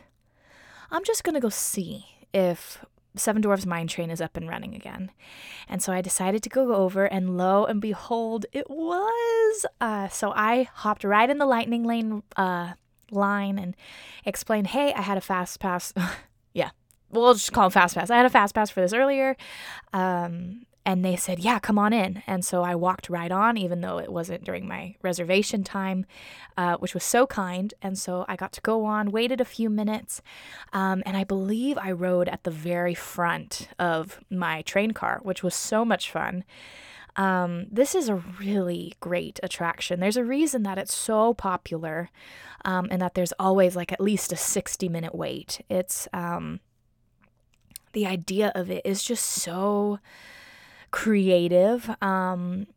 I'm 0.92 1.04
just 1.04 1.24
going 1.24 1.36
to 1.36 1.40
go 1.40 1.50
see 1.50 2.06
if 2.34 2.84
Seven 3.18 3.42
Dwarfs 3.42 3.66
Mine 3.66 3.88
Train 3.88 4.10
is 4.10 4.22
up 4.22 4.38
and 4.38 4.48
running 4.50 4.76
again. 4.76 5.12
And 5.68 5.82
so 5.82 5.94
I 5.94 6.02
decided 6.02 6.44
to 6.44 6.50
go 6.50 6.74
over, 6.76 7.06
and 7.06 7.38
lo 7.38 7.66
and 7.66 7.82
behold, 7.82 8.46
it 8.52 8.70
was. 8.70 9.66
Uh, 9.82 10.08
so 10.10 10.32
I 10.36 10.70
hopped 10.74 11.04
right 11.04 11.30
in 11.30 11.38
the 11.38 11.46
lightning 11.46 11.84
lane 11.84 12.24
uh, 12.36 12.74
line 13.12 13.58
and 13.58 13.76
explained, 14.26 14.68
hey, 14.68 14.94
I 14.94 15.02
had 15.02 15.18
a 15.18 15.22
fast 15.22 15.60
pass. 15.60 15.94
yeah, 16.54 16.72
we'll 17.10 17.34
just 17.34 17.54
call 17.54 17.68
it 17.68 17.74
fast 17.74 17.96
pass. 17.96 18.10
I 18.10 18.18
had 18.18 18.26
a 18.26 18.30
fast 18.30 18.54
pass 18.56 18.70
for 18.70 18.82
this 18.82 18.94
earlier. 18.94 19.36
Um, 19.94 20.66
and 20.86 21.04
they 21.04 21.16
said, 21.16 21.40
Yeah, 21.40 21.60
come 21.60 21.80
on 21.80 21.94
in. 21.94 22.22
And 22.28 22.46
so 22.46 22.62
I 22.62 22.76
walked 22.76 23.10
right 23.10 23.32
on, 23.32 23.58
even 23.58 23.82
though 23.82 23.98
it 23.98 24.12
wasn't 24.12 24.44
during 24.44 24.68
my 24.68 24.96
reservation 25.02 25.64
time, 25.64 26.06
uh, 26.58 26.78
which 26.78 26.94
was 26.94 27.04
so 27.04 27.26
kind. 27.26 27.74
And 27.82 27.98
so 27.98 28.26
I 28.28 28.36
got 28.36 28.54
to 28.54 28.62
go 28.62 28.86
on, 28.86 29.12
waited 29.12 29.42
a 29.42 29.46
few 29.46 29.70
minutes, 29.70 30.22
um, 30.74 31.02
and 31.06 31.18
I 31.18 31.24
believe 31.24 31.78
I 31.78 31.92
rode 31.92 32.30
at 32.30 32.44
the 32.44 32.52
very 32.52 32.94
front 32.94 33.70
of 33.80 34.20
my 34.30 34.62
train 34.62 34.92
car, 34.92 35.20
which 35.24 35.42
was 35.42 35.56
so 35.56 35.84
much 35.84 36.12
fun. 36.12 36.44
Um, 37.16 37.68
this 37.72 37.96
is 37.96 38.10
a 38.10 38.16
really 38.16 38.94
great 39.00 39.40
attraction. 39.42 40.00
There's 40.00 40.18
a 40.18 40.26
reason 40.26 40.64
that 40.64 40.78
it's 40.78 40.94
so 40.94 41.34
popular 41.34 42.10
um, 42.66 42.88
and 42.92 43.02
that 43.02 43.16
there's 43.16 43.32
always 43.40 43.76
like 43.76 43.92
at 43.92 44.02
least 44.02 44.34
a 44.34 44.36
60 44.36 44.90
minute 44.90 45.16
wait. 45.16 45.62
It's 45.70 46.08
um, 46.12 46.60
the 47.94 48.06
idea 48.06 48.52
of 48.54 48.70
it 48.70 48.82
is 48.86 49.02
just 49.02 49.26
so 49.26 50.00
creative. 50.96 51.90
Um, 52.02 52.68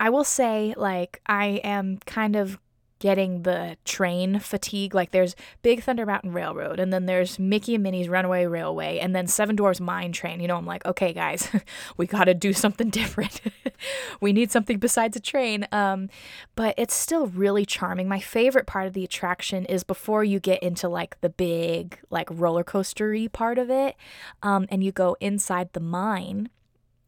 I 0.00 0.10
will 0.10 0.24
say, 0.24 0.74
like, 0.76 1.20
I 1.26 1.60
am 1.62 1.98
kind 2.06 2.34
of 2.34 2.58
getting 2.98 3.42
the 3.42 3.76
train 3.84 4.40
fatigue. 4.40 4.96
Like, 4.96 5.12
there's 5.12 5.36
Big 5.62 5.84
Thunder 5.84 6.04
Mountain 6.04 6.32
Railroad, 6.32 6.80
and 6.80 6.92
then 6.92 7.06
there's 7.06 7.38
Mickey 7.38 7.76
and 7.76 7.84
Minnie's 7.84 8.08
Runaway 8.08 8.46
Railway, 8.46 8.98
and 8.98 9.14
then 9.14 9.28
Seven 9.28 9.54
Dwarfs 9.54 9.78
Mine 9.78 10.10
Train. 10.10 10.40
You 10.40 10.48
know, 10.48 10.56
I'm 10.56 10.66
like, 10.66 10.84
okay, 10.86 11.12
guys, 11.12 11.48
we 11.96 12.08
got 12.08 12.24
to 12.24 12.34
do 12.34 12.52
something 12.52 12.90
different. 13.00 13.42
we 14.20 14.32
need 14.32 14.50
something 14.50 14.78
besides 14.78 15.16
a 15.16 15.20
train. 15.20 15.64
Um, 15.70 16.10
but 16.56 16.74
it's 16.76 16.94
still 16.94 17.28
really 17.28 17.64
charming. 17.64 18.08
My 18.08 18.18
favorite 18.18 18.66
part 18.66 18.88
of 18.88 18.92
the 18.92 19.04
attraction 19.04 19.64
is 19.66 19.84
before 19.84 20.24
you 20.24 20.40
get 20.40 20.60
into 20.64 20.88
like 20.88 21.20
the 21.20 21.30
big, 21.30 22.00
like 22.10 22.26
roller 22.28 22.64
coastery 22.64 23.30
part 23.30 23.56
of 23.56 23.70
it, 23.70 23.94
um, 24.42 24.66
and 24.68 24.82
you 24.82 24.90
go 24.90 25.16
inside 25.20 25.74
the 25.74 25.80
mine 25.80 26.50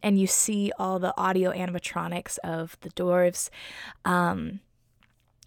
and 0.03 0.19
you 0.19 0.27
see 0.27 0.73
all 0.79 0.99
the 0.99 1.17
audio 1.17 1.53
animatronics 1.53 2.39
of 2.45 2.77
the 2.81 2.91
dwarves. 2.91 3.51
Um, 4.05 4.61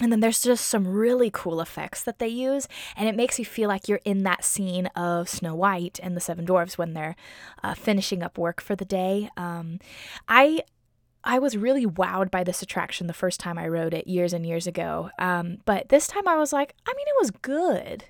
and 0.01 0.11
then 0.11 0.21
there's 0.21 0.41
just 0.41 0.67
some 0.67 0.87
really 0.87 1.29
cool 1.31 1.61
effects 1.61 2.03
that 2.03 2.17
they 2.17 2.27
use, 2.27 2.67
and 2.97 3.07
it 3.07 3.15
makes 3.15 3.37
you 3.37 3.45
feel 3.45 3.69
like 3.69 3.87
you're 3.87 3.99
in 4.03 4.23
that 4.23 4.43
scene 4.43 4.87
of 4.87 5.29
Snow 5.29 5.53
White 5.53 5.99
and 6.01 6.17
the 6.17 6.21
Seven 6.21 6.45
Dwarfs 6.45 6.77
when 6.77 6.93
they're 6.93 7.15
uh, 7.63 7.75
finishing 7.75 8.23
up 8.23 8.37
work 8.37 8.59
for 8.59 8.75
the 8.75 8.85
day. 8.85 9.29
Um, 9.37 9.79
I 10.27 10.63
I 11.23 11.39
was 11.39 11.55
really 11.55 11.85
wowed 11.85 12.31
by 12.31 12.43
this 12.43 12.61
attraction 12.61 13.07
the 13.07 13.13
first 13.13 13.39
time 13.39 13.57
I 13.57 13.67
rode 13.67 13.93
it 13.93 14.07
years 14.07 14.33
and 14.33 14.45
years 14.45 14.65
ago, 14.65 15.11
um, 15.19 15.59
but 15.63 15.89
this 15.89 16.07
time 16.07 16.27
I 16.27 16.37
was 16.37 16.51
like, 16.51 16.73
I 16.87 16.93
mean, 16.93 17.07
it 17.07 17.21
was 17.21 17.31
good. 17.31 18.05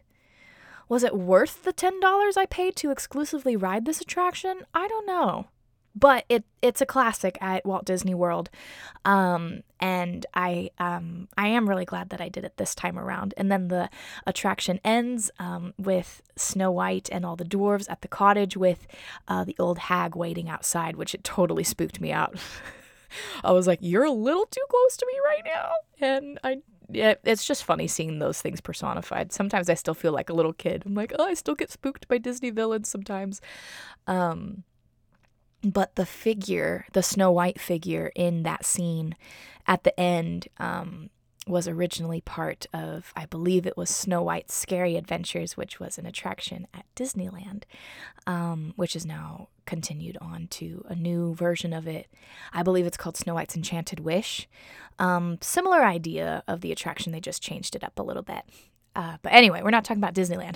Was 0.88 1.04
it 1.04 1.16
worth 1.16 1.64
the 1.64 1.74
ten 1.74 2.00
dollars 2.00 2.38
I 2.38 2.46
paid 2.46 2.78
to 2.78 2.92
exclusively 2.92 3.58
ride 3.58 3.86
this 3.86 4.00
attraction? 4.00 4.62
I 4.74 4.88
don't 4.88 5.06
know 5.06 5.48
but 5.96 6.26
it 6.30 6.44
it's 6.62 6.82
a 6.82 6.86
classic 6.86 7.38
at 7.42 7.66
Walt 7.66 7.86
Disney 7.86 8.14
World, 8.14 8.50
um, 9.06 9.62
and 9.80 10.26
I 10.34 10.72
um, 10.80 11.28
I 11.38 11.48
am 11.50 11.70
really 11.70 11.86
glad 11.86 12.10
that 12.10 12.22
I 12.22 12.30
did 12.30 12.44
it 12.44 12.58
this 12.58 12.74
time 12.74 12.98
around. 12.98 13.34
And 13.38 13.52
then 13.52 13.68
the 13.68 13.90
attraction 14.26 14.80
ends 14.84 15.30
um, 15.40 15.74
with 15.78 16.22
Snow 16.36 16.72
White 16.72 17.10
and 17.12 17.26
all 17.26 17.36
the 17.36 17.46
dwarves 17.46 17.90
at 17.90 18.02
the 18.02 18.08
cottage 18.08 18.58
with 18.58 18.88
uh, 19.28 19.44
the 19.44 19.56
old 19.60 19.78
hag 19.78 20.16
waiting 20.16 20.50
outside, 20.50 20.96
which 20.96 21.14
it 21.14 21.24
totally 21.24 21.64
spooked 21.64 22.02
me 22.02 22.12
out. 22.12 22.38
I 23.44 23.52
was 23.52 23.68
like, 23.68 23.80
"You're 23.82 24.06
a 24.06 24.12
little 24.12 24.46
too 24.46 24.66
close 24.70 24.98
to 24.98 25.06
me 25.06 25.20
right 25.24 25.44
now," 25.46 25.72
and 26.00 26.40
I 26.44 26.58
yeah, 26.90 27.16
it's 27.24 27.46
just 27.46 27.64
funny 27.64 27.88
seeing 27.88 28.20
those 28.20 28.42
things 28.42 28.62
personified. 28.62 29.32
Sometimes 29.32 29.70
I 29.70 29.74
still 29.74 29.94
feel 29.94 30.12
like 30.12 30.30
a 30.30 30.34
little 30.34 30.54
kid. 30.54 30.84
I'm 30.86 30.96
like, 30.96 31.14
oh, 31.18 31.26
I 31.26 31.34
still 31.34 31.56
get 31.56 31.72
spooked 31.72 32.08
by 32.08 32.18
Disney 32.18 32.50
villains 32.50 32.90
sometimes. 32.90 33.42
Um, 34.06 34.64
but 35.64 35.96
the 35.96 36.06
figure, 36.06 36.86
the 36.94 37.04
Snow 37.04 37.32
White 37.32 37.60
figure 37.60 38.12
in 38.16 38.44
that 38.44 38.66
scene 38.66 39.16
at 39.66 39.84
the 39.84 39.98
end, 40.00 40.48
um, 40.58 41.10
was 41.48 41.68
originally 41.68 42.22
part 42.22 42.68
of, 42.74 43.12
I 43.16 43.26
believe 43.26 43.66
it 43.66 43.76
was 43.76 43.90
Snow 43.90 44.22
White's 44.22 44.54
Scary 44.54 44.96
Adventures, 44.96 45.58
which 45.58 45.80
was 45.80 45.98
an 45.98 46.06
attraction 46.06 46.68
at 46.74 46.86
Disneyland, 46.96 47.64
um, 48.26 48.74
which 48.76 48.96
is 48.96 49.06
now 49.06 49.50
continued 49.66 50.18
on 50.22 50.48
to 50.48 50.86
a 50.88 50.96
new 50.96 51.34
version 51.36 51.74
of 51.74 51.88
it. 51.88 52.08
I 52.54 52.64
believe 52.64 52.86
it's 52.86 52.98
called 52.98 53.18
Snow 53.18 53.34
White's 53.34 53.56
Enchanted 53.56 54.00
Wish. 54.00 54.48
Um, 55.00 55.38
similar 55.42 55.84
idea 55.84 56.44
of 56.48 56.62
the 56.62 56.72
attraction, 56.72 57.12
they 57.12 57.20
just 57.20 57.42
changed 57.42 57.76
it 57.76 57.84
up 57.84 58.00
a 58.00 58.04
little 58.04 58.24
bit. 58.24 58.44
Uh, 58.96 59.18
but 59.22 59.34
anyway, 59.34 59.62
we're 59.64 59.72
not 59.72 59.84
talking 59.84 60.02
about 60.02 60.14
Disneyland. 60.14 60.56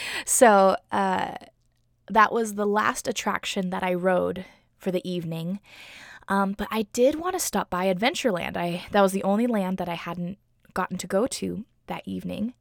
so, 0.24 0.76
uh, 0.92 1.34
that 2.10 2.32
was 2.32 2.54
the 2.54 2.66
last 2.66 3.08
attraction 3.08 3.70
that 3.70 3.82
I 3.82 3.94
rode 3.94 4.44
for 4.76 4.90
the 4.90 5.08
evening. 5.08 5.60
Um, 6.28 6.52
but 6.52 6.68
I 6.70 6.82
did 6.92 7.16
want 7.16 7.34
to 7.34 7.40
stop 7.40 7.70
by 7.70 7.92
Adventureland. 7.92 8.56
I 8.56 8.84
that 8.90 9.02
was 9.02 9.12
the 9.12 9.24
only 9.24 9.46
land 9.46 9.78
that 9.78 9.88
I 9.88 9.94
hadn't 9.94 10.38
gotten 10.74 10.98
to 10.98 11.06
go 11.06 11.26
to 11.26 11.64
that 11.86 12.02
evening. 12.04 12.54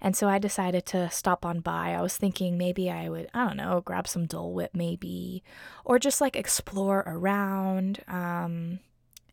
And 0.00 0.16
so 0.16 0.28
I 0.28 0.38
decided 0.38 0.84
to 0.86 1.08
stop 1.10 1.46
on 1.46 1.60
by. 1.60 1.94
I 1.94 2.02
was 2.02 2.16
thinking 2.16 2.58
maybe 2.58 2.90
I 2.90 3.08
would, 3.08 3.30
I 3.32 3.46
don't 3.46 3.56
know, 3.56 3.80
grab 3.80 4.06
some 4.06 4.26
Dole 4.26 4.52
Whip 4.52 4.72
maybe, 4.74 5.42
or 5.84 5.98
just 5.98 6.20
like 6.20 6.36
explore 6.36 7.04
around. 7.06 8.00
Um, 8.06 8.80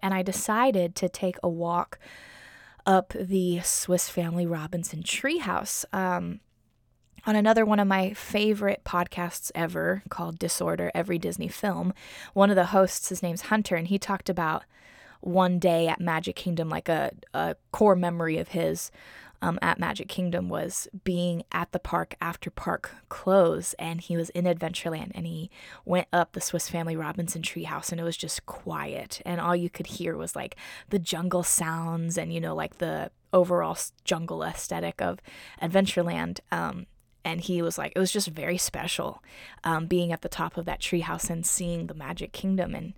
and 0.02 0.14
I 0.14 0.22
decided 0.22 0.96
to 0.96 1.10
take 1.10 1.36
a 1.44 1.50
walk 1.50 2.00
up 2.86 3.14
the 3.20 3.60
Swiss 3.62 4.08
Family 4.08 4.46
Robinson 4.46 5.04
treehouse. 5.04 5.84
Um, 5.94 6.40
on 7.26 7.36
another 7.36 7.66
one 7.66 7.80
of 7.80 7.88
my 7.88 8.14
favorite 8.14 8.82
podcasts 8.84 9.52
ever 9.54 10.04
called 10.10 10.40
Disorder 10.40 10.92
Every 10.94 11.18
Disney 11.18 11.48
Film, 11.48 11.94
one 12.34 12.50
of 12.50 12.56
the 12.56 12.68
hosts, 12.68 13.10
his 13.10 13.22
name's 13.22 13.44
Hunter, 13.44 13.76
and 13.76 13.88
he 13.88 14.00
talked 14.00 14.30
about 14.30 14.64
one 15.22 15.60
day 15.60 15.88
at 15.88 16.02
Magic 16.02 16.36
Kingdom, 16.36 16.70
like 16.70 16.90
a, 16.90 17.12
a 17.34 17.56
core 17.72 17.96
memory 17.96 18.38
of 18.38 18.50
his 18.50 18.92
um, 19.42 19.58
at 19.62 19.80
Magic 19.80 20.08
Kingdom 20.08 20.50
was 20.50 20.88
being 21.04 21.44
at 21.52 21.72
the 21.72 21.80
park 21.80 22.16
after 22.22 22.52
park 22.52 22.92
close, 23.10 23.74
and 23.80 24.00
he 24.00 24.16
was 24.16 24.30
in 24.32 24.46
Adventureland, 24.46 25.12
and 25.16 25.26
he 25.26 25.50
went 25.84 26.08
up 26.14 26.34
the 26.34 26.42
Swiss 26.42 26.70
Family 26.70 26.96
Robinson 26.96 27.42
treehouse, 27.42 27.92
and 27.92 28.00
it 28.00 28.04
was 28.04 28.18
just 28.18 28.46
quiet, 28.46 29.22
and 29.26 29.42
all 29.42 29.56
you 29.56 29.70
could 29.70 29.88
hear 29.88 30.16
was 30.16 30.36
like 30.36 30.56
the 30.90 31.00
jungle 31.00 31.44
sounds, 31.44 32.18
and 32.18 32.32
you 32.32 32.40
know, 32.40 32.54
like 32.54 32.78
the 32.78 33.10
overall 33.34 33.78
jungle 34.04 34.44
aesthetic 34.44 35.02
of 35.02 35.20
Adventureland. 35.62 36.40
Um, 36.52 36.86
and 37.24 37.42
he 37.42 37.62
was 37.62 37.78
like, 37.78 37.94
it 37.96 38.00
was 38.00 38.12
just 38.12 38.28
very 38.28 38.58
special, 38.58 39.24
um, 39.64 39.88
being 39.88 40.12
at 40.12 40.22
the 40.22 40.30
top 40.30 40.58
of 40.58 40.66
that 40.66 40.82
treehouse 40.82 41.30
and 41.30 41.46
seeing 41.46 41.88
the 41.88 41.94
Magic 41.94 42.32
Kingdom 42.32 42.76
and 42.76 42.94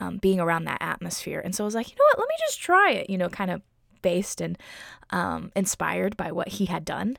um, 0.00 0.18
being 0.18 0.40
around 0.40 0.64
that 0.64 0.82
atmosphere. 0.82 1.40
And 1.42 1.54
so 1.54 1.64
I 1.64 1.66
was 1.66 1.74
like, 1.74 1.88
you 1.90 1.96
know 1.96 2.04
what, 2.10 2.18
let 2.18 2.28
me 2.28 2.34
just 2.46 2.60
try 2.60 2.90
it, 2.92 3.10
you 3.10 3.16
know, 3.16 3.28
kind 3.28 3.50
of 3.50 3.62
based 4.02 4.40
and 4.40 4.56
um, 5.10 5.50
inspired 5.56 6.16
by 6.16 6.30
what 6.30 6.48
he 6.48 6.66
had 6.66 6.84
done. 6.84 7.16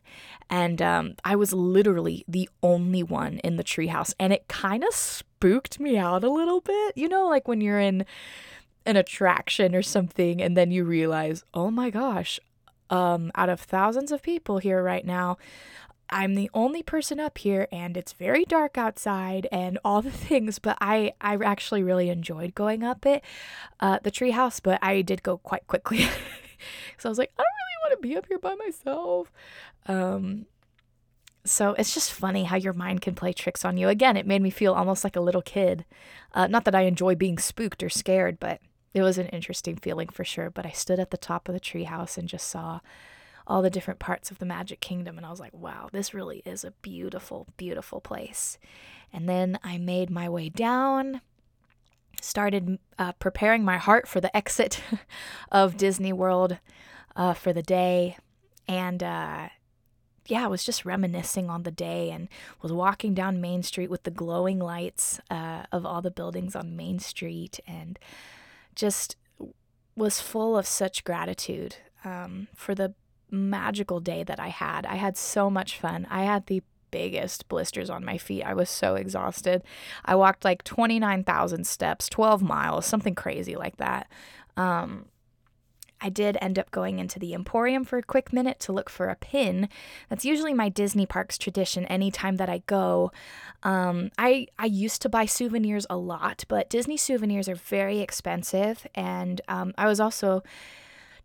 And 0.50 0.82
um, 0.82 1.16
I 1.26 1.36
was 1.36 1.52
literally 1.54 2.24
the 2.28 2.50
only 2.64 3.04
one 3.04 3.40
in 3.40 3.58
the 3.58 3.64
treehouse, 3.64 4.14
and 4.20 4.32
it 4.32 4.48
kind 4.48 4.84
of 4.84 4.94
spooked 4.94 5.80
me 5.80 5.98
out 5.98 6.24
a 6.24 6.30
little 6.30 6.62
bit. 6.62 6.94
You 6.96 7.10
know, 7.10 7.28
like 7.28 7.48
when 7.48 7.62
you're 7.62 7.80
in 7.80 8.06
an 8.86 8.96
attraction 8.96 9.76
or 9.76 9.82
something, 9.82 10.42
and 10.42 10.56
then 10.56 10.72
you 10.72 10.86
realize, 10.86 11.44
oh 11.54 11.70
my 11.72 11.90
gosh, 11.90 12.40
um, 12.90 13.32
out 13.36 13.50
of 13.50 13.60
thousands 13.60 14.12
of 14.14 14.22
people 14.22 14.60
here 14.60 14.82
right 14.82 15.06
now, 15.06 15.38
I'm 16.10 16.36
the 16.36 16.50
only 16.54 16.84
person 16.84 17.20
up 17.20 17.38
here 17.38 17.68
and 17.72 17.98
it's 17.98 18.14
very 18.14 18.46
dark 18.46 18.78
outside 18.78 19.48
and 19.52 19.78
all 19.84 20.02
the 20.04 20.12
things, 20.12 20.60
but 20.60 20.78
I, 20.82 21.14
I 21.22 21.36
actually 21.36 21.84
really 21.84 22.10
enjoyed 22.10 22.56
going 22.56 22.84
up 22.84 23.06
it, 23.06 23.24
uh, 23.80 24.00
the 24.04 24.12
treehouse, 24.12 24.62
but 24.62 24.80
I 24.82 25.02
did 25.02 25.24
go 25.24 25.38
quite 25.38 25.68
quickly. 25.68 26.00
so 26.98 27.08
I 27.08 27.10
was 27.10 27.18
like, 27.18 27.32
I 27.38 27.44
don't 27.44 27.46
really 27.46 27.90
want 27.90 28.02
to 28.02 28.08
be 28.08 28.18
up 28.18 28.26
here 28.28 28.40
by 28.40 28.56
myself. 28.56 29.32
Um, 29.88 30.46
so 31.46 31.74
it's 31.74 31.94
just 31.94 32.12
funny 32.12 32.44
how 32.44 32.58
your 32.58 32.74
mind 32.74 33.02
can 33.02 33.16
play 33.16 33.32
tricks 33.32 33.64
on 33.64 33.78
you. 33.78 33.88
Again, 33.88 34.18
it 34.18 34.28
made 34.28 34.42
me 34.42 34.50
feel 34.50 34.74
almost 34.74 35.04
like 35.04 35.16
a 35.16 35.22
little 35.22 35.42
kid. 35.42 35.86
Uh, 36.34 36.48
not 36.48 36.66
that 36.66 36.76
I 36.76 36.82
enjoy 36.82 37.16
being 37.16 37.38
spooked 37.38 37.82
or 37.82 37.90
scared, 37.90 38.40
but 38.40 38.60
it 38.94 39.02
was 39.02 39.18
an 39.18 39.28
interesting 39.28 39.78
feeling 39.78 40.10
for 40.10 40.26
sure. 40.26 40.50
But 40.50 40.66
I 40.66 40.72
stood 40.72 41.00
at 41.00 41.12
the 41.12 41.18
top 41.18 41.48
of 41.48 41.54
the 41.54 41.62
treehouse 41.62 42.18
and 42.18 42.28
just 42.28 42.48
saw 42.48 42.82
all 43.48 43.61
the 43.61 43.69
different 43.69 43.99
parts 43.99 44.30
of 44.30 44.40
the 44.40 44.45
Magic 44.45 44.82
Kingdom. 44.82 45.18
And 45.18 45.26
I 45.26 45.32
was 45.32 45.40
like, 45.40 45.53
wow, 45.53 45.90
this 45.91 46.14
really 46.14 46.44
is 46.45 46.64
a 46.64 46.72
beautiful, 46.82 47.48
beautiful 47.56 48.02
place. 48.02 48.57
And 49.11 49.28
then 49.28 49.57
I 49.64 49.78
made 49.78 50.10
my 50.10 50.28
way 50.28 50.49
down, 50.49 51.22
started 52.22 52.78
uh, 52.99 53.14
preparing 53.14 53.64
my 53.64 53.78
heart 53.78 54.07
for 54.07 54.19
the 54.19 54.36
exit 54.38 54.82
of 55.52 55.78
Disney 55.78 56.14
World 56.14 56.57
uh, 57.15 57.34
for 57.34 57.53
the 57.53 57.64
day. 57.64 58.18
And 58.68 59.02
uh, 59.02 59.48
yeah, 60.28 60.44
I 60.44 60.48
was 60.48 60.65
just 60.65 60.84
reminiscing 60.84 61.49
on 61.49 61.64
the 61.64 61.72
day 61.72 62.11
and 62.11 62.28
was 62.61 62.74
walking 62.74 63.14
down 63.14 63.40
Main 63.40 63.64
Street 63.64 63.90
with 63.90 64.03
the 64.03 64.11
glowing 64.11 64.60
lights 64.60 65.22
uh, 65.32 65.64
of 65.72 65.86
all 65.86 66.02
the 66.02 66.11
buildings 66.11 66.53
on 66.53 66.76
Main 66.76 66.99
Street 66.99 67.61
and 67.65 67.98
just 68.76 69.15
was 69.95 70.19
full 70.22 70.57
of 70.57 70.68
such 70.68 71.03
gratitude 71.06 71.78
um, 72.03 72.49
for 72.53 72.76
the 72.76 72.94
magical 73.30 73.99
day 73.99 74.24
that 74.24 74.40
I 74.40 74.48
had. 74.49 74.86
I 74.86 74.95
had 74.95 75.18
so 75.18 75.49
much 75.49 75.80
fun. 75.80 76.08
I 76.10 76.24
had 76.24 76.48
the 76.48 76.64
biggest 76.91 77.48
blisters 77.49 77.90
on 77.90 78.06
my 78.06 78.18
feet. 78.18 78.44
I 78.44 78.54
was 78.54 78.70
so 78.70 78.95
exhausted. 78.95 79.64
I 80.06 80.16
walked 80.16 80.45
like 80.45 80.64
29,000 80.64 81.68
steps, 81.68 82.10
12 82.10 82.41
miles, 82.41 82.86
something 82.86 83.16
crazy 83.16 83.56
like 83.56 83.78
that. 83.78 84.08
Um, 84.56 85.06
I 85.99 86.10
did 86.10 86.38
end 86.41 86.60
up 86.60 86.70
going 86.72 86.99
into 86.99 87.18
the 87.20 87.34
Emporium 87.34 87.84
for 87.84 87.98
a 87.98 88.04
quick 88.04 88.32
minute 88.32 88.60
to 88.62 88.72
look 88.72 88.90
for 88.90 89.08
a 89.08 89.16
pin. 89.16 89.68
That's 90.10 90.26
usually 90.26 90.54
my 90.54 90.70
Disney 90.70 91.06
parks 91.06 91.38
tradition 91.38 91.86
anytime 91.86 92.36
that 92.38 92.49
I 92.49 92.60
go. 92.68 93.12
Um, 93.64 94.12
I, 94.18 94.48
I 94.60 94.66
used 94.66 95.02
to 95.02 95.10
buy 95.10 95.26
souvenirs 95.26 95.88
a 95.90 95.98
lot, 95.98 96.45
but 96.48 96.70
Disney 96.70 96.98
souvenirs 96.98 97.49
are 97.49 97.56
very 97.56 97.99
expensive. 97.99 98.86
And 98.94 99.41
um, 99.48 99.74
I 99.78 99.88
was 99.88 99.99
also 99.99 100.44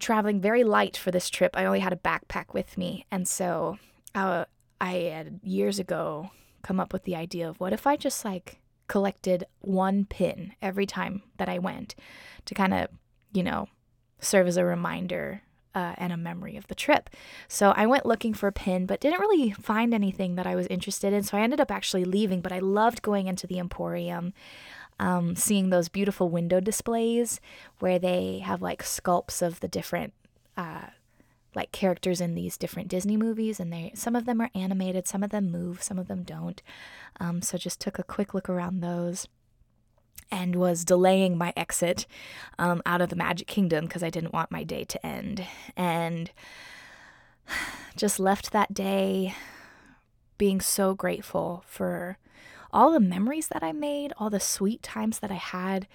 traveling 0.03 0.41
very 0.41 0.65
light 0.65 0.97
for 0.97 1.11
this 1.11 1.31
trip. 1.31 1.57
I 1.57 1.65
only 1.65 1.81
had 1.81 1.93
a 1.93 1.97
backpack 1.97 2.53
with 2.53 2.77
me. 2.77 3.07
And 3.11 3.27
so 3.27 3.79
uh, 4.15 4.45
I 4.81 4.93
had 4.93 5.41
years 5.43 5.79
ago 5.79 6.31
come 6.63 6.79
up 6.79 6.93
with 6.93 7.05
the 7.05 7.17
idea 7.17 7.49
of 7.49 7.59
what 7.61 7.73
if 7.73 7.87
I 7.87 7.97
just 7.97 8.25
like 8.25 8.61
collected 8.89 9.47
one 9.61 10.05
pin 10.05 10.53
every 10.61 10.87
time 10.87 11.23
that 11.39 11.49
I 11.49 11.59
went 11.59 11.95
to 12.45 12.55
kind 12.55 12.75
of, 12.75 12.89
you 13.33 13.43
know, 13.43 13.69
serve 14.21 14.47
as 14.47 14.57
a 14.57 14.65
reminder 14.65 15.43
uh, 15.75 15.95
and 15.97 16.13
a 16.13 16.17
memory 16.17 16.57
of 16.57 16.67
the 16.67 16.75
trip. 16.75 17.09
So 17.49 17.73
I 17.75 17.87
went 17.87 18.05
looking 18.05 18.35
for 18.35 18.47
a 18.47 18.53
pin, 18.53 18.87
but 18.87 19.01
didn't 19.01 19.21
really 19.21 19.53
find 19.53 19.95
anything 19.95 20.35
that 20.35 20.47
I 20.47 20.55
was 20.55 20.67
interested 20.67 21.13
in. 21.13 21.23
So 21.23 21.39
I 21.39 21.43
ended 21.43 21.61
up 21.61 21.71
actually 21.71 22.05
leaving, 22.05 22.41
but 22.41 22.53
I 22.53 22.59
loved 22.59 23.03
going 23.03 23.27
into 23.27 23.47
the 23.47 23.59
Emporium 23.59 24.35
um, 24.99 25.37
seeing 25.37 25.71
those 25.71 25.89
beautiful 25.89 26.29
window 26.29 26.61
displays 26.61 27.41
where 27.79 27.99
they 27.99 28.39
have 28.39 28.63
like 28.63 28.83
sculpts 28.83 29.43
of 29.43 29.61
the 29.61 29.69
different 29.69 30.13
uh, 30.57 30.87
like 31.55 31.73
characters 31.73 32.21
in 32.21 32.35
these 32.35 32.57
different 32.57 32.89
Disney 32.89 33.17
movies, 33.17 33.61
and 33.61 33.73
they 33.73 33.93
some 33.95 34.17
of 34.17 34.25
them 34.25 34.41
are 34.41 34.51
animated, 34.55 35.07
some 35.07 35.23
of 35.23 35.31
them 35.31 35.51
move, 35.51 35.83
some 35.83 35.99
of 35.99 36.09
them 36.09 36.23
don't. 36.23 36.63
Um, 37.21 37.43
so 37.43 37.59
just 37.59 37.81
took 37.81 37.99
a 37.99 38.05
quick 38.05 38.35
look 38.35 38.49
around 38.49 38.81
those. 38.81 39.29
And 40.31 40.57
was 40.57 40.87
delaying 40.87 41.37
my 41.37 41.53
exit 41.59 42.07
um, 42.59 42.81
out 42.87 43.03
of 43.03 43.11
the 43.11 43.17
Magic 43.17 43.47
Kingdom 43.47 43.85
because 43.85 44.03
I 44.03 44.09
didn't 44.09 44.33
want 44.33 44.51
my 44.51 44.65
day 44.65 44.83
to 44.85 45.07
end. 45.07 45.47
And 45.77 46.31
just 47.97 48.19
left 48.19 48.51
that 48.53 48.73
day 48.73 49.35
being 50.39 50.61
so 50.63 50.95
grateful 50.95 51.65
for 51.67 52.17
all 52.73 52.93
the 52.93 53.01
memories 53.01 53.49
that 53.49 53.63
I 53.63 53.73
made, 53.73 54.13
all 54.19 54.31
the 54.31 54.41
sweet 54.41 54.83
times 54.83 55.19
that 55.21 55.31
I 55.31 55.37
had, 55.37 55.87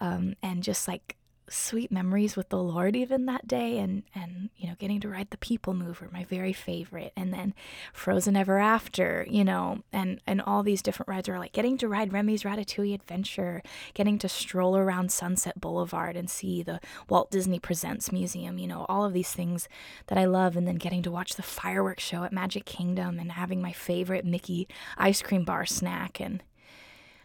um, 0.00 0.34
and 0.42 0.62
just 0.62 0.88
like 0.88 1.16
sweet 1.48 1.92
memories 1.92 2.36
with 2.36 2.48
the 2.48 2.62
Lord 2.62 2.96
even 2.96 3.26
that 3.26 3.46
day 3.46 3.78
and 3.78 4.02
and 4.14 4.50
you 4.56 4.68
know 4.68 4.74
getting 4.78 5.00
to 5.00 5.08
ride 5.08 5.30
the 5.30 5.36
people 5.36 5.74
mover 5.74 6.08
my 6.12 6.24
very 6.24 6.52
favorite. 6.52 7.12
And 7.16 7.32
then 7.32 7.54
Frozen 7.92 8.36
Ever 8.36 8.58
After 8.58 9.26
you 9.28 9.44
know 9.44 9.82
and 9.92 10.20
and 10.26 10.40
all 10.40 10.62
these 10.62 10.82
different 10.82 11.08
rides 11.08 11.28
are 11.28 11.38
like 11.38 11.52
getting 11.52 11.76
to 11.78 11.88
ride 11.88 12.12
Remy's 12.12 12.44
Ratatouille 12.44 12.94
Adventure 12.94 13.62
getting 13.94 14.18
to 14.18 14.28
stroll 14.28 14.76
around 14.76 15.12
Sunset 15.12 15.60
Boulevard 15.60 16.16
and 16.16 16.30
see 16.30 16.62
the 16.62 16.80
Walt 17.08 17.30
Disney 17.30 17.58
Presents 17.58 18.10
Museum 18.10 18.58
you 18.58 18.66
know 18.66 18.86
all 18.88 19.04
of 19.04 19.12
these 19.12 19.32
things 19.32 19.68
that 20.06 20.18
I 20.18 20.24
love. 20.24 20.56
And 20.56 20.66
then 20.66 20.76
getting 20.76 21.02
to 21.02 21.10
watch 21.10 21.34
the 21.34 21.42
fireworks 21.42 22.02
show 22.02 22.24
at 22.24 22.32
Magic 22.32 22.64
Kingdom 22.64 23.18
and 23.18 23.32
having 23.32 23.60
my 23.60 23.72
favorite 23.72 24.24
Mickey 24.24 24.68
ice 24.96 25.22
cream 25.22 25.44
bar 25.44 25.66
snack. 25.66 26.20
And 26.20 26.42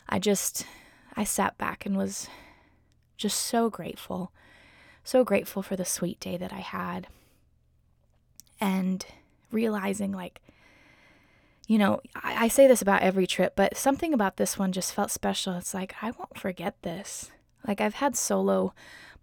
I 0.07 0.19
just 0.19 0.65
I 1.15 1.23
sat 1.23 1.57
back 1.57 1.85
and 1.85 1.97
was 1.97 2.27
just 3.19 3.39
so 3.39 3.69
grateful. 3.69 4.31
So 5.03 5.23
grateful 5.23 5.61
for 5.61 5.75
the 5.75 5.85
sweet 5.85 6.19
day 6.19 6.37
that 6.37 6.51
I 6.53 6.59
had. 6.59 7.07
And 8.59 9.05
realizing, 9.51 10.11
like, 10.11 10.41
you 11.67 11.77
know, 11.77 12.01
I, 12.15 12.45
I, 12.45 12.47
say 12.47 12.67
this 12.67 12.81
about 12.81 13.03
every 13.03 13.27
trip, 13.27 13.53
but 13.55 13.77
something 13.77 14.13
about 14.13 14.37
this 14.37 14.57
one 14.57 14.71
just 14.71 14.93
felt 14.93 15.11
special. 15.11 15.53
It's 15.53 15.73
like, 15.73 15.95
I 16.01 16.11
won't 16.11 16.37
forget 16.37 16.75
this. 16.81 17.31
Like, 17.67 17.79
I've 17.79 17.95
had 17.95 18.15
solo 18.15 18.73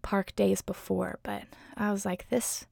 park 0.02 0.34
days 0.36 0.62
before, 0.62 1.18
but 1.22 1.42
I 1.76 1.90
was 1.90 2.04
like, 2.04 2.28
this. 2.28 2.66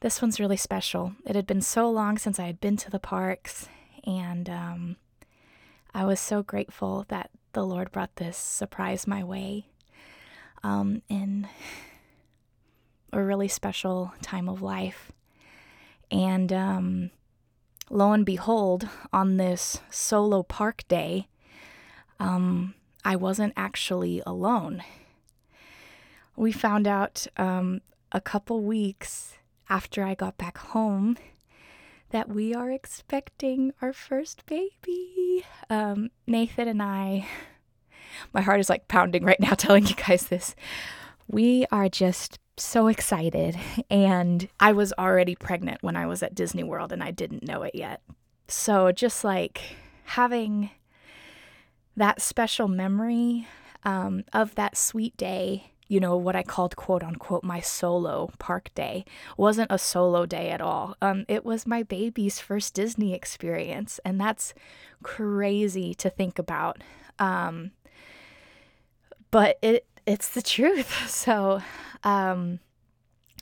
This 0.00 0.20
one's 0.20 0.38
really 0.38 0.58
special. 0.58 1.14
It 1.24 1.34
had 1.34 1.46
been 1.46 1.62
so 1.62 1.90
long 1.90 2.18
since 2.18 2.38
I 2.38 2.44
had 2.44 2.60
been 2.60 2.76
to 2.76 2.90
the 2.90 2.98
parks, 2.98 3.68
and 4.06 4.50
um, 4.50 4.96
I 5.94 6.04
was 6.04 6.20
so 6.20 6.42
grateful 6.42 7.06
that 7.08 7.30
the 7.54 7.64
Lord 7.64 7.90
brought 7.90 8.16
this 8.16 8.36
surprise 8.36 9.06
my 9.06 9.24
way 9.24 9.66
um, 10.62 11.02
in 11.08 11.48
a 13.12 13.22
really 13.22 13.48
special 13.48 14.12
time 14.22 14.48
of 14.48 14.60
life. 14.60 15.12
And 16.10 16.52
um, 16.52 17.10
lo 17.90 18.12
and 18.12 18.26
behold, 18.26 18.88
on 19.12 19.36
this 19.36 19.80
solo 19.90 20.42
park 20.42 20.82
day, 20.88 21.28
um, 22.20 22.74
I 23.04 23.16
wasn't 23.16 23.54
actually 23.56 24.22
alone. 24.26 24.82
We 26.36 26.52
found 26.52 26.86
out 26.86 27.26
um, 27.36 27.80
a 28.12 28.20
couple 28.20 28.62
weeks 28.62 29.34
after 29.68 30.04
I 30.04 30.14
got 30.14 30.36
back 30.36 30.58
home 30.58 31.16
that 32.14 32.28
we 32.28 32.54
are 32.54 32.70
expecting 32.70 33.72
our 33.82 33.92
first 33.92 34.46
baby. 34.46 35.44
Um, 35.68 36.10
Nathan 36.28 36.68
and 36.68 36.80
I, 36.80 37.26
my 38.32 38.40
heart 38.40 38.60
is 38.60 38.70
like 38.70 38.86
pounding 38.86 39.24
right 39.24 39.40
now 39.40 39.50
telling 39.54 39.84
you 39.84 39.96
guys 39.96 40.28
this. 40.28 40.54
We 41.26 41.66
are 41.72 41.88
just 41.88 42.38
so 42.56 42.86
excited. 42.86 43.58
And 43.90 44.48
I 44.60 44.70
was 44.70 44.92
already 44.96 45.34
pregnant 45.34 45.82
when 45.82 45.96
I 45.96 46.06
was 46.06 46.22
at 46.22 46.36
Disney 46.36 46.62
World 46.62 46.92
and 46.92 47.02
I 47.02 47.10
didn't 47.10 47.42
know 47.42 47.64
it 47.64 47.74
yet. 47.74 48.00
So 48.46 48.92
just 48.92 49.24
like 49.24 49.60
having 50.04 50.70
that 51.96 52.22
special 52.22 52.68
memory 52.68 53.48
um, 53.82 54.22
of 54.32 54.54
that 54.54 54.76
sweet 54.76 55.16
day, 55.16 55.72
you 55.88 56.00
know, 56.00 56.16
what 56.16 56.36
I 56.36 56.42
called 56.42 56.76
quote 56.76 57.02
unquote 57.02 57.44
my 57.44 57.60
solo 57.60 58.30
park 58.38 58.70
day 58.74 59.04
wasn't 59.36 59.70
a 59.70 59.78
solo 59.78 60.26
day 60.26 60.50
at 60.50 60.60
all. 60.60 60.96
Um, 61.02 61.24
it 61.28 61.44
was 61.44 61.66
my 61.66 61.82
baby's 61.82 62.40
first 62.40 62.74
Disney 62.74 63.14
experience. 63.14 64.00
And 64.04 64.20
that's 64.20 64.54
crazy 65.02 65.94
to 65.94 66.08
think 66.08 66.38
about. 66.38 66.82
Um, 67.18 67.72
but 69.30 69.58
it 69.62 69.86
it's 70.06 70.28
the 70.28 70.42
truth. 70.42 70.92
So 71.08 71.62
um, 72.02 72.60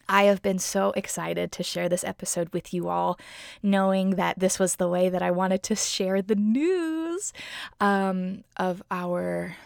I 0.09 0.25
have 0.25 0.43
been 0.43 0.59
so 0.59 0.93
excited 0.93 1.53
to 1.53 1.63
share 1.63 1.89
this 1.89 2.05
episode 2.05 2.53
with 2.53 2.73
you 2.73 2.89
all, 2.89 3.19
knowing 3.63 4.11
that 4.11 4.39
this 4.39 4.59
was 4.59 4.77
the 4.77 4.89
way 4.89 5.09
that 5.09 5.23
I 5.23 5.31
wanted 5.31 5.63
to 5.65 5.75
share 5.75 6.23
the 6.23 6.35
news 6.35 7.33
um, 7.81 8.45
of 8.57 8.83
our 8.91 9.57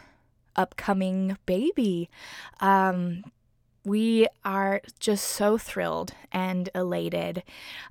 upcoming 0.56 1.36
baby. 1.46 2.10
Um, 2.60 3.24
we 3.86 4.26
are 4.44 4.82
just 4.98 5.24
so 5.24 5.56
thrilled 5.56 6.12
and 6.32 6.68
elated. 6.74 7.44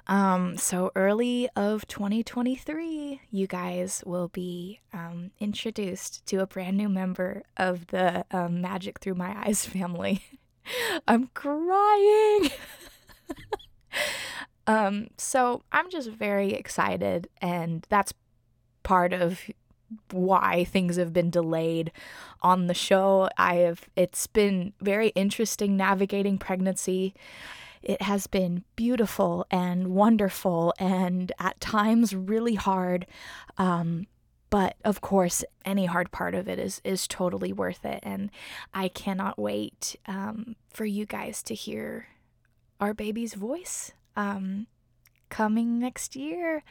Um, 0.08 0.58
so 0.58 0.92
early 0.94 1.48
of 1.56 1.88
2023, 1.88 3.22
you 3.32 3.48
guys 3.48 4.04
will 4.06 4.28
be 4.28 4.82
um, 4.92 5.32
introduced 5.40 6.26
to 6.26 6.42
a 6.42 6.48
brand 6.48 6.76
new 6.76 6.90
member 6.90 7.44
of 7.56 7.88
the 7.88 8.26
um, 8.32 8.60
Magic 8.60 9.00
Through 9.00 9.16
My 9.16 9.42
Eyes 9.48 9.66
family. 9.66 10.22
I'm 11.08 11.30
crying. 11.34 12.50
um, 14.68 15.08
so 15.18 15.64
I'm 15.72 15.90
just 15.90 16.10
very 16.10 16.52
excited, 16.52 17.30
and 17.42 17.88
that's 17.88 18.14
part 18.84 19.14
of 19.14 19.40
why 20.12 20.64
things 20.64 20.98
have 20.98 21.14
been 21.14 21.30
delayed 21.30 21.92
on 22.42 22.68
the 22.68 22.74
show. 22.74 23.30
I 23.38 23.56
have 23.56 23.88
it's 23.96 24.28
been 24.28 24.74
very 24.82 25.10
interesting 25.10 25.78
navigating 25.78 26.38
pregnancy. 26.38 27.14
It 27.82 28.02
has 28.02 28.26
been 28.28 28.64
beautiful 28.76 29.46
and 29.52 29.90
wonderful 29.90 30.74
and 30.80 31.32
at 31.40 31.60
times 31.60 32.16
really 32.16 32.56
hard. 32.56 33.06
Um, 33.58 34.08
but 34.50 34.76
of 34.86 35.02
course, 35.02 35.44
any 35.66 35.86
hard 35.86 36.12
part 36.12 36.34
of 36.34 36.48
it 36.48 36.60
is 36.60 36.80
is 36.84 37.08
totally 37.08 37.52
worth 37.52 37.84
it, 37.84 38.00
and 38.04 38.32
I 38.74 38.88
cannot 38.88 39.38
wait 39.38 39.96
um, 40.06 40.56
for 40.74 40.86
you 40.86 41.06
guys 41.06 41.44
to 41.44 41.56
hear 41.56 42.08
our 42.80 42.94
baby's 42.94 43.34
voice 43.34 43.92
um, 44.16 44.68
coming 45.30 45.80
next 45.80 46.16
year. 46.16 46.64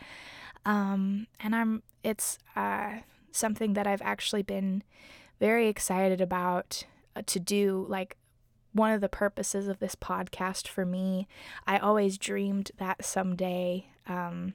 Um, 0.64 1.26
and 1.40 1.54
I'm 1.54 1.82
it's 2.04 2.38
uh, 2.54 2.98
something 3.32 3.72
that 3.72 3.86
I've 3.86 4.02
actually 4.02 4.42
been 4.42 4.84
very 5.40 5.68
excited 5.68 6.20
about 6.20 6.84
uh, 7.16 7.22
to 7.26 7.40
do. 7.40 7.86
Like 7.88 8.16
one 8.72 8.92
of 8.92 9.00
the 9.00 9.08
purposes 9.08 9.66
of 9.66 9.80
this 9.80 9.96
podcast 9.96 10.68
for 10.68 10.84
me, 10.84 11.26
I 11.66 11.78
always 11.78 12.18
dreamed 12.18 12.70
that 12.78 13.04
someday 13.04 13.86
um, 14.06 14.54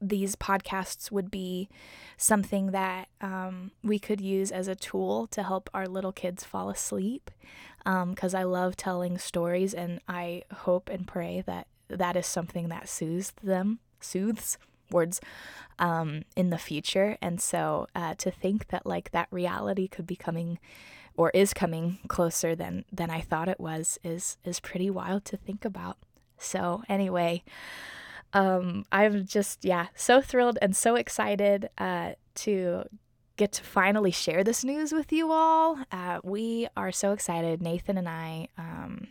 these 0.00 0.36
podcasts 0.36 1.10
would 1.10 1.30
be 1.30 1.68
something 2.16 2.72
that 2.72 3.08
um, 3.20 3.70
we 3.82 3.98
could 3.98 4.20
use 4.20 4.50
as 4.50 4.68
a 4.68 4.74
tool 4.74 5.26
to 5.28 5.42
help 5.42 5.70
our 5.72 5.86
little 5.86 6.12
kids 6.12 6.44
fall 6.44 6.68
asleep. 6.68 7.30
Because 7.84 8.34
um, 8.34 8.40
I 8.40 8.42
love 8.42 8.76
telling 8.76 9.16
stories, 9.16 9.72
and 9.72 10.00
I 10.08 10.42
hope 10.52 10.88
and 10.88 11.06
pray 11.06 11.44
that 11.46 11.68
that 11.88 12.16
is 12.16 12.26
something 12.26 12.68
that 12.68 12.88
soothes 12.88 13.32
them, 13.44 13.78
soothes 14.00 14.58
words 14.90 15.20
um, 15.78 16.22
in 16.36 16.50
the 16.50 16.58
future. 16.58 17.16
And 17.20 17.40
so 17.40 17.86
uh, 17.94 18.14
to 18.18 18.30
think 18.30 18.68
that 18.68 18.86
like 18.86 19.10
that 19.12 19.28
reality 19.30 19.88
could 19.88 20.06
be 20.06 20.16
coming 20.16 20.58
or 21.16 21.30
is 21.30 21.54
coming 21.54 21.98
closer 22.08 22.54
than 22.54 22.84
than 22.92 23.10
I 23.10 23.20
thought 23.20 23.48
it 23.48 23.60
was 23.60 23.98
is 24.04 24.36
is 24.44 24.60
pretty 24.60 24.90
wild 24.90 25.24
to 25.26 25.36
think 25.36 25.64
about. 25.64 25.96
So 26.38 26.82
anyway, 26.88 27.42
um, 28.32 28.84
I'm 28.92 29.26
just 29.26 29.64
yeah 29.64 29.88
so 29.94 30.20
thrilled 30.20 30.58
and 30.60 30.76
so 30.76 30.94
excited 30.94 31.70
uh, 31.78 32.12
to 32.36 32.84
get 33.36 33.52
to 33.52 33.62
finally 33.62 34.10
share 34.10 34.42
this 34.42 34.64
news 34.64 34.92
with 34.92 35.12
you 35.12 35.30
all. 35.30 35.78
Uh, 35.92 36.20
we 36.22 36.68
are 36.76 36.92
so 36.92 37.12
excited. 37.12 37.60
Nathan 37.62 37.98
and 37.98 38.08
I 38.08 38.48
um, 38.56 39.08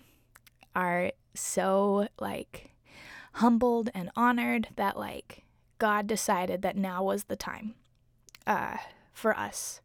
are 0.76 1.12
so 1.34 2.08
like 2.20 2.72
humbled 3.34 3.90
and 3.94 4.10
honored 4.16 4.70
that 4.76 4.98
like 4.98 5.45
God 5.80 6.08
decided 6.08 6.62
that 6.62 6.78
now 6.78 7.04
was 7.04 7.26
the 7.26 7.36
time 7.36 7.76
uh, 8.48 8.78
for 9.14 9.38
us 9.38 9.82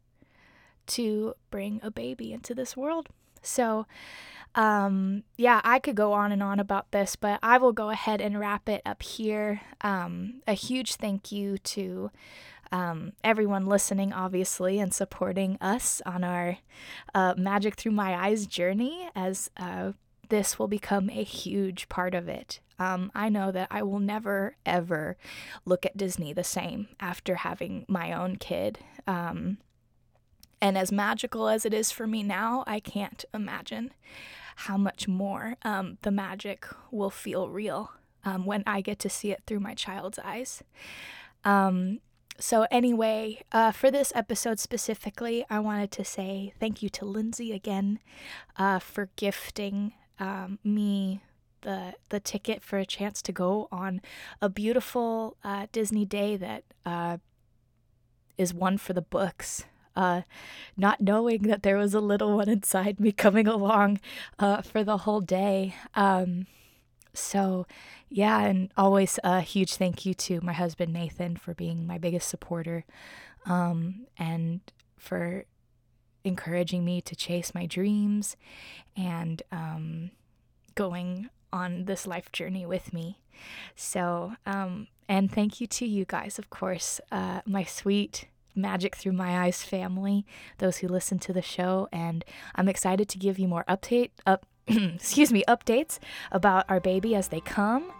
to 0.89 1.35
bring 1.51 1.81
a 1.83 1.91
baby 1.91 2.33
into 2.33 2.55
this 2.55 2.77
world. 2.77 3.09
So, 3.43 3.87
um, 4.55 5.23
yeah, 5.37 5.61
I 5.65 5.79
could 5.79 5.95
go 5.95 6.12
on 6.12 6.33
and 6.33 6.43
on 6.43 6.59
about 6.61 6.91
this, 6.91 7.17
but 7.17 7.39
I 7.43 7.59
will 7.59 7.73
go 7.73 7.91
ahead 7.91 8.21
and 8.21 8.39
wrap 8.39 8.69
it 8.69 8.83
up 8.85 9.03
here. 9.03 9.61
Um, 9.81 10.43
a 10.47 10.53
huge 10.53 10.97
thank 10.97 11.31
you 11.31 11.59
to 11.59 12.11
um, 12.73 13.12
everyone 13.25 13.67
listening, 13.67 14.12
obviously, 14.12 14.79
and 14.79 14.93
supporting 14.93 15.57
us 15.61 16.03
on 16.05 16.25
our 16.25 16.59
uh, 17.15 17.35
Magic 17.37 17.77
Through 17.77 17.93
My 17.93 18.15
Eyes 18.15 18.47
journey, 18.47 19.09
as 19.15 19.51
uh, 19.57 19.93
this 20.29 20.59
will 20.59 20.69
become 20.69 21.11
a 21.11 21.23
huge 21.23 21.89
part 21.89 22.15
of 22.15 22.29
it. 22.29 22.61
Um, 22.81 23.12
I 23.15 23.28
know 23.28 23.52
that 23.52 23.69
I 23.70 23.82
will 23.82 24.01
never, 24.01 24.57
ever 24.65 25.16
look 25.66 25.85
at 25.85 25.97
Disney 25.97 26.32
the 26.32 26.43
same 26.43 26.89
after 26.98 27.36
having 27.36 27.85
my 27.86 28.12
own 28.12 28.36
kid. 28.36 28.78
Um, 29.07 29.59
and 30.62 30.77
as 30.77 30.90
magical 30.90 31.48
as 31.48 31.65
it 31.65 31.74
is 31.74 31.90
for 31.90 32.07
me 32.07 32.23
now, 32.23 32.65
I 32.66 32.81
can't 32.81 33.24
imagine 33.32 33.93
how 34.57 34.77
much 34.77 35.07
more 35.07 35.57
um, 35.62 35.98
the 36.02 36.11
magic 36.11 36.66
will 36.90 37.11
feel 37.11 37.48
real 37.48 37.93
um, 38.24 38.47
when 38.47 38.62
I 38.66 38.81
get 38.81 38.98
to 39.01 39.11
see 39.11 39.31
it 39.31 39.43
through 39.47 39.61
my 39.61 39.74
child's 39.74 40.19
eyes. 40.19 40.62
Um, 41.44 42.01
so, 42.39 42.66
anyway, 42.70 43.43
uh, 43.52 43.70
for 43.70 43.90
this 43.90 44.12
episode 44.15 44.59
specifically, 44.59 45.44
I 45.51 45.59
wanted 45.61 45.90
to 45.93 46.05
say 46.05 46.55
thank 46.59 46.82
you 46.82 46.89
to 46.90 47.05
Lindsay 47.05 47.52
again 47.52 47.98
uh, 48.57 48.78
for 48.78 49.11
gifting 49.16 49.93
um, 50.19 50.59
me 50.65 51.23
the 51.62 51.95
the 52.09 52.20
ticket 52.20 52.62
for 52.62 52.78
a 52.78 52.87
chance 52.87 53.23
to 53.23 53.32
go 53.32 53.69
on 53.70 54.01
a 54.41 54.49
beautiful 54.49 55.37
uh, 55.45 55.66
Disney 55.73 56.05
day 56.05 56.37
that 56.37 56.65
uh, 56.85 57.19
is 58.39 58.55
one 58.55 58.78
for 58.78 58.93
the 58.93 59.03
books. 59.03 59.65
Uh, 59.97 60.23
not 60.77 61.01
knowing 61.01 61.43
that 61.43 61.62
there 61.62 61.77
was 61.77 61.95
a 61.95 62.01
little 62.01 62.37
one 62.37 62.49
inside 62.49 63.01
me 63.01 63.12
coming 63.12 63.47
along 63.47 64.01
uh, 64.39 64.62
for 64.62 64.85
the 64.85 64.99
whole 64.99 65.20
day. 65.20 65.74
Um, 65.95 66.47
so, 67.12 67.66
yeah, 68.09 68.41
and 68.41 68.73
always 68.77 69.19
a 69.24 69.41
huge 69.41 69.74
thank 69.74 70.07
you 70.07 70.15
to 70.15 70.41
my 70.43 70.53
husband 70.53 70.93
Nathan 70.93 71.37
for 71.37 71.55
being 71.55 71.87
my 71.87 71.99
biggest 71.99 72.28
supporter 72.28 72.85
um, 73.47 74.07
and 74.16 74.61
for 74.97 75.45
encouraging 76.24 76.85
me 76.85 77.01
to 77.01 77.16
chase 77.16 77.55
my 77.55 77.66
dreams 77.66 78.37
and 78.97 79.43
um, 79.51 80.11
going 80.74 81.31
on 81.52 81.85
this 81.85 82.06
life 82.06 82.31
journey 82.32 82.66
with 82.66 82.93
me. 82.93 83.18
So, 83.74 84.35
um, 84.47 84.89
and 85.09 85.31
thank 85.31 85.60
you 85.60 85.66
to 85.66 85.86
you 85.86 86.05
guys, 86.05 86.39
of 86.39 86.51
course, 86.51 87.01
uh, 87.10 87.40
my 87.47 87.64
sweet 87.64 88.27
Magic 88.55 88.97
Through 88.97 89.12
My 89.12 89.44
Eyes 89.44 89.62
family, 89.62 90.27
those 90.59 90.78
who 90.78 90.89
listen 90.89 91.18
to 91.20 91.32
the 91.32 91.43
show, 91.43 91.89
and 91.93 92.24
I'm 92.55 92.68
excited 92.68 93.09
to 93.09 93.18
give 93.18 93.39
you 93.39 93.48
more 93.48 93.64
update 93.68 94.10
up. 94.27 94.47
excuse 94.68 95.32
me, 95.32 95.43
updates 95.48 95.98
about 96.31 96.64
our 96.68 96.81
baby 96.81 97.14
as 97.14 97.28
they 97.28 97.40
come. 97.40 97.90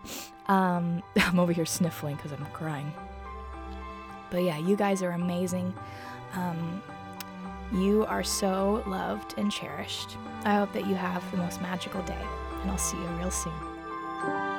Um, 0.47 1.03
I'm 1.17 1.39
over 1.39 1.53
here 1.53 1.67
sniffling 1.67 2.17
because 2.17 2.33
I'm 2.33 2.45
crying. 2.47 2.93
But 4.31 4.45
yeah, 4.45 4.59
you 4.59 4.77
guys 4.77 5.03
are 5.03 5.11
amazing. 5.11 5.75
Um, 6.35 6.83
you 7.73 8.05
are 8.07 8.23
so 8.23 8.85
loved 8.87 9.35
and 9.37 9.51
cherished. 9.51 10.17
I 10.45 10.55
hope 10.55 10.73
that 10.73 10.87
you 10.87 10.95
have 10.95 11.29
the 11.33 11.39
most 11.39 11.61
magical 11.61 12.03
day 12.03 12.25
and 12.63 12.71
I'll 12.71 12.79
see 12.79 12.99
you 12.99 13.07
real 13.19 13.31
soon. 13.31 14.50